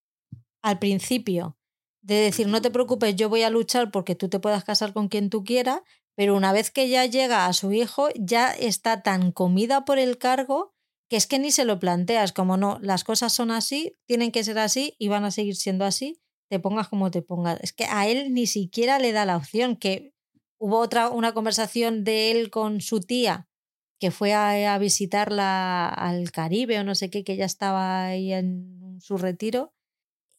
al 0.62 0.78
principio, 0.78 1.56
de 2.02 2.16
decir, 2.16 2.48
no 2.48 2.62
te 2.62 2.70
preocupes, 2.70 3.16
yo 3.16 3.28
voy 3.28 3.42
a 3.42 3.50
luchar 3.50 3.90
porque 3.90 4.14
tú 4.14 4.28
te 4.28 4.40
puedas 4.40 4.64
casar 4.64 4.92
con 4.92 5.08
quien 5.08 5.30
tú 5.30 5.44
quieras, 5.44 5.80
pero 6.16 6.34
una 6.34 6.52
vez 6.52 6.70
que 6.70 6.88
ya 6.88 7.06
llega 7.06 7.46
a 7.46 7.52
su 7.52 7.72
hijo, 7.72 8.08
ya 8.16 8.50
está 8.50 9.02
tan 9.02 9.30
comida 9.30 9.84
por 9.84 9.98
el 9.98 10.18
cargo 10.18 10.74
que 11.08 11.16
es 11.16 11.26
que 11.26 11.38
ni 11.38 11.50
se 11.50 11.64
lo 11.64 11.78
planteas, 11.78 12.32
como 12.32 12.56
no, 12.56 12.78
las 12.82 13.02
cosas 13.02 13.32
son 13.32 13.50
así, 13.50 13.96
tienen 14.06 14.30
que 14.30 14.44
ser 14.44 14.58
así 14.58 14.94
y 14.98 15.08
van 15.08 15.24
a 15.24 15.30
seguir 15.30 15.56
siendo 15.56 15.84
así, 15.84 16.20
te 16.50 16.60
pongas 16.60 16.88
como 16.88 17.10
te 17.10 17.22
pongas. 17.22 17.58
Es 17.62 17.72
que 17.72 17.84
a 17.86 18.06
él 18.06 18.34
ni 18.34 18.46
siquiera 18.46 18.98
le 18.98 19.12
da 19.12 19.24
la 19.24 19.36
opción, 19.36 19.76
que 19.76 20.12
hubo 20.58 20.78
otra, 20.78 21.08
una 21.10 21.32
conversación 21.32 22.04
de 22.04 22.30
él 22.30 22.50
con 22.50 22.80
su 22.80 23.00
tía 23.00 23.47
que 23.98 24.10
fue 24.10 24.32
a, 24.32 24.78
visitarla 24.78 25.88
al 25.88 26.30
Caribe 26.30 26.78
o 26.78 26.84
no 26.84 26.94
sé 26.94 27.10
qué, 27.10 27.24
que 27.24 27.32
ella 27.32 27.46
estaba 27.46 28.06
ahí 28.06 28.32
en 28.32 28.98
su 29.00 29.18
retiro, 29.18 29.74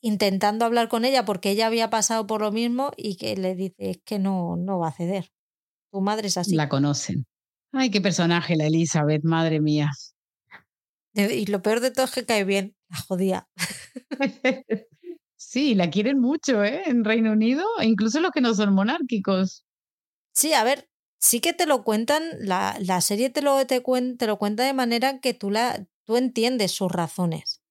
intentando 0.02 0.66
hablar 0.66 0.88
con 0.88 1.06
ella 1.06 1.26
porque 1.26 1.52
ella 1.52 1.68
había 1.68 1.90
pasado 1.90 2.26
por 2.26 2.42
lo 2.42 2.52
mismo 2.52 2.92
y 2.96 3.18
que 3.18 3.36
le 3.36 3.56
dice 3.56 3.92
es 3.92 4.02
que 4.04 4.20
no, 4.20 4.56
no 4.56 4.80
va 4.80 4.90
a 4.90 4.94
ceder. 4.94 5.32
Tu 5.92 6.02
madre 6.02 6.28
es 6.28 6.38
así. 6.38 6.56
La 6.56 6.70
conocen. 6.70 7.26
Ay, 7.72 7.92
qué 7.92 8.02
personaje 8.02 8.56
la 8.56 8.68
Elizabeth, 8.68 9.24
madre 9.24 9.60
mía. 9.60 9.92
Y 11.14 11.46
lo 11.48 11.62
peor 11.62 11.82
de 11.82 11.92
todo 11.92 12.06
es 12.06 12.12
que 12.12 12.26
cae 12.26 12.44
bien, 12.44 12.76
la 12.88 12.98
jodía. 12.98 13.50
sí, 15.36 15.76
la 15.76 15.90
quieren 15.90 16.20
mucho, 16.20 16.64
¿eh? 16.64 16.84
En 16.86 17.04
Reino 17.04 17.32
Unido, 17.32 17.66
incluso 17.82 18.22
los 18.22 18.32
que 18.32 18.42
no 18.42 18.54
son 18.54 18.74
monárquicos. 18.74 19.66
Sí, 20.34 20.54
a 20.54 20.64
ver, 20.64 20.89
sí 21.20 21.42
que 21.42 21.54
te 21.54 21.66
lo 21.66 21.84
cuentan, 21.84 22.24
la, 22.40 22.76
la 22.80 23.02
serie 23.02 23.30
te 23.30 23.42
lo, 23.42 23.66
te, 23.68 23.82
te 23.82 24.28
lo 24.28 24.40
cuenta 24.40 24.64
de 24.64 24.74
manera 24.74 25.20
que 25.20 25.34
tú, 25.34 25.52
la, 25.52 25.86
tú 26.06 26.18
entiendes 26.18 26.72
sus 26.72 26.92
razones. 26.92 27.62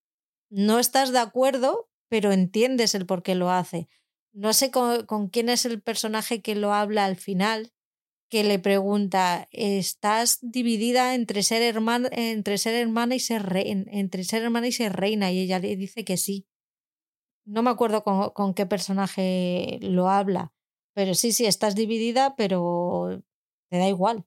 No 0.51 0.79
estás 0.79 1.13
de 1.13 1.19
acuerdo, 1.19 1.91
pero 2.09 2.33
entiendes 2.33 2.95
el 2.95 3.07
por 3.07 3.23
qué 3.23 3.35
lo 3.35 3.51
hace. 3.51 3.89
No 4.33 4.53
sé 4.53 4.71
con, 4.71 5.29
quién 5.29 5.49
es 5.49 5.65
el 5.65 5.83
personaje 5.83 6.43
que 6.43 6.55
lo 6.55 6.73
habla 6.73 7.07
al 7.07 7.17
final, 7.17 7.73
que 8.31 8.45
le 8.45 8.59
pregunta, 8.59 9.49
¿estás 9.51 10.39
dividida 10.43 11.15
entre 11.15 11.43
ser 11.43 11.63
hermana, 11.63 12.09
entre 12.13 12.59
ser 12.59 12.75
hermana 12.75 13.15
y 13.15 13.21
ser 13.21 13.51
entre 13.57 14.25
ser 14.25 14.43
hermana 14.43 14.69
y 14.69 14.73
ser 14.73 14.93
reina? 14.93 15.33
Y 15.33 15.41
ella 15.41 15.59
le 15.59 15.75
dice 15.77 16.05
que 16.05 16.19
sí. 16.19 16.47
No 17.47 17.63
me 17.63 17.71
acuerdo 17.71 18.05
con, 18.05 18.31
con 18.31 18.53
qué 18.53 18.67
personaje 18.67 19.79
lo 19.81 20.11
habla, 20.11 20.53
pero 20.93 21.15
sí, 21.15 21.33
sí, 21.33 21.47
estás 21.47 21.75
dividida, 21.75 22.37
pero 22.37 23.23
te 23.69 23.79
da 23.79 23.89
igual. 23.89 24.25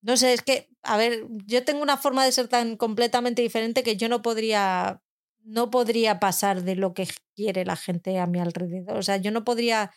No 0.00 0.16
sé, 0.16 0.32
es 0.32 0.42
que, 0.42 0.68
a 0.82 0.96
ver, 0.96 1.26
yo 1.46 1.64
tengo 1.64 1.82
una 1.82 1.96
forma 1.96 2.24
de 2.24 2.32
ser 2.32 2.48
tan 2.48 2.76
completamente 2.76 3.42
diferente 3.42 3.82
que 3.82 3.96
yo 3.96 4.08
no 4.08 4.22
podría, 4.22 5.02
no 5.42 5.70
podría 5.70 6.20
pasar 6.20 6.62
de 6.62 6.76
lo 6.76 6.94
que 6.94 7.08
quiere 7.34 7.64
la 7.64 7.76
gente 7.76 8.18
a 8.18 8.26
mi 8.26 8.38
alrededor. 8.38 8.96
O 8.96 9.02
sea, 9.02 9.16
yo 9.16 9.30
no 9.30 9.44
podría 9.44 9.90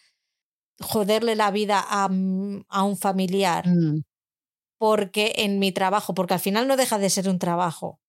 joderle 0.80 1.36
la 1.36 1.52
vida 1.52 1.84
a, 1.88 2.06
a 2.06 2.84
un 2.84 2.98
familiar 2.98 3.68
mm. 3.68 4.04
porque 4.80 5.34
en 5.38 5.60
mi 5.60 5.72
trabajo, 5.72 6.14
porque 6.14 6.34
al 6.34 6.40
final 6.40 6.68
no 6.68 6.78
deja 6.78 6.98
de 6.98 7.10
ser 7.10 7.30
un 7.30 7.40
trabajo, 7.40 8.00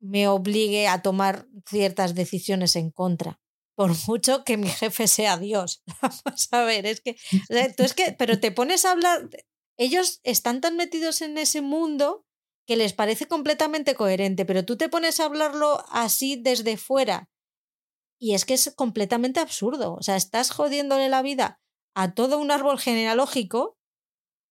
me 0.00 0.28
obligue 0.28 0.86
a 0.86 1.02
tomar 1.02 1.46
ciertas 1.66 2.14
decisiones 2.14 2.76
en 2.76 2.90
contra. 2.90 3.40
Por 3.74 3.92
mucho 4.06 4.44
que 4.44 4.56
mi 4.56 4.68
jefe 4.68 5.08
sea 5.08 5.36
Dios. 5.38 5.82
Vamos 6.02 6.48
a 6.52 6.62
ver, 6.64 6.86
es 6.86 7.00
que, 7.00 7.16
tú 7.76 7.82
es 7.82 7.94
que, 7.94 8.12
pero 8.12 8.38
te 8.38 8.52
pones 8.52 8.84
a 8.84 8.92
hablar, 8.92 9.28
ellos 9.76 10.20
están 10.22 10.60
tan 10.60 10.76
metidos 10.76 11.22
en 11.22 11.38
ese 11.38 11.60
mundo 11.60 12.24
que 12.66 12.76
les 12.76 12.92
parece 12.92 13.26
completamente 13.26 13.94
coherente, 13.94 14.44
pero 14.44 14.64
tú 14.64 14.76
te 14.76 14.88
pones 14.88 15.20
a 15.20 15.26
hablarlo 15.26 15.84
así 15.90 16.36
desde 16.36 16.76
fuera 16.76 17.28
y 18.18 18.34
es 18.34 18.44
que 18.44 18.54
es 18.54 18.72
completamente 18.74 19.40
absurdo. 19.40 19.94
O 19.94 20.02
sea, 20.02 20.16
estás 20.16 20.50
jodiéndole 20.50 21.08
la 21.08 21.20
vida 21.20 21.60
a 21.94 22.14
todo 22.14 22.38
un 22.38 22.50
árbol 22.50 22.78
genealógico 22.78 23.76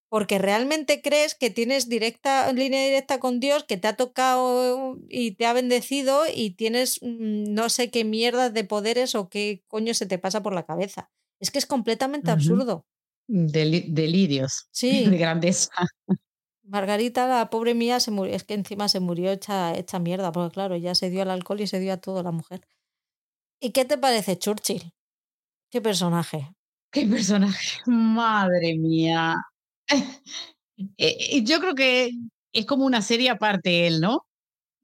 porque 0.10 0.38
realmente 0.38 1.02
crees 1.02 1.34
que 1.34 1.50
tienes 1.50 1.90
directa 1.90 2.54
línea 2.54 2.86
directa 2.86 3.20
con 3.20 3.40
Dios, 3.40 3.64
que 3.64 3.78
te 3.78 3.88
ha 3.88 3.96
tocado 3.96 4.98
y 5.10 5.32
te 5.32 5.48
ha 5.48 5.54
bendecido 5.54 6.26
y 6.32 6.52
tienes 6.52 7.00
mm, 7.02 7.52
no 7.52 7.70
sé 7.70 7.90
qué 7.90 8.04
mierda 8.04 8.52
de 8.52 8.64
poderes 8.64 9.16
o 9.16 9.28
qué 9.28 9.64
coño 9.68 9.96
se 9.96 10.06
te 10.06 10.20
pasa 10.20 10.44
por 10.44 10.54
la 10.54 10.68
cabeza. 10.68 11.10
Es 11.40 11.50
que 11.50 11.58
es 11.58 11.66
completamente 11.66 12.30
absurdo. 12.30 12.86
Delirios 13.28 14.68
sí. 14.72 15.06
de 15.06 15.18
grandeza. 15.18 15.72
Margarita, 16.64 17.28
la 17.28 17.50
pobre 17.50 17.74
mía, 17.74 18.00
se 18.00 18.12
murió, 18.12 18.34
es 18.34 18.44
que 18.44 18.54
encima 18.54 18.88
se 18.88 19.00
murió 19.00 19.32
hecha, 19.32 19.78
hecha 19.78 20.00
mierda, 20.00 20.32
porque 20.32 20.54
claro, 20.54 20.78
ya 20.78 20.96
se 20.96 21.10
dio 21.10 21.22
al 21.22 21.30
alcohol 21.30 21.62
y 21.62 21.68
se 21.68 21.80
dio 21.80 21.94
a 21.94 21.98
todo 21.98 22.24
la 22.24 22.32
mujer. 22.32 22.62
¿Y 23.60 23.72
qué 23.72 23.86
te 23.86 23.98
parece 23.98 24.38
Churchill? 24.38 24.94
¿Qué 25.70 25.82
personaje? 25.82 26.50
¿Qué 26.92 27.06
personaje? 27.06 27.80
Madre 27.86 28.76
mía. 28.78 29.36
Eh, 30.98 31.44
yo 31.44 31.60
creo 31.60 31.76
que 31.76 32.12
es 32.52 32.66
como 32.66 32.86
una 32.86 33.04
serie 33.04 33.30
aparte 33.30 33.86
él, 33.86 34.02
¿no? 34.02 34.26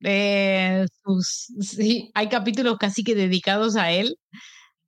Eh, 0.01 0.85
sus, 1.03 1.51
sí, 1.59 2.11
hay 2.13 2.29
capítulos 2.29 2.77
casi 2.77 3.03
que 3.03 3.15
dedicados 3.15 3.75
a 3.75 3.91
él 3.91 4.15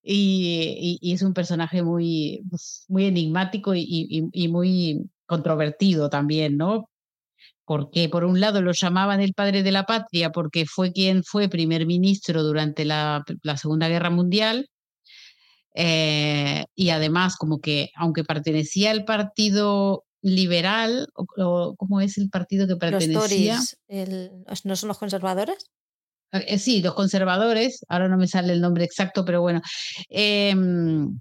y, 0.04 0.99
y, 1.02 1.14
es 1.14 1.22
un 1.22 1.34
personaje 1.34 1.84
muy, 1.84 2.43
pues, 2.49 2.86
muy 2.88 3.06
enigmático 3.06 3.76
y, 3.76 4.30
y, 4.34 4.47
muy 4.47 5.10
controvertido 5.26 6.10
también, 6.10 6.58
¿no? 6.58 6.89
Porque 7.66 8.10
por 8.10 8.26
un 8.26 8.39
lado 8.39 8.62
lo 8.62 8.72
llamaban 8.72 9.22
el 9.22 9.34
padre 9.34 9.64
de 9.64 9.72
la 9.72 9.86
patria 9.86 10.32
porque 10.32 10.66
fue 10.66 10.91
quien 10.91 11.24
fue 11.24 11.49
primer 11.49 11.86
ministro 11.86 12.43
durante 12.43 12.86
la, 12.86 13.24
la 13.43 13.58
Segunda 13.58 13.88
Guerra 13.88 14.10
Mundial 14.10 14.70
eh, 15.74 16.66
y 16.76 16.89
además 16.89 17.38
como 17.38 17.62
que 17.62 17.91
aunque 17.95 18.24
pertenecía 18.24 18.91
al 18.91 19.06
partido 19.06 20.04
liberal, 20.22 21.08
o, 21.16 21.76
¿cómo 21.78 22.02
es 22.02 22.18
el 22.18 22.30
partido 22.30 22.68
que 22.68 22.76
pertenecía? 22.76 23.60
Los 24.47 24.66
¿no 24.66 24.76
son 24.76 24.88
los 24.89 24.97
conservadores? 24.97 25.72
Eh, 26.32 26.59
sí, 26.59 26.82
los 26.82 26.93
conservadores, 26.93 27.86
ahora 27.89 28.07
no 28.07 28.17
me 28.17 28.27
sale 28.27 28.53
el 28.53 28.61
nombre 28.61 28.86
exacto, 28.86 29.25
pero 29.25 29.41
bueno. 29.41 29.61
Em, 30.09 31.19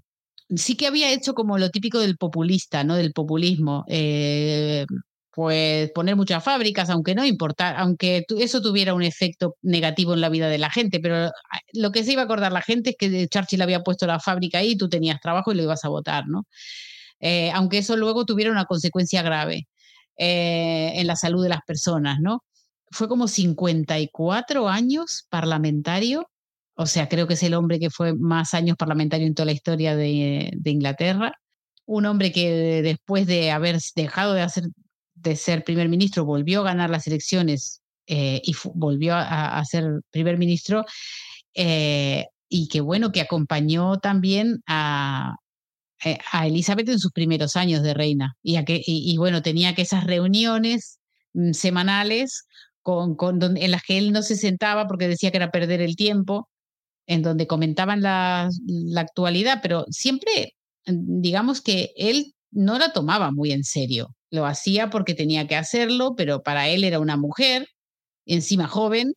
sí 0.55 0.75
que 0.75 0.87
había 0.87 1.11
hecho 1.11 1.33
como 1.33 1.57
lo 1.57 1.69
típico 1.69 1.99
del 1.99 2.17
populista, 2.17 2.83
¿no? 2.83 2.95
Del 2.95 3.13
populismo. 3.13 3.83
Eh, 3.87 4.85
pues 5.33 5.91
poner 5.93 6.15
muchas 6.17 6.43
fábricas, 6.43 6.89
aunque 6.89 7.15
no 7.15 7.25
importa, 7.25 7.77
aunque 7.79 8.25
eso 8.39 8.61
tuviera 8.61 8.93
un 8.93 9.03
efecto 9.03 9.55
negativo 9.61 10.13
en 10.13 10.21
la 10.21 10.29
vida 10.29 10.49
de 10.49 10.57
la 10.57 10.69
gente, 10.69 10.99
pero 10.99 11.15
ah, 11.27 11.31
lo 11.73 11.91
que 11.91 12.03
se 12.03 12.13
iba 12.13 12.21
a 12.23 12.25
acordar 12.25 12.51
la 12.51 12.61
gente 12.61 12.91
es 12.91 12.95
que 12.97 13.27
Churchill 13.29 13.61
había 13.61 13.81
puesto 13.81 14.05
la 14.07 14.19
fábrica 14.19 14.59
ahí, 14.59 14.75
tú 14.77 14.89
tenías 14.89 15.21
trabajo 15.21 15.51
y 15.51 15.55
lo 15.55 15.63
ibas 15.63 15.85
a 15.85 15.89
votar, 15.89 16.27
¿no? 16.27 16.45
Eh, 17.21 17.51
aunque 17.53 17.79
eso 17.79 17.97
luego 17.97 18.25
tuviera 18.25 18.51
una 18.51 18.65
consecuencia 18.65 19.21
grave 19.23 19.67
en 20.17 21.07
la 21.07 21.15
salud 21.15 21.43
de 21.43 21.49
las 21.49 21.61
personas, 21.65 22.19
¿no? 22.21 22.43
Fue 22.91 23.07
como 23.07 23.27
54 23.27 24.67
años 24.69 25.25
parlamentario, 25.29 26.29
o 26.75 26.85
sea, 26.85 27.09
creo 27.09 27.27
que 27.27 27.35
es 27.35 27.43
el 27.43 27.53
hombre 27.53 27.79
que 27.79 27.89
fue 27.89 28.13
más 28.13 28.53
años 28.53 28.77
parlamentario 28.77 29.27
en 29.27 29.35
toda 29.35 29.47
la 29.47 29.51
historia 29.51 29.95
de, 29.95 30.51
Inglaterra. 30.65 31.33
Un 31.85 32.05
hombre 32.05 32.31
que 32.31 32.81
después 32.81 33.27
de 33.27 33.51
haber 33.51 33.79
dejado 33.95 34.35
de 35.15 35.35
ser 35.35 35.63
primer 35.63 35.89
ministro, 35.89 36.25
volvió 36.25 36.61
a 36.61 36.65
ganar 36.65 36.89
las 36.89 37.07
elecciones 37.07 37.81
eh, 38.07 38.41
y 38.43 38.53
volvió 38.73 39.15
a, 39.15 39.63
ser 39.63 40.01
primer 40.09 40.37
ministro, 40.37 40.85
eh, 41.53 42.25
y 42.49 42.67
que 42.67 42.81
bueno, 42.81 43.11
que 43.11 43.21
acompañó 43.21 43.99
también 43.99 44.61
a, 44.67 45.35
eh, 46.03 46.17
a 46.31 46.47
Elizabeth 46.47 46.89
en 46.89 46.99
sus 46.99 47.11
primeros 47.13 47.55
años 47.55 47.83
de 47.83 47.93
reina, 47.93 48.35
y, 48.43 49.17
bueno, 49.17 49.41
tenía 49.41 49.75
que 49.75 49.83
esas 49.83 50.03
reuniones 50.03 50.99
mm, 51.33 51.53
semanales 51.53 52.47
con, 52.81 53.15
con 53.15 53.41
en 53.57 53.71
las 53.71 53.83
que 53.83 53.97
él 53.97 54.11
no 54.11 54.21
se 54.23 54.35
sentaba 54.35 54.87
porque 54.87 55.07
decía 55.07 55.31
que 55.31 55.37
era 55.37 55.51
perder 55.51 55.81
el 55.81 55.95
tiempo, 55.95 56.49
en 57.07 57.23
donde 57.23 57.47
comentaban 57.47 58.01
la, 58.01 58.49
la 58.67 59.01
actualidad, 59.01 59.59
pero 59.61 59.85
siempre, 59.89 60.53
mm, 60.87 61.21
digamos 61.21 61.61
que 61.61 61.91
él 61.97 62.33
no 62.51 62.79
la 62.79 62.93
tomaba 62.93 63.31
muy 63.31 63.51
en 63.51 63.63
serio. 63.63 64.15
Lo 64.31 64.45
hacía 64.45 64.89
porque 64.89 65.13
tenía 65.15 65.47
que 65.47 65.55
hacerlo, 65.55 66.15
pero 66.15 66.43
para 66.43 66.69
él 66.69 66.83
era 66.83 66.99
una 66.99 67.17
mujer, 67.17 67.67
encima 68.25 68.67
joven 68.67 69.13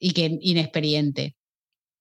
y 0.00 0.12
que 0.12 0.38
inexperiente. 0.40 1.36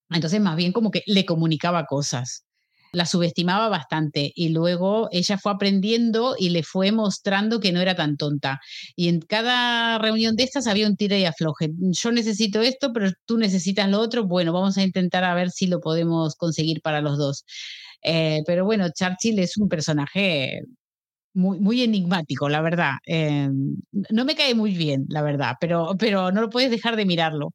Entonces, 0.09 0.41
más 0.41 0.55
bien 0.57 0.73
como 0.73 0.91
que 0.91 1.03
le 1.07 1.25
comunicaba 1.25 1.85
cosas. 1.85 2.46
La 2.91 3.05
subestimaba 3.05 3.69
bastante 3.69 4.31
y 4.35 4.49
luego 4.49 5.09
ella 5.11 5.37
fue 5.37 5.51
aprendiendo 5.51 6.35
y 6.37 6.49
le 6.49 6.63
fue 6.63 6.91
mostrando 6.91 7.59
que 7.59 7.71
no 7.71 7.81
era 7.81 7.95
tan 7.95 8.17
tonta. 8.17 8.59
Y 8.95 9.09
en 9.09 9.21
cada 9.21 9.97
reunión 9.97 10.35
de 10.35 10.43
estas 10.43 10.67
había 10.67 10.87
un 10.87 10.95
tira 10.95 11.17
y 11.17 11.25
afloje. 11.25 11.71
Yo 11.77 12.11
necesito 12.11 12.61
esto, 12.61 12.93
pero 12.93 13.11
tú 13.25 13.37
necesitas 13.37 13.89
lo 13.89 13.99
otro. 13.99 14.25
Bueno, 14.25 14.53
vamos 14.53 14.77
a 14.77 14.83
intentar 14.83 15.23
a 15.23 15.33
ver 15.33 15.51
si 15.51 15.67
lo 15.67 15.79
podemos 15.79 16.35
conseguir 16.35 16.81
para 16.81 17.01
los 17.01 17.17
dos. 17.17 17.45
Eh, 18.03 18.41
pero 18.45 18.65
bueno, 18.65 18.87
Churchill 18.89 19.39
es 19.39 19.57
un 19.57 19.67
personaje 19.69 20.61
muy, 21.33 21.59
muy 21.59 21.81
enigmático, 21.83 22.49
la 22.49 22.61
verdad. 22.61 22.93
Eh, 23.05 23.49
no 24.09 24.25
me 24.25 24.35
cae 24.35 24.55
muy 24.55 24.73
bien, 24.75 25.05
la 25.09 25.21
verdad, 25.21 25.55
pero, 25.59 25.95
pero 25.99 26.31
no 26.31 26.41
lo 26.41 26.49
puedes 26.49 26.71
dejar 26.71 26.95
de 26.95 27.05
mirarlo. 27.05 27.53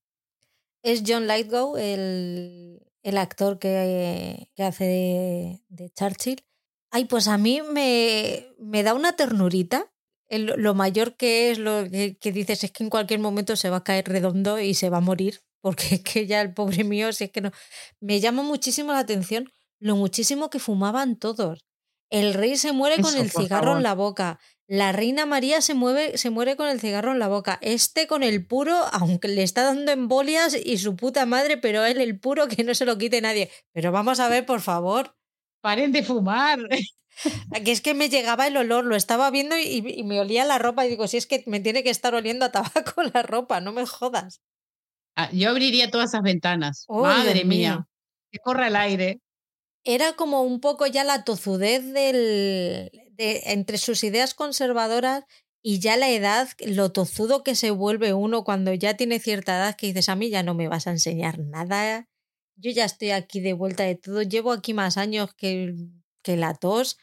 Es 0.83 1.03
John 1.07 1.27
Lithgow, 1.29 1.77
el, 1.77 2.81
el 3.03 3.19
actor 3.19 3.59
que, 3.59 4.49
que 4.55 4.62
hace 4.62 4.85
de, 4.85 5.62
de, 5.69 5.91
Churchill. 5.91 6.45
Ay, 6.91 7.07
pues 7.07 7.29
a 7.29 7.39
mí 7.39 7.61
me, 7.62 8.49
me 8.59 8.83
da 8.83 8.95
una 8.95 9.15
ternurita. 9.15 9.93
lo 10.29 10.74
mayor 10.74 11.16
que 11.16 11.51
es, 11.51 11.59
lo 11.59 11.89
que, 11.91 12.16
que, 12.19 12.33
dices 12.33 12.65
es 12.65 12.70
que 12.70 12.85
en 12.85 12.91
cualquier 12.91 13.20
momento 13.20 13.57
se 13.57 13.70
va 13.70 13.79
a 13.79 13.85
caer 13.85 14.09
redondo 14.09 14.59
y 14.61 14.74
se 14.74 14.91
va 14.91 14.99
a 14.99 15.01
morir, 15.01 15.41
porque 15.61 15.97
es 15.97 16.01
que 16.03 16.27
ya 16.27 16.41
el 16.41 16.55
pobre 16.55 16.85
mío, 16.85 17.12
si 17.12 17.24
es 17.24 17.31
que 17.31 17.41
no. 17.41 17.51
Me 18.01 18.20
llama 18.20 18.43
muchísimo 18.43 18.93
la 18.93 19.01
atención 19.01 19.51
lo 19.83 19.97
muchísimo 19.97 20.49
que 20.49 20.61
fumaban 20.61 21.16
todos. 21.16 21.66
El 22.09 22.35
rey 22.35 22.57
se 22.57 22.73
muere 22.73 23.03
con 23.03 23.16
el 23.16 23.31
cigarro 23.31 23.77
en 23.77 23.83
la 23.83 23.95
boca. 23.95 24.39
La 24.73 24.90
reina 24.90 25.27
María 25.27 25.61
se, 25.61 25.74
mueve, 25.74 26.16
se 26.16 26.31
muere 26.31 26.57
con 26.57 26.66
el 26.66 26.81
cigarro 26.81 27.12
en 27.12 27.19
la 27.19 27.28
boca. 27.28 27.59
Este 27.61 28.07
con 28.07 28.23
el 28.23 28.47
puro, 28.47 28.74
aunque 28.93 29.28
le 29.28 29.43
está 29.43 29.65
dando 29.65 29.93
embolias 29.93 30.57
y 30.65 30.78
su 30.78 30.97
puta 30.97 31.27
madre, 31.27 31.59
pero 31.59 31.85
él 31.85 32.01
el 32.01 32.19
puro 32.19 32.49
que 32.49 32.65
no 32.65 32.74
se 32.74 32.86
lo 32.86 32.97
quite 32.97 33.20
nadie. 33.20 33.51
Pero 33.73 33.93
vamos 33.93 34.19
a 34.19 34.31
ver, 34.31 34.47
por 34.47 34.62
favor. 34.62 35.15
Paren 35.61 35.93
de 35.93 36.03
fumar. 36.03 36.59
Que 37.62 37.70
es 37.70 37.82
que 37.82 37.93
me 37.93 38.09
llegaba 38.09 38.47
el 38.47 38.57
olor, 38.57 38.86
lo 38.86 38.97
estaba 38.97 39.31
viendo 39.31 39.55
y, 39.59 40.03
me 40.03 40.19
olía 40.19 40.47
la 40.47 40.59
ropa 40.59 40.86
y 40.86 40.89
digo, 40.89 41.07
si 41.07 41.19
es 41.19 41.27
que 41.27 41.44
me 41.47 41.61
tiene 41.61 41.82
que 41.82 41.90
estar 41.90 42.15
oliendo 42.15 42.47
a 42.47 42.53
tabaco 42.53 43.03
la 43.15 43.23
ropa, 43.23 43.61
no 43.61 43.73
me 43.73 43.85
jodas. 43.85 44.40
Ah, 45.15 45.28
yo 45.31 45.51
abriría 45.51 45.90
todas 45.90 46.09
esas 46.09 46.23
ventanas. 46.23 46.86
Madre 46.89 47.44
mía. 47.44 47.86
Que 48.31 48.39
corra 48.39 48.69
el 48.69 48.77
aire 48.77 49.20
era 49.85 50.12
como 50.15 50.43
un 50.43 50.61
poco 50.61 50.86
ya 50.86 51.05
la 51.05 51.24
tozudez 51.24 51.85
del, 51.93 52.90
entre 53.18 53.78
sus 53.78 54.05
ideas 54.05 54.34
conservadoras 54.34 55.24
y 55.62 55.78
ya 55.78 55.97
la 55.97 56.10
edad, 56.10 56.48
lo 56.66 56.90
tozudo 56.93 57.44
que 57.44 57.55
se 57.55 57.70
vuelve 57.70 58.14
uno 58.14 58.43
cuando 58.44 58.74
ya 58.74 58.97
tiene 58.97 59.20
cierta 59.20 59.56
edad 59.56 59.76
que 59.76 59.86
dices, 59.86 60.09
a 60.09 60.16
mí 60.16 60.28
ya 60.28 60.43
no 60.43 60.55
me 60.55 60.68
vas 60.68 60.86
a 60.86 60.90
enseñar 60.90 61.39
nada, 61.39 62.09
yo 62.56 62.70
ya 62.70 62.84
estoy 62.84 63.10
aquí 63.10 63.40
de 63.40 63.52
vuelta 63.52 63.84
de 63.84 63.94
todo, 63.94 64.22
llevo 64.22 64.52
aquí 64.52 64.74
más 64.74 64.97
años 64.97 65.34
que, 65.34 65.74
que 66.22 66.36
la 66.36 66.55
tos, 66.55 66.98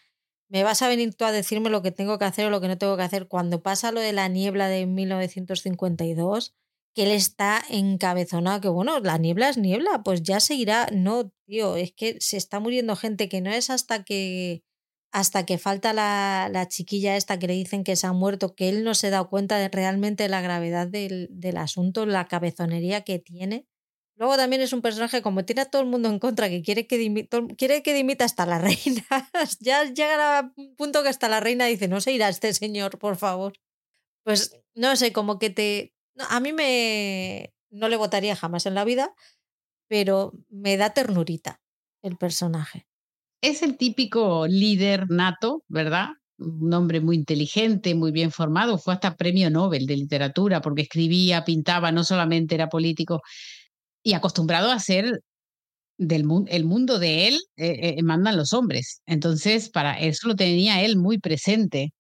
me 0.50 0.64
vas 0.64 0.82
a 0.82 0.88
venir 0.88 1.14
tú 1.14 1.26
a 1.26 1.32
decirme 1.32 1.70
lo 1.70 1.82
que 1.82 1.92
tengo 1.92 2.18
que 2.18 2.26
hacer 2.26 2.48
o 2.48 2.50
lo 2.50 2.60
que 2.60 2.68
no 2.68 2.78
tengo 2.78 2.98
que 2.98 3.04
hacer. 3.04 3.28
Cuando 3.28 3.62
pasa 3.62 3.92
lo 3.92 4.02
de 4.02 4.14
la 4.14 4.28
niebla 4.28 4.68
de 4.68 4.88
1952, 4.88 6.56
que 6.96 7.04
él 7.04 7.12
está 7.12 7.64
encabezonado, 7.70 8.60
que 8.60 8.68
bueno, 8.68 9.00
la 9.00 9.20
niebla 9.20 9.50
es 9.50 9.58
niebla, 9.58 10.02
pues 10.04 10.24
ya 10.24 10.40
seguirá. 10.40 10.88
No, 10.92 11.32
tío, 11.46 11.76
es 11.76 11.94
que 11.94 12.18
se 12.20 12.38
está 12.38 12.60
muriendo 12.60 12.96
gente 12.96 13.30
que 13.30 13.42
no 13.42 13.52
es 13.52 13.70
hasta 13.70 14.04
que 14.04 14.64
hasta 15.12 15.46
que 15.46 15.58
falta 15.58 15.94
la, 15.94 16.50
la 16.52 16.68
chiquilla 16.68 17.16
esta 17.16 17.40
que 17.40 17.48
le 17.48 17.54
dicen 17.54 17.84
que 17.84 17.96
se 17.96 18.08
ha 18.08 18.14
muerto, 18.14 18.56
que 18.56 18.70
él 18.70 18.84
no 18.84 18.94
se 18.94 19.10
da 19.10 19.24
cuenta 19.24 19.58
de 19.58 19.70
realmente 19.70 20.30
la 20.30 20.42
gravedad 20.42 20.88
del, 20.88 21.28
del 21.32 21.58
asunto, 21.58 22.06
la 22.06 22.28
cabezonería 22.28 23.02
que 23.02 23.20
tiene. 23.20 23.68
Luego 24.16 24.36
también 24.36 24.62
es 24.62 24.74
un 24.74 24.82
personaje 24.82 25.22
como 25.22 25.46
tiene 25.46 25.62
a 25.62 25.70
todo 25.70 25.82
el 25.82 25.88
mundo 25.88 26.10
en 26.10 26.20
contra, 26.20 26.50
que 26.50 26.62
quiere 26.62 26.88
que, 26.88 26.98
dimita, 26.98 27.40
quiere 27.58 27.82
que 27.82 27.94
dimita 27.94 28.26
hasta 28.26 28.46
la 28.46 28.60
reina. 28.60 29.06
ya 29.62 29.86
llega 29.86 30.52
un 30.58 30.76
punto 30.76 31.02
que 31.04 31.10
hasta 31.10 31.30
la 31.30 31.40
reina 31.40 31.66
dice, 31.66 31.88
no 31.88 32.02
se 32.02 32.12
irá 32.12 32.30
este 32.30 32.54
señor, 32.54 33.00
por 33.00 33.16
favor. 33.16 33.54
Pues 34.24 34.60
no 34.76 34.96
sé, 34.96 35.14
como 35.14 35.40
que 35.40 35.50
te... 35.50 35.96
a 36.18 36.40
mí 36.40 36.54
me... 36.54 37.54
No 37.72 37.88
le 37.88 37.98
votaría 37.98 38.36
jamás 38.36 38.66
en 38.66 38.76
la 38.76 38.84
vida, 38.84 39.14
pero 39.88 40.34
me 40.50 40.76
da 40.76 40.94
ternurita 40.94 41.62
el 42.02 42.18
personaje. 42.18 42.89
Es 43.42 43.64
el 43.64 43.78
típico 43.78 44.48
líder 44.48 45.10
nato, 45.10 45.64
¿verdad? 45.70 46.10
Un 46.38 46.74
hombre 46.74 47.00
muy 47.00 47.16
inteligente, 47.16 47.96
muy 47.96 48.12
bien 48.12 48.32
formado, 48.32 48.78
fue 48.78 48.94
hasta 48.94 49.16
premio 49.16 49.50
Nobel 49.50 49.86
de 49.86 49.96
literatura 49.98 50.62
porque 50.62 50.82
escribía, 50.84 51.46
pintaba, 51.46 51.92
no 51.92 52.04
solamente 52.04 52.56
era 52.56 52.68
político 52.70 53.22
y 54.04 54.14
acostumbrado 54.14 54.72
a 54.72 54.80
ser 54.80 55.22
del 55.98 56.26
el 56.50 56.66
mundo 56.66 57.00
de 57.00 57.28
él, 57.30 57.40
eh, 57.58 57.96
eh, 58.00 58.04
mandan 58.04 58.38
los 58.38 58.54
hombres. 58.54 59.02
Entonces, 59.06 59.70
para 59.70 60.00
eso 60.00 60.28
lo 60.30 60.36
tenía 60.36 60.84
él 60.84 60.98
muy 60.98 61.20
presente. 61.20 61.94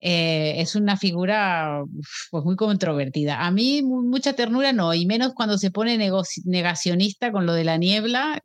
Eh, 0.00 0.60
es 0.60 0.76
una 0.76 0.96
figura 0.98 1.82
pues, 2.30 2.44
muy 2.44 2.56
controvertida. 2.56 3.46
A 3.46 3.50
mí 3.50 3.82
mucha 3.82 4.34
ternura 4.34 4.72
no, 4.72 4.94
y 4.94 5.06
menos 5.06 5.34
cuando 5.34 5.58
se 5.58 5.70
pone 5.70 5.98
negacionista 6.44 7.32
con 7.32 7.46
lo 7.46 7.54
de 7.54 7.64
la 7.64 7.78
niebla. 7.78 8.42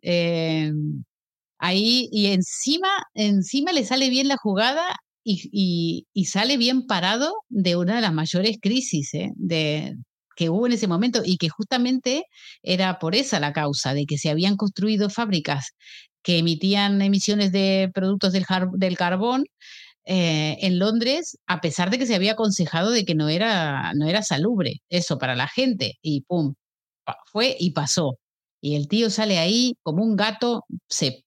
Ahí, 1.59 2.09
y 2.11 2.27
encima, 2.27 2.89
encima 3.13 3.71
le 3.73 3.85
sale 3.85 4.09
bien 4.09 4.27
la 4.27 4.37
jugada 4.37 4.83
y, 5.23 6.07
sale 6.25 6.57
bien 6.57 6.87
parado 6.87 7.33
de 7.49 7.75
una 7.75 7.95
de 7.95 8.01
las 8.01 8.13
mayores 8.13 8.57
crisis 8.61 9.11
de, 9.35 9.95
que 10.35 10.49
hubo 10.49 10.65
en 10.67 10.73
ese 10.73 10.87
momento 10.87 11.21
y 11.25 11.37
que 11.37 11.49
justamente 11.49 12.25
era 12.63 12.99
por 12.99 13.15
esa 13.15 13.39
la 13.39 13.53
causa, 13.53 13.93
de 13.93 14.05
que 14.05 14.17
se 14.17 14.29
habían 14.29 14.57
construido 14.57 15.09
fábricas 15.09 15.73
que 16.23 16.39
emitían 16.39 17.01
emisiones 17.01 17.51
de 17.51 17.91
productos 17.93 18.33
del, 18.33 18.45
del 18.73 18.97
carbón 18.97 19.45
eh, 20.05 20.57
en 20.61 20.79
Londres, 20.79 21.37
a 21.47 21.61
pesar 21.61 21.89
de 21.91 21.99
que 21.99 22.05
se 22.07 22.15
había 22.15 22.33
aconsejado 22.33 22.91
de 22.91 23.05
que 23.05 23.15
no 23.15 23.29
era, 23.29 23.93
no 23.95 24.07
era 24.07 24.23
salubre 24.23 24.81
eso 24.89 25.17
para 25.19 25.35
la 25.35 25.47
gente. 25.47 25.99
Y 26.01 26.21
pum, 26.21 26.55
fue 27.25 27.55
y 27.59 27.71
pasó. 27.71 28.17
Y 28.61 28.75
el 28.75 28.87
tío 28.87 29.09
sale 29.09 29.39
ahí 29.39 29.75
como 29.83 30.03
un 30.03 30.15
gato, 30.15 30.65
se 30.89 31.23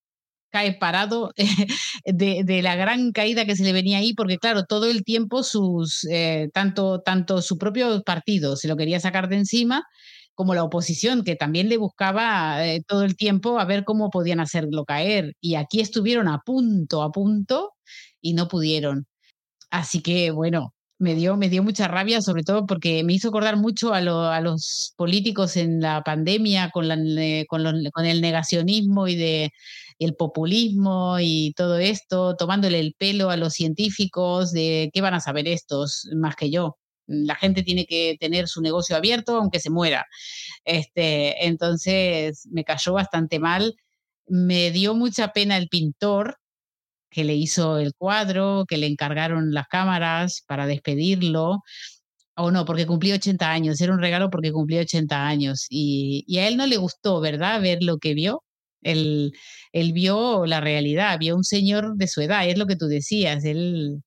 cae 0.52 0.74
parado 0.74 1.32
de, 2.04 2.62
la 2.62 2.76
gran 2.76 3.12
caída 3.12 3.44
que 3.44 3.56
se 3.56 3.64
le 3.64 3.72
venía 3.72 3.98
ahí, 3.98 4.14
porque 4.14 4.38
claro, 4.38 4.64
todo 4.64 4.86
el 4.86 5.02
tiempo 5.02 5.42
sus, 5.42 6.04
eh, 6.10 6.50
tanto, 6.54 7.00
tanto 7.00 7.42
su 7.42 7.58
propio 7.58 8.02
partido 8.02 8.56
se 8.56 8.68
lo 8.68 8.76
quería 8.76 9.00
sacar 9.00 9.28
de 9.28 9.36
encima, 9.36 9.84
como 10.34 10.54
la 10.54 10.64
oposición, 10.64 11.24
que 11.24 11.36
también 11.36 11.68
le 11.68 11.78
buscaba 11.78 12.66
eh, 12.66 12.82
todo 12.86 13.02
el 13.04 13.16
tiempo 13.16 13.58
a 13.58 13.64
ver 13.64 13.84
cómo 13.84 14.10
podían 14.10 14.40
hacerlo 14.40 14.84
caer. 14.84 15.34
Y 15.40 15.56
aquí 15.56 15.80
estuvieron 15.80 16.28
a 16.28 16.40
punto, 16.44 17.02
a 17.02 17.10
punto, 17.12 17.72
y 18.20 18.34
no 18.34 18.48
pudieron. 18.48 19.06
Así 19.70 20.02
que 20.02 20.30
bueno, 20.30 20.74
me 20.98 21.14
dio, 21.14 21.36
me 21.36 21.48
dio 21.48 21.62
mucha 21.62 21.88
rabia, 21.88 22.22
sobre 22.22 22.44
todo 22.44 22.66
porque 22.66 23.04
me 23.04 23.12
hizo 23.14 23.28
acordar 23.28 23.56
mucho 23.56 23.92
a, 23.94 23.98
a 24.36 24.40
los 24.40 24.94
políticos 24.96 25.56
en 25.56 25.80
la 25.80 26.02
pandemia 26.02 26.70
con, 26.70 26.88
la, 26.88 26.96
eh, 26.96 27.46
con, 27.48 27.64
con 27.92 28.06
el 28.06 28.20
negacionismo 28.20 29.08
y 29.08 29.16
de 29.16 29.52
el 30.04 30.14
populismo 30.14 31.18
y 31.20 31.52
todo 31.56 31.78
esto, 31.78 32.36
tomándole 32.36 32.80
el 32.80 32.94
pelo 32.98 33.30
a 33.30 33.36
los 33.36 33.54
científicos 33.54 34.52
de 34.52 34.90
qué 34.92 35.00
van 35.00 35.14
a 35.14 35.20
saber 35.20 35.48
estos 35.48 36.08
más 36.14 36.36
que 36.36 36.50
yo. 36.50 36.78
La 37.06 37.34
gente 37.36 37.62
tiene 37.62 37.86
que 37.86 38.16
tener 38.20 38.48
su 38.48 38.62
negocio 38.62 38.96
abierto 38.96 39.36
aunque 39.36 39.60
se 39.60 39.70
muera. 39.70 40.06
Este, 40.64 41.46
entonces 41.46 42.48
me 42.50 42.64
cayó 42.64 42.94
bastante 42.94 43.38
mal. 43.38 43.74
Me 44.26 44.70
dio 44.70 44.94
mucha 44.94 45.32
pena 45.32 45.56
el 45.56 45.68
pintor 45.68 46.38
que 47.10 47.24
le 47.24 47.34
hizo 47.34 47.78
el 47.78 47.94
cuadro, 47.94 48.64
que 48.68 48.78
le 48.78 48.86
encargaron 48.86 49.52
las 49.54 49.68
cámaras 49.68 50.42
para 50.46 50.66
despedirlo. 50.66 51.62
O 52.36 52.50
no, 52.50 52.64
porque 52.64 52.86
cumplió 52.86 53.14
80 53.16 53.50
años, 53.50 53.80
era 53.80 53.92
un 53.92 54.00
regalo 54.00 54.30
porque 54.30 54.52
cumplió 54.52 54.80
80 54.80 55.26
años. 55.26 55.66
Y, 55.70 56.24
y 56.26 56.38
a 56.38 56.48
él 56.48 56.56
no 56.56 56.66
le 56.66 56.78
gustó, 56.78 57.20
¿verdad? 57.20 57.60
Ver 57.60 57.82
lo 57.82 57.98
que 57.98 58.14
vio. 58.14 58.42
Él, 58.82 59.32
él 59.72 59.92
vio 59.92 60.46
la 60.46 60.60
realidad, 60.60 61.18
vio 61.18 61.36
un 61.36 61.44
señor 61.44 61.96
de 61.96 62.08
su 62.08 62.20
edad, 62.20 62.48
es 62.48 62.58
lo 62.58 62.66
que 62.66 62.76
tú 62.76 62.86
decías, 62.86 63.44
él 63.44 64.02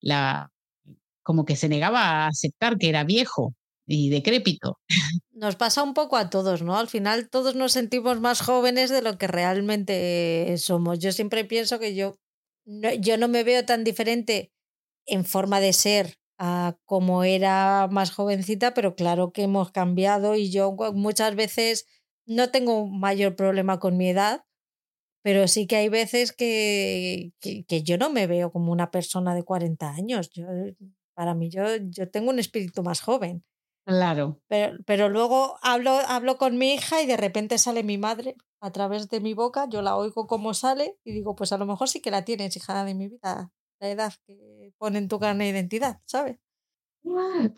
la, 0.00 0.50
como 1.22 1.44
que 1.44 1.56
se 1.56 1.68
negaba 1.68 2.00
a 2.00 2.26
aceptar 2.28 2.78
que 2.78 2.88
era 2.88 3.04
viejo 3.04 3.54
y 3.86 4.10
decrépito. 4.10 4.78
Nos 5.32 5.56
pasa 5.56 5.82
un 5.82 5.94
poco 5.94 6.16
a 6.16 6.30
todos, 6.30 6.62
¿no? 6.62 6.76
Al 6.76 6.88
final 6.88 7.28
todos 7.28 7.54
nos 7.54 7.72
sentimos 7.72 8.20
más 8.20 8.40
jóvenes 8.40 8.90
de 8.90 9.02
lo 9.02 9.18
que 9.18 9.26
realmente 9.26 10.54
somos. 10.58 10.98
Yo 10.98 11.12
siempre 11.12 11.44
pienso 11.44 11.78
que 11.78 11.94
yo 11.94 12.16
no, 12.64 12.92
yo 12.94 13.16
no 13.16 13.28
me 13.28 13.44
veo 13.44 13.64
tan 13.64 13.84
diferente 13.84 14.52
en 15.06 15.24
forma 15.24 15.60
de 15.60 15.72
ser 15.72 16.18
a 16.38 16.76
como 16.84 17.24
era 17.24 17.88
más 17.90 18.10
jovencita, 18.10 18.74
pero 18.74 18.94
claro 18.94 19.32
que 19.32 19.44
hemos 19.44 19.70
cambiado 19.70 20.34
y 20.34 20.50
yo 20.50 20.76
muchas 20.94 21.34
veces 21.34 21.86
no 22.26 22.50
tengo 22.50 22.86
mayor 22.86 23.36
problema 23.36 23.78
con 23.78 23.96
mi 23.96 24.08
edad, 24.10 24.44
pero 25.22 25.48
sí 25.48 25.66
que 25.66 25.76
hay 25.76 25.88
veces 25.88 26.32
que, 26.32 27.32
que, 27.40 27.82
yo 27.82 27.98
no 27.98 28.10
me 28.10 28.26
veo 28.26 28.52
como 28.52 28.70
una 28.72 28.90
persona 28.90 29.34
de 29.34 29.42
40 29.42 29.90
años. 29.90 30.30
Yo, 30.30 30.46
para 31.14 31.34
mí, 31.34 31.50
yo, 31.50 31.64
yo 31.76 32.10
tengo 32.10 32.30
un 32.30 32.38
espíritu 32.38 32.82
más 32.82 33.00
joven. 33.00 33.44
Claro. 33.84 34.40
Pero, 34.48 34.78
pero 34.84 35.08
luego 35.08 35.58
hablo, 35.62 35.92
hablo 36.06 36.36
con 36.36 36.58
mi 36.58 36.74
hija 36.74 37.02
y 37.02 37.06
de 37.06 37.16
repente 37.16 37.58
sale 37.58 37.82
mi 37.82 37.98
madre 37.98 38.36
a 38.60 38.72
través 38.72 39.08
de 39.08 39.20
mi 39.20 39.34
boca, 39.34 39.68
yo 39.68 39.82
la 39.82 39.96
oigo 39.96 40.26
como 40.26 40.54
sale 40.54 40.98
y 41.04 41.12
digo, 41.12 41.36
pues 41.36 41.52
a 41.52 41.58
lo 41.58 41.66
mejor 41.66 41.88
sí 41.88 42.00
que 42.00 42.10
la 42.10 42.24
tienes, 42.24 42.56
hija 42.56 42.84
de 42.84 42.94
mi 42.94 43.08
vida, 43.08 43.52
la 43.80 43.88
edad 43.88 44.12
que 44.26 44.72
pone 44.78 44.98
en 44.98 45.08
tu 45.08 45.18
carne 45.20 45.44
de 45.44 45.50
identidad, 45.50 46.00
¿sabes? 46.04 46.38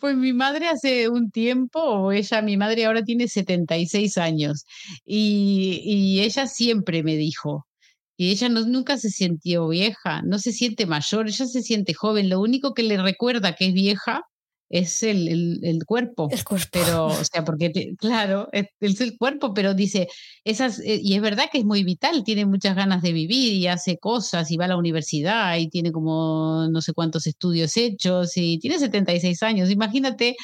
Pues 0.00 0.16
mi 0.16 0.32
madre 0.32 0.68
hace 0.68 1.08
un 1.08 1.30
tiempo, 1.30 1.80
o 1.80 2.12
ella, 2.12 2.42
mi 2.42 2.56
madre 2.56 2.84
ahora 2.84 3.02
tiene 3.02 3.28
76 3.28 4.18
años, 4.18 4.64
y, 5.04 5.80
y 5.84 6.20
ella 6.20 6.46
siempre 6.46 7.02
me 7.02 7.16
dijo, 7.16 7.66
y 8.16 8.30
ella 8.30 8.48
no, 8.48 8.66
nunca 8.66 8.98
se 8.98 9.10
sintió 9.10 9.68
vieja, 9.68 10.22
no 10.22 10.38
se 10.38 10.52
siente 10.52 10.86
mayor, 10.86 11.28
ella 11.28 11.46
se 11.46 11.62
siente 11.62 11.94
joven, 11.94 12.28
lo 12.28 12.40
único 12.40 12.74
que 12.74 12.82
le 12.82 13.00
recuerda 13.02 13.54
que 13.54 13.68
es 13.68 13.72
vieja 13.72 14.22
es 14.70 15.02
el, 15.02 15.60
el, 15.62 15.84
cuerpo. 15.84 16.28
El 16.30 16.44
cuerpo. 16.44 16.68
Pero, 16.72 17.06
o 17.06 17.24
sea, 17.24 17.44
porque, 17.44 17.94
claro, 17.98 18.48
es, 18.52 19.00
el 19.00 19.16
cuerpo, 19.16 19.54
pero 19.54 19.74
dice, 19.74 20.08
esas, 20.44 20.80
eh, 20.80 21.00
y 21.02 21.14
es 21.14 21.22
verdad 21.22 21.46
que 21.50 21.58
es 21.58 21.64
muy 21.64 21.84
vital, 21.84 22.24
tiene 22.24 22.44
muchas 22.46 22.76
ganas 22.76 23.02
de 23.02 23.12
vivir 23.12 23.54
y 23.54 23.66
hace 23.66 23.98
cosas 23.98 24.50
y 24.50 24.56
va 24.56 24.66
a 24.66 24.68
la 24.68 24.76
universidad 24.76 25.56
y 25.56 25.68
tiene 25.68 25.92
como 25.92 26.68
no 26.70 26.80
sé 26.82 26.92
cuántos 26.92 27.26
estudios 27.26 27.76
hechos 27.76 28.36
y 28.36 28.58
tiene 28.58 28.78
76 28.78 29.42
años. 29.42 29.70
Imagínate 29.70 30.36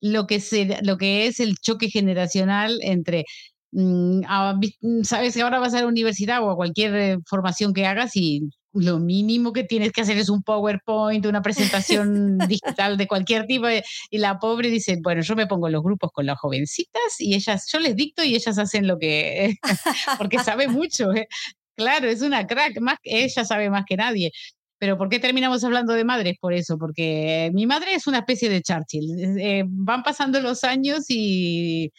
lo 0.00 0.26
que, 0.26 0.40
se, 0.40 0.78
lo 0.82 0.96
que 0.98 1.26
es 1.26 1.40
el 1.40 1.56
choque 1.58 1.90
generacional 1.90 2.78
entre 2.82 3.24
mm, 3.72 4.20
ah, 4.28 4.58
sabes 5.02 5.34
que 5.34 5.42
ahora 5.42 5.58
vas 5.58 5.74
a 5.74 5.80
la 5.80 5.86
universidad 5.88 6.42
o 6.42 6.50
a 6.50 6.56
cualquier 6.56 6.94
eh, 6.94 7.18
formación 7.26 7.72
que 7.74 7.86
hagas 7.86 8.16
y 8.16 8.50
lo 8.78 8.98
mínimo 8.98 9.52
que 9.52 9.64
tienes 9.64 9.92
que 9.92 10.02
hacer 10.02 10.18
es 10.18 10.28
un 10.28 10.42
PowerPoint, 10.42 11.24
una 11.26 11.42
presentación 11.42 12.38
digital 12.48 12.96
de 12.96 13.06
cualquier 13.06 13.46
tipo. 13.46 13.66
Y 14.10 14.18
la 14.18 14.38
pobre 14.38 14.70
dice, 14.70 14.98
bueno, 15.02 15.22
yo 15.22 15.36
me 15.36 15.46
pongo 15.46 15.68
los 15.68 15.82
grupos 15.82 16.10
con 16.12 16.26
las 16.26 16.38
jovencitas 16.38 17.20
y 17.20 17.34
ellas, 17.34 17.66
yo 17.72 17.80
les 17.80 17.96
dicto 17.96 18.22
y 18.24 18.34
ellas 18.34 18.58
hacen 18.58 18.86
lo 18.86 18.98
que, 18.98 19.56
porque 20.18 20.38
sabe 20.38 20.68
mucho. 20.68 21.12
¿eh? 21.12 21.28
Claro, 21.76 22.08
es 22.08 22.22
una 22.22 22.46
crack, 22.46 22.80
más 22.80 22.98
ella 23.02 23.44
sabe 23.44 23.70
más 23.70 23.84
que 23.86 23.96
nadie. 23.96 24.32
Pero 24.78 24.98
¿por 24.98 25.08
qué 25.08 25.18
terminamos 25.18 25.64
hablando 25.64 25.94
de 25.94 26.04
madres? 26.04 26.36
Por 26.38 26.52
eso, 26.52 26.76
porque 26.78 27.50
mi 27.54 27.66
madre 27.66 27.94
es 27.94 28.06
una 28.06 28.18
especie 28.18 28.50
de 28.50 28.62
Churchill. 28.62 29.38
Eh, 29.40 29.64
van 29.66 30.02
pasando 30.02 30.40
los 30.40 30.64
años 30.64 31.06
y 31.08 31.92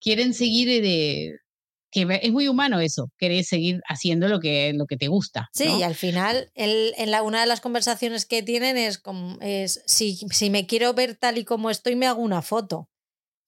quieren 0.00 0.32
seguir 0.34 0.68
de, 0.82 1.39
que 1.90 2.06
es 2.22 2.32
muy 2.32 2.48
humano 2.48 2.80
eso, 2.80 3.10
querer 3.18 3.44
seguir 3.44 3.80
haciendo 3.88 4.28
lo 4.28 4.40
que, 4.40 4.72
lo 4.74 4.86
que 4.86 4.96
te 4.96 5.08
gusta. 5.08 5.48
Sí, 5.52 5.66
y 5.78 5.82
al 5.82 5.94
final, 5.94 6.50
en 6.54 7.10
la, 7.10 7.22
una 7.22 7.40
de 7.40 7.46
las 7.46 7.60
conversaciones 7.60 8.26
que 8.26 8.42
tienen 8.42 8.76
es, 8.76 8.98
como, 8.98 9.38
es 9.40 9.82
si, 9.86 10.16
si 10.30 10.50
me 10.50 10.66
quiero 10.66 10.94
ver 10.94 11.16
tal 11.16 11.38
y 11.38 11.44
como 11.44 11.70
estoy, 11.70 11.96
me 11.96 12.06
hago 12.06 12.22
una 12.22 12.42
foto. 12.42 12.88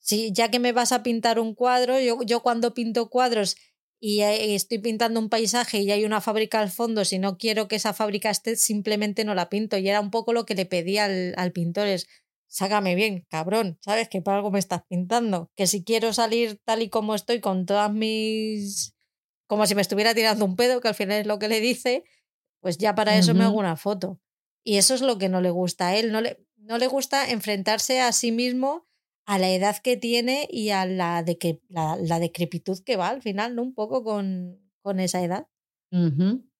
Si, 0.00 0.32
ya 0.32 0.50
que 0.50 0.58
me 0.58 0.72
vas 0.72 0.90
a 0.90 1.02
pintar 1.02 1.38
un 1.38 1.54
cuadro, 1.54 2.00
yo, 2.00 2.18
yo 2.24 2.40
cuando 2.40 2.74
pinto 2.74 3.08
cuadros 3.08 3.56
y 4.04 4.20
estoy 4.20 4.78
pintando 4.78 5.20
un 5.20 5.28
paisaje 5.28 5.78
y 5.78 5.92
hay 5.92 6.04
una 6.04 6.20
fábrica 6.20 6.58
al 6.58 6.72
fondo, 6.72 7.04
si 7.04 7.20
no 7.20 7.38
quiero 7.38 7.68
que 7.68 7.76
esa 7.76 7.92
fábrica 7.92 8.30
esté, 8.30 8.56
simplemente 8.56 9.24
no 9.24 9.36
la 9.36 9.48
pinto. 9.48 9.78
Y 9.78 9.88
era 9.88 10.00
un 10.00 10.10
poco 10.10 10.32
lo 10.32 10.44
que 10.44 10.56
le 10.56 10.66
pedía 10.66 11.04
al, 11.04 11.34
al 11.36 11.52
pintor, 11.52 11.86
es, 11.86 12.08
sácame 12.52 12.94
bien, 12.94 13.26
cabrón, 13.30 13.78
¿sabes? 13.80 14.08
Que 14.08 14.20
para 14.20 14.36
algo 14.36 14.50
me 14.50 14.58
estás 14.58 14.82
pintando. 14.86 15.50
Que 15.56 15.66
si 15.66 15.84
quiero 15.84 16.12
salir 16.12 16.60
tal 16.64 16.82
y 16.82 16.90
como 16.90 17.14
estoy 17.14 17.40
con 17.40 17.64
todas 17.64 17.90
mis... 17.90 18.94
como 19.46 19.66
si 19.66 19.74
me 19.74 19.80
estuviera 19.80 20.14
tirando 20.14 20.44
un 20.44 20.54
pedo, 20.54 20.80
que 20.80 20.88
al 20.88 20.94
final 20.94 21.20
es 21.20 21.26
lo 21.26 21.38
que 21.38 21.48
le 21.48 21.60
dice, 21.60 22.04
pues 22.60 22.76
ya 22.76 22.94
para 22.94 23.16
eso 23.16 23.34
me 23.34 23.44
hago 23.44 23.58
una 23.58 23.76
foto. 23.76 24.20
Y 24.62 24.76
eso 24.76 24.94
es 24.94 25.00
lo 25.00 25.16
que 25.16 25.30
no 25.30 25.40
le 25.40 25.50
gusta 25.50 25.88
a 25.88 25.96
él. 25.96 26.12
No 26.12 26.20
le, 26.20 26.44
no 26.56 26.76
le 26.76 26.86
gusta 26.88 27.30
enfrentarse 27.30 28.02
a 28.02 28.12
sí 28.12 28.32
mismo 28.32 28.86
a 29.24 29.38
la 29.38 29.48
edad 29.48 29.78
que 29.78 29.96
tiene 29.96 30.46
y 30.50 30.70
a 30.70 30.84
la, 30.84 31.22
de 31.22 31.38
que, 31.38 31.62
la, 31.68 31.96
la 31.96 32.18
decrepitud 32.18 32.78
que 32.84 32.96
va 32.96 33.08
al 33.08 33.22
final, 33.22 33.54
¿no? 33.54 33.62
Un 33.62 33.74
poco 33.74 34.04
con, 34.04 34.60
con 34.82 35.00
esa 35.00 35.22
edad. 35.22 35.46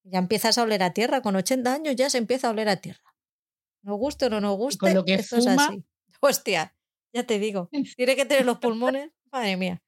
Ya 0.05 0.19
empiezas 0.19 0.57
a 0.57 0.63
oler 0.63 0.83
a 0.83 0.95
tierra. 0.95 1.21
Con 1.21 1.37
80 1.37 1.73
años 1.73 1.97
ya 1.97 2.09
se 2.09 2.17
empieza 2.17 2.49
a 2.49 2.53
oler 2.53 2.71
a 2.71 2.77
tierra. 2.77 3.12
No 3.83 3.97
guste 3.97 4.27
o 4.27 4.31
no 4.31 4.41
nos 4.41 4.57
guste, 4.57 4.79
con 4.79 4.95
lo 4.95 5.05
que 5.05 5.15
esto 5.15 5.37
es 5.37 5.47
así. 5.47 5.85
Hostia, 6.21 6.75
ya 7.13 7.25
te 7.25 7.39
digo. 7.39 7.69
Tiene 7.97 8.17
que 8.17 8.25
tener 8.25 8.47
los 8.47 8.59
pulmones, 8.59 9.11
madre 9.31 9.57
mía. 9.57 9.83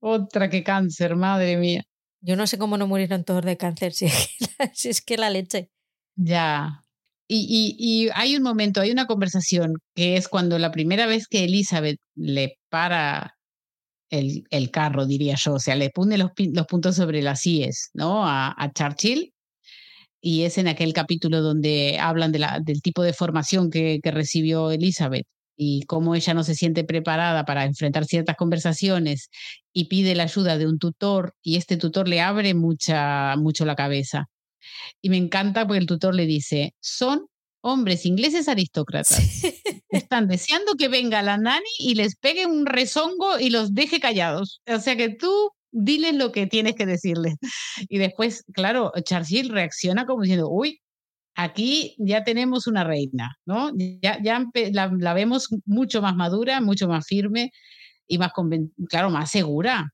Otra 0.00 0.48
que 0.48 0.62
cáncer, 0.62 1.16
madre 1.16 1.56
mía. 1.56 1.82
Yo 2.20 2.36
no 2.36 2.46
sé 2.46 2.58
cómo 2.58 2.76
no 2.76 2.86
murieron 2.86 3.24
todos 3.24 3.44
de 3.44 3.56
cáncer, 3.56 3.92
si 3.94 4.06
es 4.06 4.36
que 4.38 4.46
la, 4.58 4.74
si 4.74 4.88
es 4.88 5.02
que 5.02 5.16
la 5.16 5.30
leche. 5.30 5.70
Ya. 6.16 6.84
Y, 7.30 7.76
y, 7.78 8.08
hay 8.14 8.36
un 8.36 8.42
momento, 8.42 8.80
hay 8.80 8.90
una 8.90 9.06
conversación 9.06 9.74
que 9.94 10.16
es 10.16 10.28
cuando 10.28 10.58
la 10.58 10.72
primera 10.72 11.06
vez 11.06 11.28
que 11.28 11.44
Elizabeth 11.44 11.98
le 12.14 12.58
para 12.70 13.36
el, 14.10 14.44
el 14.48 14.70
carro, 14.70 15.04
diría 15.04 15.34
yo, 15.34 15.54
o 15.54 15.58
sea, 15.58 15.76
le 15.76 15.90
pone 15.90 16.16
los, 16.16 16.30
los 16.38 16.66
puntos 16.66 16.96
sobre 16.96 17.20
las 17.20 17.46
IES, 17.46 17.90
¿no? 17.92 18.26
A, 18.26 18.54
a 18.56 18.72
Churchill 18.72 19.34
y 20.20 20.42
es 20.42 20.58
en 20.58 20.68
aquel 20.68 20.92
capítulo 20.92 21.42
donde 21.42 21.98
hablan 22.00 22.32
de 22.32 22.38
la, 22.40 22.60
del 22.60 22.82
tipo 22.82 23.02
de 23.02 23.12
formación 23.12 23.70
que, 23.70 24.00
que, 24.02 24.10
recibió 24.10 24.70
Elizabeth 24.70 25.26
y 25.56 25.82
cómo 25.86 26.14
ella 26.14 26.34
no 26.34 26.44
se 26.44 26.54
siente 26.54 26.84
preparada 26.84 27.44
para 27.44 27.64
enfrentar 27.64 28.04
ciertas 28.04 28.36
conversaciones 28.36 29.30
y 29.72 29.84
pide 29.86 30.14
la 30.14 30.24
ayuda 30.24 30.56
de 30.58 30.66
un 30.66 30.78
tutor 30.78 31.34
y 31.42 31.56
este 31.56 31.76
tutor 31.76 32.08
le 32.08 32.20
abre 32.20 32.54
mucha, 32.54 33.36
mucho 33.36 33.64
la 33.64 33.74
cabeza. 33.76 34.28
Y 35.02 35.10
me 35.10 35.16
encanta 35.16 35.66
porque 35.66 35.80
el 35.80 35.86
tutor 35.86 36.14
le 36.14 36.26
dice, 36.26 36.74
son 36.80 37.26
hombres 37.60 38.06
ingleses 38.06 38.48
aristócratas. 38.48 39.18
Están 39.90 40.28
deseando 40.28 40.74
que 40.74 40.88
venga 40.88 41.22
la 41.22 41.38
nani 41.38 41.68
y 41.78 41.94
les 41.94 42.16
pegue 42.16 42.46
un 42.46 42.66
rezongo 42.66 43.38
y 43.38 43.50
los 43.50 43.74
deje 43.74 44.00
callados. 44.00 44.60
O 44.66 44.78
sea 44.78 44.96
que 44.96 45.08
tú 45.08 45.50
diles 45.70 46.14
lo 46.14 46.32
que 46.32 46.46
tienes 46.46 46.74
que 46.74 46.86
decirles. 46.86 47.36
Y 47.88 47.98
después, 47.98 48.44
claro, 48.52 48.92
Churchill 49.04 49.50
reacciona 49.50 50.06
como 50.06 50.22
diciendo, 50.22 50.48
uy, 50.50 50.80
aquí 51.34 51.94
ya 51.98 52.24
tenemos 52.24 52.66
una 52.66 52.84
reina, 52.84 53.36
¿no? 53.46 53.70
Ya, 54.02 54.20
ya 54.22 54.44
la, 54.72 54.92
la, 54.98 55.14
vemos 55.14 55.48
mucho 55.66 56.02
más 56.02 56.16
madura, 56.16 56.60
mucho 56.60 56.88
más 56.88 57.06
firme 57.06 57.52
y 58.08 58.18
más, 58.18 58.32
claro, 58.88 59.10
más 59.10 59.30
segura, 59.30 59.92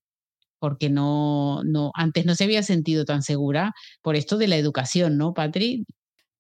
porque 0.59 0.89
no, 0.89 1.63
no, 1.65 1.93
antes 1.95 2.25
no 2.27 2.35
se 2.35 2.45
había 2.45 2.63
sentido 2.63 3.05
tan 3.05 3.23
segura 3.23 3.75
por 4.03 4.17
esto 4.17 4.39
de 4.39 4.49
la 4.49 4.57
educación, 4.57 5.19
¿no, 5.19 5.35
Patri? 5.35 5.85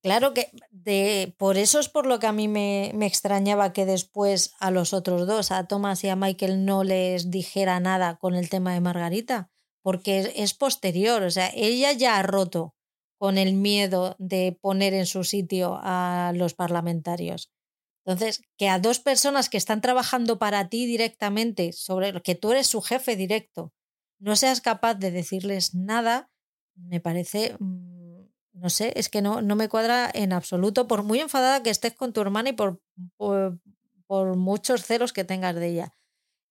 Claro 0.04 0.34
que 0.34 0.50
de, 0.70 1.34
por 1.38 1.56
eso 1.56 1.80
es 1.80 1.88
por 1.88 2.04
lo 2.04 2.18
que 2.18 2.26
a 2.26 2.32
mí 2.32 2.46
me, 2.46 2.92
me, 2.94 3.06
extrañaba 3.06 3.72
que 3.72 3.86
después 3.86 4.52
a 4.60 4.70
los 4.70 4.92
otros 4.92 5.26
dos, 5.26 5.50
a 5.50 5.66
Thomas 5.66 6.04
y 6.04 6.10
a 6.10 6.14
Michael, 6.14 6.66
no 6.66 6.84
les 6.84 7.30
dijera 7.30 7.80
nada 7.80 8.18
con 8.18 8.34
el 8.34 8.50
tema 8.50 8.74
de 8.74 8.82
Margarita, 8.82 9.50
porque 9.80 10.34
es, 10.36 10.52
posterior, 10.52 11.22
o 11.22 11.30
sea, 11.30 11.50
ella 11.54 11.92
ya 11.92 12.18
ha 12.18 12.22
roto 12.22 12.74
con 13.16 13.38
el 13.38 13.54
miedo 13.54 14.14
de 14.18 14.54
poner 14.60 14.92
en 14.92 15.06
su 15.06 15.24
sitio 15.24 15.78
a 15.80 16.32
los 16.34 16.52
parlamentarios. 16.52 17.50
Entonces, 18.04 18.42
que 18.58 18.68
a 18.68 18.78
dos 18.78 18.98
personas 18.98 19.48
que 19.48 19.56
están 19.56 19.80
trabajando 19.80 20.38
para 20.38 20.68
ti 20.68 20.84
directamente, 20.84 21.72
sobre 21.72 22.20
que 22.20 22.34
tú 22.34 22.52
eres 22.52 22.66
su 22.66 22.82
jefe 22.82 23.16
directo, 23.16 23.72
no 24.18 24.36
seas 24.36 24.60
capaz 24.60 24.96
de 24.96 25.10
decirles 25.10 25.74
nada, 25.74 26.30
me 26.74 27.00
parece 27.00 27.56
mm, 27.58 27.93
no 28.54 28.70
sé, 28.70 28.92
es 28.96 29.08
que 29.08 29.20
no, 29.20 29.42
no 29.42 29.56
me 29.56 29.68
cuadra 29.68 30.10
en 30.14 30.32
absoluto, 30.32 30.86
por 30.86 31.02
muy 31.02 31.20
enfadada 31.20 31.62
que 31.62 31.70
estés 31.70 31.94
con 31.94 32.12
tu 32.12 32.20
hermana 32.20 32.50
y 32.50 32.52
por, 32.52 32.80
por, 33.16 33.58
muchos 34.36 34.84
celos 34.84 35.12
que 35.12 35.24
tengas 35.24 35.56
de 35.56 35.68
ella. 35.68 35.92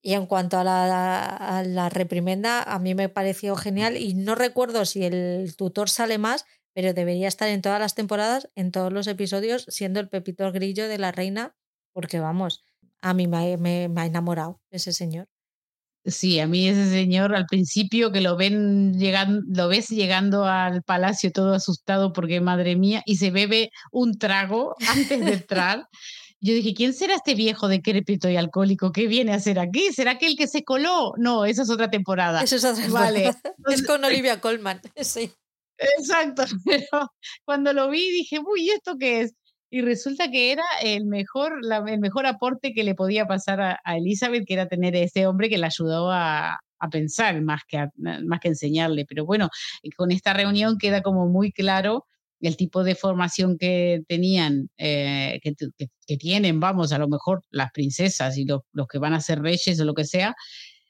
Y 0.02 0.14
en 0.14 0.26
cuanto 0.26 0.58
a 0.58 0.66
la, 0.66 1.26
a 1.28 1.64
la, 1.64 1.90
reprimenda, 1.90 2.62
a 2.62 2.78
mí 2.78 2.94
me 2.94 3.08
pareció 3.08 3.56
genial 3.56 3.96
y 3.96 4.14
no 4.16 4.36
recuerdo 4.36 4.84
si 4.84 5.06
el 5.06 5.56
tutor 5.56 5.90
sale 5.90 6.18
más, 6.18 6.46
pero 6.74 6.94
debería 6.94 7.30
estar 7.30 7.48
en 7.48 7.62
todas 7.62 7.80
las 7.80 7.96
temporadas, 7.96 8.50
en 8.56 8.72
todos 8.72 8.92
los 8.92 9.08
episodios, 9.08 9.66
siendo 9.70 10.02
el 10.02 10.10
pepito 10.10 10.52
grillo 10.52 10.90
de 10.90 10.98
la 10.98 11.14
reina, 11.14 11.56
porque 11.94 12.20
vamos, 12.20 12.66
a 13.02 13.14
mí 13.14 13.28
me, 13.28 13.56
me, 13.56 13.88
me 13.88 14.02
ha 14.02 14.06
enamorado 14.06 14.60
ese 14.72 14.92
señor. 14.92 15.30
Sí, 16.06 16.40
a 16.40 16.48
mí 16.48 16.68
ese 16.68 16.90
señor 16.90 17.34
al 17.34 17.46
principio 17.46 18.12
que 18.12 18.20
lo 18.20 18.36
ven 18.36 19.00
llegando, 19.00 19.42
lo 19.48 19.70
ves 19.70 19.88
llegando 19.90 20.46
al 20.46 20.84
palacio 20.84 21.32
todo 21.32 21.54
asustado 21.54 22.12
porque 22.12 22.42
madre 22.42 22.76
mía, 22.76 23.02
y 23.06 23.16
se 23.18 23.32
bebe 23.32 23.72
un 23.92 24.18
trago 24.18 24.76
antes 24.90 25.20
de 25.20 25.34
entrar. 25.34 25.88
Yo 26.42 26.54
dije, 26.54 26.74
¿quién 26.74 26.94
será 26.94 27.16
este 27.16 27.36
viejo 27.36 27.70
decrépito 27.70 28.30
y 28.30 28.36
alcohólico 28.36 28.92
que 28.92 29.08
viene 29.08 29.32
a 29.32 29.36
hacer 29.36 29.60
aquí? 29.60 29.94
¿Será 29.94 30.18
que 30.18 30.26
el 30.26 30.36
que 30.36 30.48
se 30.48 30.66
coló? 30.66 31.14
No, 31.16 31.46
esa 31.46 31.62
es 31.62 31.70
otra 31.70 31.90
temporada. 31.90 32.42
Eso 32.42 32.58
es 32.58 32.66
otra 32.66 32.84
temporada. 32.84 33.12
Vale. 33.12 33.32
Es 33.72 33.82
con 33.88 34.04
Olivia 34.04 34.42
Colman, 34.42 34.82
sí. 35.02 35.32
Exacto, 35.78 36.44
pero 36.66 37.12
cuando 37.46 37.72
lo 37.74 37.90
vi 37.90 38.12
dije, 38.12 38.40
uy, 38.40 38.70
¿esto 38.70 38.98
qué 39.00 39.22
es? 39.22 39.34
Y 39.74 39.82
resulta 39.82 40.30
que 40.30 40.52
era 40.52 40.66
el 40.84 41.06
mejor, 41.06 41.54
el 41.88 42.00
mejor 42.00 42.28
aporte 42.28 42.74
que 42.76 42.84
le 42.84 42.94
podía 42.94 43.26
pasar 43.26 43.60
a, 43.60 43.98
Elizabeth, 43.98 44.46
que 44.46 44.54
era 44.54 44.68
tener 44.68 44.94
a 44.94 45.00
ese 45.00 45.26
hombre 45.26 45.50
que 45.50 45.58
la 45.58 45.66
ayudó 45.66 46.12
a, 46.12 46.60
pensar 46.92 47.42
más 47.42 47.62
que, 47.68 47.88
más 47.98 48.40
que 48.40 48.50
enseñarle. 48.50 49.08
Pero 49.10 49.26
bueno, 49.26 49.50
con 49.98 50.12
esta 50.12 50.32
reunión 50.32 50.78
queda 50.78 51.02
como 51.02 51.28
muy 51.28 51.52
claro 51.52 52.06
el 52.40 52.56
tipo 52.56 52.84
de 52.84 52.94
formación 52.94 53.58
que 53.58 54.04
tenían, 54.08 54.70
eh, 54.78 55.40
que, 55.42 56.18
tienen, 56.18 56.60
vamos, 56.60 56.94
a 56.94 57.00
lo 57.00 57.08
mejor 57.08 57.42
las 57.50 57.72
princesas 57.72 58.38
y 58.38 58.46
los, 58.46 58.62
que 58.88 59.00
van 59.00 59.16
a 59.16 59.22
ser 59.22 59.42
reyes 59.42 59.80
o 59.80 59.86
lo 59.86 59.96
que 59.96 60.06
sea, 60.06 60.36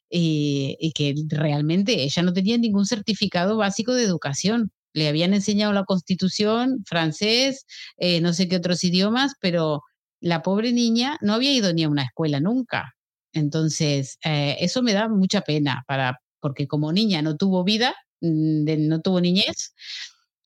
y, 0.10 0.76
y, 0.82 0.92
que 0.92 1.16
realmente 1.30 2.04
ella 2.04 2.22
no 2.22 2.34
tenía 2.34 2.58
ningún 2.58 2.86
certificado 2.86 3.56
básico 3.56 3.94
de 3.94 4.04
educación 4.04 4.74
le 4.94 5.08
habían 5.10 5.34
enseñado 5.34 5.74
la 5.74 5.84
constitución, 5.86 6.84
francés, 6.88 7.66
eh, 7.98 8.22
no 8.22 8.34
sé 8.34 8.48
qué 8.48 8.58
otros 8.58 8.84
idiomas, 8.84 9.34
pero 9.42 9.82
la 10.22 10.42
pobre 10.42 10.72
niña 10.74 11.18
no 11.22 11.34
había 11.34 11.52
ido 11.54 11.74
ni 11.74 11.84
a 11.84 11.90
una 11.90 12.04
escuela 12.04 12.40
nunca. 12.40 12.94
Entonces, 13.34 14.18
eh, 14.26 14.58
eso 14.60 14.82
me 14.84 14.94
da 14.94 15.10
mucha 15.10 15.42
pena, 15.42 15.84
para, 15.88 16.20
porque 16.40 16.68
como 16.68 16.92
niña 16.94 17.22
no 17.22 17.36
tuvo 17.38 17.64
vida, 17.64 17.96
mm, 18.22 18.66
no 18.88 19.02
tuvo 19.02 19.20
niñez, 19.22 19.74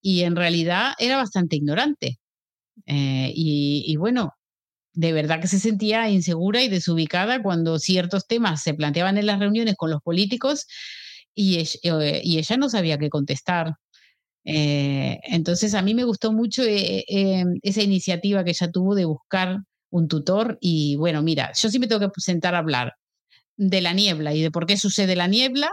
y 0.02 0.24
en 0.24 0.36
realidad 0.36 0.94
era 1.00 1.18
bastante 1.18 1.56
ignorante. 1.58 2.20
Eh, 2.88 3.32
y, 3.36 3.96
bueno, 3.98 4.34
de 4.94 5.14
verdad 5.14 5.42
que 5.42 5.48
se 5.48 5.60
sentía 5.60 6.10
insegura 6.10 6.64
y 6.64 6.70
desubicada 6.70 7.44
cuando 7.44 7.80
ciertos 7.80 8.28
temas 8.28 8.64
se 8.64 8.74
planteaban 8.76 9.18
en 9.18 9.28
las 9.28 9.40
reuniones 9.40 9.76
con 9.78 9.92
los 9.92 10.02
políticos 10.04 10.68
y 11.36 11.60
ella 12.40 12.58
no 12.58 12.70
sabía 12.70 12.98
qué 13.00 13.10
contestar. 13.10 13.76
Eh, 14.50 15.20
entonces 15.24 15.74
a 15.74 15.82
mí 15.82 15.94
me 15.94 16.06
gustó 16.06 16.32
mucho 16.32 16.64
eh, 16.64 17.04
eh, 17.10 17.44
esa 17.64 17.82
iniciativa 17.82 18.46
que 18.46 18.52
ella 18.52 18.72
tuvo 18.72 18.96
de 18.96 19.04
buscar 19.04 19.58
un 19.90 20.08
tutor 20.08 20.58
y 20.62 20.96
bueno, 20.96 21.22
mira, 21.22 21.52
yo 21.54 21.70
sí 21.70 21.80
me 21.80 21.88
tengo 21.88 22.00
que 22.10 22.22
sentar 22.22 22.56
a 22.56 22.60
hablar 22.60 22.94
de 23.58 23.82
la 23.82 23.94
niebla 23.94 24.34
y 24.34 24.42
de 24.42 24.52
por 24.52 24.66
qué 24.66 24.78
sucede 24.78 25.18
la 25.18 25.28
niebla, 25.28 25.70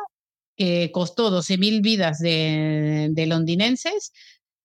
que 0.56 0.90
costó 0.92 1.30
12.000 1.30 1.82
vidas 1.82 2.18
de, 2.20 3.24
londinenses. 3.28 4.12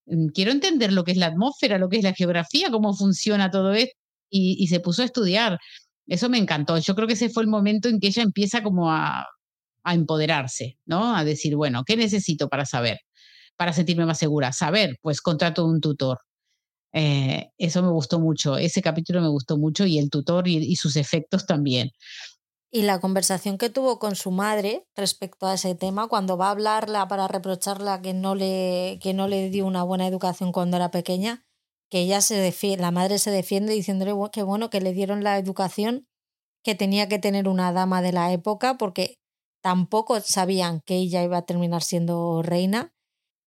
Mm, 0.08 0.28
quiero 0.30 0.52
entender 0.52 0.94
lo 0.94 1.04
que 1.04 1.12
es 1.12 1.18
la 1.18 1.28
atmósfera, 1.28 1.78
lo 1.78 1.90
que 1.90 1.98
es 1.98 2.04
la 2.04 2.14
geografía, 2.14 2.72
cómo 2.72 2.96
funciona 2.96 3.52
todo 3.52 3.74
esto 3.74 3.96
y, 4.32 4.68
se 4.70 4.80
puso 4.80 5.04
a 5.04 5.06
estudiar. 5.06 5.60
Eso 6.08 6.30
me 6.30 6.40
encantó. 6.40 6.78
Yo 6.80 6.96
creo 6.96 7.08
que 7.08 7.14
ese 7.14 7.30
fue 7.30 7.44
el 7.44 7.50
momento 7.50 7.90
en 7.90 8.00
que 8.00 8.08
ella 8.08 8.24
empieza 8.24 8.64
como 8.64 8.92
a, 8.92 9.28
a 9.84 9.94
empoderarse, 9.94 10.78
¿no? 10.86 11.16
A 11.16 11.24
decir, 11.26 11.56
bueno, 11.56 11.84
¿qué 11.86 11.98
necesito 11.98 12.50
para 12.50 12.66
saber? 12.66 13.00
Para 13.60 13.74
sentirme 13.74 14.06
más 14.06 14.18
segura. 14.18 14.54
Saber, 14.54 14.98
pues 15.02 15.20
contrato 15.20 15.66
un 15.66 15.82
tutor. 15.82 16.20
Eh, 16.94 17.52
eso 17.58 17.84
me 17.84 17.92
gustó 17.92 18.18
mucho, 18.18 18.58
ese 18.58 18.82
capítulo 18.82 19.22
me 19.22 19.28
gustó 19.28 19.58
mucho 19.58 19.86
y 19.86 20.00
el 20.00 20.10
tutor 20.10 20.48
y, 20.48 20.76
sus 20.78 20.96
efectos 20.96 21.46
también. 21.46 21.92
Y 22.72 22.84
la 22.84 23.02
conversación 23.02 23.58
que 23.58 23.70
tuvo 23.70 24.00
con 24.00 24.16
su 24.16 24.32
madre 24.32 24.86
respecto 24.96 25.46
a 25.46 25.56
ese 25.56 25.76
tema, 25.76 26.08
cuando 26.08 26.38
va 26.38 26.48
a 26.48 26.52
hablarla 26.52 27.10
para 27.10 27.28
reprocharla 27.28 28.02
que 28.02 28.14
no 28.14 28.34
le, 28.34 28.98
que 29.02 29.14
no 29.14 29.28
le 29.28 29.50
dio 29.50 29.66
una 29.66 29.84
buena 29.84 30.08
educación 30.08 30.54
cuando 30.54 30.78
era 30.78 30.90
pequeña, 30.90 31.44
que 31.92 32.00
ella 32.00 32.22
se 32.22 32.36
defiende, 32.36 32.82
la 32.82 32.92
madre 32.92 33.20
se 33.20 33.30
defiende 33.30 33.74
diciéndole 33.74 34.14
que 34.32 34.42
bueno, 34.42 34.70
que 34.70 34.80
le 34.80 34.94
dieron 34.94 35.22
la 35.22 35.38
educación 35.38 36.08
que 36.64 36.76
tenía 36.76 37.10
que 37.10 37.20
tener 37.20 37.50
una 37.50 37.74
dama 37.74 38.02
de 38.02 38.14
la 38.14 38.32
época, 38.32 38.78
porque 38.78 39.16
tampoco 39.62 40.22
sabían 40.22 40.80
que 40.86 40.96
ella 40.96 41.24
iba 41.24 41.38
a 41.38 41.46
terminar 41.46 41.84
siendo 41.84 42.42
reina. 42.42 42.94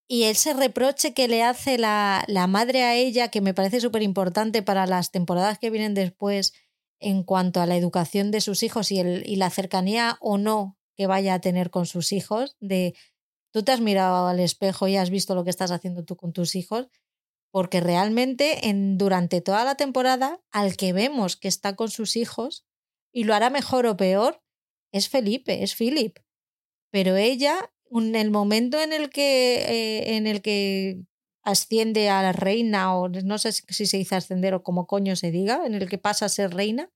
Y 0.08 0.24
ese 0.24 0.52
reproche 0.52 1.14
que 1.14 1.28
le 1.28 1.42
hace 1.42 1.78
la, 1.78 2.24
la 2.28 2.46
madre 2.46 2.82
a 2.82 2.94
ella, 2.94 3.28
que 3.28 3.40
me 3.40 3.54
parece 3.54 3.80
súper 3.80 4.02
importante 4.02 4.62
para 4.62 4.86
las 4.86 5.10
temporadas 5.10 5.58
que 5.58 5.70
vienen 5.70 5.94
después 5.94 6.52
en 7.00 7.24
cuanto 7.24 7.60
a 7.60 7.66
la 7.66 7.76
educación 7.76 8.30
de 8.30 8.40
sus 8.40 8.62
hijos 8.62 8.92
y, 8.92 9.00
el, 9.00 9.26
y 9.26 9.36
la 9.36 9.50
cercanía 9.50 10.16
o 10.20 10.38
no 10.38 10.78
que 10.96 11.06
vaya 11.06 11.34
a 11.34 11.40
tener 11.40 11.70
con 11.70 11.86
sus 11.86 12.12
hijos, 12.12 12.56
de 12.60 12.94
tú 13.52 13.62
te 13.62 13.72
has 13.72 13.80
mirado 13.80 14.28
al 14.28 14.40
espejo 14.40 14.88
y 14.88 14.96
has 14.96 15.10
visto 15.10 15.34
lo 15.34 15.44
que 15.44 15.50
estás 15.50 15.70
haciendo 15.70 16.04
tú 16.04 16.16
con 16.16 16.32
tus 16.32 16.54
hijos, 16.54 16.88
porque 17.50 17.80
realmente 17.80 18.68
en, 18.68 18.98
durante 18.98 19.40
toda 19.40 19.64
la 19.64 19.74
temporada, 19.74 20.40
al 20.50 20.76
que 20.76 20.92
vemos 20.92 21.36
que 21.36 21.48
está 21.48 21.76
con 21.76 21.90
sus 21.90 22.16
hijos 22.16 22.66
y 23.12 23.24
lo 23.24 23.34
hará 23.34 23.50
mejor 23.50 23.86
o 23.86 23.96
peor, 23.96 24.42
es 24.92 25.08
Felipe, 25.08 25.62
es 25.62 25.74
Philip. 25.74 26.18
Pero 26.90 27.16
ella, 27.16 27.71
en 27.94 28.14
el 28.14 28.30
momento 28.30 28.80
en 28.80 28.92
el 28.92 29.10
que, 29.10 29.56
eh, 29.56 30.16
en 30.16 30.26
el 30.26 30.42
que 30.42 31.02
asciende 31.44 32.08
a 32.08 32.22
la 32.22 32.32
reina, 32.32 32.96
o 32.96 33.08
no 33.08 33.38
sé 33.38 33.52
si 33.52 33.86
se 33.86 33.96
dice 33.96 34.14
ascender 34.14 34.54
o 34.54 34.62
como 34.62 34.86
coño 34.86 35.16
se 35.16 35.30
diga, 35.30 35.66
en 35.66 35.74
el 35.74 35.88
que 35.88 35.98
pasa 35.98 36.26
a 36.26 36.28
ser 36.28 36.54
reina, 36.54 36.90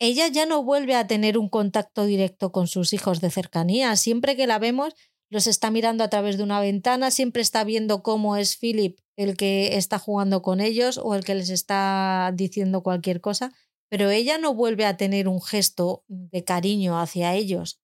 ella 0.00 0.28
ya 0.28 0.46
no 0.46 0.64
vuelve 0.64 0.96
a 0.96 1.06
tener 1.06 1.38
un 1.38 1.48
contacto 1.48 2.06
directo 2.06 2.50
con 2.52 2.66
sus 2.66 2.92
hijos 2.92 3.20
de 3.20 3.30
cercanía. 3.30 3.94
Siempre 3.96 4.34
que 4.36 4.46
la 4.46 4.58
vemos, 4.58 4.94
los 5.30 5.46
está 5.46 5.70
mirando 5.70 6.04
a 6.04 6.08
través 6.08 6.36
de 6.38 6.42
una 6.42 6.60
ventana, 6.60 7.10
siempre 7.10 7.42
está 7.42 7.64
viendo 7.64 8.02
cómo 8.02 8.36
es 8.36 8.56
Philip 8.56 8.98
el 9.16 9.36
que 9.36 9.76
está 9.76 9.98
jugando 9.98 10.42
con 10.42 10.60
ellos 10.60 10.98
o 10.98 11.14
el 11.14 11.24
que 11.24 11.34
les 11.34 11.50
está 11.50 12.32
diciendo 12.34 12.82
cualquier 12.82 13.20
cosa, 13.20 13.52
pero 13.88 14.10
ella 14.10 14.38
no 14.38 14.54
vuelve 14.54 14.86
a 14.86 14.96
tener 14.96 15.28
un 15.28 15.42
gesto 15.42 16.04
de 16.08 16.44
cariño 16.44 16.98
hacia 16.98 17.34
ellos. 17.34 17.81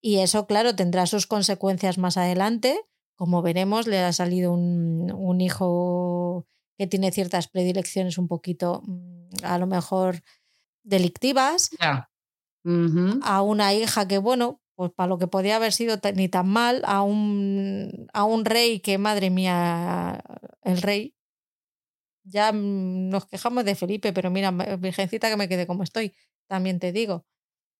Y 0.00 0.18
eso, 0.18 0.46
claro, 0.46 0.74
tendrá 0.74 1.06
sus 1.06 1.26
consecuencias 1.26 1.98
más 1.98 2.16
adelante. 2.16 2.80
Como 3.16 3.42
veremos, 3.42 3.86
le 3.86 3.98
ha 3.98 4.12
salido 4.12 4.52
un, 4.52 5.12
un 5.12 5.40
hijo 5.40 6.46
que 6.78 6.86
tiene 6.86 7.12
ciertas 7.12 7.48
predilecciones 7.48 8.16
un 8.16 8.26
poquito, 8.28 8.82
mm, 8.86 9.44
a 9.44 9.58
lo 9.58 9.66
mejor, 9.66 10.22
delictivas. 10.82 11.70
A 13.22 13.42
una 13.42 13.74
hija 13.74 14.06
que, 14.08 14.18
bueno, 14.18 14.60
pues 14.74 14.92
para 14.92 15.08
lo 15.08 15.18
que 15.18 15.26
podía 15.26 15.56
haber 15.56 15.72
sido 15.72 15.98
ni 16.14 16.28
tan 16.28 16.48
mal, 16.48 16.82
a 16.86 17.02
un, 17.02 18.08
a 18.14 18.24
un 18.24 18.44
rey 18.46 18.80
que, 18.80 18.96
madre 18.98 19.30
mía, 19.30 20.22
el 20.62 20.80
rey. 20.80 21.14
Ya 22.24 22.52
mm, 22.52 23.08
nos 23.08 23.26
quejamos 23.26 23.64
de 23.64 23.74
Felipe, 23.74 24.12
pero 24.12 24.30
mira, 24.30 24.50
virgencita 24.78 25.28
que 25.30 25.36
me 25.36 25.48
quede 25.48 25.66
como 25.66 25.82
estoy, 25.82 26.14
también 26.48 26.78
te 26.78 26.92
digo. 26.92 27.26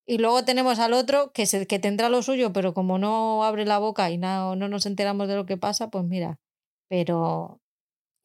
Y 0.05 0.17
luego 0.17 0.43
tenemos 0.43 0.79
al 0.79 0.93
otro 0.93 1.31
que, 1.31 1.45
se, 1.45 1.67
que 1.67 1.79
tendrá 1.79 2.09
lo 2.09 2.23
suyo, 2.23 2.51
pero 2.53 2.73
como 2.73 2.97
no 2.97 3.43
abre 3.43 3.65
la 3.65 3.79
boca 3.79 4.09
y 4.09 4.17
no, 4.17 4.55
no 4.55 4.67
nos 4.67 4.85
enteramos 4.85 5.27
de 5.27 5.35
lo 5.35 5.45
que 5.45 5.57
pasa, 5.57 5.89
pues 5.89 6.03
mira, 6.05 6.39
pero 6.89 7.61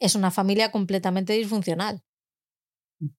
es 0.01 0.15
una 0.15 0.31
familia 0.31 0.71
completamente 0.71 1.35
disfuncional. 1.35 2.03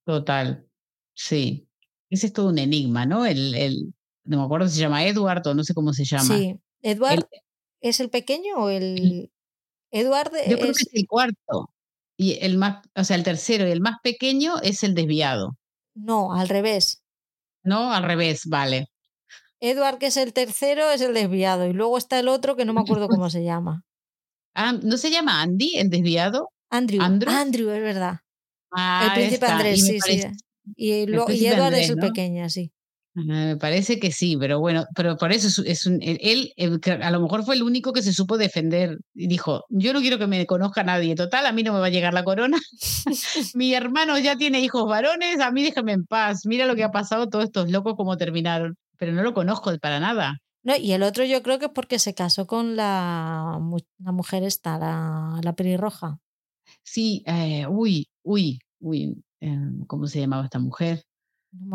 Total, 0.06 0.68
sí. 1.14 1.68
Ese 2.10 2.28
es 2.28 2.34
todo 2.34 2.50
un 2.50 2.58
enigma, 2.58 3.06
¿no? 3.06 3.26
El, 3.26 3.54
el, 3.56 3.94
no 4.24 4.38
me 4.38 4.44
acuerdo 4.44 4.68
si 4.68 4.76
se 4.76 4.82
llama 4.82 5.06
Edward 5.06 5.46
o 5.48 5.54
no 5.54 5.64
sé 5.64 5.74
cómo 5.74 5.94
se 5.94 6.06
llama. 6.06 6.38
Sí, 6.38 6.60
Edward 6.82 7.28
es 7.82 8.00
el 8.00 8.10
pequeño 8.10 8.56
o 8.58 8.70
el... 8.70 9.32
Edward 9.92 10.32
Yo 10.50 10.58
creo 10.58 10.74
que 10.74 10.84
es 10.84 10.90
el 10.94 11.08
cuarto. 11.08 11.72
Y 12.18 12.40
el 12.42 12.58
más, 12.58 12.86
o 12.96 13.04
sea, 13.04 13.16
el 13.16 13.24
tercero 13.24 13.68
y 13.68 13.72
el 13.72 13.82
más 13.82 13.98
pequeño 14.02 14.60
es 14.62 14.84
el 14.84 14.96
desviado. 14.96 15.58
No, 15.96 16.34
al 16.34 16.50
revés. 16.50 17.04
No, 17.68 17.92
al 17.92 18.04
revés, 18.04 18.44
vale. 18.46 18.88
Edward, 19.60 19.98
que 19.98 20.08
es 20.08 20.16
el 20.16 20.32
tercero, 20.32 20.90
es 20.90 21.02
el 21.02 21.14
desviado. 21.14 21.68
Y 21.68 21.74
luego 21.74 21.98
está 21.98 22.18
el 22.18 22.30
otro 22.30 22.56
que 22.56 22.64
no 22.64 22.74
me 22.74 22.80
acuerdo 22.80 23.08
cómo 23.10 23.30
se 23.30 23.44
llama. 23.44 23.84
Ah, 24.56 24.72
¿No 24.72 24.96
se 24.96 25.12
llama 25.12 25.42
Andy, 25.42 25.78
el 25.78 25.90
desviado? 25.90 26.50
Andrew. 26.70 27.02
Andrew, 27.02 27.70
es 27.72 27.82
verdad. 27.82 28.20
el 29.04 29.14
príncipe 29.14 29.46
Andrés, 29.46 29.86
sí, 29.86 30.00
sí. 30.00 30.24
Y, 30.76 30.92
Edward 31.04 31.74
es 31.74 31.90
el 31.90 31.98
pequeño, 31.98 32.50
sí. 32.50 32.72
Me 33.26 33.58
parece 33.58 34.00
que 34.00 34.12
sí, 34.12 34.38
pero 34.38 34.60
bueno, 34.60 34.86
pero 34.96 35.18
por 35.18 35.32
eso 35.32 35.64
es, 35.66 35.88
un, 35.88 35.98
él, 36.04 36.54
a 37.02 37.10
lo 37.10 37.20
mejor 37.20 37.44
fue 37.44 37.56
el 37.56 37.64
único 37.64 37.92
que 37.92 38.04
se 38.04 38.14
supo 38.14 38.38
defender 38.38 39.00
y 39.16 39.28
dijo, 39.28 39.66
yo 39.70 39.92
no 39.92 40.02
quiero 40.02 40.20
que 40.20 40.28
me 40.28 40.46
conozca 40.46 40.84
nadie, 40.84 41.16
total, 41.16 41.48
a 41.48 41.52
mí 41.52 41.64
no 41.64 41.74
me 41.74 41.80
va 41.80 41.88
a 41.88 41.90
llegar 41.90 42.14
la 42.14 42.24
corona, 42.24 42.60
mi 43.56 43.74
hermano 43.74 44.20
ya 44.20 44.36
tiene 44.36 44.62
hijos 44.62 44.88
varones, 44.88 45.40
a 45.40 45.50
mí 45.50 45.64
déjame 45.64 45.94
en 45.94 46.06
paz, 46.06 46.46
mira 46.46 46.68
lo 46.68 46.76
que 46.76 46.84
ha 46.84 46.92
pasado, 46.92 47.28
todos 47.28 47.46
estos 47.46 47.72
locos 47.72 47.96
como 47.96 48.18
terminaron, 48.18 48.78
pero 49.00 49.14
no 49.14 49.24
lo 49.24 49.34
conozco 49.34 49.76
para 49.80 50.00
nada. 50.00 50.38
No, 50.62 50.76
y 50.76 50.92
el 50.92 51.02
otro 51.02 51.26
yo 51.26 51.42
creo 51.42 51.58
que 51.58 51.66
es 51.66 51.72
porque 51.72 51.98
se 51.98 52.14
casó 52.14 52.46
con 52.46 52.76
la, 52.76 53.60
la 53.98 54.12
mujer 54.12 54.44
esta, 54.44 54.78
la, 54.78 55.40
la 55.42 55.54
pelirroja. 55.54 56.20
Sí, 56.84 57.24
eh, 57.26 57.66
uy, 57.68 58.10
uy, 58.22 58.60
uy, 58.80 59.24
eh, 59.42 59.58
¿cómo 59.88 60.06
se 60.06 60.20
llamaba 60.20 60.44
esta 60.44 60.60
mujer? 60.60 61.04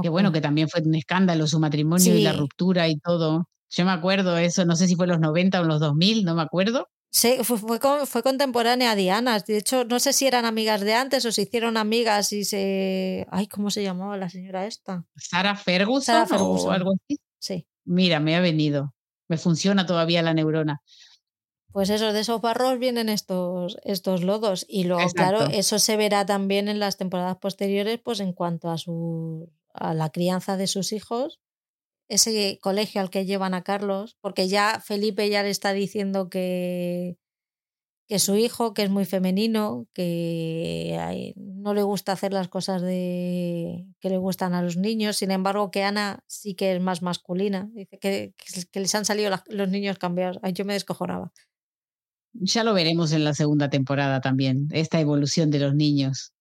Que 0.03 0.09
bueno, 0.09 0.33
que 0.33 0.41
también 0.41 0.69
fue 0.69 0.83
un 0.83 0.95
escándalo 0.95 1.47
su 1.47 1.59
matrimonio 1.59 2.15
y 2.15 2.23
la 2.23 2.33
ruptura 2.33 2.89
y 2.89 2.99
todo. 2.99 3.49
Yo 3.71 3.85
me 3.85 3.91
acuerdo 3.91 4.37
eso, 4.37 4.65
no 4.65 4.77
sé 4.77 4.87
si 4.87 4.97
fue 4.97 5.07
en 5.07 5.13
los 5.13 5.21
90 5.21 5.61
o 5.61 5.63
en 5.63 5.69
los 5.69 5.81
2000, 5.81 6.25
no 6.25 6.35
me 6.35 6.43
acuerdo. 6.43 6.89
Sí, 7.15 7.37
fue, 7.43 7.59
fue, 8.07 8.23
contemporánea 8.23 8.93
a 8.93 8.95
Diana. 8.97 9.39
De 9.39 9.59
hecho, 9.59 9.85
no 9.85 10.01
sé 10.01 10.15
si 10.15 10.27
eran 10.27 10.47
amigas 10.47 10.81
de 10.81 10.95
antes 10.95 11.27
o 11.27 11.33
se 11.33 11.43
hicieron 11.43 11.77
amigas 11.77 12.33
y 12.33 12.45
se. 12.45 13.27
Ay, 13.31 13.49
¿cómo 13.49 13.71
se 13.71 13.83
llamaba 13.83 14.17
la 14.17 14.31
señora 14.31 14.67
esta? 14.67 15.05
Sara 15.17 15.55
Ferguson, 15.55 16.27
o 16.31 16.71
algo 16.71 16.93
así. 16.93 17.21
Sí. 17.39 17.67
Mira, 17.85 18.19
me 18.19 18.35
ha 18.35 18.41
venido. 18.41 18.95
Me 19.29 19.37
funciona 19.37 19.85
todavía 19.85 20.23
la 20.23 20.33
neurona. 20.33 20.81
Pues 21.71 21.91
eso, 21.91 22.15
de 22.15 22.21
esos 22.21 22.41
barros 22.41 22.79
vienen 22.79 23.11
estos, 23.11 23.79
estos 23.85 24.23
lodos. 24.23 24.65
Y 24.69 24.85
luego, 24.85 25.07
claro, 25.11 25.45
eso 25.45 25.79
se 25.79 25.97
verá 25.99 26.25
también 26.25 26.69
en 26.69 26.79
las 26.79 26.97
temporadas 26.97 27.37
posteriores, 27.37 27.99
pues 28.03 28.21
en 28.21 28.33
cuanto 28.33 28.71
a 28.71 28.79
su 28.79 29.51
a 29.73 29.95
la 29.95 30.11
crianza 30.11 30.57
de 30.57 30.67
sus 30.67 30.93
hijos, 30.93 31.41
ese 32.09 32.59
colegio 32.61 33.01
al 33.01 33.11
que 33.11 33.25
llevan 33.25 33.55
a 33.55 33.63
Carlos, 33.63 34.17
porque 34.21 34.49
ya 34.49 34.81
Felipe 34.81 35.29
ya 35.31 35.43
le 35.43 35.51
está 35.51 35.73
diciendo 35.73 36.29
que, 36.29 37.17
que 38.07 38.19
su 38.19 38.37
hijo, 38.37 38.75
que 38.75 38.83
es 38.83 38.91
muy 38.91 39.07
femenino, 39.07 39.87
que 39.95 41.33
no 41.37 41.73
le 41.73 41.83
gusta 41.83 42.13
hacer 42.13 42.33
las 42.33 42.49
cosas 42.49 42.83
de 42.83 43.87
que 44.01 44.11
le 44.11 44.19
gustan 44.19 44.53
a 44.53 44.63
los 44.63 44.77
niños, 44.77 45.17
sin 45.17 45.31
embargo 45.31 45.71
que 45.71 45.85
Ana 45.85 46.23
sí 46.27 46.55
que 46.55 46.75
es 46.75 46.81
más 46.83 47.01
masculina, 47.01 47.71
dice 47.73 47.99
que, 47.99 48.35
que 48.71 48.81
les 48.81 48.95
han 48.95 49.05
salido 49.05 49.31
los 49.49 49.71
niños 49.71 49.99
cambiados, 49.99 50.39
yo 50.53 50.65
me 50.65 50.75
descojonaba. 50.75 51.33
Ya 52.35 52.65
lo 52.65 52.75
veremos 52.75 53.13
en 53.13 53.25
la 53.25 53.35
segunda 53.35 53.71
temporada 53.71 54.21
también, 54.21 54.69
esta 54.73 55.01
evolución 55.01 55.51
de 55.51 55.61
los 55.61 55.75
niños. 55.75 56.33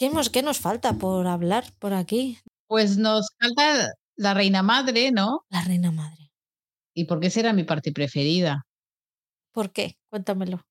¿Qué, 0.00 0.42
nos 0.42 0.58
falta 0.58 0.94
por 0.94 1.26
hablar 1.26 1.74
por 1.78 1.92
aquí? 1.92 2.38
Pues 2.66 2.96
nos 2.96 3.28
falta 3.38 3.92
la 4.16 4.32
reina 4.32 4.62
madre, 4.62 5.12
¿no? 5.12 5.44
La 5.50 5.60
reina 5.60 5.90
madre. 5.92 6.32
¿Y 6.94 7.04
por 7.04 7.20
qué 7.20 7.28
será 7.28 7.52
mi 7.52 7.64
parte 7.64 7.92
preferida? 7.92 8.66
¿Por 9.52 9.72
qué? 9.72 9.98
Cuéntamelo. 10.08 10.62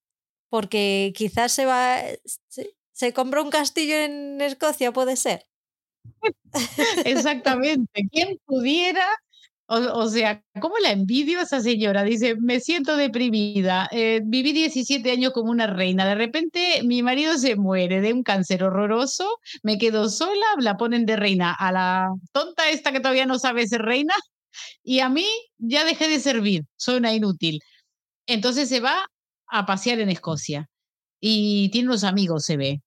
Porque 0.50 1.14
quizás 1.16 1.52
se 1.52 1.68
va. 1.68 2.00
Se, 2.48 2.76
se 2.92 3.14
compra 3.14 3.44
un 3.44 3.52
castillo 3.52 3.98
en 3.98 4.42
Escocia, 4.42 4.92
puede 4.92 5.16
ser. 5.16 5.46
Exactamente. 7.06 8.02
¿Quién 8.12 8.40
pudiera 8.48 9.06
o, 9.70 10.08
sea, 10.10 10.44
¿cómo 10.60 10.76
la 10.80 10.92
envidio 10.92 11.40
a 11.40 11.44
esa 11.44 11.62
señora? 11.62 12.04
Dice, 12.04 12.36
me 12.40 12.60
siento 12.60 12.98
deprimida, 12.98 13.88
eh, 13.92 14.20
viví 14.24 14.52
17 14.52 15.12
años 15.12 15.32
como 15.32 15.52
una 15.52 15.68
reina, 15.68 16.08
de 16.08 16.16
repente 16.16 16.82
mi 16.84 17.04
marido 17.04 17.38
se 17.38 17.56
muere 17.56 18.02
de 18.02 18.12
un 18.14 18.24
cáncer 18.24 18.64
horroroso, 18.64 19.28
me 19.62 19.78
quedo 19.78 20.10
sola, 20.10 20.46
la 20.58 20.76
ponen 20.76 21.06
de 21.06 21.16
reina 21.18 21.54
a 21.54 21.72
la 21.72 22.10
tonta 22.32 22.70
esta 22.70 22.92
que 22.92 23.00
todavía 23.00 23.28
no 23.28 23.38
sabe 23.38 23.68
ser 23.68 23.84
reina 23.84 24.16
y 24.84 25.02
a 25.02 25.10
mí 25.10 25.28
ya 25.60 25.86
dejé 25.86 26.08
de 26.08 26.20
servir, 26.20 26.66
soy 26.76 26.98
una 26.98 27.14
inútil. 27.14 27.60
Entonces 28.28 28.70
se 28.70 28.80
va 28.80 29.06
a 29.48 29.66
pasear 29.66 30.00
en 30.00 30.10
Escocia 30.10 30.68
y 31.20 31.70
tiene 31.70 31.90
unos 31.90 32.04
amigos, 32.04 32.46
se 32.46 32.58
ve 32.58 32.82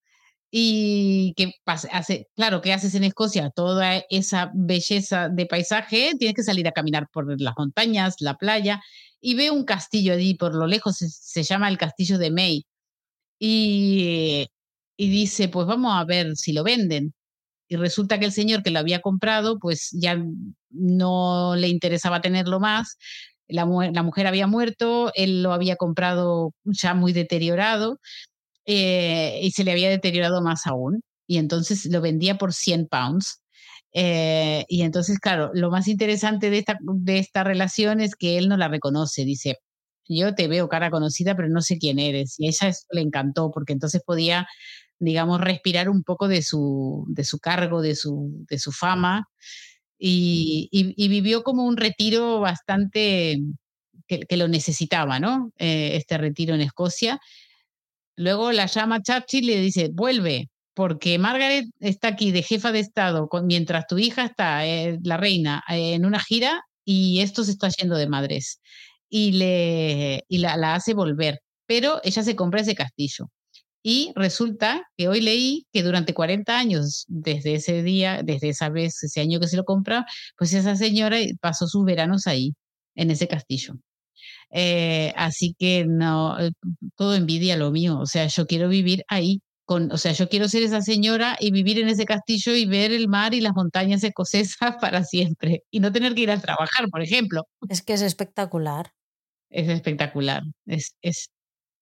y 0.55 1.33
que 1.35 1.55
hace, 1.65 2.29
claro, 2.37 2.61
¿qué 2.61 2.75
haces 2.75 2.95
en 2.95 3.05
Escocia? 3.05 3.51
Toda 3.51 4.05
esa 4.11 4.51
belleza 4.55 5.31
de 5.31 5.47
paisaje, 5.47 6.13
tienes 6.19 6.37
que 6.37 6.43
salir 6.43 6.69
a 6.69 6.73
caminar 6.73 7.09
por 7.11 7.41
las 7.41 7.55
montañas, 7.57 8.17
la 8.21 8.37
playa, 8.37 8.83
y 9.19 9.35
ve 9.35 9.51
un 9.51 9.65
castillo 9.65 10.13
allí 10.13 10.35
por 10.35 10.55
lo 10.55 10.67
lejos, 10.67 10.99
se, 10.99 11.43
llama 11.43 11.69
el 11.71 11.79
castillo 11.79 12.19
de 12.19 12.31
May, 12.31 12.67
y, 13.39 14.49
y 14.99 15.11
dice, 15.11 15.49
pues 15.49 15.67
vamos 15.67 15.95
a 15.95 16.05
ver 16.05 16.37
si 16.37 16.53
lo 16.53 16.65
venden. 16.65 17.15
Y 17.69 17.77
resulta 17.77 18.19
que 18.19 18.27
el 18.27 18.33
señor 18.33 18.63
que 18.63 18.71
lo 18.71 18.81
había 18.81 19.01
comprado, 19.01 19.59
pues 19.59 19.91
ya 19.93 20.23
no 20.71 21.57
le 21.57 21.69
interesaba 21.69 22.21
tenerlo 22.21 22.61
más, 22.61 22.99
la, 23.49 23.67
la 23.93 24.03
mujer 24.03 24.27
había 24.27 24.47
muerto, 24.47 25.13
él 25.15 25.43
lo 25.43 25.53
había 25.55 25.77
comprado 25.77 26.53
ya 26.65 26.95
muy 26.95 27.13
deteriorado, 27.15 28.01
eh, 28.67 29.41
y 29.43 29.51
se 29.53 29.65
le 29.65 29.73
había 29.73 29.91
deteriorado 29.91 30.43
más 30.43 30.67
aún. 30.67 31.03
Y 31.27 31.39
entonces 31.39 31.87
lo 31.87 32.01
vendía 32.01 32.39
por 32.39 32.53
100 32.53 32.89
pounds. 32.89 33.43
Eh, 33.95 34.65
y 34.69 34.83
entonces, 34.83 35.19
claro, 35.19 35.51
lo 35.55 35.71
más 35.71 35.89
interesante 35.89 36.51
de 36.51 36.59
esta, 36.59 36.79
de 36.81 37.19
esta 37.19 37.45
relación 37.45 38.01
es 38.01 38.17
que 38.17 38.39
él 38.39 38.49
no 38.49 38.57
la 38.57 38.69
reconoce. 38.69 39.25
Dice, 39.25 39.59
yo 40.09 40.35
te 40.35 40.49
veo 40.49 40.69
cara 40.69 40.91
conocida, 40.91 41.37
pero 41.37 41.49
no 41.49 41.63
sé 41.63 41.79
quién 41.79 41.99
eres. 41.99 42.37
Y 42.39 42.47
a 42.47 42.51
ella 42.51 42.69
eso 42.69 42.87
le 42.91 43.03
encantó, 43.03 43.51
porque 43.51 43.73
entonces 43.73 44.03
podía, 44.05 44.47
digamos, 44.99 45.41
respirar 45.41 45.89
un 45.89 46.03
poco 46.05 46.29
de 46.29 46.43
su, 46.43 47.05
de 47.09 47.25
su 47.25 47.39
cargo, 47.39 47.83
de 47.83 47.95
su, 47.97 48.45
de 48.49 48.59
su 48.59 48.73
fama. 48.73 49.29
Y, 49.99 50.69
vivió 51.09 51.43
como 51.45 51.65
un 51.65 51.77
retiro 51.77 52.41
bastante 52.41 53.41
que, 54.09 54.21
que 54.21 54.37
lo 54.37 54.49
necesitaba, 54.49 55.21
¿no? 55.21 55.53
Eh, 55.59 55.97
este 55.97 56.19
retiro 56.19 56.55
en 56.55 56.63
Escocia. 56.63 57.21
Luego 58.17 58.53
la 58.53 58.67
llama 58.67 59.03
Churchill 59.03 59.45
y 59.45 59.55
le 59.55 59.61
dice, 59.61 59.91
vuelve, 59.93 60.51
porque 60.75 61.19
Margaret 61.19 61.67
está 61.81 62.09
aquí 62.09 62.33
de 62.33 62.43
jefa 62.43 62.73
de 62.73 62.81
Estado 62.81 63.29
mientras 63.45 63.87
tu 63.87 63.99
hija 63.99 64.25
está, 64.25 64.67
eh, 64.67 64.99
la 65.03 65.17
reina, 65.17 65.63
en 65.69 66.05
una 66.05 66.21
gira 66.21 66.63
y 66.85 67.21
esto 67.21 67.45
se 67.45 67.53
está 67.53 67.69
yendo 67.69 67.97
de 67.97 68.09
madres. 68.09 68.61
Y, 69.09 69.33
le, 69.33 70.25
y 70.29 70.39
la, 70.39 70.57
la, 70.57 70.75
hace 70.75 70.95
volver, 70.95 71.41
pero 71.67 72.01
ella 72.05 72.23
se 72.23 72.37
compra 72.37 72.63
ese 72.63 72.75
castillo. 72.75 73.31
Y 73.83 74.13
resulta 74.15 74.89
que 74.97 75.09
hoy 75.09 75.21
leí 75.21 75.67
que 75.73 75.83
durante 75.83 76.15
40 76.15 76.57
años, 76.57 77.05
desde 77.09 77.55
ese 77.57 77.83
día, 77.83 78.23
desde 78.25 78.51
esa 78.51 78.69
vez, 78.69 79.03
ese 79.03 79.21
año 79.21 79.41
que 79.41 79.49
se 79.49 79.57
lo 79.57 79.65
compra, 79.65 80.07
pues 80.39 80.55
esa 80.55 80.77
señora 80.77 81.19
pasó 81.41 81.67
sus 81.67 81.85
veranos 81.85 82.27
ahí, 82.27 82.55
en 82.95 83.11
ese 83.11 83.29
castillo. 83.29 83.75
Eh, 84.53 85.13
así 85.17 85.55
que 85.59 85.87
no, 85.87 86.39
eh, 86.39 86.53
todo 86.97 87.15
envidia 87.15 87.57
lo 87.57 87.71
mío. 87.71 87.99
O 87.99 88.07
sea, 88.07 88.27
yo 88.27 88.47
quiero 88.47 88.69
vivir 88.69 89.05
ahí 89.09 89.41
o 89.67 89.99
sea, 89.99 90.13
yo 90.13 90.29
quiero 90.29 90.49
ser 90.49 90.63
esa 90.63 90.83
señora 90.83 91.37
y 91.41 91.51
vivir 91.51 91.79
en 91.79 91.89
ese 91.89 92.05
castillo 92.05 92.55
y 92.55 92.67
ver 92.67 92.93
el 92.93 93.09
mar 93.09 93.35
y 93.35 93.41
las 93.41 93.55
montañas 93.55 94.05
escocesas 94.05 94.77
para 94.81 95.05
siempre 95.05 95.63
y 95.71 95.81
no 95.81 95.93
tener 95.93 96.15
que 96.15 96.23
ir 96.23 96.31
a 96.31 96.41
trabajar, 96.41 96.89
por 96.91 97.03
ejemplo. 97.03 97.47
Es 97.69 97.83
que 97.83 97.95
es 97.95 98.03
espectacular. 98.03 98.93
Es 99.51 99.69
espectacular. 99.69 100.43
Es, 100.67 100.97
es, 101.03 101.31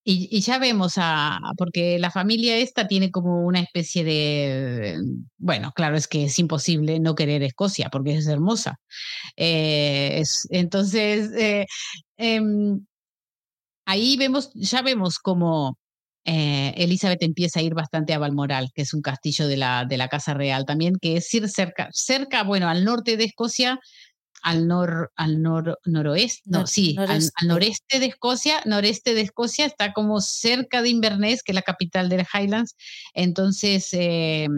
y, 0.05 0.41
ya 0.41 0.59
vemos 0.59 0.95
a, 0.97 1.39
porque 1.59 1.99
la 1.99 2.11
familia 2.11 2.57
esta 2.57 2.89
tiene 2.89 3.11
como 3.11 3.45
una 3.45 3.61
especie 3.61 4.05
de, 4.05 4.99
bueno, 5.39 5.73
claro, 5.75 5.97
es 5.97 6.09
que 6.09 6.25
es 6.25 6.39
imposible 6.39 6.99
no 7.01 7.15
querer 7.15 7.43
Escocia 7.43 7.91
porque 7.91 8.15
es 8.17 8.27
hermosa. 8.27 8.77
Eh, 9.37 10.23
entonces, 10.51 11.31
eh, 11.37 11.67
em, 12.17 12.85
ahí 13.87 14.17
vemos, 14.17 14.51
ya 14.55 14.83
vemos 14.83 15.19
como 15.19 15.79
eh, 16.25 16.75
Elizabeth 16.77 17.23
empieza 17.23 17.61
a 17.61 17.63
ir 17.63 17.75
bastante 17.75 18.15
a 18.15 18.19
Balmoral, 18.19 18.71
que 18.75 18.83
es 18.83 18.95
un 18.95 19.03
castillo 19.03 19.49
de 19.49 19.57
la, 19.57 19.85
de 19.87 19.97
la 19.99 20.09
Casa 20.09 20.35
Real 20.35 20.65
también, 20.67 20.97
que 21.01 21.17
es 21.17 21.33
ir 21.35 21.49
cerca, 21.49 21.89
cerca, 21.93 22.43
bueno, 22.45 22.69
al 22.69 22.85
norte 22.85 23.17
de 23.17 23.25
Escocia, 23.25 23.81
al, 24.43 24.67
nor, 24.67 25.13
al 25.17 25.43
nor, 25.43 25.79
noroeste, 25.85 26.43
no, 26.51 26.67
sí, 26.67 26.97
Al, 26.99 27.23
noreste 27.47 28.01
de 28.01 28.07
Escocia, 28.07 28.61
noreste 28.65 29.15
de 29.15 29.23
Escocia, 29.23 29.67
está 29.67 29.93
como 29.93 30.21
cerca 30.21 30.83
de 30.83 30.91
Inverness, 30.91 31.43
que 31.43 31.53
es 31.53 31.57
la 31.57 31.63
capital 31.63 32.09
de 32.09 32.27
Highlands, 32.33 32.77
entonces, 33.15 33.89
eh, 33.93 34.49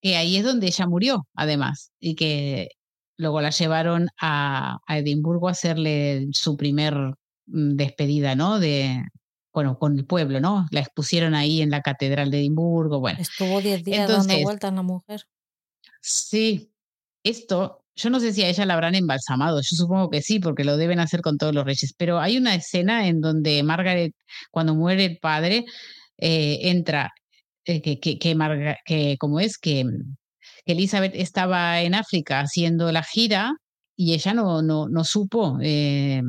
que 0.00 0.16
ahí 0.16 0.36
es 0.36 0.44
donde 0.44 0.66
ella 0.66 0.86
murió, 0.86 1.26
además, 1.34 1.92
y 2.00 2.14
que 2.14 2.70
luego 3.16 3.40
la 3.40 3.50
llevaron 3.50 4.08
a, 4.20 4.78
a 4.86 4.98
Edimburgo 4.98 5.48
a 5.48 5.52
hacerle 5.52 6.28
su 6.32 6.56
primer 6.56 6.94
mm, 7.46 7.76
despedida, 7.76 8.34
¿no? 8.34 8.58
De, 8.58 9.04
bueno, 9.52 9.78
con 9.78 9.98
el 9.98 10.06
pueblo, 10.06 10.40
¿no? 10.40 10.66
La 10.70 10.80
expusieron 10.80 11.34
ahí 11.34 11.60
en 11.60 11.70
la 11.70 11.82
Catedral 11.82 12.30
de 12.30 12.40
Edimburgo, 12.40 13.00
bueno. 13.00 13.20
Estuvo 13.20 13.60
10 13.60 13.84
días 13.84 14.08
dando 14.08 14.42
vueltas 14.42 14.72
la 14.72 14.82
mujer. 14.82 15.26
Sí, 16.00 16.72
esto, 17.22 17.81
yo 17.94 18.10
no 18.10 18.20
sé 18.20 18.32
si 18.32 18.42
a 18.42 18.48
ella 18.48 18.66
la 18.66 18.74
habrán 18.74 18.94
embalsamado, 18.94 19.60
yo 19.60 19.76
supongo 19.76 20.10
que 20.10 20.22
sí, 20.22 20.38
porque 20.40 20.64
lo 20.64 20.76
deben 20.76 21.00
hacer 21.00 21.20
con 21.22 21.38
todos 21.38 21.54
los 21.54 21.64
reyes, 21.64 21.94
pero 21.96 22.20
hay 22.20 22.38
una 22.38 22.54
escena 22.54 23.06
en 23.08 23.20
donde 23.20 23.62
Margaret, 23.62 24.14
cuando 24.50 24.74
muere 24.74 25.04
el 25.06 25.18
padre, 25.18 25.64
eh, 26.18 26.60
entra, 26.70 27.10
eh, 27.64 27.82
que, 27.82 28.00
que, 28.00 28.18
que, 28.18 28.36
que, 28.86 29.16
como 29.18 29.40
es, 29.40 29.58
que, 29.58 29.84
Elizabeth 30.64 31.14
estaba 31.16 31.80
en 31.82 31.94
África 31.94 32.40
haciendo 32.40 32.92
la 32.92 33.02
gira 33.02 33.52
y 33.96 34.14
ella 34.14 34.34
no, 34.34 34.62
no, 34.62 34.88
no 34.88 35.04
supo. 35.04 35.58
Eh, 35.62 36.22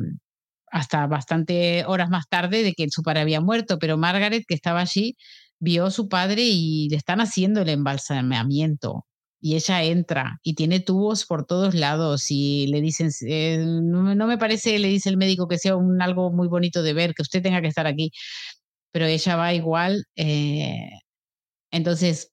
hasta 0.74 1.06
bastante 1.06 1.84
horas 1.86 2.10
más 2.10 2.28
tarde 2.28 2.64
de 2.64 2.72
que 2.74 2.90
su 2.90 3.02
padre 3.02 3.20
había 3.20 3.40
muerto, 3.40 3.78
pero 3.78 3.96
Margaret, 3.96 4.44
que 4.46 4.54
estaba 4.54 4.80
allí, 4.80 5.16
vio 5.60 5.86
a 5.86 5.90
su 5.92 6.08
padre 6.08 6.42
y 6.42 6.88
le 6.90 6.96
están 6.96 7.20
haciendo 7.20 7.62
el 7.62 7.68
embalsamamiento. 7.68 9.06
Y 9.44 9.56
ella 9.56 9.82
entra 9.82 10.40
y 10.42 10.54
tiene 10.54 10.80
tubos 10.80 11.26
por 11.26 11.44
todos 11.44 11.74
lados 11.74 12.30
y 12.30 12.66
le 12.68 12.80
dicen, 12.80 13.10
eh, 13.28 13.58
no, 13.58 14.26
me 14.26 14.38
parece, 14.38 14.78
le 14.78 14.88
dice 14.88 15.10
el 15.10 15.18
médico, 15.18 15.48
que 15.48 15.58
sea 15.58 15.76
un, 15.76 16.00
algo 16.00 16.32
muy 16.32 16.48
bonito 16.48 16.82
de 16.82 16.94
ver, 16.94 17.14
que 17.14 17.20
usted 17.20 17.42
tenga 17.42 17.60
que 17.60 17.68
estar 17.68 17.86
aquí. 17.86 18.10
Pero 18.92 19.06
ella 19.06 19.36
va 19.36 19.54
igual. 19.54 20.06
Eh, 20.16 20.88
entonces, 21.70 22.30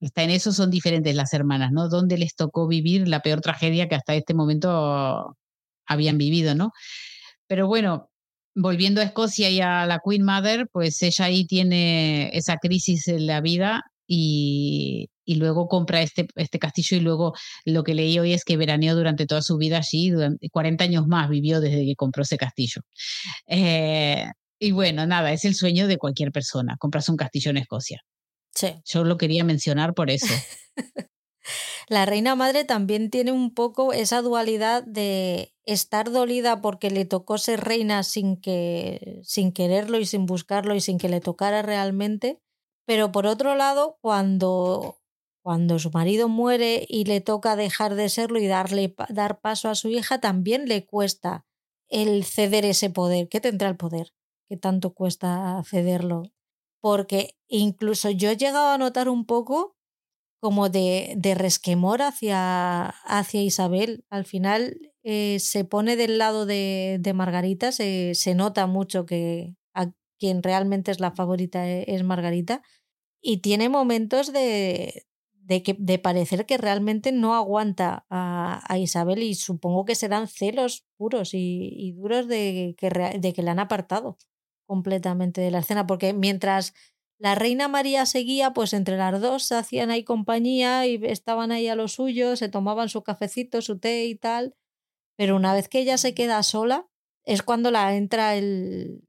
está 0.00 0.24
en 0.24 0.30
eso, 0.30 0.52
son 0.52 0.70
diferentes 0.70 1.14
las 1.16 1.32
hermanas, 1.34 1.72
¿no? 1.72 1.88
¿Dónde 1.88 2.18
les 2.18 2.36
tocó 2.36 2.68
vivir 2.68 3.08
la 3.08 3.20
peor 3.22 3.40
tragedia 3.40 3.88
que 3.88 3.94
hasta 3.96 4.14
este 4.14 4.34
momento 4.34 5.36
habían 5.86 6.18
vivido, 6.18 6.54
¿no? 6.54 6.72
Pero 7.48 7.66
bueno, 7.68 8.10
volviendo 8.54 9.00
a 9.00 9.04
Escocia 9.04 9.50
y 9.50 9.60
a 9.62 9.86
la 9.86 10.00
Queen 10.04 10.24
Mother, 10.24 10.68
pues 10.72 11.02
ella 11.02 11.26
ahí 11.26 11.46
tiene 11.46 12.30
esa 12.36 12.58
crisis 12.58 13.08
en 13.08 13.26
la 13.26 13.40
vida 13.40 13.84
y, 14.06 15.08
y, 15.26 15.34
luego 15.36 15.68
compra 15.68 16.00
este, 16.00 16.26
este 16.36 16.58
castillo 16.58 16.96
y 16.96 17.00
luego 17.00 17.34
lo 17.64 17.84
que 17.84 17.94
leí 17.94 18.18
hoy 18.18 18.32
es 18.32 18.44
que 18.44 18.56
veraneó 18.56 18.94
durante 18.94 19.26
toda 19.26 19.42
su 19.42 19.56
vida 19.58 19.78
allí, 19.78 20.10
durante 20.10 20.48
40 20.48 20.84
años 20.84 21.06
más 21.06 21.28
vivió 21.28 21.60
desde 21.60 21.84
que 21.84 21.96
compró 21.96 22.22
ese 22.22 22.38
castillo. 22.38 22.82
Eh, 23.46 24.24
y 24.58 24.70
bueno, 24.72 25.06
nada, 25.06 25.32
es 25.32 25.44
el 25.44 25.54
sueño 25.54 25.86
de 25.86 25.98
cualquier 25.98 26.32
persona, 26.32 26.76
comprarse 26.78 27.10
un 27.10 27.16
castillo 27.16 27.50
en 27.50 27.58
Escocia. 27.58 28.02
Sí. 28.54 28.68
Yo 28.86 29.04
lo 29.04 29.18
quería 29.18 29.44
mencionar 29.44 29.92
por 29.92 30.10
eso. 30.10 30.32
La 31.88 32.04
reina 32.04 32.34
madre 32.34 32.64
también 32.64 33.10
tiene 33.10 33.30
un 33.30 33.54
poco 33.54 33.92
esa 33.92 34.20
dualidad 34.20 34.82
de 34.82 35.54
estar 35.64 36.10
dolida 36.10 36.60
porque 36.60 36.90
le 36.90 37.04
tocó 37.04 37.38
ser 37.38 37.60
reina 37.60 38.02
sin 38.02 38.40
que 38.40 39.20
sin 39.22 39.52
quererlo 39.52 39.98
y 39.98 40.06
sin 40.06 40.26
buscarlo 40.26 40.74
y 40.74 40.80
sin 40.80 40.98
que 40.98 41.08
le 41.08 41.20
tocara 41.20 41.62
realmente, 41.62 42.40
pero 42.86 43.12
por 43.12 43.26
otro 43.26 43.54
lado, 43.54 43.98
cuando 44.00 44.98
cuando 45.46 45.78
su 45.78 45.92
marido 45.92 46.28
muere 46.28 46.84
y 46.88 47.04
le 47.04 47.20
toca 47.20 47.54
dejar 47.54 47.94
de 47.94 48.08
serlo 48.08 48.40
y 48.40 48.48
darle 48.48 48.96
dar 49.08 49.40
paso 49.40 49.68
a 49.68 49.76
su 49.76 49.88
hija, 49.88 50.18
también 50.18 50.66
le 50.66 50.84
cuesta 50.84 51.46
el 51.88 52.24
ceder 52.24 52.64
ese 52.64 52.90
poder. 52.90 53.28
¿Qué 53.28 53.40
tendrá 53.40 53.68
el 53.68 53.76
poder? 53.76 54.12
¿Qué 54.48 54.56
tanto 54.56 54.92
cuesta 54.92 55.62
cederlo? 55.64 56.24
Porque 56.80 57.36
incluso 57.46 58.10
yo 58.10 58.28
he 58.30 58.36
llegado 58.36 58.70
a 58.70 58.78
notar 58.78 59.08
un 59.08 59.24
poco 59.24 59.76
como 60.40 60.68
de, 60.68 61.14
de 61.16 61.36
resquemor 61.36 62.02
hacia, 62.02 62.88
hacia 63.04 63.40
Isabel. 63.40 64.04
Al 64.10 64.24
final 64.24 64.76
eh, 65.04 65.38
se 65.38 65.64
pone 65.64 65.94
del 65.94 66.18
lado 66.18 66.44
de, 66.44 66.98
de 67.00 67.14
Margarita, 67.14 67.70
se, 67.70 68.16
se, 68.16 68.34
nota 68.34 68.66
mucho 68.66 69.06
que 69.06 69.54
a 69.74 69.92
quien 70.18 70.42
realmente 70.42 70.90
es 70.90 70.98
la 70.98 71.12
favorita 71.12 71.68
e, 71.68 71.84
es 71.86 72.02
Margarita 72.02 72.62
y 73.22 73.36
tiene 73.42 73.68
momentos 73.68 74.32
de, 74.32 75.06
de, 75.46 75.62
que, 75.62 75.76
de 75.78 75.98
parecer 75.98 76.44
que 76.44 76.58
realmente 76.58 77.12
no 77.12 77.34
aguanta 77.34 78.04
a, 78.10 78.62
a, 78.68 78.78
Isabel 78.78 79.22
y 79.22 79.34
supongo 79.34 79.84
que 79.84 79.94
serán 79.94 80.26
celos 80.26 80.84
puros 80.96 81.34
y, 81.34 81.70
y 81.72 81.92
duros 81.92 82.26
de 82.26 82.74
que, 82.76 82.90
de 82.90 83.32
que 83.32 83.42
la 83.42 83.52
han 83.52 83.60
apartado 83.60 84.18
completamente 84.66 85.40
de 85.40 85.52
la 85.52 85.60
escena, 85.60 85.86
porque 85.86 86.12
mientras 86.12 86.74
la 87.18 87.36
reina 87.36 87.68
María 87.68 88.04
seguía, 88.06 88.52
pues 88.52 88.72
entre 88.72 88.96
las 88.96 89.20
dos 89.20 89.44
se 89.44 89.54
hacían 89.54 89.90
ahí 89.90 90.02
compañía 90.02 90.86
y 90.86 91.00
estaban 91.04 91.52
ahí 91.52 91.68
a 91.68 91.76
lo 91.76 91.86
suyo, 91.86 92.34
se 92.36 92.48
tomaban 92.48 92.88
su 92.88 93.02
cafecito, 93.02 93.62
su 93.62 93.78
té 93.78 94.06
y 94.06 94.16
tal. 94.16 94.54
Pero 95.16 95.36
una 95.36 95.54
vez 95.54 95.68
que 95.68 95.78
ella 95.78 95.96
se 95.96 96.12
queda 96.12 96.42
sola, 96.42 96.88
es 97.24 97.42
cuando 97.42 97.70
la 97.70 97.94
entra 97.94 98.36
el, 98.36 99.05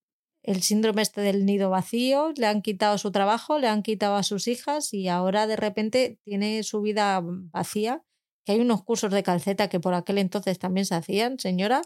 el 0.47 0.63
síndrome 0.63 1.03
este 1.03 1.21
del 1.21 1.45
nido 1.45 1.69
vacío, 1.69 2.33
le 2.35 2.47
han 2.47 2.63
quitado 2.63 2.97
su 2.97 3.11
trabajo, 3.11 3.59
le 3.59 3.67
han 3.67 3.83
quitado 3.83 4.15
a 4.15 4.23
sus 4.23 4.47
hijas 4.47 4.93
y 4.93 5.07
ahora 5.07 5.45
de 5.45 5.55
repente 5.57 6.17
tiene 6.23 6.63
su 6.63 6.81
vida 6.81 7.21
vacía, 7.23 8.03
que 8.45 8.53
hay 8.53 8.59
unos 8.59 8.83
cursos 8.83 9.11
de 9.11 9.21
calceta 9.21 9.69
que 9.69 9.79
por 9.79 9.93
aquel 9.93 10.17
entonces 10.17 10.57
también 10.57 10.85
se 10.85 10.95
hacían, 10.95 11.37
señora, 11.37 11.83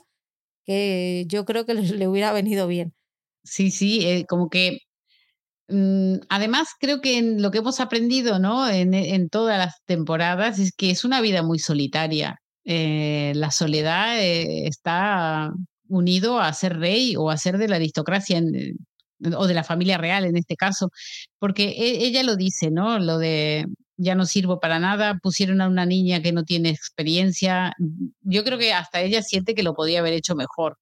que 0.63 1.25
yo 1.27 1.43
creo 1.43 1.65
que 1.65 1.73
le 1.73 2.07
hubiera 2.07 2.31
venido 2.31 2.67
bien. 2.67 2.93
Sí, 3.43 3.71
sí, 3.71 4.07
eh, 4.07 4.25
como 4.25 4.49
que 4.49 4.77
Mm, 5.71 6.17
además, 6.27 6.69
creo 6.79 6.99
que 6.99 7.17
en 7.17 7.41
lo 7.41 7.49
que 7.49 7.59
hemos 7.59 7.79
aprendido 7.79 8.39
¿no? 8.39 8.67
en, 8.69 9.29
todas 9.29 9.57
las 9.57 9.81
temporadas 9.85 10.59
es 10.59 10.73
que 10.75 10.91
es 10.91 11.05
una 11.05 11.21
vida 11.21 11.43
muy 11.43 11.59
solitaria. 11.59 12.41
Eh, 12.65 13.31
la 13.35 13.51
soledad 13.51 14.19
eh, 14.21 14.67
está 14.67 15.51
unido 15.91 16.39
a 16.39 16.51
ser 16.53 16.79
rey 16.79 17.15
o 17.17 17.29
a 17.29 17.37
ser 17.37 17.57
de 17.57 17.67
la 17.67 17.75
aristocracia 17.77 18.41
o 19.37 19.47
de 19.47 19.53
la 19.53 19.63
familia 19.63 19.97
real 19.97 20.25
en 20.25 20.37
este 20.37 20.55
caso, 20.55 20.89
porque 21.39 21.69
e, 21.69 22.05
ella 22.05 22.23
lo 22.23 22.35
dice, 22.35 22.71
¿no? 22.71 22.99
Lo 22.99 23.17
de 23.17 23.65
ya 23.97 24.15
no 24.15 24.25
sirvo 24.25 24.59
para 24.59 24.79
nada, 24.79 25.19
pusieron 25.21 25.61
a 25.61 25.67
una 25.67 25.85
niña 25.85 26.21
que 26.21 26.31
no 26.31 26.43
tiene 26.43 26.69
experiencia. 26.69 27.75
Yo 28.21 28.43
creo 28.43 28.57
que 28.57 28.73
hasta 28.73 29.01
ella 29.01 29.21
siente 29.21 29.53
que 29.55 29.63
lo 29.63 29.75
podía 29.75 29.99
haber 29.99 30.13
hecho 30.13 30.35
mejor 30.35 30.77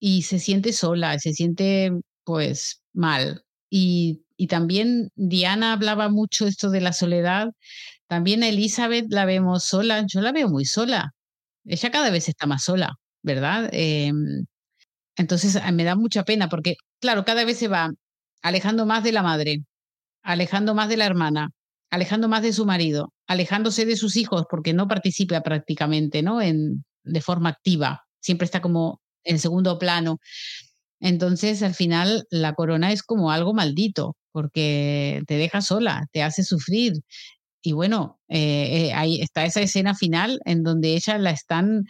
y 0.00 0.22
se 0.22 0.38
siente 0.38 0.72
sola, 0.72 1.18
se 1.18 1.32
siente 1.34 1.92
pues 2.24 2.82
mal. 2.94 3.44
Y, 3.70 4.24
y 4.36 4.46
también 4.48 5.10
Diana 5.16 5.72
hablaba 5.74 6.08
mucho 6.08 6.46
esto 6.46 6.70
de 6.70 6.80
la 6.80 6.92
soledad. 6.92 7.50
También 8.08 8.42
Elizabeth 8.42 9.06
la 9.10 9.24
vemos 9.26 9.64
sola, 9.64 10.04
yo 10.06 10.20
la 10.22 10.32
veo 10.32 10.48
muy 10.48 10.64
sola. 10.64 11.12
Ella 11.64 11.90
cada 11.90 12.10
vez 12.10 12.28
está 12.28 12.46
más 12.46 12.64
sola, 12.64 12.94
¿verdad? 13.22 13.68
Em, 13.72 14.46
entonces 15.16 15.58
me 15.72 15.84
da 15.84 15.96
mucha 15.96 16.24
pena 16.24 16.48
porque, 16.48 16.76
claro, 17.00 17.24
cada 17.24 17.44
vez 17.44 17.58
se 17.58 17.68
va 17.68 17.90
alejando 18.42 18.86
más 18.86 19.04
de 19.04 19.12
la 19.12 19.22
madre, 19.22 19.58
alejando 20.22 20.74
más 20.74 20.88
de 20.88 20.96
la 20.96 21.06
hermana, 21.06 21.50
alejando 21.90 22.28
más 22.28 22.42
de 22.42 22.52
su 22.52 22.66
marido, 22.66 23.12
alejándose 23.26 23.84
de 23.86 23.96
sus 23.96 24.16
hijos 24.16 24.44
porque 24.50 24.72
no 24.72 24.88
participa 24.88 25.40
prácticamente, 25.42 26.22
¿no? 26.22 26.40
En, 26.40 26.84
de 27.04 27.20
forma 27.20 27.50
activa, 27.50 28.02
siempre 28.20 28.46
está 28.46 28.60
como 28.62 29.00
en 29.24 29.38
segundo 29.38 29.78
plano. 29.78 30.18
Entonces, 31.00 31.62
al 31.62 31.74
final, 31.74 32.24
la 32.30 32.54
corona 32.54 32.92
es 32.92 33.02
como 33.02 33.30
algo 33.30 33.54
maldito, 33.54 34.16
porque 34.32 35.22
te 35.26 35.36
deja 35.36 35.60
sola, 35.60 36.06
te 36.12 36.22
hace 36.22 36.44
sufrir. 36.44 36.94
Y 37.62 37.72
bueno, 37.72 38.20
eh, 38.28 38.88
eh, 38.88 38.92
ahí 38.94 39.20
está 39.20 39.44
esa 39.44 39.60
escena 39.60 39.94
final 39.94 40.40
en 40.44 40.62
donde 40.62 40.94
ella 40.94 41.18
la 41.18 41.30
están 41.30 41.84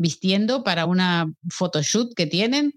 vistiendo 0.00 0.64
para 0.64 0.86
una 0.86 1.26
photoshoot 1.50 2.14
que 2.14 2.26
tienen 2.26 2.72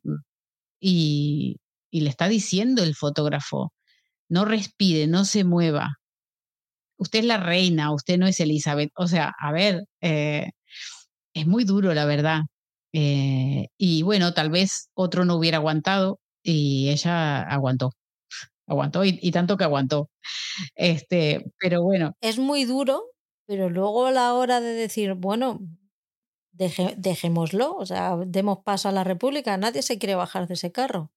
y, 0.82 1.58
y 1.90 2.02
le 2.02 2.10
está 2.10 2.28
diciendo 2.28 2.84
el 2.84 2.96
fotógrafo, 2.96 3.72
no 4.30 4.46
respire, 4.46 5.08
no 5.08 5.24
se 5.26 5.46
mueva. 5.46 6.00
Usted 6.98 7.20
es 7.20 7.26
la 7.26 7.38
reina, 7.38 7.94
usted 7.94 8.18
no 8.18 8.28
es 8.28 8.40
Elizabeth. 8.40 8.92
O 8.96 9.08
sea, 9.08 9.34
a 9.40 9.52
ver, 9.54 9.86
eh, 10.02 10.52
es 11.34 11.48
muy 11.48 11.64
duro, 11.64 11.94
la 11.94 12.06
verdad. 12.06 12.42
Eh, 12.94 13.68
y 13.78 14.04
bueno, 14.04 14.34
tal 14.34 14.50
vez 14.50 14.90
otro 14.94 15.24
no 15.26 15.36
hubiera 15.36 15.58
aguantado 15.58 16.20
y 16.44 16.90
ella 16.90 17.42
aguantó. 17.44 17.92
Aguantó 18.68 19.06
y, 19.06 19.32
tanto 19.32 19.56
que 19.58 19.64
aguantó. 19.64 20.10
Este, 20.76 21.46
pero 21.60 21.84
bueno. 21.84 22.16
Es 22.22 22.38
muy 22.40 22.66
duro, 22.66 23.04
pero 23.48 23.70
luego 23.70 24.08
a 24.08 24.12
la 24.12 24.34
hora 24.34 24.62
de 24.62 24.74
decir, 24.74 25.14
bueno, 25.16 25.60
dejémoslo, 26.54 27.76
o 27.76 27.86
sea, 27.86 28.16
demos 28.26 28.60
paso 28.64 28.90
a 28.90 28.92
la 28.92 29.04
República, 29.04 29.58
nadie 29.58 29.82
se 29.82 29.98
quiere 29.98 30.16
bajar 30.16 30.48
de 30.48 30.54
ese 30.54 30.72
carro. 30.72 31.12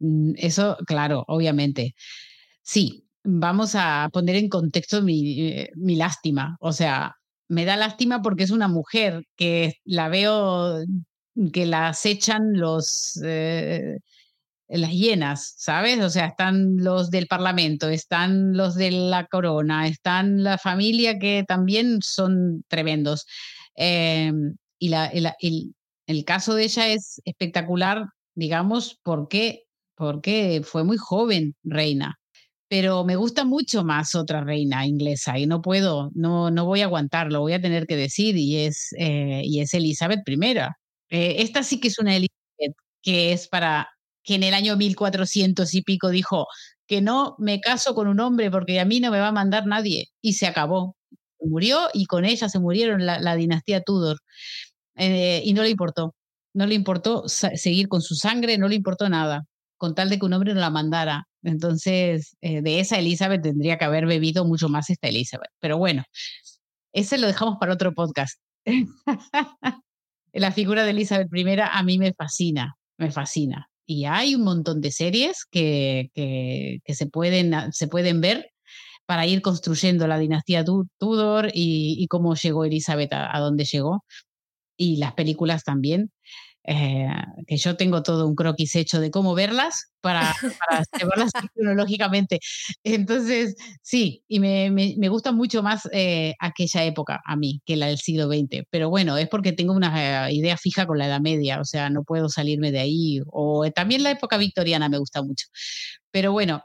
Mm, 0.00 0.32
eso, 0.36 0.76
claro, 0.86 1.24
obviamente. 1.28 1.94
Sí, 2.62 3.06
vamos 3.24 3.74
a 3.74 4.08
poner 4.12 4.36
en 4.36 4.48
contexto 4.48 4.98
eh, 5.08 5.70
mi, 5.76 5.96
lástima. 5.96 6.56
O 6.60 6.72
sea, 6.72 7.16
me 7.48 7.64
da 7.64 7.76
lástima 7.76 8.22
porque 8.22 8.44
es 8.44 8.50
una 8.50 8.68
mujer 8.68 9.24
que 9.36 9.74
la 9.84 10.08
veo 10.08 10.84
que 11.52 11.66
la 11.66 11.88
acechan 11.88 12.52
los 12.54 13.20
eh, 13.24 13.98
las 14.68 14.90
hienas, 14.92 15.54
¿sabes? 15.58 16.00
O 16.00 16.10
sea, 16.10 16.26
están 16.26 16.76
los 16.78 17.10
del 17.10 17.26
Parlamento, 17.26 17.88
están 17.88 18.56
los 18.56 18.74
de 18.74 18.90
la 18.90 19.26
corona, 19.26 19.86
están 19.86 20.42
la 20.42 20.58
familia 20.58 21.18
que 21.18 21.44
también 21.46 22.00
son 22.02 22.64
tremendos. 22.68 23.26
Em, 23.76 24.56
y 24.78 24.88
la, 24.88 25.06
el, 25.06 25.74
el, 26.06 26.24
caso 26.24 26.54
de 26.54 26.64
ella 26.64 26.88
es 26.88 27.20
espectacular, 27.24 28.06
digamos, 28.34 28.98
porque 29.02 29.64
porque 29.96 30.62
fue 30.64 30.84
muy 30.84 30.96
joven 30.96 31.54
reina. 31.62 32.18
Pero 32.68 33.04
me 33.04 33.16
gusta 33.16 33.44
mucho 33.44 33.84
más 33.84 34.14
otra 34.14 34.42
reina 34.42 34.86
inglesa 34.86 35.38
y 35.38 35.46
no 35.46 35.62
puedo, 35.62 36.10
no, 36.14 36.50
no 36.50 36.64
voy 36.64 36.80
a 36.80 36.86
aguantarlo, 36.86 37.40
voy 37.40 37.52
a 37.52 37.60
tener 37.60 37.86
que 37.86 37.96
decir, 37.96 38.36
y 38.36 38.58
es, 38.64 38.94
eh, 38.98 39.42
y 39.44 39.60
es 39.60 39.74
Elizabeth 39.74 40.26
I. 40.26 40.58
Eh, 41.10 41.36
esta 41.42 41.62
sí 41.62 41.80
que 41.80 41.88
es 41.88 41.98
una 41.98 42.16
Elizabeth 42.16 42.76
que 43.02 43.32
es 43.32 43.48
para, 43.48 43.90
que 44.24 44.36
en 44.36 44.42
el 44.44 44.54
año 44.54 44.76
1400 44.76 45.74
y 45.74 45.82
pico 45.82 46.08
dijo 46.08 46.46
que 46.86 47.00
no 47.02 47.36
me 47.38 47.60
caso 47.60 47.94
con 47.94 48.08
un 48.08 48.20
hombre 48.20 48.50
porque 48.50 48.80
a 48.80 48.84
mí 48.84 49.00
no 49.00 49.10
me 49.10 49.20
va 49.20 49.28
a 49.28 49.32
mandar 49.32 49.66
nadie, 49.66 50.08
y 50.20 50.34
se 50.34 50.46
acabó. 50.46 50.96
Murió 51.44 51.88
y 51.92 52.06
con 52.06 52.24
ella 52.24 52.48
se 52.48 52.58
murieron 52.58 53.06
la, 53.06 53.36
dinastía 53.36 53.82
Tudor. 53.82 54.18
Eh, 54.96 55.42
y 55.44 55.54
no 55.54 55.62
le 55.62 55.70
importó, 55.70 56.14
no 56.54 56.66
le 56.66 56.74
importó 56.74 57.28
seguir 57.28 57.88
con 57.88 58.02
su 58.02 58.14
sangre, 58.14 58.58
no 58.58 58.68
le 58.68 58.76
importó 58.76 59.08
nada 59.08 59.44
con 59.82 59.96
tal 59.96 60.10
de 60.10 60.18
que 60.20 60.26
un 60.26 60.32
hombre 60.32 60.54
no 60.54 60.60
la 60.60 60.70
mandara. 60.70 61.26
Entonces, 61.42 62.36
eh, 62.40 62.62
de 62.62 62.78
esa 62.78 63.00
Elizabeth 63.00 63.42
tendría 63.42 63.78
que 63.78 63.84
haber 63.84 64.06
bebido 64.06 64.44
mucho 64.44 64.68
más 64.68 64.88
esta 64.90 65.08
Elizabeth. 65.08 65.50
Pero 65.58 65.76
bueno, 65.76 66.04
ese 66.92 67.18
lo 67.18 67.26
dejamos 67.26 67.56
para 67.58 67.72
otro 67.72 67.92
podcast. 67.92 68.40
la 70.32 70.52
figura 70.52 70.84
de 70.84 70.92
Elizabeth 70.92 71.28
I 71.34 71.44
a 71.60 71.82
mí 71.82 71.98
me 71.98 72.14
fascina, 72.14 72.76
me 72.96 73.10
fascina. 73.10 73.70
Y 73.84 74.04
hay 74.04 74.36
un 74.36 74.44
montón 74.44 74.80
de 74.80 74.92
series 74.92 75.44
que, 75.50 76.12
que, 76.14 76.94
se, 76.94 77.06
pueden, 77.06 77.72
se 77.72 77.88
pueden 77.88 78.20
ver 78.20 78.51
para 79.12 79.26
ir 79.26 79.42
construyendo 79.42 80.06
la 80.06 80.16
dinastía 80.16 80.64
Tudor 80.64 81.50
y, 81.52 82.06
cómo 82.08 82.34
llegó 82.34 82.64
Elizabeth 82.64 83.12
a, 83.12 83.36
a 83.36 83.40
donde 83.40 83.66
llegó. 83.66 84.06
Y 84.74 84.96
las 84.96 85.12
películas 85.12 85.64
también. 85.64 86.10
Eh, 86.64 87.10
que 87.46 87.58
yo 87.58 87.76
tengo 87.76 88.02
todo 88.02 88.26
un 88.26 88.34
croquis 88.34 88.74
hecho 88.76 89.00
de 89.00 89.10
cómo 89.10 89.34
verlas 89.34 89.92
para, 90.00 90.32
para 90.58 90.82
llevarlas 90.98 91.30
cronológicamente. 91.54 92.40
Entonces, 92.84 93.54
sí, 93.82 94.24
y 94.28 94.40
me, 94.40 94.70
me, 94.70 95.08
gusta 95.10 95.30
mucho 95.30 95.62
más 95.62 95.86
eh, 95.92 96.32
aquella 96.38 96.84
época 96.84 97.20
a 97.26 97.36
mí 97.36 97.60
que 97.66 97.76
la 97.76 97.88
del 97.88 97.98
siglo 97.98 98.28
XX. 98.28 98.64
Pero 98.70 98.88
bueno, 98.88 99.18
es 99.18 99.28
porque 99.28 99.52
tengo 99.52 99.74
una 99.74 100.28
eh, 100.30 100.32
idea 100.32 100.56
fija 100.56 100.86
con 100.86 100.96
la 100.96 101.06
Edad 101.06 101.20
Media, 101.20 101.60
o 101.60 101.66
sea, 101.66 101.90
no 101.90 102.02
puedo 102.02 102.30
salirme 102.30 102.72
de 102.72 102.78
ahí. 102.78 103.20
O 103.26 103.70
también 103.72 104.04
la 104.04 104.12
época 104.12 104.38
victoriana 104.38 104.88
me 104.88 104.96
gusta 104.96 105.22
mucho. 105.22 105.48
Pero 106.10 106.32
bueno, 106.32 106.62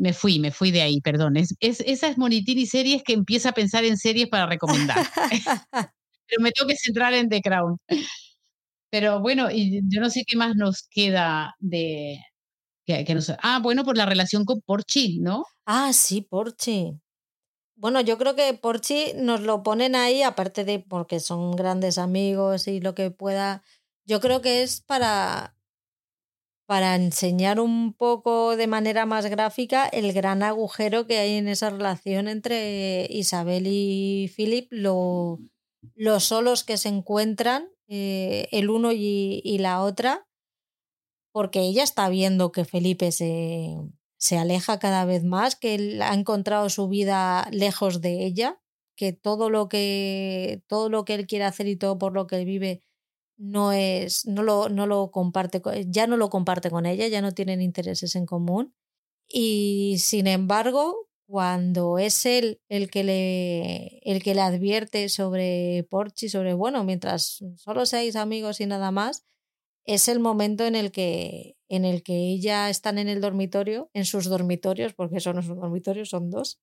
me 0.00 0.12
fui, 0.14 0.38
me 0.38 0.50
fui 0.50 0.70
de 0.70 0.82
ahí, 0.82 1.00
perdón. 1.00 1.36
Es, 1.36 1.54
es, 1.60 1.80
esa 1.80 2.08
es 2.08 2.16
Monitini 2.16 2.66
Series 2.66 3.02
que 3.02 3.12
empieza 3.12 3.50
a 3.50 3.52
pensar 3.52 3.84
en 3.84 3.98
series 3.98 4.28
para 4.28 4.46
recomendar. 4.46 4.96
Pero 6.26 6.42
me 6.42 6.52
tengo 6.52 6.68
que 6.68 6.76
centrar 6.76 7.12
en 7.12 7.28
The 7.28 7.42
Crown. 7.42 7.76
Pero 8.90 9.20
bueno, 9.20 9.50
y 9.50 9.82
yo 9.88 10.00
no 10.00 10.10
sé 10.10 10.24
qué 10.26 10.36
más 10.36 10.56
nos 10.56 10.88
queda 10.90 11.54
de... 11.58 12.18
Que, 12.86 13.04
que 13.04 13.18
ah, 13.42 13.60
bueno, 13.62 13.84
por 13.84 13.96
la 13.96 14.06
relación 14.06 14.44
con 14.44 14.62
Porchi, 14.62 15.18
¿no? 15.20 15.44
Ah, 15.66 15.92
sí, 15.92 16.22
Porchi. 16.22 16.92
Bueno, 17.76 18.00
yo 18.00 18.18
creo 18.18 18.34
que 18.34 18.52
Porchi 18.54 19.12
nos 19.16 19.40
lo 19.42 19.62
ponen 19.62 19.94
ahí, 19.94 20.22
aparte 20.22 20.64
de 20.64 20.80
porque 20.80 21.20
son 21.20 21.52
grandes 21.52 21.98
amigos 21.98 22.68
y 22.68 22.80
lo 22.80 22.94
que 22.94 23.10
pueda. 23.10 23.62
Yo 24.04 24.20
creo 24.20 24.40
que 24.40 24.62
es 24.62 24.80
para, 24.80 25.54
para 26.70 26.94
enseñar 26.94 27.58
un 27.58 27.92
poco 27.94 28.56
de 28.56 28.68
manera 28.68 29.04
más 29.04 29.26
gráfica 29.26 29.88
el 29.88 30.12
gran 30.12 30.44
agujero 30.44 31.04
que 31.08 31.18
hay 31.18 31.32
en 31.32 31.48
esa 31.48 31.68
relación 31.68 32.28
entre 32.28 33.08
Isabel 33.10 33.64
y 33.66 34.32
Philip, 34.36 34.68
lo, 34.70 35.40
los 35.96 36.22
solos 36.22 36.62
que 36.62 36.76
se 36.76 36.88
encuentran 36.88 37.70
eh, 37.88 38.46
el 38.52 38.70
uno 38.70 38.92
y, 38.92 39.58
la 39.58 39.82
otra, 39.82 40.28
porque 41.32 41.58
ella 41.58 41.82
está 41.82 42.08
viendo 42.08 42.52
que 42.52 42.64
Felipe 42.64 43.10
se, 43.10 43.74
se 44.16 44.38
aleja 44.38 44.78
cada 44.78 45.04
vez 45.04 45.24
más, 45.24 45.56
que 45.56 45.74
él 45.74 46.00
ha 46.02 46.14
encontrado 46.14 46.68
su 46.68 46.88
vida 46.88 47.48
lejos 47.50 48.00
de 48.00 48.24
ella, 48.24 48.62
que 48.94 49.12
todo 49.12 49.50
lo 49.50 49.68
que 49.68 50.62
todo 50.68 50.88
lo 50.88 51.04
que 51.04 51.14
él 51.14 51.26
quiere 51.26 51.46
hacer 51.46 51.66
y 51.66 51.74
todo 51.74 51.98
por 51.98 52.12
lo 52.12 52.28
que 52.28 52.36
él 52.36 52.44
vive 52.44 52.84
no 53.40 53.72
es 53.72 54.26
no 54.26 54.42
lo, 54.42 54.68
no 54.68 54.86
lo 54.86 55.10
comparte 55.10 55.62
ya 55.88 56.06
no 56.06 56.16
lo 56.16 56.30
comparte 56.30 56.70
con 56.70 56.86
ella, 56.86 57.08
ya 57.08 57.22
no 57.22 57.32
tienen 57.32 57.62
intereses 57.62 58.14
en 58.16 58.26
común. 58.26 58.74
Y 59.28 59.96
sin 60.00 60.26
embargo 60.26 61.08
cuando 61.30 61.98
es 61.98 62.26
él 62.26 62.60
el 62.68 62.90
que 62.90 63.04
le, 63.04 64.00
el 64.02 64.20
que 64.22 64.34
le 64.34 64.40
advierte 64.40 65.08
sobre 65.08 65.86
Porchi, 65.88 66.28
sobre, 66.28 66.54
bueno, 66.54 66.82
mientras 66.82 67.44
solo 67.56 67.86
seáis 67.86 68.16
amigos 68.16 68.60
y 68.60 68.66
nada 68.66 68.90
más, 68.90 69.24
es 69.86 70.08
el 70.08 70.18
momento 70.18 70.66
en 70.66 70.74
el 70.74 70.90
que, 70.90 71.56
en 71.68 71.84
el 71.84 72.02
que 72.02 72.14
ella 72.32 72.68
están 72.68 72.98
en 72.98 73.08
el 73.08 73.20
dormitorio, 73.20 73.90
en 73.94 74.06
sus 74.06 74.24
dormitorios, 74.28 74.92
porque 74.94 75.18
eso 75.18 75.32
no 75.32 75.40
es 75.40 76.08
son 76.08 76.30
dos, 76.30 76.58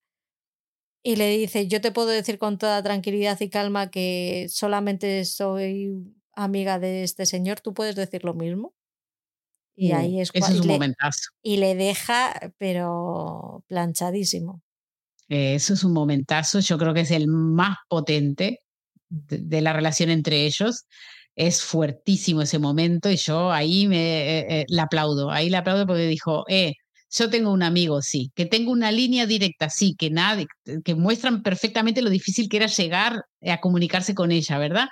y 1.01 1.15
le 1.15 1.29
dice, 1.29 1.67
yo 1.67 1.79
te 1.79 1.93
puedo 1.93 2.09
decir 2.09 2.37
con 2.37 2.57
toda 2.57 2.83
tranquilidad 2.83 3.39
y 3.39 3.49
calma 3.49 3.89
que 3.89 4.47
solamente 4.49 5.23
soy 5.23 5.93
amiga 6.37 6.79
de 6.79 7.03
este 7.03 7.25
señor, 7.25 7.59
tú 7.59 7.73
puedes 7.73 7.95
decir 7.95 8.23
lo 8.23 8.33
mismo. 8.33 8.73
Y 9.75 9.91
ahí 9.91 10.19
es 10.19 10.31
cuando. 10.31 10.73
un 10.73 10.95
Y 11.43 11.57
le 11.57 11.75
deja, 11.75 12.33
pero 12.57 13.63
planchadísimo. 13.67 14.61
eso 15.27 15.73
es 15.73 15.83
un 15.83 15.93
momentazo. 15.93 16.59
Yo 16.61 16.77
creo 16.77 16.93
que 16.93 17.01
es 17.01 17.11
el 17.11 17.27
más 17.27 17.77
potente 17.87 18.61
de, 19.09 19.61
la 19.61 19.73
relación 19.73 20.09
entre 20.09 20.45
ellos. 20.45 20.85
Es 21.35 21.61
fuertísimo 21.61 22.41
ese 22.41 22.57
momento 22.57 23.11
y 23.11 23.17
yo 23.17 23.51
ahí 23.51 23.87
me 23.87 24.39
eh, 24.39 24.45
eh, 24.49 24.65
la 24.69 24.83
aplaudo. 24.83 25.29
Ahí 25.29 25.51
la 25.51 25.59
aplaudo 25.59 25.85
porque 25.85 26.07
dijo, 26.07 26.43
eh, 26.47 26.73
yo 27.11 27.29
tengo 27.29 27.51
un 27.51 27.61
amigo, 27.61 28.01
sí, 28.01 28.31
que 28.33 28.47
tengo 28.47 28.71
una 28.71 28.91
línea 28.91 29.27
directa, 29.27 29.69
sí, 29.69 29.95
que 29.95 30.09
nadie, 30.09 30.47
que 30.83 30.95
muestran 30.95 31.43
perfectamente 31.43 32.01
lo 32.01 32.09
difícil 32.09 32.49
que 32.49 32.57
era 32.57 32.65
llegar 32.65 33.21
a 33.45 33.59
comunicarse 33.61 34.15
con 34.15 34.31
ella, 34.31 34.57
¿verdad? 34.57 34.87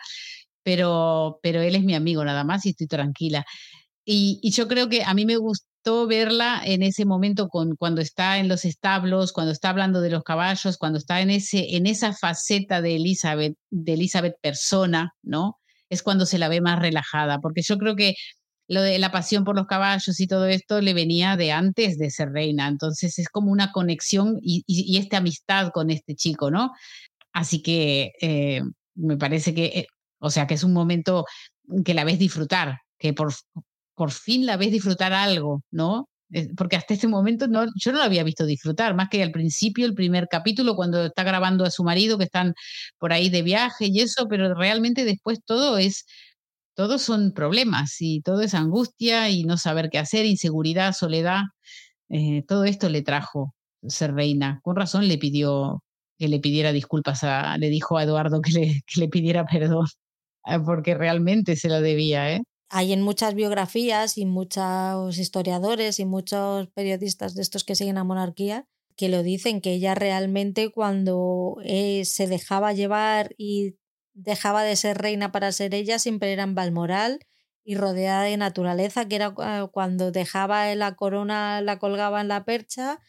Pero, 0.65 1.39
pero 1.43 1.61
él 1.61 1.75
es 1.75 1.83
mi 1.83 1.95
amigo 1.95 2.25
nada 2.25 2.43
más 2.43 2.65
y 2.65 2.71
estoy 2.71 2.87
tranquila. 2.87 3.45
Y, 4.03 4.39
y 4.41 4.51
yo 4.51 4.67
creo 4.67 4.89
que 4.89 5.03
a 5.03 5.13
mí 5.13 5.25
me 5.25 5.37
gustó 5.37 6.07
verla 6.07 6.61
en 6.65 6.81
ese 6.83 7.05
momento 7.05 7.47
con, 7.47 7.75
cuando 7.75 8.01
está 8.01 8.39
en 8.39 8.47
los 8.47 8.65
establos, 8.65 9.31
cuando 9.31 9.51
está 9.51 9.69
hablando 9.69 10.01
de 10.01 10.09
los 10.09 10.23
caballos, 10.23 10.77
cuando 10.77 10.97
está 10.97 11.21
en, 11.21 11.29
ese, 11.29 11.75
en 11.75 11.85
esa 11.85 12.13
faceta 12.13 12.81
de 12.81 12.95
Elizabeth, 12.95 13.55
de 13.69 13.93
Elizabeth 13.93 14.35
persona, 14.41 15.13
¿no? 15.21 15.59
Es 15.89 16.01
cuando 16.01 16.25
se 16.25 16.39
la 16.39 16.49
ve 16.49 16.61
más 16.61 16.79
relajada, 16.79 17.39
porque 17.39 17.61
yo 17.61 17.77
creo 17.77 17.95
que 17.95 18.15
lo 18.67 18.81
de 18.81 18.97
la 18.97 19.11
pasión 19.11 19.43
por 19.43 19.55
los 19.55 19.67
caballos 19.67 20.19
y 20.19 20.27
todo 20.27 20.47
esto 20.47 20.81
le 20.81 20.95
venía 20.95 21.37
de 21.37 21.51
antes 21.51 21.99
de 21.99 22.09
ser 22.09 22.31
reina. 22.31 22.67
Entonces 22.67 23.19
es 23.19 23.29
como 23.29 23.51
una 23.51 23.71
conexión 23.71 24.39
y, 24.41 24.63
y, 24.65 24.97
esta 24.97 25.17
amistad 25.17 25.71
con 25.71 25.91
este 25.91 26.15
chico, 26.15 26.49
¿no? 26.49 26.71
Así 27.33 27.61
que 27.61 28.13
eh, 28.21 28.61
me 28.95 29.17
parece 29.17 29.53
que, 29.53 29.65
eh, 29.65 29.87
o 30.25 30.29
sea, 30.29 30.47
que 30.47 30.55
es 30.55 30.63
un 30.63 30.73
momento 30.73 31.25
que 31.83 31.93
la 31.93 32.03
ves 32.03 32.19
disfrutar, 32.19 32.79
que 32.97 33.13
por, 33.13 33.33
por 33.95 34.11
fin 34.11 34.45
la 34.45 34.57
ves 34.57 34.71
disfrutar 34.71 35.13
algo, 35.13 35.61
¿no? 35.71 36.09
Porque 36.57 36.75
hasta 36.75 36.93
este 36.95 37.07
momento 37.07 37.47
no, 37.47 37.65
yo 37.75 37.91
no 37.91 37.99
la 37.99 38.05
había 38.05 38.23
visto 38.23 38.45
disfrutar, 38.45 38.95
más 38.95 39.09
que 39.09 39.21
al 39.23 39.31
principio, 39.31 39.85
el 39.85 39.93
primer 39.93 40.27
capítulo, 40.29 40.75
cuando 40.75 41.05
está 41.05 41.23
grabando 41.23 41.63
a 41.65 41.71
su 41.71 41.83
marido, 41.83 42.17
que 42.17 42.25
están 42.25 42.55
por 42.97 43.13
ahí 43.13 43.29
de 43.29 43.43
viaje 43.43 43.87
y 43.87 44.01
eso, 44.01 44.27
pero 44.27 44.53
realmente 44.55 45.05
después 45.05 45.39
todo 45.45 45.77
es 45.77 46.05
todos 46.75 47.01
son 47.01 47.31
problemas 47.31 48.01
y 48.01 48.21
todo 48.21 48.41
es 48.41 48.53
angustia 48.53 49.29
y 49.29 49.45
no 49.45 49.57
saber 49.57 49.89
qué 49.89 49.99
hacer, 49.99 50.25
inseguridad, 50.25 50.93
soledad. 50.93 51.43
Eh, 52.09 52.43
todo 52.47 52.65
esto 52.65 52.89
le 52.89 53.01
trajo 53.01 53.55
ser 53.87 54.13
reina. 54.13 54.59
Con 54.63 54.75
razón 54.75 55.07
le 55.07 55.17
pidió 55.17 55.83
que 56.17 56.27
le 56.27 56.39
pidiera 56.39 56.71
disculpas, 56.71 57.23
a, 57.23 57.57
le 57.57 57.69
dijo 57.69 57.97
a 57.97 58.03
Eduardo 58.03 58.41
que 58.41 58.83
le, 58.95 59.07
pidiera 59.09 59.45
perdón, 59.45 59.87
porque 60.65 60.95
realmente 60.95 61.55
se 61.55 61.69
lo 61.69 61.81
debía. 61.81 62.33
¿eh? 62.33 62.41
Hay 62.69 62.93
en 62.93 63.01
muchas 63.01 63.33
biografías 63.33 64.17
y 64.17 64.25
muchos 64.25 65.17
historiadores 65.17 65.99
y 65.99 66.05
muchos 66.05 66.67
periodistas 66.69 67.35
de 67.35 67.41
estos 67.41 67.63
que 67.63 67.75
siguen 67.75 67.97
a 67.97 68.03
monarquía 68.03 68.65
que 68.95 69.09
lo 69.09 69.23
dicen, 69.23 69.61
que 69.61 69.73
ella 69.73 69.95
realmente 69.95 70.71
cuando 70.71 71.57
eh, 71.63 72.05
se 72.05 72.27
dejaba 72.27 72.73
llevar 72.73 73.35
y 73.37 73.75
dejaba 74.13 74.63
de 74.63 74.75
ser 74.75 74.97
reina 74.97 75.31
para 75.31 75.51
ser 75.51 75.73
ella, 75.73 75.99
siempre 75.99 76.31
era 76.31 76.43
en 76.43 76.55
Balmoral 76.55 77.19
y 77.65 77.75
rodeada 77.75 78.23
de 78.23 78.37
naturaleza, 78.37 79.07
que 79.07 79.15
era 79.15 79.33
cuando 79.71 80.11
dejaba 80.11 80.73
la 80.75 80.95
corona, 80.95 81.61
la 81.61 81.79
colgaba 81.79 82.21
en 82.21 82.27
la 82.29 82.45
percha 82.45 82.99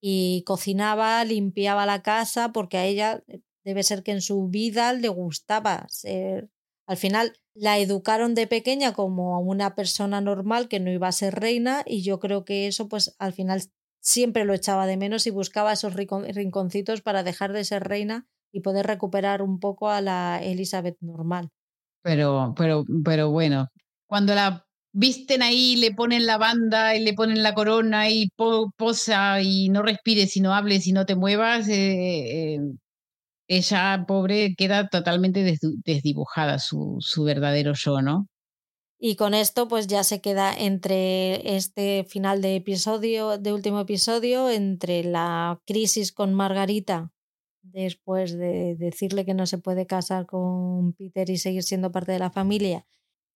y 0.00 0.42
cocinaba, 0.46 1.24
limpiaba 1.24 1.86
la 1.86 2.02
casa, 2.02 2.52
porque 2.52 2.78
a 2.78 2.86
ella 2.86 3.22
eh, 3.26 3.40
debe 3.64 3.82
ser 3.82 4.02
que 4.02 4.12
en 4.12 4.20
su 4.22 4.48
vida 4.48 4.92
le 4.92 5.08
gustaba 5.08 5.86
ser. 5.88 6.48
Al 6.86 6.96
final 6.96 7.32
la 7.54 7.78
educaron 7.78 8.34
de 8.34 8.46
pequeña 8.46 8.92
como 8.92 9.34
a 9.34 9.38
una 9.38 9.74
persona 9.74 10.20
normal 10.20 10.68
que 10.68 10.80
no 10.80 10.90
iba 10.90 11.08
a 11.08 11.12
ser 11.12 11.34
reina 11.34 11.82
y 11.86 12.02
yo 12.02 12.20
creo 12.20 12.44
que 12.44 12.66
eso 12.66 12.88
pues 12.88 13.14
al 13.18 13.32
final 13.32 13.62
siempre 14.00 14.44
lo 14.44 14.52
echaba 14.52 14.86
de 14.86 14.96
menos 14.96 15.26
y 15.26 15.30
buscaba 15.30 15.72
esos 15.72 15.94
rinconcitos 15.94 17.00
para 17.00 17.22
dejar 17.22 17.52
de 17.52 17.64
ser 17.64 17.84
reina 17.84 18.26
y 18.52 18.60
poder 18.60 18.86
recuperar 18.86 19.40
un 19.40 19.58
poco 19.58 19.88
a 19.88 20.00
la 20.00 20.40
Elizabeth 20.42 20.96
normal. 21.00 21.50
Pero, 22.02 22.54
pero, 22.56 22.84
pero 23.02 23.30
bueno, 23.30 23.68
cuando 24.06 24.34
la 24.34 24.66
visten 24.92 25.42
ahí, 25.42 25.76
le 25.76 25.92
ponen 25.92 26.26
la 26.26 26.38
banda 26.38 26.94
y 26.94 27.02
le 27.02 27.14
ponen 27.14 27.42
la 27.42 27.54
corona 27.54 28.08
y 28.10 28.28
posa 28.76 29.40
y 29.42 29.68
no 29.70 29.82
respires 29.82 30.36
y 30.36 30.40
no 30.40 30.54
hables 30.54 30.86
y 30.86 30.92
no 30.92 31.04
te 31.06 31.16
muevas, 31.16 31.68
eh, 31.68 32.54
eh, 32.54 32.60
ella, 33.48 34.04
pobre, 34.06 34.54
queda 34.56 34.88
totalmente 34.88 35.58
desdibujada 35.84 36.58
su, 36.58 37.00
verdadero 37.24 37.72
yo, 37.74 38.00
¿no? 38.00 38.28
Y 38.98 39.16
con 39.16 39.34
esto, 39.34 39.68
pues 39.68 39.86
ya 39.86 40.02
se 40.02 40.20
queda 40.20 40.54
entre 40.56 41.56
este 41.56 42.04
final 42.08 42.40
de 42.40 42.56
episodio, 42.56 43.36
de 43.38 43.52
último 43.52 43.80
episodio, 43.80 44.48
entre 44.48 45.04
la 45.04 45.60
crisis 45.66 46.12
con 46.12 46.32
Margarita 46.32 47.12
después 47.64 48.36
de 48.36 48.76
decirle 48.76 49.24
que 49.24 49.34
no 49.34 49.46
se 49.46 49.58
puede 49.58 49.86
casar 49.86 50.26
con 50.26 50.92
Peter 50.92 51.28
y 51.30 51.38
seguir 51.38 51.62
siendo 51.62 51.90
parte 51.90 52.12
de 52.12 52.18
la 52.18 52.30
familia, 52.30 52.86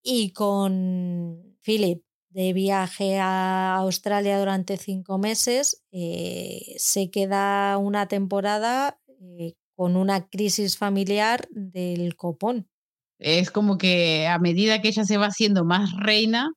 y 0.02 0.32
con 0.32 1.56
Philip 1.62 2.04
de 2.30 2.52
viaje 2.52 3.18
a 3.18 3.76
Australia 3.76 4.38
durante 4.38 4.76
cinco 4.76 5.18
meses, 5.18 5.82
eh, 5.90 6.74
se 6.76 7.10
queda 7.10 7.78
una 7.78 8.06
temporada 8.06 9.00
eh, 9.20 9.54
con 9.78 9.94
una 9.94 10.28
crisis 10.28 10.76
familiar 10.76 11.46
del 11.52 12.16
copón. 12.16 12.68
Es 13.20 13.52
como 13.52 13.78
que 13.78 14.26
a 14.26 14.40
medida 14.40 14.82
que 14.82 14.88
ella 14.88 15.04
se 15.04 15.18
va 15.18 15.26
haciendo 15.26 15.64
más 15.64 15.92
reina, 15.96 16.50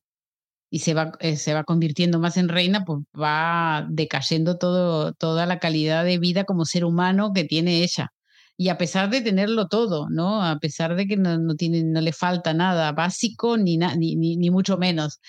y 0.70 0.80
se 0.80 0.92
va, 0.92 1.12
eh, 1.20 1.36
se 1.36 1.54
va 1.54 1.62
convirtiendo 1.62 2.18
más 2.18 2.36
en 2.36 2.48
reina, 2.48 2.84
pues 2.84 3.00
va 3.16 3.86
decayendo 3.90 4.58
todo, 4.58 5.12
toda 5.12 5.46
la 5.46 5.60
calidad 5.60 6.04
de 6.04 6.18
vida 6.18 6.42
como 6.42 6.64
ser 6.64 6.84
humano 6.84 7.32
que 7.32 7.44
tiene 7.44 7.84
ella. 7.84 8.08
Y 8.56 8.70
a 8.70 8.78
pesar 8.78 9.08
de 9.08 9.20
tenerlo 9.20 9.68
todo, 9.68 10.08
¿no? 10.10 10.42
A 10.42 10.58
pesar 10.58 10.96
de 10.96 11.06
que 11.06 11.16
no, 11.16 11.38
no 11.38 11.54
tiene, 11.54 11.84
no 11.84 12.00
le 12.00 12.12
falta 12.12 12.54
nada 12.54 12.90
básico 12.90 13.56
ni, 13.56 13.76
ni, 13.76 14.16
ni, 14.16 14.50
mucho 14.50 14.78
menos. 14.78 15.20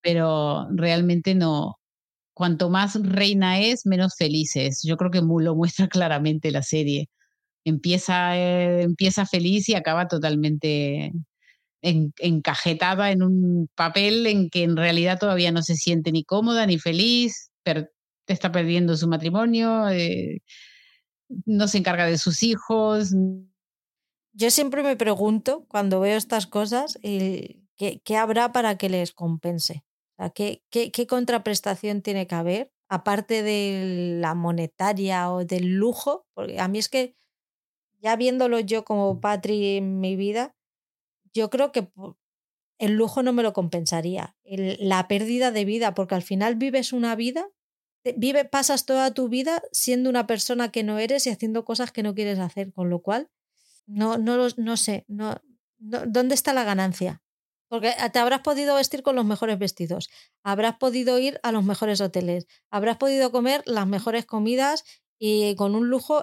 Pero 0.00 0.66
realmente 0.74 1.34
no. 1.36 1.76
Cuanto 2.34 2.70
más 2.70 2.96
reina 3.02 3.60
es, 3.60 3.86
menos 3.86 4.16
feliz 4.16 4.56
es. 4.56 4.82
Yo 4.84 4.96
creo 4.96 5.10
que 5.10 5.20
lo 5.20 5.54
muestra 5.54 5.88
claramente 5.88 6.50
la 6.50 6.62
serie. 6.62 7.08
Empieza, 7.64 8.36
eh, 8.36 8.82
empieza 8.82 9.26
feliz 9.26 9.68
y 9.68 9.74
acaba 9.74 10.08
totalmente 10.08 11.12
encajetada 11.80 13.12
en 13.12 13.22
un 13.22 13.68
papel 13.74 14.26
en 14.26 14.50
que 14.50 14.64
en 14.64 14.76
realidad 14.76 15.18
todavía 15.18 15.52
no 15.52 15.62
se 15.62 15.76
siente 15.76 16.10
ni 16.10 16.24
cómoda 16.24 16.66
ni 16.66 16.78
feliz, 16.78 17.50
pero 17.62 17.86
está 18.26 18.50
perdiendo 18.50 18.96
su 18.96 19.08
matrimonio, 19.08 19.88
eh, 19.88 20.42
no 21.46 21.68
se 21.68 21.78
encarga 21.78 22.06
de 22.06 22.18
sus 22.18 22.42
hijos. 22.42 23.14
Yo 24.32 24.50
siempre 24.50 24.82
me 24.82 24.96
pregunto, 24.96 25.66
cuando 25.68 26.00
veo 26.00 26.16
estas 26.16 26.46
cosas, 26.46 26.98
¿qué, 27.02 28.00
¿qué, 28.04 28.16
habrá 28.16 28.52
para 28.52 28.76
que 28.76 28.88
les 28.88 29.12
compense? 29.12 29.84
¿qué, 30.34 30.64
qué, 30.70 30.90
qué 30.90 31.06
contraprestación 31.06 32.02
tiene 32.02 32.26
que 32.26 32.34
haber? 32.34 32.72
Aparte 32.88 33.42
de 33.42 34.18
la 34.20 34.34
monetaria 34.34 35.30
o 35.30 35.44
del 35.44 35.74
lujo, 35.74 36.26
porque 36.34 36.58
a 36.58 36.68
mí 36.68 36.78
es 36.78 36.88
que 36.88 37.16
ya 37.98 38.16
viéndolo 38.16 38.60
yo 38.60 38.84
como 38.84 39.20
Patri 39.20 39.76
en 39.76 40.00
mi 40.00 40.16
vida, 40.16 40.54
yo 41.32 41.50
creo 41.50 41.72
que 41.72 41.90
el 42.78 42.92
lujo 42.92 43.22
no 43.22 43.32
me 43.32 43.42
lo 43.42 43.52
compensaría. 43.52 44.36
la 44.44 45.08
pérdida 45.08 45.50
de 45.50 45.64
vida, 45.64 45.94
porque 45.94 46.14
al 46.14 46.22
final 46.22 46.54
vives 46.56 46.92
una 46.92 47.14
vida, 47.16 47.48
vive, 48.16 48.44
pasas 48.44 48.86
toda 48.86 49.12
tu 49.12 49.28
vida 49.28 49.62
siendo 49.72 50.08
una 50.08 50.26
persona 50.26 50.70
que 50.70 50.84
no 50.84 50.98
eres 50.98 51.26
y 51.26 51.30
haciendo 51.30 51.64
cosas 51.64 51.92
que 51.92 52.02
no 52.02 52.14
quieres 52.14 52.38
hacer, 52.38 52.72
con 52.72 52.88
lo 52.88 53.02
cual 53.02 53.28
no, 53.86 54.18
no, 54.18 54.48
no 54.56 54.76
sé, 54.76 55.04
no, 55.08 55.40
¿dónde 55.78 56.34
está 56.34 56.52
la 56.52 56.64
ganancia? 56.64 57.22
Porque 57.68 57.92
te 58.12 58.18
habrás 58.18 58.40
podido 58.40 58.76
vestir 58.76 59.02
con 59.02 59.14
los 59.14 59.26
mejores 59.26 59.58
vestidos, 59.58 60.08
habrás 60.42 60.76
podido 60.76 61.18
ir 61.18 61.38
a 61.42 61.52
los 61.52 61.64
mejores 61.64 62.00
hoteles, 62.00 62.46
habrás 62.70 62.96
podido 62.96 63.30
comer 63.30 63.62
las 63.66 63.86
mejores 63.86 64.24
comidas 64.24 64.84
y 65.18 65.54
con 65.56 65.74
un 65.74 65.90
lujo 65.90 66.22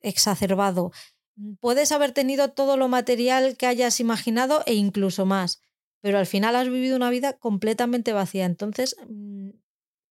exacerbado. 0.00 0.92
Mm, 1.36 1.54
puedes 1.60 1.92
haber 1.92 2.12
tenido 2.12 2.50
todo 2.50 2.76
lo 2.76 2.88
material 2.88 3.56
que 3.56 3.66
hayas 3.66 4.00
imaginado 4.00 4.62
e 4.66 4.74
incluso 4.74 5.26
más, 5.26 5.60
pero 6.00 6.18
al 6.18 6.26
final 6.26 6.56
has 6.56 6.68
vivido 6.68 6.96
una 6.96 7.10
vida 7.10 7.38
completamente 7.38 8.12
vacía. 8.12 8.44
Entonces, 8.44 8.96
mm, 9.08 9.50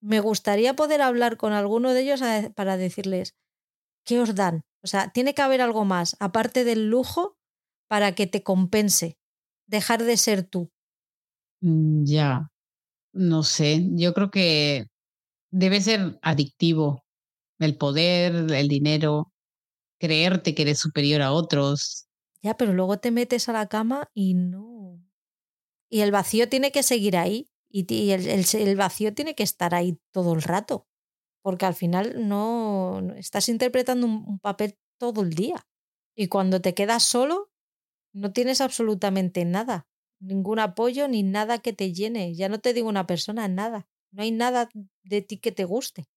me 0.02 0.20
gustaría 0.20 0.76
poder 0.76 1.02
hablar 1.02 1.38
con 1.38 1.54
alguno 1.54 1.94
de 1.94 2.02
ellos 2.02 2.22
para 2.56 2.78
decirles, 2.78 3.36
¿qué 4.06 4.20
os 4.20 4.36
dan? 4.36 4.64
O 4.84 4.88
sea, 4.88 5.10
tiene 5.10 5.34
que 5.34 5.42
haber 5.42 5.62
algo 5.62 5.86
más, 5.86 6.16
aparte 6.20 6.64
del 6.64 6.90
lujo, 6.90 7.38
para 7.88 8.14
que 8.16 8.28
te 8.28 8.44
compense 8.44 9.18
dejar 9.68 10.04
de 10.04 10.18
ser 10.18 10.44
tú. 10.44 10.72
Mm, 11.62 12.06
ya, 12.06 12.50
no 13.14 13.44
sé, 13.44 13.86
yo 13.92 14.14
creo 14.14 14.30
que 14.30 14.88
debe 15.52 15.82
ser 15.82 16.20
adictivo 16.22 17.04
el 17.60 17.78
poder, 17.78 18.52
el 18.52 18.68
dinero, 18.68 19.32
creerte 19.98 20.56
que 20.56 20.64
eres 20.64 20.80
superior 20.80 21.22
a 21.22 21.32
otros. 21.32 22.08
Ya, 22.42 22.56
pero 22.56 22.74
luego 22.74 22.98
te 23.00 23.12
metes 23.12 23.50
a 23.50 23.54
la 23.54 23.68
cama 23.68 24.10
y 24.14 24.34
no. 24.34 25.02
Y 25.90 26.02
el 26.02 26.12
vacío 26.12 26.50
tiene 26.50 26.72
que 26.72 26.84
seguir 26.84 27.18
ahí. 27.18 27.50
Y, 27.70 28.12
el, 28.12 28.28
el, 28.28 28.76
vacío 28.76 29.14
tiene 29.14 29.36
que 29.36 29.44
estar 29.44 29.76
ahí 29.76 30.00
todo 30.12 30.34
el 30.34 30.42
rato. 30.42 30.88
Porque 31.42 31.66
al 31.66 31.76
final 31.76 32.28
no, 32.28 33.14
estás 33.16 33.50
interpretando 33.50 34.08
un, 34.08 34.40
papel 34.40 34.78
todo 34.98 35.22
el 35.22 35.32
día. 35.32 35.68
Y 36.16 36.28
cuando 36.28 36.62
te 36.62 36.74
quedas 36.74 37.04
solo, 37.04 37.52
no 38.14 38.34
tienes 38.34 38.62
absolutamente 38.62 39.46
nada. 39.46 39.88
Ningún 40.20 40.60
apoyo 40.60 41.08
ni 41.08 41.24
nada 41.24 41.60
que 41.60 41.74
te 41.74 41.94
llene. 41.94 42.34
Ya 42.36 42.50
no 42.50 42.60
te 42.60 42.74
digo 42.74 42.90
una 42.90 43.08
persona, 43.08 43.48
nada. 43.48 43.88
no 44.12 44.24
hay 44.24 44.32
nada 44.32 44.70
de 45.04 45.22
ti 45.22 45.38
que 45.38 45.52
te 45.52 45.66
guste. 45.66 46.08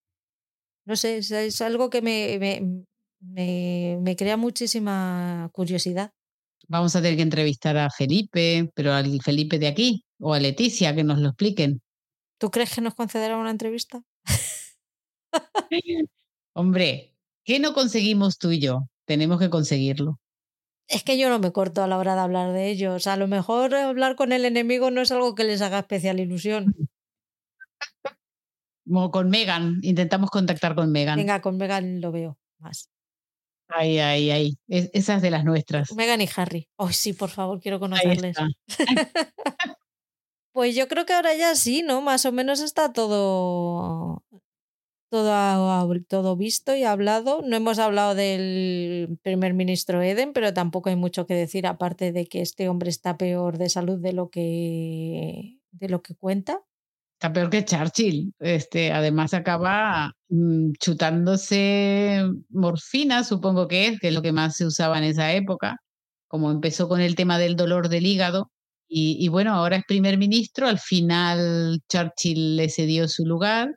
No 0.86 0.96
sé, 0.96 1.18
es, 1.18 1.60
algo 1.60 1.90
que 1.90 2.02
me, 2.02 2.84
me, 3.20 4.16
crea 4.16 4.36
muchísima 4.36 5.48
curiosidad. 5.52 6.12
Vamos 6.68 6.94
a 6.94 7.02
tener 7.02 7.16
que 7.16 7.22
entrevistar 7.22 7.76
a 7.76 7.90
Felipe, 7.90 8.70
pero 8.74 8.92
al 8.92 9.20
Felipe 9.22 9.58
de 9.58 9.68
aquí, 9.68 10.04
o 10.18 10.34
a 10.34 10.40
Leticia, 10.40 10.94
que 10.94 11.04
nos 11.04 11.18
lo 11.18 11.28
expliquen. 11.28 11.80
¿Tú 12.38 12.50
crees 12.50 12.74
que 12.74 12.80
nos 12.80 12.94
concederá 12.94 13.36
una 13.36 13.50
entrevista? 13.50 14.02
Hombre, 16.54 17.14
¿qué 17.44 17.58
no 17.58 17.74
conseguimos 17.74 18.38
tú 18.38 18.50
y 18.50 18.60
yo? 18.60 18.88
Tenemos 19.04 19.38
que 19.38 19.50
conseguirlo. 19.50 20.18
Es 20.88 21.04
que 21.04 21.18
yo 21.18 21.28
no 21.28 21.38
me 21.38 21.52
corto 21.52 21.82
a 21.82 21.86
la 21.86 21.98
hora 21.98 22.14
de 22.14 22.20
hablar 22.20 22.52
de 22.52 22.68
ellos. 22.70 23.06
A 23.06 23.16
lo 23.16 23.28
mejor 23.28 23.74
hablar 23.74 24.16
con 24.16 24.32
el 24.32 24.44
enemigo 24.44 24.90
no 24.90 25.00
es 25.00 25.12
algo 25.12 25.34
que 25.34 25.44
les 25.44 25.62
haga 25.62 25.78
especial 25.80 26.18
ilusión. 26.18 26.74
Como 28.84 29.10
con 29.12 29.30
Megan, 29.30 29.78
intentamos 29.82 30.30
contactar 30.30 30.74
con 30.74 30.90
Megan. 30.90 31.16
Venga, 31.16 31.40
con 31.40 31.56
Megan 31.56 32.00
lo 32.00 32.10
veo 32.10 32.38
más. 32.58 32.90
Ay, 33.72 33.98
ay, 33.98 34.30
ay. 34.30 34.58
esas 34.68 35.22
de 35.22 35.30
las 35.30 35.44
nuestras. 35.44 35.92
Megan 35.94 36.20
y 36.20 36.28
Harry. 36.36 36.68
Ay, 36.76 36.92
sí, 36.92 37.12
por 37.12 37.30
favor, 37.30 37.60
quiero 37.60 37.80
conocerles. 37.80 38.36
pues 40.52 40.74
yo 40.74 40.88
creo 40.88 41.06
que 41.06 41.12
ahora 41.12 41.34
ya 41.34 41.54
sí, 41.54 41.82
¿no? 41.82 42.00
Más 42.00 42.26
o 42.26 42.32
menos 42.32 42.60
está 42.60 42.92
todo 42.92 44.24
todo, 45.10 46.02
todo 46.08 46.36
visto 46.36 46.74
y 46.74 46.84
hablado. 46.84 47.42
No 47.42 47.56
hemos 47.56 47.78
hablado 47.78 48.14
del 48.14 49.18
primer 49.22 49.54
ministro 49.54 50.00
Eden, 50.00 50.32
pero 50.32 50.54
tampoco 50.54 50.88
hay 50.88 50.96
mucho 50.96 51.26
que 51.26 51.34
decir, 51.34 51.66
aparte 51.66 52.12
de 52.12 52.26
que 52.26 52.40
este 52.40 52.68
hombre 52.68 52.88
está 52.88 53.18
peor 53.18 53.58
de 53.58 53.68
salud 53.68 53.98
de 53.98 54.12
lo 54.12 54.30
que, 54.30 55.58
de 55.72 55.88
lo 55.88 56.00
que 56.00 56.14
cuenta. 56.14 56.62
Está 57.14 57.32
peor 57.32 57.50
que 57.50 57.64
Churchill. 57.64 58.32
Este, 58.38 58.92
además 58.92 59.34
acaba 59.34 60.16
chutándose 60.78 62.22
morfina, 62.50 63.24
supongo 63.24 63.68
que 63.68 63.88
es, 63.88 64.00
que 64.00 64.08
es 64.08 64.14
lo 64.14 64.22
que 64.22 64.32
más 64.32 64.56
se 64.56 64.66
usaba 64.66 64.98
en 64.98 65.04
esa 65.04 65.32
época, 65.32 65.76
como 66.28 66.50
empezó 66.50 66.88
con 66.88 67.00
el 67.00 67.16
tema 67.16 67.38
del 67.38 67.56
dolor 67.56 67.88
del 67.88 68.06
hígado. 68.06 68.50
Y, 68.92 69.28
bueno, 69.28 69.54
ahora 69.54 69.76
es 69.76 69.84
primer 69.86 70.18
ministro, 70.18 70.66
al 70.66 70.80
final 70.80 71.78
Churchill 71.88 72.56
le 72.56 72.68
cedió 72.68 73.06
su 73.08 73.24
lugar 73.24 73.70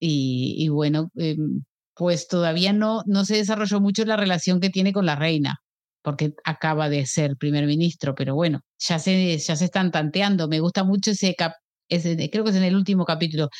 y, 0.00 0.68
bueno, 0.70 1.10
em, 1.16 1.62
pues 1.94 2.28
todavía 2.28 2.72
no, 2.72 3.02
no 3.06 3.24
se 3.24 3.36
desarrolló 3.36 3.80
mucho 3.80 4.04
la 4.04 4.16
relación 4.16 4.60
que 4.60 4.70
tiene 4.70 4.92
con 4.92 5.06
la 5.06 5.16
reina, 5.16 5.58
porque 6.02 6.34
acaba 6.44 6.88
de 6.88 7.06
ser 7.06 7.36
primer 7.36 7.66
ministro, 7.66 8.14
pero 8.16 8.34
bueno, 8.34 8.60
ya 8.78 8.98
se, 8.98 9.38
ya 9.38 9.56
se 9.56 9.66
están 9.66 9.92
tanteando. 9.92 10.48
Me 10.48 10.60
gusta 10.60 10.84
mucho 10.84 11.12
ese, 11.12 11.34
cap, 11.36 11.52
ese 11.88 12.30
creo 12.30 12.44
que 12.44 12.50
es 12.50 12.56
en 12.56 12.64
el 12.64 12.76
último 12.76 13.04
capítulo, 13.04 13.50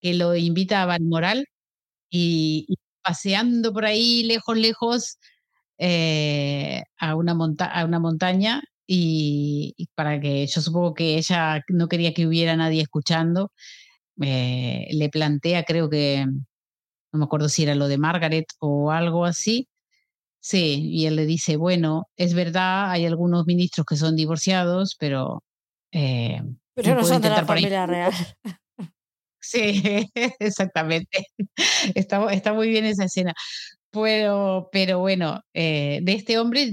que 0.00 0.14
lo 0.14 0.36
invita 0.36 0.82
a 0.82 0.86
Balmoral 0.86 1.46
y, 2.10 2.66
y 2.68 2.76
paseando 3.02 3.72
por 3.72 3.84
ahí 3.84 4.22
lejos, 4.24 4.56
lejos, 4.56 5.18
eh, 5.78 6.82
a, 6.98 7.14
una 7.14 7.36
a 7.72 7.84
una 7.84 7.98
montaña 8.00 8.62
y, 8.86 9.74
y, 9.76 9.86
para 9.94 10.20
que 10.20 10.46
yo 10.46 10.60
supongo 10.60 10.94
que 10.94 11.16
ella 11.16 11.62
no 11.68 11.88
quería 11.88 12.14
que 12.14 12.26
hubiera 12.26 12.56
nadie 12.56 12.82
escuchando 12.82 13.52
eh, 14.20 14.88
le 14.90 15.08
plantea, 15.10 15.64
creo 15.64 15.88
que, 15.88 16.26
no 16.26 17.18
me 17.18 17.24
acuerdo 17.24 17.48
si 17.48 17.62
era 17.62 17.74
lo 17.74 17.88
de 17.88 17.98
Margaret 17.98 18.46
o 18.60 18.90
algo 18.92 19.24
así. 19.24 19.68
Sí, 20.40 20.82
y 20.90 21.06
él 21.06 21.16
le 21.16 21.26
dice, 21.26 21.56
bueno, 21.56 22.08
es 22.16 22.34
verdad, 22.34 22.90
hay 22.90 23.06
algunos 23.06 23.46
ministros 23.46 23.86
que 23.86 23.96
son 23.96 24.16
divorciados, 24.16 24.96
pero... 24.98 25.44
Eh, 25.92 26.42
pero 26.74 26.94
no 26.94 27.04
son 27.04 27.22
de 27.22 27.30
la 27.30 27.44
familia 27.44 27.86
real. 27.86 28.12
Sí, 29.48 29.82
exactamente. 30.40 31.26
Está, 31.94 32.30
está 32.32 32.52
muy 32.52 32.68
bien 32.68 32.84
esa 32.84 33.04
escena. 33.04 33.34
Pero, 33.90 34.68
pero 34.72 35.00
bueno, 35.00 35.42
eh, 35.54 36.00
de 36.02 36.12
este 36.14 36.38
hombre 36.38 36.70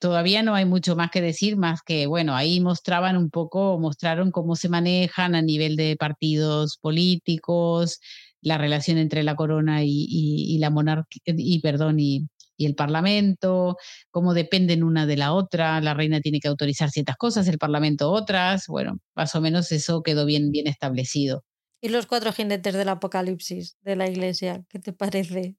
todavía 0.00 0.42
no 0.42 0.54
hay 0.54 0.64
mucho 0.66 0.96
más 0.96 1.10
que 1.10 1.20
decir, 1.20 1.56
más 1.58 1.82
que, 1.82 2.06
bueno, 2.06 2.34
ahí 2.34 2.60
mostraban 2.60 3.16
un 3.18 3.30
poco, 3.30 3.78
mostraron 3.78 4.30
cómo 4.32 4.56
se 4.56 4.68
manejan 4.70 5.34
a 5.34 5.42
nivel 5.42 5.76
de 5.76 5.96
partidos 5.98 6.78
políticos, 6.78 8.00
la 8.40 8.58
relación 8.58 8.98
entre 8.98 9.22
la 9.22 9.36
corona 9.36 9.84
y, 9.84 10.58
la 10.58 10.70
monarquía, 10.70 11.22
y 11.26 11.60
perdón, 11.60 12.00
y, 12.00 12.28
el 12.58 12.76
parlamento, 12.76 13.76
cómo 14.10 14.34
dependen 14.34 14.84
una 14.84 15.06
de 15.06 15.16
la 15.16 15.32
otra, 15.34 15.80
la 15.80 15.94
reina 15.94 16.20
tiene 16.20 16.40
que 16.40 16.48
autorizar 16.48 16.90
ciertas 16.90 17.16
cosas, 17.16 17.48
el 17.48 17.58
parlamento 17.58 18.10
otras, 18.12 18.66
bueno, 18.68 18.98
más 19.16 19.34
o 19.34 19.40
menos 19.40 19.72
eso 19.72 20.02
quedó 20.02 20.26
bien, 20.26 20.52
bien 20.52 20.68
establecido. 20.68 21.44
¿Y 21.82 21.88
los 21.88 22.06
cuatro 22.06 22.32
jinetes 22.32 22.74
del 22.74 22.88
apocalipsis 22.88 23.76
de 23.82 23.96
la 23.96 24.08
iglesia? 24.08 24.64
¿Qué 24.68 24.78
te 24.78 24.92
parece? 24.92 25.56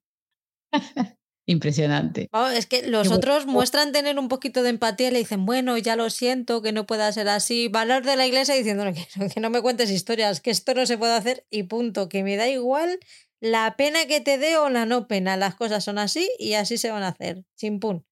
Impresionante. 1.46 2.30
es 2.54 2.66
que 2.66 2.88
los 2.88 3.10
otros 3.10 3.44
muestran 3.44 3.92
tener 3.92 4.18
un 4.18 4.28
poquito 4.28 4.62
de 4.62 4.70
empatía 4.70 5.08
y 5.08 5.10
le 5.10 5.18
dicen, 5.18 5.44
bueno, 5.44 5.76
ya 5.76 5.94
lo 5.94 6.08
siento, 6.08 6.62
que 6.62 6.72
no 6.72 6.86
pueda 6.86 7.12
ser 7.12 7.28
así. 7.28 7.68
Valor 7.68 8.02
de 8.02 8.16
la 8.16 8.26
iglesia 8.26 8.54
diciendo 8.54 8.84
que, 8.94 9.28
que 9.28 9.40
no 9.40 9.50
me 9.50 9.60
cuentes 9.60 9.90
historias, 9.90 10.40
que 10.40 10.50
esto 10.50 10.72
no 10.72 10.86
se 10.86 10.96
puede 10.96 11.12
hacer 11.12 11.46
y 11.50 11.64
punto, 11.64 12.08
que 12.08 12.22
me 12.22 12.36
da 12.36 12.48
igual 12.48 12.98
la 13.40 13.76
pena 13.76 14.06
que 14.06 14.22
te 14.22 14.38
dé 14.38 14.56
o 14.56 14.70
la 14.70 14.86
no 14.86 15.06
pena. 15.06 15.36
Las 15.36 15.54
cosas 15.54 15.84
son 15.84 15.98
así 15.98 16.30
y 16.38 16.54
así 16.54 16.78
se 16.78 16.90
van 16.90 17.02
a 17.02 17.08
hacer. 17.08 17.44
Chimpún. 17.56 18.06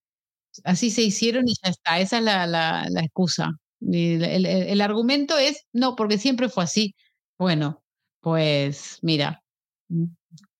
Así 0.65 0.91
se 0.91 1.01
hicieron 1.01 1.49
y 1.49 1.55
ya 1.65 1.71
está. 1.71 1.99
Esa 2.01 2.19
es 2.19 2.25
la, 2.25 2.47
la, 2.47 2.87
la 2.91 3.01
excusa. 3.01 3.53
El, 3.81 4.23
el, 4.23 4.45
el 4.45 4.81
argumento 4.83 5.39
es, 5.39 5.65
no, 5.73 5.97
porque 5.97 6.19
siempre 6.19 6.51
fue 6.51 6.65
así. 6.65 6.95
Bueno, 7.39 7.82
pues 8.23 8.99
mira, 9.03 9.43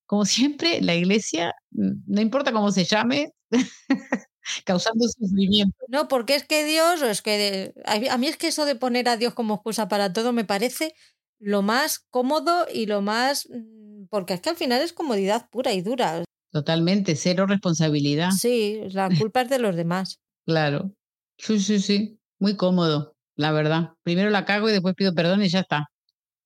como 0.05 0.27
siempre, 0.27 0.83
la 0.83 0.95
iglesia, 0.95 1.55
mm, 1.71 2.03
no 2.07 2.21
importa 2.21 2.53
cómo 2.53 2.71
se 2.71 2.85
llame, 2.85 3.33
causando 4.67 5.07
sufrimiento. 5.09 5.77
No, 5.89 6.09
porque 6.09 6.35
es 6.35 6.45
que 6.45 6.65
Dios, 6.67 7.01
es 7.01 7.23
que 7.23 7.73
a 7.87 8.19
mí 8.19 8.27
es 8.27 8.37
que 8.37 8.49
eso 8.49 8.67
de 8.67 8.75
poner 8.75 9.09
a 9.09 9.17
Dios 9.17 9.33
como 9.33 9.55
excusa 9.55 9.89
para 9.89 10.13
todo 10.13 10.35
me 10.35 10.45
parece 10.45 10.95
lo 11.39 11.63
más 11.63 12.01
cómodo 12.11 12.67
y 12.73 12.87
lo 12.87 13.01
más 13.01 13.49
mm, 13.49 14.05
porque 14.11 14.35
es 14.35 14.41
que 14.41 14.51
al 14.51 14.57
final 14.57 14.83
es 14.83 14.93
comodidad 14.93 15.49
pura 15.51 15.73
y 15.73 15.81
dura. 15.81 16.25
Totalmente, 16.51 17.17
cero 17.17 17.47
responsabilidad. 17.47 18.31
Sí, 18.33 18.81
la 18.91 19.09
culpa 19.31 19.43
es 19.43 19.49
de 19.49 19.59
los 19.59 19.75
demás. 19.75 20.21
Claro. 20.45 20.93
Sí, 21.39 21.59
sí, 21.61 21.79
sí. 21.79 22.19
Muy 22.39 22.57
cómodo, 22.57 23.17
la 23.37 23.53
verdad. 23.53 23.95
Primero 24.03 24.29
la 24.31 24.45
cago 24.45 24.69
y 24.69 24.73
después 24.73 24.95
pido 24.95 25.15
perdón 25.15 25.43
y 25.43 25.49
ya 25.49 25.61
está. 25.61 25.92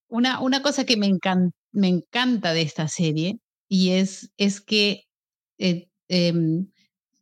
Una, 0.08 0.40
una 0.40 0.62
cosa 0.62 0.84
que 0.84 0.96
me, 0.96 1.10
me 1.72 1.88
encanta 1.88 2.52
de 2.52 2.62
esta 2.62 2.88
serie 2.88 3.38
y 3.68 3.90
es, 3.92 4.30
es 4.36 4.60
que 4.60 5.02
eh, 5.58 5.88
em, 6.08 6.68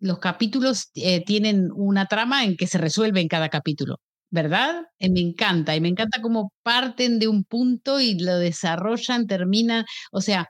los 0.00 0.18
capítulos 0.18 0.90
eh, 0.94 1.24
tienen 1.24 1.70
una 1.74 2.06
trama 2.06 2.44
en 2.44 2.56
que 2.56 2.66
se 2.66 2.78
resuelve 2.78 3.20
en 3.20 3.28
cada 3.28 3.48
capítulo, 3.50 3.96
¿verdad? 4.30 4.84
Eh, 4.98 5.10
me 5.10 5.20
encanta 5.20 5.76
y 5.76 5.80
me 5.80 5.88
encanta 5.88 6.20
cómo 6.22 6.52
parten 6.62 7.18
de 7.18 7.28
un 7.28 7.44
punto 7.44 8.00
y 8.00 8.18
lo 8.18 8.38
desarrollan, 8.38 9.26
terminan, 9.26 9.84
o 10.12 10.20
sea, 10.20 10.48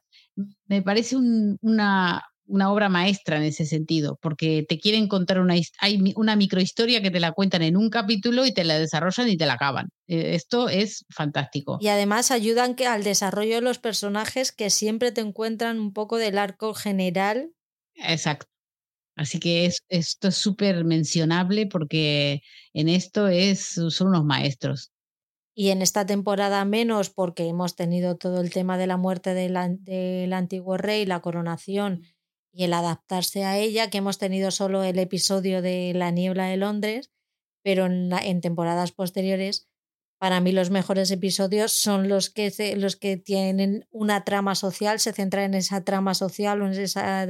me 0.66 0.82
parece 0.82 1.16
una, 1.16 2.23
una 2.46 2.70
obra 2.72 2.88
maestra 2.88 3.36
en 3.36 3.44
ese 3.44 3.64
sentido, 3.64 4.18
porque 4.20 4.64
te 4.68 4.78
quieren 4.78 5.08
contar 5.08 5.40
una, 5.40 5.54
hay 5.78 6.12
una 6.16 6.36
microhistoria 6.36 7.02
que 7.02 7.10
te 7.10 7.20
la 7.20 7.32
cuentan 7.32 7.62
en 7.62 7.76
un 7.76 7.90
capítulo 7.90 8.44
y 8.46 8.52
te 8.52 8.64
la 8.64 8.78
desarrollan 8.78 9.28
y 9.28 9.36
te 9.36 9.46
la 9.46 9.54
acaban. 9.54 9.88
Eh, 10.06 10.34
esto 10.34 10.68
es 10.68 11.04
fantástico. 11.08 11.78
Y 11.80 11.88
además 11.88 12.30
ayudan 12.30 12.74
que, 12.74 12.86
al 12.86 13.04
desarrollo 13.04 13.56
de 13.56 13.60
los 13.62 13.78
personajes 13.78 14.52
que 14.52 14.70
siempre 14.70 15.12
te 15.12 15.20
encuentran 15.20 15.80
un 15.80 15.92
poco 15.92 16.18
del 16.18 16.38
arco 16.38 16.74
general. 16.74 17.50
Exacto. 17.94 18.46
Así 19.16 19.38
que 19.38 19.66
es, 19.66 19.82
esto 19.88 20.28
es 20.28 20.34
súper 20.34 20.84
mencionable 20.84 21.66
porque 21.66 22.42
en 22.72 22.88
esto 22.88 23.28
es, 23.28 23.80
son 23.88 24.08
unos 24.08 24.24
maestros. 24.24 24.90
Y 25.56 25.68
en 25.68 25.82
esta 25.82 26.04
temporada 26.04 26.64
menos 26.64 27.10
porque 27.10 27.46
hemos 27.46 27.76
tenido 27.76 28.16
todo 28.16 28.40
el 28.40 28.50
tema 28.50 28.76
de 28.76 28.88
la 28.88 28.96
muerte 28.96 29.34
del, 29.34 29.56
del 29.84 30.32
antiguo 30.32 30.76
rey, 30.76 31.06
la 31.06 31.20
coronación 31.20 32.02
y 32.55 32.64
el 32.64 32.72
adaptarse 32.72 33.44
a 33.44 33.59
ella, 33.59 33.90
que 33.90 33.98
hemos 33.98 34.18
tenido 34.18 34.52
solo 34.52 34.85
el 34.85 34.98
episodio 34.98 35.60
de 35.60 35.93
La 35.94 36.12
niebla 36.12 36.47
de 36.47 36.56
Londres, 36.56 37.10
pero 37.64 37.86
en, 37.86 38.40
temporadas 38.40 38.93
posteriores, 38.93 39.68
para 40.18 40.40
mí 40.40 40.52
los 40.52 40.70
mejores 40.70 41.10
episodios 41.10 41.72
son 41.72 42.09
los 42.09 42.31
que, 42.31 42.76
los 42.76 42.94
que 42.94 43.16
tienen 43.16 43.89
una 43.90 44.24
trama 44.24 44.55
social, 44.55 45.01
se 45.01 45.12
centra 45.12 45.44
en 45.44 45.55
esa 45.55 45.82
trama 45.82 46.14
social 46.14 46.62
o 46.62 46.66
en 46.66 46.74
esa, 46.74 47.24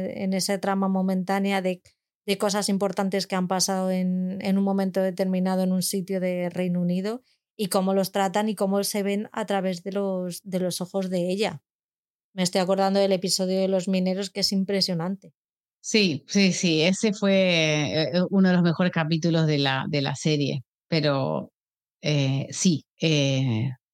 en 0.00 0.32
esa 0.32 0.58
trama 0.58 0.88
momentánea 0.88 1.60
de, 1.60 1.82
de 2.26 2.38
cosas 2.38 2.70
importantes 2.70 3.26
que 3.26 3.36
han 3.36 3.48
pasado 3.48 3.90
en, 3.90 4.38
en 4.40 4.56
un 4.56 4.64
momento 4.64 5.02
determinado 5.02 5.62
en 5.62 5.72
un 5.72 5.82
sitio 5.82 6.20
de 6.20 6.48
Reino 6.48 6.80
Unido 6.80 7.22
y 7.54 7.66
cómo 7.66 7.92
los 7.92 8.12
tratan 8.12 8.48
y 8.48 8.54
cómo 8.54 8.82
se 8.84 9.02
ven 9.02 9.28
a 9.32 9.44
través 9.44 9.82
de 9.82 9.92
los, 9.92 10.40
de 10.42 10.60
los 10.60 10.80
ojos 10.80 11.10
de 11.10 11.30
ella. 11.30 11.62
Me 12.32 12.42
estoy 12.42 12.60
acordando 12.60 13.00
del 13.00 13.12
episodio 13.12 13.60
de 13.60 13.68
los 13.68 13.88
mineros 13.88 14.30
que 14.30 14.40
es 14.40 14.52
impresionante. 14.52 15.32
Sí, 15.82 16.24
sí, 16.28 16.52
sí, 16.52 16.82
ese 16.82 17.12
fue 17.14 17.32
eh, 17.32 18.02
eh, 18.14 18.22
uno 18.30 18.48
de 18.48 18.54
los 18.54 18.62
mejores 18.62 18.92
capítulos 18.92 19.46
de 19.46 19.58
la, 19.58 19.86
de 19.88 20.02
la 20.02 20.14
serie, 20.14 20.62
pero 20.88 21.52
eh, 22.02 22.46
sí, 22.50 22.84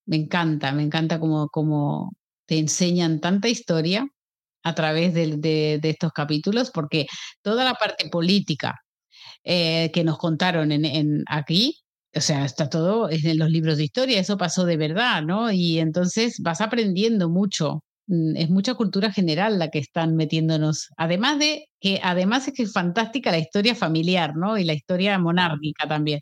Me 0.06 0.16
encanta, 0.16 0.72
me 0.72 0.82
encanta 0.82 1.18
como, 1.20 1.48
como 1.48 2.12
te 2.46 2.58
enseñan 2.58 3.20
tanta 3.20 3.48
historia 3.48 4.06
a 4.64 4.74
través 4.74 5.14
de, 5.14 5.38
de, 5.38 5.80
estos 5.90 6.12
capítulos, 6.12 6.70
porque 6.72 7.06
toda 7.42 7.64
la 7.64 7.74
parte 7.74 8.08
política 8.10 8.74
que 9.44 10.02
nos 10.04 10.18
contaron 10.18 10.72
en, 10.72 11.24
aquí, 11.28 11.78
o 12.14 12.20
sea, 12.20 12.44
está 12.44 12.68
todo 12.70 13.10
en 13.10 13.38
los 13.38 13.50
libros 13.50 13.78
de 13.78 13.84
historia, 13.84 14.20
eso 14.20 14.36
pasó 14.36 14.64
de 14.64 14.76
verdad, 14.76 15.22
¿no? 15.22 15.52
Y 15.52 15.78
entonces 15.80 16.40
vas 16.40 16.60
aprendiendo 16.60 17.28
mucho. 17.30 17.84
Mm, 18.08 18.36
es 18.36 18.50
mucha 18.50 18.74
cultura 18.74 19.12
general 19.12 19.58
la 19.58 19.70
que 19.70 19.78
están 19.78 20.16
metiéndonos. 20.16 20.88
Además 20.96 21.38
de 21.38 21.68
que, 21.80 22.00
además 22.02 22.46
es 22.48 22.54
que 22.54 22.62
es 22.64 22.72
fantástica 22.72 23.30
la 23.30 23.38
historia 23.38 23.74
familiar, 23.74 24.36
¿no? 24.36 24.58
Y 24.58 24.64
la 24.64 24.74
historia 24.74 25.18
monárquica 25.18 25.88
también 25.88 26.20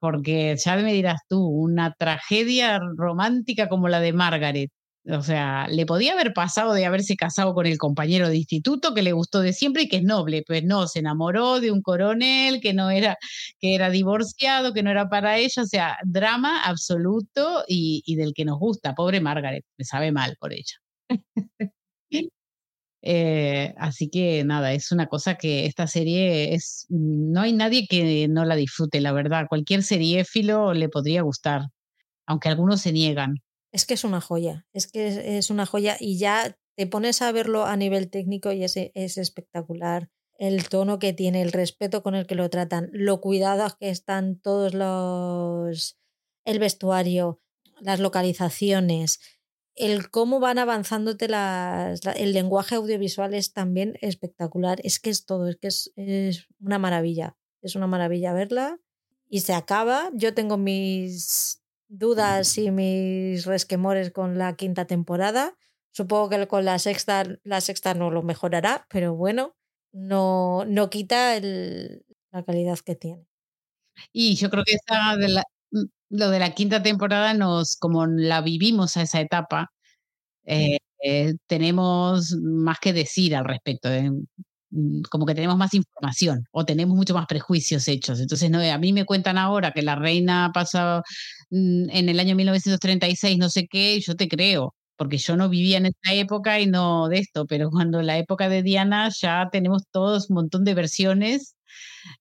porque 0.00 0.56
ya 0.56 0.76
me 0.76 0.92
dirás 0.94 1.20
tú, 1.28 1.46
una 1.46 1.94
tragedia 1.94 2.80
romántica 2.96 3.68
como 3.68 3.88
la 3.88 4.00
de 4.00 4.12
Margaret. 4.12 4.70
O 5.06 5.22
sea, 5.22 5.66
le 5.68 5.86
podía 5.86 6.12
haber 6.12 6.34
pasado 6.34 6.74
de 6.74 6.84
haberse 6.86 7.16
casado 7.16 7.54
con 7.54 7.66
el 7.66 7.78
compañero 7.78 8.28
de 8.28 8.36
instituto 8.36 8.94
que 8.94 9.02
le 9.02 9.12
gustó 9.12 9.40
de 9.40 9.52
siempre 9.54 9.82
y 9.84 9.88
que 9.88 9.96
es 9.98 10.02
noble, 10.04 10.44
pues 10.46 10.62
no, 10.64 10.86
se 10.88 11.00
enamoró 11.00 11.60
de 11.60 11.70
un 11.70 11.82
coronel 11.82 12.60
que 12.60 12.74
no 12.74 12.90
era, 12.90 13.16
que 13.60 13.74
era 13.74 13.90
divorciado, 13.90 14.74
que 14.74 14.82
no 14.82 14.90
era 14.90 15.08
para 15.08 15.38
ella, 15.38 15.62
o 15.62 15.66
sea, 15.66 15.96
drama 16.04 16.62
absoluto 16.64 17.64
y, 17.68 18.02
y 18.06 18.16
del 18.16 18.34
que 18.34 18.44
nos 18.44 18.58
gusta. 18.58 18.94
Pobre 18.94 19.20
Margaret, 19.20 19.64
me 19.78 19.84
sabe 19.84 20.12
mal 20.12 20.36
por 20.38 20.52
ella. 20.52 20.76
Eh, 23.02 23.72
así 23.78 24.10
que 24.10 24.44
nada, 24.44 24.74
es 24.74 24.92
una 24.92 25.06
cosa 25.06 25.36
que 25.36 25.66
esta 25.66 25.86
serie 25.86 26.54
es, 26.54 26.86
no 26.90 27.40
hay 27.40 27.52
nadie 27.52 27.86
que 27.88 28.28
no 28.28 28.44
la 28.44 28.56
disfrute, 28.56 29.00
la 29.00 29.12
verdad. 29.12 29.46
Cualquier 29.48 29.82
seriéfilo 29.82 30.74
le 30.74 30.88
podría 30.88 31.22
gustar, 31.22 31.62
aunque 32.26 32.48
algunos 32.48 32.82
se 32.82 32.92
niegan. 32.92 33.36
Es 33.72 33.86
que 33.86 33.94
es 33.94 34.04
una 34.04 34.20
joya, 34.20 34.66
es 34.72 34.86
que 34.86 35.38
es, 35.38 35.50
una 35.50 35.64
joya 35.64 35.96
y 35.98 36.18
ya 36.18 36.58
te 36.76 36.86
pones 36.86 37.22
a 37.22 37.32
verlo 37.32 37.64
a 37.64 37.76
nivel 37.76 38.10
técnico 38.10 38.52
y 38.52 38.64
es, 38.64 38.76
es 38.76 39.16
espectacular. 39.16 40.10
El 40.38 40.68
tono 40.68 40.98
que 40.98 41.12
tiene, 41.12 41.42
el 41.42 41.52
respeto 41.52 42.02
con 42.02 42.14
el 42.14 42.26
que 42.26 42.34
lo 42.34 42.48
tratan, 42.50 42.90
lo 42.92 43.20
cuidados 43.20 43.76
que 43.76 43.90
están 43.90 44.40
todos 44.40 44.74
los... 44.74 45.98
el 46.44 46.58
vestuario, 46.58 47.40
las 47.80 48.00
localizaciones, 48.00 49.20
el 49.76 50.10
cómo 50.10 50.40
van 50.40 50.58
avanzándote 50.58 51.28
las, 51.28 52.00
el 52.16 52.32
lenguaje 52.32 52.74
audiovisual 52.74 53.34
es 53.34 53.52
también 53.52 53.96
espectacular. 54.00 54.80
Es 54.84 55.00
que 55.00 55.10
es 55.10 55.24
todo, 55.24 55.48
es 55.48 55.56
que 55.56 55.68
es, 55.68 56.46
una 56.60 56.78
maravilla. 56.78 57.36
Es 57.62 57.76
una 57.76 57.86
maravilla 57.86 58.32
verla 58.32 58.78
y 59.28 59.40
se 59.40 59.54
acaba. 59.54 60.10
Yo 60.14 60.34
tengo 60.34 60.56
mis 60.56 61.62
dudas 61.88 62.56
y 62.58 62.70
mis 62.70 63.44
resquemores 63.46 64.10
con 64.10 64.38
la 64.38 64.56
quinta 64.56 64.86
temporada. 64.86 65.56
Supongo 65.92 66.28
que 66.28 66.46
con 66.46 66.64
la 66.64 66.78
sexta, 66.78 67.24
la 67.42 67.60
sexta 67.60 67.94
no 67.94 68.10
lo 68.10 68.22
mejorará, 68.22 68.86
pero 68.88 69.14
bueno, 69.14 69.56
no, 69.92 70.64
no 70.66 70.88
quita 70.88 71.38
la 71.40 72.44
calidad 72.44 72.78
que 72.78 72.94
tiene. 72.94 73.26
Y 74.12 74.36
yo 74.36 74.50
creo 74.50 74.64
que 74.64 74.74
esa 74.74 75.16
de 75.16 75.28
la, 75.28 75.44
lo 76.10 76.30
de 76.30 76.40
la 76.40 76.54
quinta 76.54 76.82
temporada 76.82 77.34
nos, 77.34 77.76
como 77.76 78.06
la 78.06 78.40
vivimos 78.42 78.96
a 78.96 79.02
esa 79.02 79.20
etapa, 79.20 79.72
eh, 80.46 80.78
eh, 81.04 81.34
tenemos 81.46 82.32
más 82.42 82.78
que 82.80 82.92
decir 82.92 83.36
al 83.36 83.44
respecto. 83.46 83.90
Eh, 83.90 84.10
mm, 84.70 85.02
como 85.10 85.26
que 85.26 85.34
tenemos 85.34 85.56
más 85.58 85.74
información 85.74 86.44
o 86.52 86.64
tenemos 86.64 86.96
mucho 86.96 87.14
más 87.14 87.26
prejuicios 87.26 87.88
hechos. 87.88 88.20
Entonces, 88.20 88.50
no, 88.50 88.60
a 88.60 88.78
mí 88.78 88.92
me 88.92 89.04
cuentan 89.06 89.38
ahora 89.38 89.72
que 89.72 89.82
la 89.82 89.96
reina 89.96 90.50
pasó 90.54 91.02
mm, 91.50 91.90
en 91.90 92.08
el 92.08 92.20
año 92.20 92.36
1936, 92.36 93.38
no 93.38 93.48
sé 93.50 93.66
qué, 93.68 93.96
y 93.96 94.00
yo 94.02 94.16
te 94.16 94.28
creo, 94.28 94.74
porque 94.96 95.18
yo 95.18 95.36
no 95.36 95.48
vivía 95.48 95.78
en 95.78 95.86
esa 95.86 96.14
época 96.14 96.60
y 96.60 96.66
no 96.66 97.08
de 97.08 97.18
esto, 97.18 97.46
pero 97.46 97.70
cuando 97.70 98.02
la 98.02 98.18
época 98.18 98.48
de 98.48 98.62
Diana 98.62 99.10
ya 99.10 99.48
tenemos 99.52 99.84
todos 99.92 100.30
un 100.30 100.36
montón 100.36 100.64
de 100.64 100.74
versiones 100.74 101.54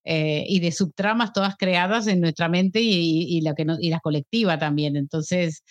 eh, 0.03 0.45
y 0.47 0.60
de 0.60 0.72
subtramas 0.72 1.34
todas 1.34 1.56
creadas 1.57 2.07
en 2.07 2.22
nuestra 2.22 2.49
mente 2.49 2.80
y, 2.81 3.41
la, 3.41 3.53
que 3.56 3.65
y 3.80 3.89
la 3.89 3.99
colectiva 3.99 4.57
también. 4.57 4.95
Entonces, 4.95 5.64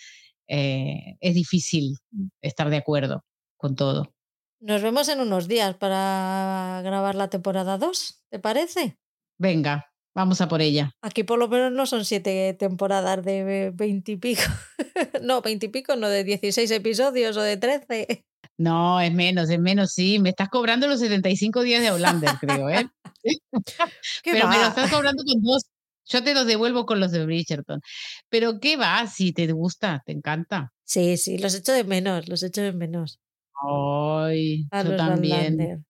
eh, 0.47 1.17
es 1.19 1.35
difícil 1.35 1.97
estar 2.41 2.69
de 2.69 2.77
acuerdo 2.77 3.23
con 3.57 3.75
todo. 3.75 4.13
Nos 4.61 4.81
vemos 4.81 5.07
en 5.07 5.21
unos 5.21 5.47
días 5.47 5.75
para 5.75 6.81
grabar 6.83 7.15
la 7.15 7.29
temporada 7.29 7.77
2, 7.77 8.25
¿te 8.29 8.39
parece? 8.39 8.97
Venga, 9.37 9.88
vamos 10.19 10.41
a 10.41 10.49
por 10.49 10.61
ella. 10.61 10.91
Aquí 11.01 11.23
por 11.23 11.39
lo 11.39 11.47
menos 11.47 11.71
no 11.71 11.85
son 11.85 12.03
siete 12.03 12.53
temporadas 12.59 13.23
de 13.23 13.71
veintipico. 13.73 14.41
no, 15.21 15.41
veintipico, 15.41 15.95
no 15.95 16.09
de 16.09 16.25
16 16.25 16.69
episodios 16.71 17.37
o 17.37 17.41
de 17.41 17.55
13. 17.55 18.25
No, 18.57 18.99
es 18.99 19.13
menos, 19.13 19.49
es 19.49 19.59
menos, 19.59 19.93
sí. 19.93 20.19
Me 20.19 20.29
estás 20.29 20.49
cobrando 20.49 20.87
los 20.87 20.99
75 20.99 21.63
días 21.63 21.81
de 21.81 21.87
Outlander, 21.87 22.31
creo, 22.39 22.69
¿eh? 22.69 22.89
Pero 24.25 24.49
me 24.49 24.57
lo 24.57 24.67
estás 24.67 24.91
cobrando 24.91 25.23
con 25.23 25.41
dos. 25.41 25.63
Yo 26.05 26.21
te 26.21 26.33
los 26.33 26.45
devuelvo 26.45 26.85
con 26.85 26.99
los 26.99 27.11
de 27.11 27.25
Bridgerton. 27.25 27.79
Pero 28.27 28.59
¿qué 28.59 28.75
va? 28.75 29.07
Si 29.07 29.31
te 29.31 29.49
gusta, 29.53 30.03
te 30.05 30.11
encanta. 30.11 30.73
Sí, 30.83 31.15
sí, 31.15 31.37
los 31.37 31.55
echo 31.55 31.71
de 31.71 31.85
menos, 31.85 32.27
los 32.27 32.43
echo 32.43 32.61
de 32.61 32.73
menos. 32.73 33.19
Ay, 33.53 34.65
yo 34.83 34.95
también. 34.97 35.85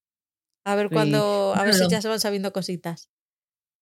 A 0.66 0.76
ver 0.76 0.90
cuando, 0.90 1.56
a 1.56 1.64
ver 1.64 1.74
si 1.74 1.88
ya 1.90 2.02
se 2.02 2.10
van 2.10 2.20
sabiendo 2.20 2.54
cositas. 2.54 3.10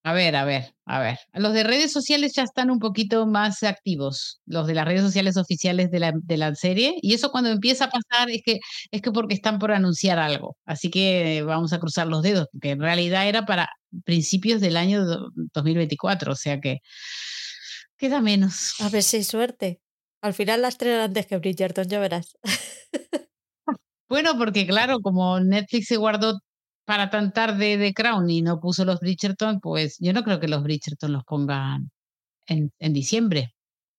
A 0.08 0.14
ver, 0.14 0.38
a 0.38 0.46
ver, 0.46 0.74
a 0.86 1.02
ver. 1.02 1.20
Los 1.34 1.52
de 1.52 1.64
redes 1.66 1.92
sociales 1.92 2.32
ya 2.34 2.44
están 2.44 2.72
un 2.72 2.80
poquito 2.80 3.28
más 3.28 3.62
activos, 3.64 4.40
los 4.46 4.66
de 4.66 4.74
las 4.74 4.86
redes 4.86 5.02
sociales 5.02 5.36
oficiales 5.36 5.92
de 5.92 6.00
la, 6.00 6.14
de 6.16 6.38
la 6.38 6.56
serie. 6.56 6.96
Y 7.02 7.14
eso 7.14 7.30
cuando 7.30 7.50
empieza 7.50 7.86
a 7.86 7.90
pasar 7.90 8.30
es 8.30 8.42
que, 8.42 8.60
es 8.92 9.02
que 9.02 9.12
porque 9.12 9.34
están 9.34 9.60
por 9.60 9.74
anunciar 9.74 10.18
algo. 10.18 10.56
Así 10.66 10.90
que 10.90 11.44
vamos 11.46 11.74
a 11.74 11.80
cruzar 11.82 12.08
los 12.08 12.24
dedos, 12.24 12.48
porque 12.54 12.70
en 12.70 12.80
realidad 12.80 13.28
era 13.28 13.46
para 13.46 13.68
principios 14.06 14.62
del 14.62 14.78
año 14.78 15.04
2024. 15.54 16.32
O 16.32 16.36
sea 16.38 16.62
que 16.62 16.78
queda 17.98 18.22
menos. 18.22 18.80
A 18.80 18.88
ver 18.88 19.04
si 19.04 19.18
hay 19.18 19.24
suerte. 19.26 19.82
Al 20.22 20.34
final 20.34 20.62
las 20.62 20.78
tres 20.78 21.02
antes 21.02 21.28
que 21.28 21.38
Bridgerton, 21.38 21.90
ya 21.90 22.00
verás. 22.00 22.38
Bueno, 24.10 24.38
porque 24.38 24.66
claro, 24.66 25.02
como 25.02 25.40
Netflix 25.42 25.88
se 25.88 25.98
guardó 25.98 26.40
para 26.88 27.10
tan 27.10 27.34
tarde 27.34 27.76
de 27.76 27.94
Crown 27.94 28.30
y 28.30 28.42
no 28.42 28.62
puso 28.62 28.86
los 28.86 29.02
Bridgerton, 29.02 29.60
pues 29.60 29.98
yo 30.00 30.14
no 30.14 30.24
creo 30.24 30.40
que 30.40 30.48
los 30.48 30.64
Bridgerton 30.64 31.12
los 31.12 31.26
pongan 31.26 31.92
en, 32.48 32.72
en 32.80 32.94
diciembre. 32.94 33.54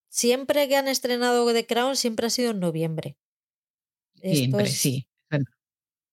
Siempre 0.08 0.66
que 0.68 0.76
han 0.76 0.88
estrenado 0.88 1.46
The 1.52 1.66
Crown, 1.66 1.96
siempre 1.96 2.28
ha 2.28 2.30
sido 2.30 2.52
en 2.52 2.60
noviembre. 2.60 3.18
siempre, 4.14 4.66
sí. 4.68 5.06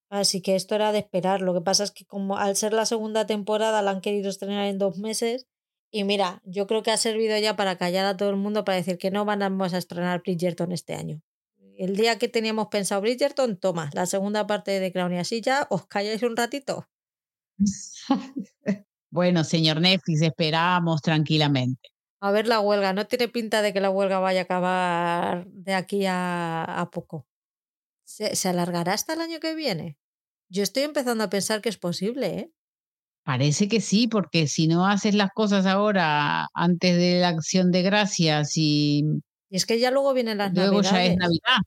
Así 0.10 0.41
que 0.41 0.56
esto 0.56 0.76
era 0.76 0.91
de 0.91 0.99
esperar. 0.99 1.41
Lo 1.41 1.53
que 1.53 1.61
pasa 1.61 1.85
es 1.85 1.91
que 1.91 2.03
como 2.03 2.38
al 2.38 2.57
ser 2.57 2.73
la 2.73 2.85
segunda 2.85 3.26
temporada 3.26 3.81
la 3.81 3.91
han 3.91 4.02
querido 4.02 4.30
estrenar 4.30 4.65
en 4.65 4.77
dos 4.77 4.97
meses. 4.97 5.47
Y 5.91 6.03
mira, 6.03 6.41
yo 6.43 6.68
creo 6.68 6.84
que 6.84 6.91
ha 6.91 6.97
servido 6.97 7.38
ya 7.39 7.56
para 7.56 7.77
callar 7.77 8.06
a 8.06 8.18
todo 8.18 8.31
el 8.31 8.35
mundo 8.35 8.65
para 8.65 8.76
decir 8.76 8.97
que 8.97 9.11
no 9.11 9.23
vamos 9.23 9.73
a 9.73 9.77
estrenar 9.77 10.23
Bridgerton 10.23 10.73
este 10.73 10.93
año 10.93 11.22
el 11.77 11.95
día 11.95 12.18
que 12.18 12.27
teníamos 12.27 12.68
pensado 12.68 13.02
Bridgerton, 13.02 13.57
toma, 13.57 13.89
la 13.93 14.06
segunda 14.06 14.47
parte 14.47 14.80
de 14.80 14.91
Crown 14.91 15.14
y 15.14 15.18
así 15.18 15.41
ya 15.41 15.68
os 15.69 15.88
calláis 15.88 16.23
un 16.23 16.35
ratito. 16.35 16.88
bueno, 19.10 19.43
señor 19.43 19.81
Netflix, 19.81 20.22
esperamos 20.22 21.02
tranquilamente. 21.02 21.89
A 22.22 22.31
ver 22.31 22.47
la 22.47 22.60
huelga, 22.60 22.93
no 22.93 23.06
tiene 23.07 23.27
pinta 23.27 23.61
de 23.61 23.73
que 23.73 23.81
la 23.81 23.89
huelga 23.89 24.19
vaya 24.19 24.41
a 24.41 24.43
acabar 24.43 25.45
de 25.47 25.73
aquí 25.73 26.06
a, 26.07 26.89
poco. 26.91 27.27
¿Se, 28.03 28.35
¿Se, 28.35 28.49
alargará 28.49 28.93
hasta 28.93 29.14
el 29.14 29.22
año 29.22 29.39
que 29.39 29.56
viene? 29.56 29.97
Yo 30.49 30.64
estoy 30.64 30.84
empezando 30.84 31.23
a 31.23 31.30
pensar 31.30 31.61
que 31.61 31.69
es 31.69 31.77
posible, 31.77 32.27
¿eh? 32.27 32.52
Parece 33.26 33.68
que 33.68 33.81
sí, 33.81 34.07
porque 34.07 34.47
si 34.47 34.68
no 34.68 34.85
haces 34.85 35.15
las 35.15 35.31
cosas 35.34 35.65
ahora 35.65 36.47
antes 36.53 36.95
de 36.95 37.22
la 37.22 37.30
acción 37.30 37.72
de 37.72 37.81
gracias 37.81 38.53
y 38.56 39.03
y 39.50 39.58
es 39.58 39.66
que 39.66 39.80
ya 39.80 39.92
luego 39.92 40.14
vienen 40.14 40.38
las 40.38 40.54
luego 40.54 40.82
Navidades. 40.82 40.92
ya 40.92 41.06
es 41.06 41.18
Navidad. 41.18 41.58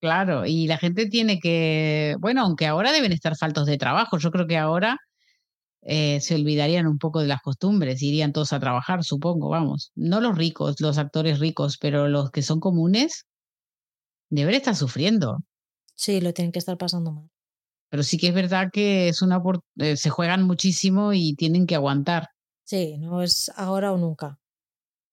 Claro, 0.00 0.44
y 0.46 0.66
la 0.66 0.76
gente 0.76 1.06
tiene 1.08 1.40
que, 1.40 2.16
bueno, 2.20 2.42
aunque 2.42 2.66
ahora 2.66 2.92
deben 2.92 3.12
estar 3.12 3.36
faltos 3.36 3.66
de 3.66 3.78
trabajo, 3.78 4.18
yo 4.18 4.30
creo 4.30 4.46
que 4.46 4.58
ahora 4.58 4.98
eh, 5.80 6.20
se 6.20 6.34
olvidarían 6.34 6.86
un 6.86 6.98
poco 6.98 7.20
de 7.20 7.26
las 7.26 7.40
costumbres, 7.40 8.02
irían 8.02 8.32
todos 8.32 8.52
a 8.52 8.60
trabajar, 8.60 9.02
supongo, 9.04 9.48
vamos. 9.48 9.92
No 9.94 10.20
los 10.20 10.36
ricos, 10.36 10.80
los 10.80 10.98
actores 10.98 11.38
ricos, 11.38 11.78
pero 11.78 12.08
los 12.08 12.30
que 12.30 12.42
son 12.42 12.60
comunes 12.60 13.26
deben 14.30 14.54
estar 14.54 14.76
sufriendo. 14.76 15.38
Sí, 15.94 16.20
lo 16.20 16.32
tienen 16.34 16.52
que 16.52 16.58
estar 16.58 16.76
pasando 16.76 17.12
mal. 17.12 17.30
Pero 17.88 18.02
sí 18.02 18.18
que 18.18 18.28
es 18.28 18.34
verdad 18.34 18.68
que 18.72 19.08
es 19.08 19.22
una 19.22 19.40
eh, 19.76 19.96
se 19.96 20.10
juegan 20.10 20.42
muchísimo 20.42 21.12
y 21.12 21.34
tienen 21.34 21.66
que 21.66 21.76
aguantar. 21.76 22.28
Sí, 22.64 22.98
no 22.98 23.22
es 23.22 23.50
ahora 23.56 23.92
o 23.92 23.98
nunca. 23.98 24.38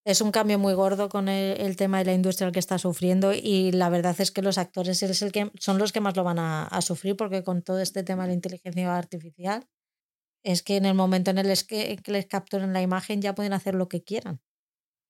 Es 0.03 0.22
un 0.22 0.32
cambio 0.32 0.57
muy 0.57 0.73
gordo 0.73 1.10
con 1.10 1.30
el, 1.30 1.76
tema 1.76 1.99
de 1.99 2.06
la 2.06 2.14
industria 2.14 2.52
que 2.52 2.57
está 2.57 2.80
sufriendo 2.80 3.34
y 3.34 3.72
la 3.72 3.90
verdad 3.90 4.15
es 4.19 4.32
que 4.32 4.41
los 4.41 4.57
actores 4.57 5.03
es 5.03 5.22
el 5.22 5.32
que, 5.32 5.52
son 5.60 5.78
los 5.78 5.91
que 5.91 6.02
más 6.02 6.15
lo 6.15 6.23
van 6.23 6.40
a, 6.40 6.82
sufrir 6.82 7.15
porque 7.15 7.44
con 7.44 7.61
todo 7.61 7.80
este 7.80 8.03
tema 8.03 8.23
de 8.23 8.30
la 8.30 8.34
inteligencia 8.34 8.98
artificial 8.98 9.68
es 10.44 10.64
que 10.64 10.78
en 10.78 10.86
el 10.86 10.95
momento 10.95 11.30
en 11.30 11.38
el 11.38 11.56
que, 11.68 11.99
les 12.07 12.26
capturen 12.26 12.73
la 12.73 12.82
imagen 12.82 13.22
ya 13.22 13.36
pueden 13.36 13.53
hacer 13.53 13.76
lo 13.76 13.88
que 13.88 14.03
quieran. 14.03 14.41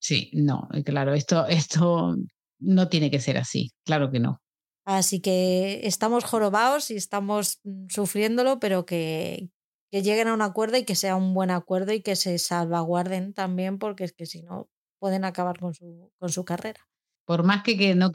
Sí, 0.01 0.30
no, 0.34 0.68
claro, 0.84 1.13
esto, 1.13 1.47
esto 1.47 2.18
no 2.59 2.89
tiene 2.89 3.09
que 3.09 3.22
ser 3.22 3.38
así, 3.38 3.72
claro 3.85 4.11
que 4.11 4.19
no. 4.19 4.41
Así 4.84 5.22
que 5.22 5.88
estamos 5.88 6.26
jorobados 6.26 6.91
y 6.91 6.97
estamos 6.97 7.61
mm, 7.63 7.88
sufriéndolo, 7.89 8.59
pero 8.59 8.85
que, 8.85 9.51
que 9.89 10.01
lleguen 10.01 10.27
a 10.27 10.34
un 10.34 10.41
acuerdo 10.41 10.77
y 10.77 10.84
que 10.84 10.95
sea 10.95 11.15
un 11.15 11.34
buen 11.34 11.51
acuerdo 11.51 11.93
y 11.93 12.01
que 12.01 12.18
se 12.18 12.38
salvaguarden 12.39 13.34
también, 13.34 13.77
porque 13.77 14.03
es 14.03 14.11
que 14.11 14.26
si 14.26 14.41
no 14.41 14.69
pueden 15.02 15.26
acabar 15.26 15.60
con 15.60 15.73
su, 15.73 16.11
con 16.19 16.30
su 16.30 16.45
carrera. 16.45 16.80
Por 17.26 17.44
más 17.44 17.64
que, 17.64 17.76
que 17.76 17.95
no, 17.95 18.11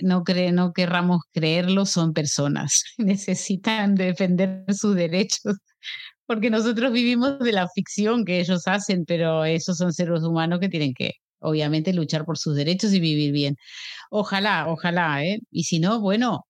no, 0.00 0.24
no 0.52 0.72
querramos 0.72 1.20
creerlo, 1.30 1.84
son 1.84 2.14
personas. 2.14 2.84
Necesitan 2.98 3.94
defender 3.94 4.64
sus 4.74 4.96
derechos, 4.96 5.58
porque 6.26 6.48
nosotros 6.48 6.90
vivimos 6.90 7.38
de 7.38 7.52
la 7.52 7.68
ficción 7.68 8.24
que 8.24 8.40
ellos 8.40 8.66
hacen, 8.66 9.04
pero 9.04 9.44
esos 9.44 9.76
son 9.76 9.92
seres 9.92 10.22
humanos 10.22 10.58
que 10.58 10.70
tienen 10.70 10.94
que, 10.94 11.12
obviamente, 11.40 11.92
luchar 11.92 12.24
por 12.24 12.38
sus 12.38 12.56
derechos 12.56 12.94
y 12.94 13.00
vivir 13.00 13.32
bien. 13.32 13.56
Ojalá, 14.10 14.68
ojalá, 14.68 15.22
¿eh? 15.24 15.40
Y 15.50 15.64
si 15.64 15.80
no, 15.80 16.00
bueno, 16.00 16.46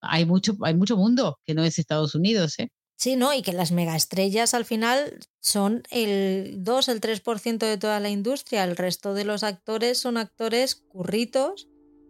hay 0.00 0.26
mucho, 0.26 0.56
hay 0.62 0.74
mucho 0.74 0.96
mundo 0.96 1.38
que 1.44 1.54
no 1.54 1.64
es 1.64 1.78
Estados 1.80 2.14
Unidos, 2.14 2.58
¿eh? 2.60 2.68
Sí, 2.96 3.16
¿no? 3.16 3.34
Y 3.34 3.42
que 3.42 3.52
las 3.52 3.72
megaestrellas 3.72 4.54
al 4.54 4.64
final 4.64 5.18
son 5.40 5.82
el 5.90 6.56
2, 6.58 6.88
el 6.88 7.00
3% 7.00 7.58
de 7.58 7.76
toda 7.76 8.00
la 8.00 8.10
industria. 8.10 8.64
El 8.64 8.76
resto 8.76 9.14
de 9.14 9.24
los 9.24 9.42
actores 9.42 9.98
son 9.98 10.16
actores 10.16 10.76
curritos 10.76 11.68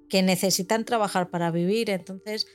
que 0.08 0.22
necesitan 0.22 0.84
trabajar 0.84 1.30
para 1.30 1.50
vivir. 1.50 1.90
Entonces, 1.90 2.46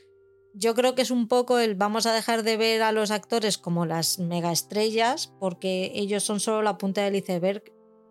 yo 0.54 0.74
creo 0.74 0.94
que 0.94 1.02
es 1.02 1.10
un 1.10 1.28
poco 1.28 1.58
el 1.58 1.74
vamos 1.74 2.06
a 2.06 2.14
dejar 2.14 2.42
de 2.42 2.56
ver 2.56 2.82
a 2.82 2.92
los 2.92 3.10
actores 3.10 3.58
como 3.58 3.86
las 3.86 4.18
megaestrellas 4.18 5.32
porque 5.38 5.92
ellos 5.94 6.22
son 6.22 6.40
solo 6.40 6.62
la 6.62 6.78
punta 6.78 7.02
del 7.02 7.16
iceberg. 7.16 7.64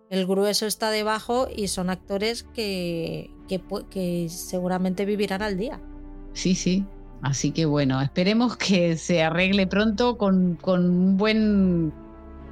El 0.09 0.25
grueso 0.25 0.65
está 0.65 0.89
debajo 0.89 1.47
y 1.53 1.67
son 1.67 1.89
actores 1.89 2.43
que, 2.43 3.29
que, 3.47 3.61
que 3.89 4.27
seguramente 4.29 5.05
vivirán 5.05 5.41
al 5.41 5.57
día. 5.57 5.81
Sí, 6.33 6.55
sí, 6.55 6.85
Así 7.21 7.51
que 7.51 7.65
bueno, 7.65 8.01
esperemos 8.01 8.55
que 8.55 8.95
se 8.97 9.21
arregle 9.21 9.67
pronto 9.67 10.17
con, 10.17 10.57
un 10.65 11.17
buen 11.17 11.93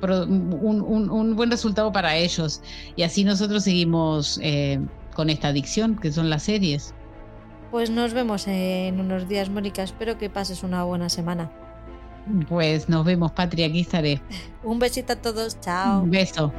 un, 0.02 1.36
buen 1.36 1.52
resultado 1.52 1.92
para 1.92 2.16
ellos. 2.16 2.62
Y 2.96 3.04
así 3.04 3.24
nosotros 3.24 3.64
seguimos 3.64 4.40
eh, 4.44 4.80
con 5.16 5.30
esta 5.30 5.50
adicción 5.50 5.96
que 5.96 6.12
son 6.12 6.30
las 6.30 6.44
series. 6.44 6.94
Pues 7.72 7.90
nos 7.90 8.14
vemos 8.14 8.48
en 8.48 9.00
unos 9.00 9.28
días, 9.28 9.50
Mónica. 9.50 9.84
Espero 9.84 10.18
que 10.18 10.30
pases 10.30 10.64
una 10.64 10.84
buena 10.84 11.10
semana. 11.10 11.52
Pues 12.50 12.90
nos 12.90 13.06
vemos, 13.06 13.32
Patria. 13.32 13.68
Aquí 13.68 13.82
estaré. 13.82 14.22
un 14.64 14.80
besito 14.80 15.14
a 15.14 15.16
todos. 15.18 15.60
Chao. 15.60 16.04
Un 16.04 16.12
beso. 16.12 16.52